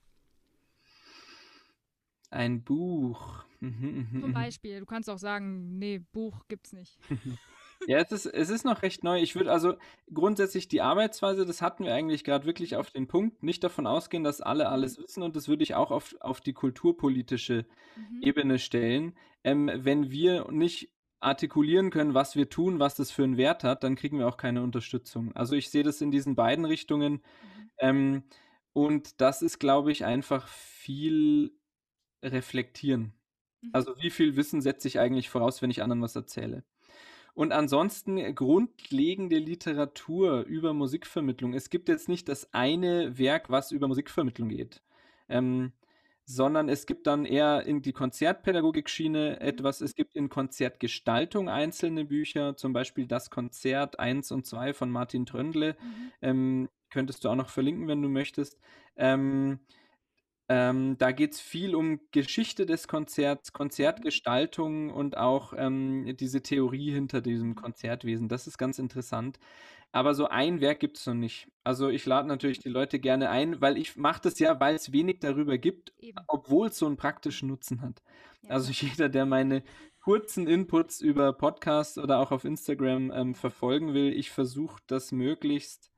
Ein 2.30 2.62
Buch. 2.62 3.44
Mhm, 3.60 4.08
mhm, 4.10 4.20
Zum 4.20 4.30
mhm. 4.30 4.34
Beispiel. 4.34 4.80
Du 4.80 4.86
kannst 4.86 5.10
auch 5.10 5.18
sagen, 5.18 5.78
nee, 5.78 5.98
Buch 5.98 6.46
gibt's 6.48 6.72
nicht. 6.72 6.98
Ja, 7.86 7.98
es 7.98 8.12
ist, 8.12 8.26
es 8.26 8.50
ist 8.50 8.64
noch 8.64 8.82
recht 8.82 9.04
neu. 9.04 9.20
Ich 9.20 9.34
würde 9.34 9.50
also 9.52 9.74
grundsätzlich 10.12 10.68
die 10.68 10.80
Arbeitsweise, 10.80 11.46
das 11.46 11.62
hatten 11.62 11.84
wir 11.84 11.94
eigentlich 11.94 12.24
gerade 12.24 12.46
wirklich 12.46 12.76
auf 12.76 12.90
den 12.90 13.08
Punkt, 13.08 13.42
nicht 13.42 13.64
davon 13.64 13.86
ausgehen, 13.86 14.24
dass 14.24 14.40
alle 14.40 14.68
alles 14.68 14.98
wissen 14.98 15.22
und 15.22 15.36
das 15.36 15.48
würde 15.48 15.62
ich 15.62 15.74
auch 15.74 15.90
auf, 15.90 16.16
auf 16.20 16.40
die 16.40 16.52
kulturpolitische 16.52 17.66
mhm. 17.96 18.22
Ebene 18.22 18.58
stellen. 18.58 19.16
Ähm, 19.44 19.70
wenn 19.74 20.10
wir 20.10 20.50
nicht 20.50 20.90
artikulieren 21.20 21.90
können, 21.90 22.14
was 22.14 22.36
wir 22.36 22.48
tun, 22.48 22.78
was 22.78 22.96
das 22.96 23.10
für 23.10 23.24
einen 23.24 23.36
Wert 23.36 23.64
hat, 23.64 23.84
dann 23.84 23.94
kriegen 23.94 24.18
wir 24.18 24.28
auch 24.28 24.36
keine 24.36 24.62
Unterstützung. 24.62 25.34
Also 25.34 25.54
ich 25.54 25.70
sehe 25.70 25.84
das 25.84 26.00
in 26.00 26.10
diesen 26.10 26.34
beiden 26.34 26.64
Richtungen. 26.64 27.12
Mhm. 27.12 27.70
Ähm, 27.78 28.22
und 28.72 29.20
das 29.20 29.42
ist, 29.42 29.58
glaube 29.58 29.92
ich, 29.92 30.04
einfach 30.04 30.48
viel 30.48 31.52
reflektieren. 32.22 33.12
Mhm. 33.60 33.70
Also 33.72 33.96
wie 33.98 34.10
viel 34.10 34.36
Wissen 34.36 34.60
setze 34.60 34.88
ich 34.88 34.98
eigentlich 34.98 35.30
voraus, 35.30 35.62
wenn 35.62 35.70
ich 35.70 35.82
anderen 35.82 36.02
was 36.02 36.16
erzähle? 36.16 36.64
Und 37.34 37.52
ansonsten 37.52 38.34
grundlegende 38.34 39.38
Literatur 39.38 40.42
über 40.42 40.74
Musikvermittlung. 40.74 41.54
Es 41.54 41.70
gibt 41.70 41.88
jetzt 41.88 42.08
nicht 42.08 42.28
das 42.28 42.52
eine 42.52 43.18
Werk, 43.18 43.48
was 43.48 43.72
über 43.72 43.88
Musikvermittlung 43.88 44.50
geht, 44.50 44.82
ähm, 45.30 45.72
sondern 46.24 46.68
es 46.68 46.86
gibt 46.86 47.06
dann 47.06 47.24
eher 47.24 47.64
in 47.66 47.80
die 47.80 47.94
Konzertpädagogik-Schiene 47.94 49.40
etwas. 49.40 49.80
Es 49.80 49.94
gibt 49.94 50.14
in 50.14 50.28
Konzertgestaltung 50.28 51.48
einzelne 51.48 52.04
Bücher, 52.04 52.56
zum 52.56 52.74
Beispiel 52.74 53.06
das 53.06 53.30
Konzert 53.30 53.98
1 53.98 54.30
und 54.30 54.46
2 54.46 54.74
von 54.74 54.90
Martin 54.90 55.24
Tröndle. 55.24 55.76
Mhm. 55.80 56.12
Ähm, 56.20 56.68
könntest 56.90 57.24
du 57.24 57.30
auch 57.30 57.34
noch 57.34 57.48
verlinken, 57.48 57.88
wenn 57.88 58.02
du 58.02 58.10
möchtest. 58.10 58.58
Ähm, 58.96 59.60
ähm, 60.48 60.96
da 60.98 61.12
geht 61.12 61.32
es 61.32 61.40
viel 61.40 61.74
um 61.74 62.00
Geschichte 62.10 62.66
des 62.66 62.88
Konzerts, 62.88 63.52
Konzertgestaltung 63.52 64.90
und 64.90 65.16
auch 65.16 65.54
ähm, 65.56 66.16
diese 66.18 66.42
Theorie 66.42 66.90
hinter 66.90 67.20
diesem 67.20 67.54
Konzertwesen. 67.54 68.28
Das 68.28 68.46
ist 68.46 68.58
ganz 68.58 68.78
interessant. 68.78 69.38
Aber 69.92 70.14
so 70.14 70.26
ein 70.26 70.60
Werk 70.60 70.80
gibt 70.80 70.98
es 70.98 71.06
noch 71.06 71.14
nicht. 71.14 71.48
Also 71.64 71.90
ich 71.90 72.06
lade 72.06 72.26
natürlich 72.26 72.58
die 72.58 72.70
Leute 72.70 72.98
gerne 72.98 73.28
ein, 73.28 73.60
weil 73.60 73.76
ich 73.76 73.96
mache 73.96 74.22
das 74.22 74.38
ja, 74.38 74.58
weil 74.58 74.74
es 74.74 74.92
wenig 74.92 75.20
darüber 75.20 75.58
gibt, 75.58 75.92
obwohl 76.26 76.68
es 76.68 76.78
so 76.78 76.86
einen 76.86 76.96
praktischen 76.96 77.48
Nutzen 77.48 77.82
hat. 77.82 78.02
Ja. 78.42 78.50
Also 78.50 78.72
jeder, 78.86 79.08
der 79.08 79.26
meine 79.26 79.62
kurzen 80.00 80.48
Inputs 80.48 81.00
über 81.00 81.32
Podcasts 81.32 81.98
oder 81.98 82.18
auch 82.18 82.32
auf 82.32 82.44
Instagram 82.44 83.12
ähm, 83.12 83.34
verfolgen 83.34 83.94
will, 83.94 84.12
ich 84.12 84.30
versuche 84.30 84.82
das 84.86 85.12
möglichst 85.12 85.92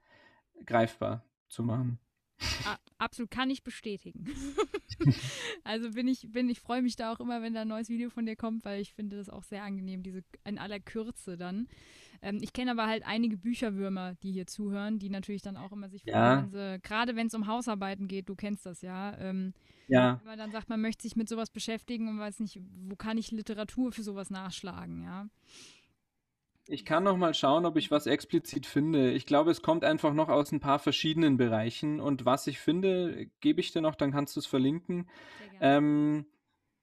greifbar 0.67 1.25
zu 1.49 1.63
machen 1.63 2.04
absolut 2.99 3.31
kann 3.31 3.51
ich 3.51 3.63
bestätigen. 3.63 4.27
also 5.65 5.91
bin 5.91 6.09
ich, 6.09 6.31
bin, 6.33 6.49
ich 6.49 6.61
freue 6.61 6.83
mich 6.83 6.97
da 6.97 7.13
auch 7.13 7.21
immer, 7.21 7.43
wenn 7.43 7.55
da 7.55 7.63
ein 7.63 7.69
neues 7.69 7.89
Video 7.89 8.11
von 8.11 8.27
dir 8.27 8.37
kommt, 8.37 8.65
weil 8.65 8.81
ich 8.81 8.95
finde 8.95 9.17
das 9.17 9.29
auch 9.29 9.43
sehr 9.43 9.63
angenehm, 9.63 10.03
diese 10.03 10.25
in 10.45 10.59
aller 10.59 10.81
Kürze 10.81 11.37
dann. 11.37 11.69
Ähm, 12.23 12.39
ich 12.41 12.53
kenne 12.53 12.73
aber 12.73 12.87
halt 12.87 13.05
einige 13.07 13.37
Bücherwürmer, 13.37 14.15
die 14.23 14.33
hier 14.33 14.47
zuhören, 14.47 14.99
die 14.99 15.11
natürlich 15.11 15.43
dann 15.43 15.57
auch 15.57 15.73
immer 15.73 15.89
sich 15.89 16.05
ja. 16.05 16.49
freuen, 16.49 16.81
gerade 16.83 17.17
wenn 17.17 17.27
es 17.27 17.35
um 17.35 17.47
Hausarbeiten 17.47 18.09
geht, 18.09 18.29
du 18.29 18.35
kennst 18.35 18.67
das 18.67 18.83
ja. 18.83 19.17
Ähm, 19.19 19.53
ja. 19.89 20.19
Wenn 20.21 20.27
man 20.31 20.39
dann 20.39 20.51
sagt, 20.51 20.71
man 20.71 20.81
möchte 20.81 21.03
sich 21.03 21.17
mit 21.17 21.29
sowas 21.29 21.51
beschäftigen 21.51 22.09
und 22.09 22.19
weiß 22.19 22.41
nicht, 22.41 22.61
wo 22.89 22.97
kann 22.97 23.19
ich 23.19 23.31
Literatur 23.31 23.93
für 23.93 24.03
sowas 24.03 24.31
nachschlagen, 24.31 25.03
ja. 25.03 25.29
Ich 26.67 26.87
kann 26.87 27.05
noch 27.05 27.17
mal 27.17 27.35
schauen, 27.35 27.67
ob 27.67 27.77
ich 27.77 27.91
was 27.91 28.07
explizit 28.07 28.65
finde. 28.65 29.13
Ich 29.13 29.27
glaube, 29.27 29.51
es 29.51 29.61
kommt 29.61 29.85
einfach 29.85 30.15
noch 30.15 30.31
aus 30.31 30.51
ein 30.51 30.61
paar 30.61 30.79
verschiedenen 30.79 31.37
Bereichen. 31.37 32.01
Und 32.01 32.25
was 32.25 32.47
ich 32.47 32.59
finde, 32.59 33.27
gebe 33.41 33.61
ich 33.61 33.73
dir 33.73 33.83
noch, 33.83 33.95
dann 33.95 34.13
kannst 34.13 34.37
du 34.37 34.41
es 34.41 34.47
verlinken. 34.47 35.09
Ähm, 35.61 36.25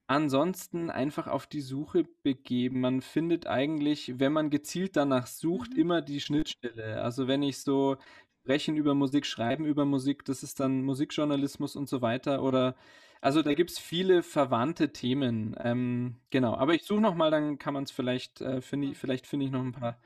ansonsten 0.05 0.89
einfach 0.91 1.27
auf 1.27 1.47
die 1.47 1.61
Suche 1.61 2.03
begeben. 2.21 2.81
Man 2.81 3.01
findet 3.01 3.47
eigentlich, 3.47 4.19
wenn 4.19 4.33
man 4.33 4.51
gezielt 4.51 4.95
danach 4.97 5.25
sucht, 5.25 5.71
mhm. 5.73 5.79
immer 5.79 6.01
die 6.01 6.21
Schnittstelle. 6.21 7.01
Also 7.01 7.27
wenn 7.27 7.41
ich 7.41 7.61
so 7.61 7.97
sprechen 8.43 8.75
über 8.75 8.93
Musik, 8.93 9.25
schreiben 9.25 9.65
über 9.65 9.85
Musik, 9.85 10.25
das 10.25 10.43
ist 10.43 10.59
dann 10.59 10.83
Musikjournalismus 10.83 11.75
und 11.75 11.89
so 11.89 12.01
weiter. 12.01 12.43
Oder 12.43 12.75
also 13.21 13.43
da 13.43 13.53
gibt 13.53 13.69
es 13.69 13.79
viele 13.79 14.23
verwandte 14.23 14.91
Themen. 14.91 15.55
Ähm, 15.59 16.15
genau, 16.31 16.55
aber 16.55 16.73
ich 16.73 16.83
suche 16.83 17.01
noch 17.01 17.15
mal, 17.15 17.31
dann 17.31 17.57
kann 17.59 17.73
man 17.73 17.83
es 17.83 17.91
vielleicht, 17.91 18.41
äh, 18.41 18.61
find 18.61 18.83
ich, 18.83 18.97
vielleicht 18.97 19.27
finde 19.27 19.45
ich 19.45 19.51
noch 19.51 19.61
ein 19.61 19.71
paar 19.71 19.99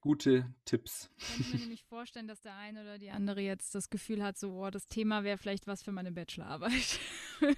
gute 0.00 0.52
Tipps. 0.64 1.10
Ich 1.18 1.36
kann 1.36 1.52
mir 1.52 1.58
nämlich 1.58 1.84
vorstellen, 1.84 2.28
dass 2.28 2.40
der 2.40 2.56
eine 2.56 2.82
oder 2.82 2.98
die 2.98 3.10
andere 3.10 3.40
jetzt 3.40 3.74
das 3.74 3.90
Gefühl 3.90 4.22
hat, 4.22 4.38
so, 4.38 4.52
oh, 4.64 4.70
das 4.70 4.88
Thema 4.88 5.22
wäre 5.24 5.36
vielleicht 5.36 5.66
was 5.66 5.82
für 5.82 5.92
meine 5.92 6.12
Bachelorarbeit. 6.12 6.98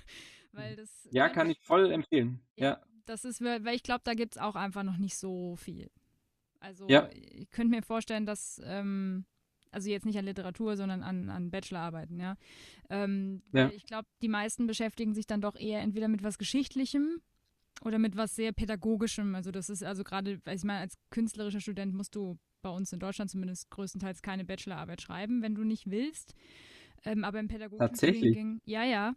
weil 0.52 0.76
das, 0.76 1.08
ja, 1.10 1.28
kann 1.28 1.50
ich 1.50 1.60
voll 1.60 1.92
empfehlen. 1.92 2.40
Ja, 2.56 2.64
ja. 2.64 2.80
Das 3.06 3.24
ist, 3.24 3.40
weil 3.40 3.74
ich 3.74 3.82
glaube, 3.82 4.02
da 4.04 4.14
gibt 4.14 4.36
es 4.36 4.38
auch 4.42 4.56
einfach 4.56 4.82
noch 4.82 4.98
nicht 4.98 5.16
so 5.16 5.56
viel. 5.56 5.90
Also 6.60 6.88
ja. 6.88 7.08
ich 7.12 7.50
könnte 7.50 7.74
mir 7.74 7.82
vorstellen, 7.82 8.26
dass 8.26 8.60
ähm, 8.64 9.24
also 9.70 9.90
jetzt 9.90 10.06
nicht 10.06 10.18
an 10.18 10.24
Literatur, 10.24 10.76
sondern 10.76 11.02
an, 11.02 11.28
an 11.30 11.50
Bachelorarbeiten, 11.50 12.18
ja. 12.20 12.36
Ähm, 12.90 13.42
ja. 13.52 13.70
Ich 13.70 13.86
glaube, 13.86 14.08
die 14.22 14.28
meisten 14.28 14.66
beschäftigen 14.66 15.14
sich 15.14 15.26
dann 15.26 15.40
doch 15.40 15.56
eher 15.56 15.80
entweder 15.80 16.08
mit 16.08 16.22
was 16.22 16.38
Geschichtlichem 16.38 17.20
oder 17.84 17.98
mit 17.98 18.16
was 18.16 18.34
sehr 18.34 18.52
Pädagogischem. 18.52 19.34
Also 19.34 19.50
das 19.50 19.68
ist 19.68 19.82
also 19.82 20.04
gerade, 20.04 20.40
ich 20.50 20.64
meine, 20.64 20.80
als 20.80 20.96
künstlerischer 21.10 21.60
Student 21.60 21.94
musst 21.94 22.14
du 22.14 22.38
bei 22.62 22.70
uns 22.70 22.92
in 22.92 22.98
Deutschland 22.98 23.30
zumindest 23.30 23.70
größtenteils 23.70 24.22
keine 24.22 24.44
Bachelorarbeit 24.44 25.00
schreiben, 25.00 25.42
wenn 25.42 25.54
du 25.54 25.64
nicht 25.64 25.90
willst. 25.90 26.34
Ähm, 27.04 27.24
aber 27.24 27.38
im 27.40 27.48
pädagogischen 27.48 27.88
Tatsächlich? 27.88 28.36
ja, 28.64 28.84
ja. 28.84 29.14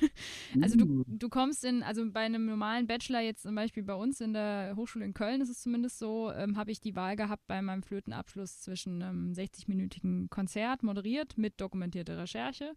also 0.60 0.76
du, 0.76 0.84
uh. 0.84 1.04
du 1.06 1.28
kommst 1.28 1.64
in, 1.64 1.82
also 1.82 2.04
bei 2.10 2.20
einem 2.20 2.46
normalen 2.46 2.86
Bachelor 2.86 3.20
jetzt 3.20 3.42
zum 3.42 3.54
Beispiel 3.54 3.82
bei 3.82 3.94
uns 3.94 4.20
in 4.20 4.32
der 4.32 4.74
Hochschule 4.76 5.04
in 5.04 5.14
Köln 5.14 5.40
ist 5.40 5.48
es 5.48 5.60
zumindest 5.60 5.98
so, 5.98 6.32
ähm, 6.32 6.56
habe 6.56 6.70
ich 6.70 6.80
die 6.80 6.96
Wahl 6.96 7.16
gehabt 7.16 7.46
bei 7.46 7.62
meinem 7.62 7.82
Flötenabschluss 7.82 8.60
zwischen 8.60 9.02
einem 9.02 9.32
60-minütigen 9.32 10.28
Konzert 10.28 10.82
moderiert 10.82 11.38
mit 11.38 11.60
dokumentierter 11.60 12.18
Recherche 12.18 12.74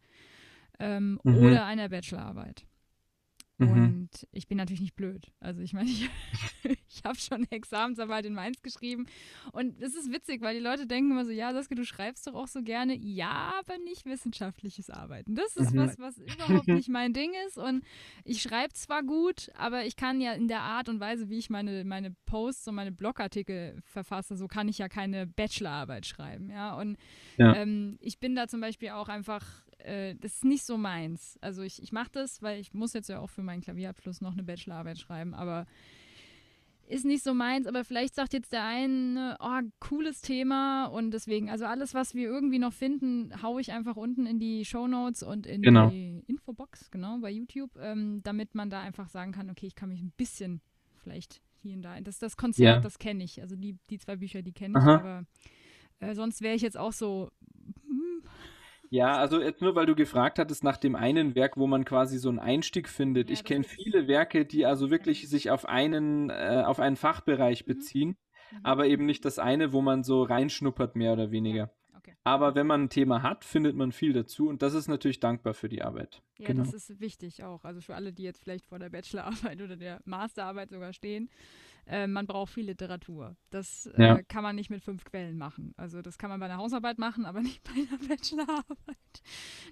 ähm, 0.80 1.20
mhm. 1.24 1.38
oder 1.38 1.66
einer 1.66 1.90
Bachelorarbeit. 1.90 2.66
Mhm. 3.58 3.70
Und 3.70 4.28
ich 4.32 4.48
bin 4.48 4.58
natürlich 4.58 4.82
nicht 4.82 4.96
blöd. 4.96 5.32
Also 5.40 5.62
ich 5.62 5.74
meine, 5.74 5.90
ich, 5.90 6.10
ich 6.64 7.04
habe 7.04 7.18
schon 7.18 7.50
Examensarbeit 7.52 8.26
in 8.26 8.34
Mainz 8.34 8.62
geschrieben. 8.62 9.06
Und 9.52 9.82
es 9.82 9.96
ist 9.96 10.12
witzig, 10.12 10.42
weil 10.42 10.56
die 10.56 10.64
Leute 10.64 10.88
denken 10.88 11.12
immer 11.12 11.26
so, 11.26 11.32
ja, 11.32 11.54
Saskia, 11.54 11.76
du 11.76 11.86
schreibst 11.86 12.28
doch 12.28 12.34
auch 12.34 12.48
so 12.48 12.62
gerne. 12.62 12.96
Ja, 12.96 13.54
aber 13.60 13.78
nicht 13.80 14.06
wissenschaftliches 14.06 14.90
Arbeiten. 14.90 15.36
Das 15.36 15.56
ist 15.56 15.74
mhm. 15.74 15.80
was, 15.80 16.00
was 16.00 16.18
überhaupt 16.18 16.68
nicht 16.68 16.90
mein 16.90 17.14
Ding 17.14 17.32
ist. 17.48 17.58
Und 17.58 17.84
ich 18.24 18.42
schreibe 18.42 18.74
zwar 18.74 19.04
gut, 19.04 19.50
aber 19.56 19.86
ich 19.86 19.96
kann 19.96 20.20
ja 20.20 20.34
in 20.34 20.48
der 20.48 20.62
Art 20.62 20.90
und 20.90 21.00
Weise, 21.00 21.30
wie 21.30 21.38
ich 21.38 21.50
meine, 21.50 21.86
meine 21.86 22.16
Posts 22.26 22.70
und 22.70 22.76
meine 22.76 22.92
Blogartikel 22.92 23.82
verfasse, 23.86 24.36
so 24.36 24.48
kann 24.48 24.68
ich 24.68 24.78
ja 24.78 24.90
keine 24.90 25.28
Bachelorarbeit 25.28 26.06
schreiben. 26.06 26.50
Ja, 26.50 26.76
und 26.76 26.98
ja. 27.38 27.56
Ähm, 27.56 27.98
ich 28.02 28.20
bin 28.20 28.36
da 28.36 28.48
zum 28.48 28.62
Beispiel 28.62 28.90
auch 28.90 29.08
einfach 29.08 29.65
äh, 29.86 30.16
das 30.16 30.36
ist 30.36 30.46
nicht 30.46 30.66
so 30.66 30.78
meins. 30.78 31.38
Also 31.42 31.62
ich, 31.62 31.82
ich 31.82 31.92
mache 31.92 32.10
das, 32.12 32.42
weil 32.42 32.60
ich 32.60 32.74
muss 32.74 32.94
jetzt 32.94 33.10
ja 33.10 33.20
auch 33.20 33.30
für 33.30 33.44
meinen 33.44 33.62
Klavierabschluss 33.62 34.22
noch 34.22 34.34
eine 34.34 34.44
Bachelorarbeit 34.44 35.00
schreiben, 35.00 35.34
aber 35.34 35.66
ist 36.88 37.06
nicht 37.06 37.24
so 37.24 37.34
meins, 37.34 37.66
aber 37.66 37.84
vielleicht 37.84 38.14
sagt 38.14 38.34
jetzt 38.34 38.52
der 38.52 38.64
eine, 38.64 39.38
oh, 39.40 39.60
cooles 39.80 40.22
Thema 40.22 40.86
und 40.86 41.12
deswegen, 41.12 41.50
also 41.50 41.66
alles, 41.66 41.96
was 41.96 42.14
wir 42.14 42.28
irgendwie 42.28 42.60
noch 42.60 42.74
finden, 42.74 43.42
haue 43.42 43.60
ich 43.60 43.72
einfach 43.72 43.96
unten 43.96 44.28
in 44.28 44.40
die 44.40 44.66
Show 44.66 44.88
Notes 44.88 45.24
und 45.24 45.48
in 45.48 45.64
genau. 45.64 45.90
die 45.90 46.24
Infobox, 46.28 46.92
genau, 46.92 47.18
bei 47.20 47.32
YouTube, 47.32 47.72
ähm, 47.82 48.22
damit 48.24 48.54
man 48.54 48.70
da 48.70 48.82
einfach 48.82 49.10
sagen 49.10 49.32
kann, 49.32 49.50
okay, 49.50 49.66
ich 49.66 49.74
kann 49.74 49.90
mich 49.90 50.02
ein 50.02 50.14
bisschen 50.16 50.62
vielleicht 50.98 51.42
hier 51.64 51.76
und 51.76 51.82
da, 51.82 52.00
das, 52.02 52.20
das 52.20 52.38
Konzert, 52.38 52.76
ja. 52.76 52.80
das 52.80 53.00
kenne 53.00 53.24
ich, 53.24 53.42
also 53.42 53.56
die, 53.56 53.80
die 53.90 53.98
zwei 53.98 54.18
Bücher, 54.18 54.44
die 54.44 54.54
kenne 54.54 54.78
ich, 54.78 54.86
Aha. 54.86 54.96
aber 55.00 55.26
äh, 56.00 56.14
sonst 56.14 56.42
wäre 56.42 56.54
ich 56.54 56.62
jetzt 56.62 56.78
auch 56.78 56.94
so, 56.94 57.32
ja, 58.90 59.18
also 59.18 59.42
jetzt 59.42 59.62
nur, 59.62 59.76
weil 59.76 59.86
du 59.86 59.96
gefragt 59.96 60.40
hattest 60.40 60.64
nach 60.64 60.78
dem 60.78 60.96
einen 60.96 61.36
Werk, 61.36 61.58
wo 61.58 61.68
man 61.68 61.86
quasi 61.86 62.18
so 62.18 62.30
einen 62.30 62.40
Einstieg 62.40 62.90
findet. 62.90 63.30
Ja, 63.30 63.34
ich 63.34 63.44
kenne 63.44 63.64
viele 63.64 64.08
Werke, 64.08 64.46
die 64.46 64.66
also 64.66 64.90
wirklich 64.90 65.30
sich 65.30 65.50
auf 65.50 65.66
einen, 65.66 66.30
äh, 66.30 66.64
auf 66.66 66.80
einen 66.80 66.96
Fachbereich 66.96 67.66
mhm. 67.66 67.68
beziehen, 67.68 68.10
mhm. 68.52 68.60
aber 68.64 68.88
eben 68.88 69.06
nicht 69.06 69.26
das 69.26 69.40
eine, 69.40 69.74
wo 69.74 69.82
man 69.82 70.04
so 70.04 70.24
reinschnuppert, 70.24 70.96
mehr 70.96 71.14
oder 71.14 71.32
weniger. 71.32 71.70
Ja. 71.94 71.98
Okay. 71.98 72.14
Aber 72.24 72.54
wenn 72.56 72.68
man 72.68 72.84
ein 72.84 72.90
Thema 72.90 73.24
hat, 73.24 73.44
findet 73.44 73.76
man 73.76 73.92
viel 73.92 74.14
dazu 74.14 74.48
und 74.48 74.62
das 74.62 74.74
ist 74.74 74.88
natürlich 74.88 75.20
dankbar 75.20 75.54
für 75.54 75.70
die 75.70 75.82
Arbeit. 75.82 76.22
Ja, 76.38 76.48
genau. 76.48 76.64
das 76.64 76.74
ist 76.74 77.00
wichtig 77.00 77.44
auch. 77.44 77.64
Also 77.64 77.82
für 77.82 77.96
alle, 77.96 78.14
die 78.14 78.24
jetzt 78.24 78.44
vielleicht 78.44 78.66
vor 78.66 78.80
der 78.80 78.90
Bachelorarbeit 78.90 79.62
oder 79.62 79.76
der 79.76 80.02
Masterarbeit 80.06 80.70
sogar 80.70 80.94
stehen. 80.94 81.30
Äh, 81.88 82.08
man 82.08 82.26
braucht 82.26 82.54
viel 82.54 82.66
Literatur. 82.66 83.36
Das 83.52 83.86
äh, 83.98 84.02
ja. 84.02 84.22
kann 84.24 84.44
man 84.44 84.56
nicht 84.56 84.70
mit 84.70 84.82
fünf 84.82 85.04
Quellen 85.04 85.38
machen. 85.38 85.74
Also 85.78 86.02
das 86.02 86.18
kann 86.18 86.30
man 86.30 86.40
bei 86.40 86.48
einer 86.48 86.58
Hausarbeit 86.58 86.98
machen, 86.98 87.26
aber 87.26 87.42
nicht 87.44 87.64
bei 87.64 87.72
einer 87.74 88.08
Bachelorarbeit. 88.08 89.24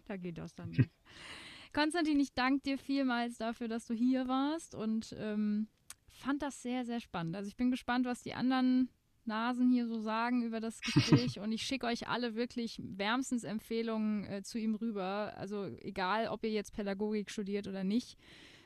Da 0.05 0.17
geht 0.17 0.37
das 0.37 0.53
dann 0.55 0.69
nicht. 0.69 0.89
Konstantin, 1.73 2.19
ich 2.19 2.33
danke 2.35 2.61
dir 2.61 2.77
vielmals 2.77 3.37
dafür, 3.37 3.67
dass 3.67 3.87
du 3.87 3.95
hier 3.95 4.27
warst 4.27 4.75
und 4.75 5.15
ähm, 5.17 5.67
fand 6.07 6.43
das 6.43 6.61
sehr, 6.61 6.85
sehr 6.85 6.99
spannend. 6.99 7.35
Also 7.35 7.47
ich 7.47 7.55
bin 7.55 7.71
gespannt, 7.71 8.05
was 8.05 8.21
die 8.21 8.35
anderen 8.35 8.89
Nasen 9.25 9.71
hier 9.71 9.87
so 9.87 9.99
sagen 9.99 10.43
über 10.43 10.59
das 10.59 10.79
Gespräch 10.81 11.39
und 11.39 11.51
ich 11.51 11.63
schicke 11.63 11.87
euch 11.87 12.07
alle 12.07 12.35
wirklich 12.35 12.79
wärmstens 12.83 13.43
Empfehlungen 13.43 14.25
äh, 14.25 14.43
zu 14.43 14.59
ihm 14.59 14.75
rüber. 14.75 15.33
Also 15.35 15.65
egal, 15.79 16.27
ob 16.27 16.43
ihr 16.43 16.51
jetzt 16.51 16.73
Pädagogik 16.73 17.31
studiert 17.31 17.67
oder 17.67 17.83
nicht. 17.83 18.17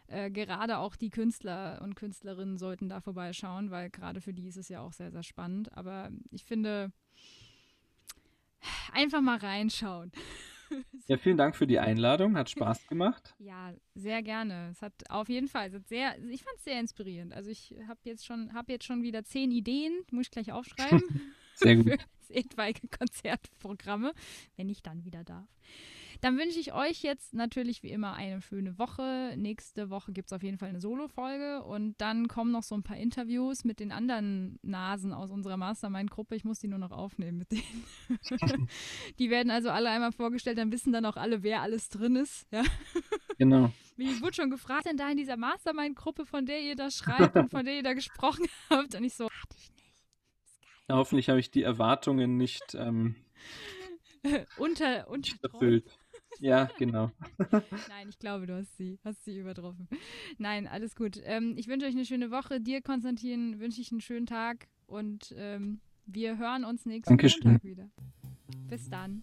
Äh, 0.08 0.32
gerade 0.32 0.78
auch 0.78 0.96
die 0.96 1.10
Künstler 1.10 1.80
und 1.82 1.96
Künstlerinnen 1.96 2.58
sollten 2.58 2.90
da 2.90 3.02
vorbeischauen, 3.02 3.72
weil 3.72 3.90
gerade 3.90 4.22
für 4.22 4.34
die 4.34 4.48
ist 4.48 4.58
es 4.58 4.70
ja 4.70 4.82
auch 4.82 4.94
sehr, 4.94 5.12
sehr 5.12 5.24
spannend. 5.24 5.76
Aber 5.76 6.10
ich 6.32 6.46
finde, 6.46 6.92
einfach 8.94 9.22
mal 9.22 9.38
reinschauen. 9.38 10.12
Ja, 11.08 11.16
vielen 11.16 11.38
Dank 11.38 11.56
für 11.56 11.66
die 11.66 11.80
Einladung. 11.80 12.36
Hat 12.36 12.50
Spaß 12.50 12.88
gemacht. 12.90 13.34
Ja, 13.40 13.74
sehr 13.96 14.22
gerne. 14.22 14.70
Es 14.72 14.82
hat 14.82 14.94
auf 15.10 15.30
jeden 15.30 15.48
Fall, 15.48 15.72
sehr, 15.86 16.18
ich 16.30 16.44
fand 16.44 16.58
es 16.58 16.66
sehr 16.66 16.78
inspirierend. 16.78 17.34
Also 17.34 17.50
ich 17.50 17.74
habe 17.88 18.02
jetzt 18.04 18.26
schon, 18.26 18.52
habe 18.54 18.74
jetzt 18.74 18.84
schon 18.84 19.02
wieder 19.02 19.24
zehn 19.24 19.50
Ideen, 19.52 19.94
muss 20.12 20.26
ich 20.26 20.32
gleich 20.32 20.52
aufschreiben. 20.52 21.02
sehr 21.56 21.78
gut. 21.78 21.98
Für 22.20 22.34
etwaige 22.34 22.86
Konzertprogramme, 22.90 24.14
wenn 24.58 24.68
ich 24.68 24.84
dann 24.84 25.06
wieder 25.06 25.24
darf. 25.24 25.48
Dann 26.22 26.38
wünsche 26.38 26.60
ich 26.60 26.74
euch 26.74 27.02
jetzt 27.04 27.34
natürlich 27.34 27.84
wie 27.84 27.92
immer 27.92 28.14
eine 28.14 28.42
schöne 28.42 28.78
Woche. 28.78 29.34
Nächste 29.38 29.90
Woche 29.90 30.12
gibt 30.12 30.30
es 30.30 30.34
auf 30.34 30.44
jeden 30.44 30.58
Fall 30.58 30.70
eine 30.70 30.82
Solo-Folge 30.82 31.64
und 31.64 31.96
dann 32.00 32.28
kommen 32.28 32.52
noch 32.52 32.64
so 32.64 32.76
ein 32.76 32.84
paar 32.84 32.98
Interviews 32.98 33.64
mit 33.64 33.80
den 33.80 33.92
anderen 33.92 34.60
Nasen 34.62 35.14
aus 35.14 35.32
unserer 35.32 35.58
Mastermind-Gruppe. 35.58 36.36
Ich 36.36 36.44
muss 36.44 36.60
die 36.60 36.68
nur 36.68 36.80
noch 36.80 36.92
aufnehmen 36.92 37.38
mit 37.38 37.52
denen. 37.52 37.86
die 39.20 39.30
werden 39.30 39.52
also 39.52 39.70
alle 39.70 39.90
einmal 39.90 40.12
vorgestellt, 40.12 40.58
dann 40.58 40.72
wissen 40.72 40.94
dann 40.94 41.06
auch 41.06 41.18
alle, 41.18 41.44
wer 41.44 41.62
alles 41.62 41.90
drin 41.90 42.16
ist. 42.16 42.48
Ja? 42.52 42.64
Genau. 43.38 43.72
Mir 43.98 44.22
wurde 44.22 44.36
schon 44.36 44.52
gefragt, 44.52 44.86
denn 44.86 44.98
da 44.98 45.10
in 45.10 45.18
dieser 45.18 45.38
Mastermind-Gruppe, 45.38 46.26
von 46.26 46.46
der 46.46 46.62
ihr 46.62 46.76
da 46.76 46.92
schreibt 46.92 47.36
und 47.36 47.50
von 47.50 47.66
der 47.66 47.78
ihr 47.78 47.84
da 47.84 47.94
gesprochen 47.94 48.46
habt. 48.70 48.96
Und 48.96 49.04
ich 49.04 49.16
so, 49.16 49.26
hatte 49.26 49.58
ich 49.58 49.72
nicht. 49.72 50.04
Ja, 50.88 50.96
hoffentlich 50.96 51.30
habe 51.30 51.40
ich 51.40 51.52
die 51.52 51.64
Erwartungen 51.64 52.38
nicht 52.38 52.76
ähm, 52.76 53.16
unter, 54.58 55.08
unter 55.10 55.36
erfüllt. 55.42 55.97
Ja, 56.40 56.70
genau. 56.78 57.12
Nein, 57.90 58.10
ich 58.10 58.20
glaube, 58.20 58.48
du 58.48 58.56
hast 58.56 58.76
sie, 58.78 59.00
hast 59.04 59.24
sie 59.26 59.40
übertroffen. 59.40 59.88
Nein, 60.38 60.68
alles 60.68 60.96
gut. 60.96 61.20
Ähm, 61.24 61.56
ich 61.58 61.68
wünsche 61.68 61.86
euch 61.86 61.94
eine 61.94 62.06
schöne 62.06 62.32
Woche. 62.32 62.60
Dir, 62.62 62.82
Konstantin, 62.82 63.60
wünsche 63.60 63.82
ich 63.82 63.92
einen 63.92 64.02
schönen 64.02 64.26
Tag 64.26 64.68
und 64.86 65.34
ähm, 65.38 65.80
wir 66.06 66.38
hören 66.38 66.64
uns 66.64 66.86
nächsten 66.86 67.12
Dankeschön. 67.12 67.44
Montag 67.44 67.64
wieder. 67.64 67.90
Bis 68.70 68.90
dann. 68.90 69.22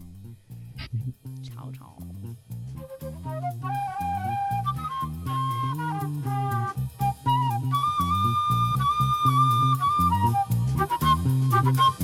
ciao, 1.42 1.72
ciao. 1.72 1.98
Thank 11.64 12.00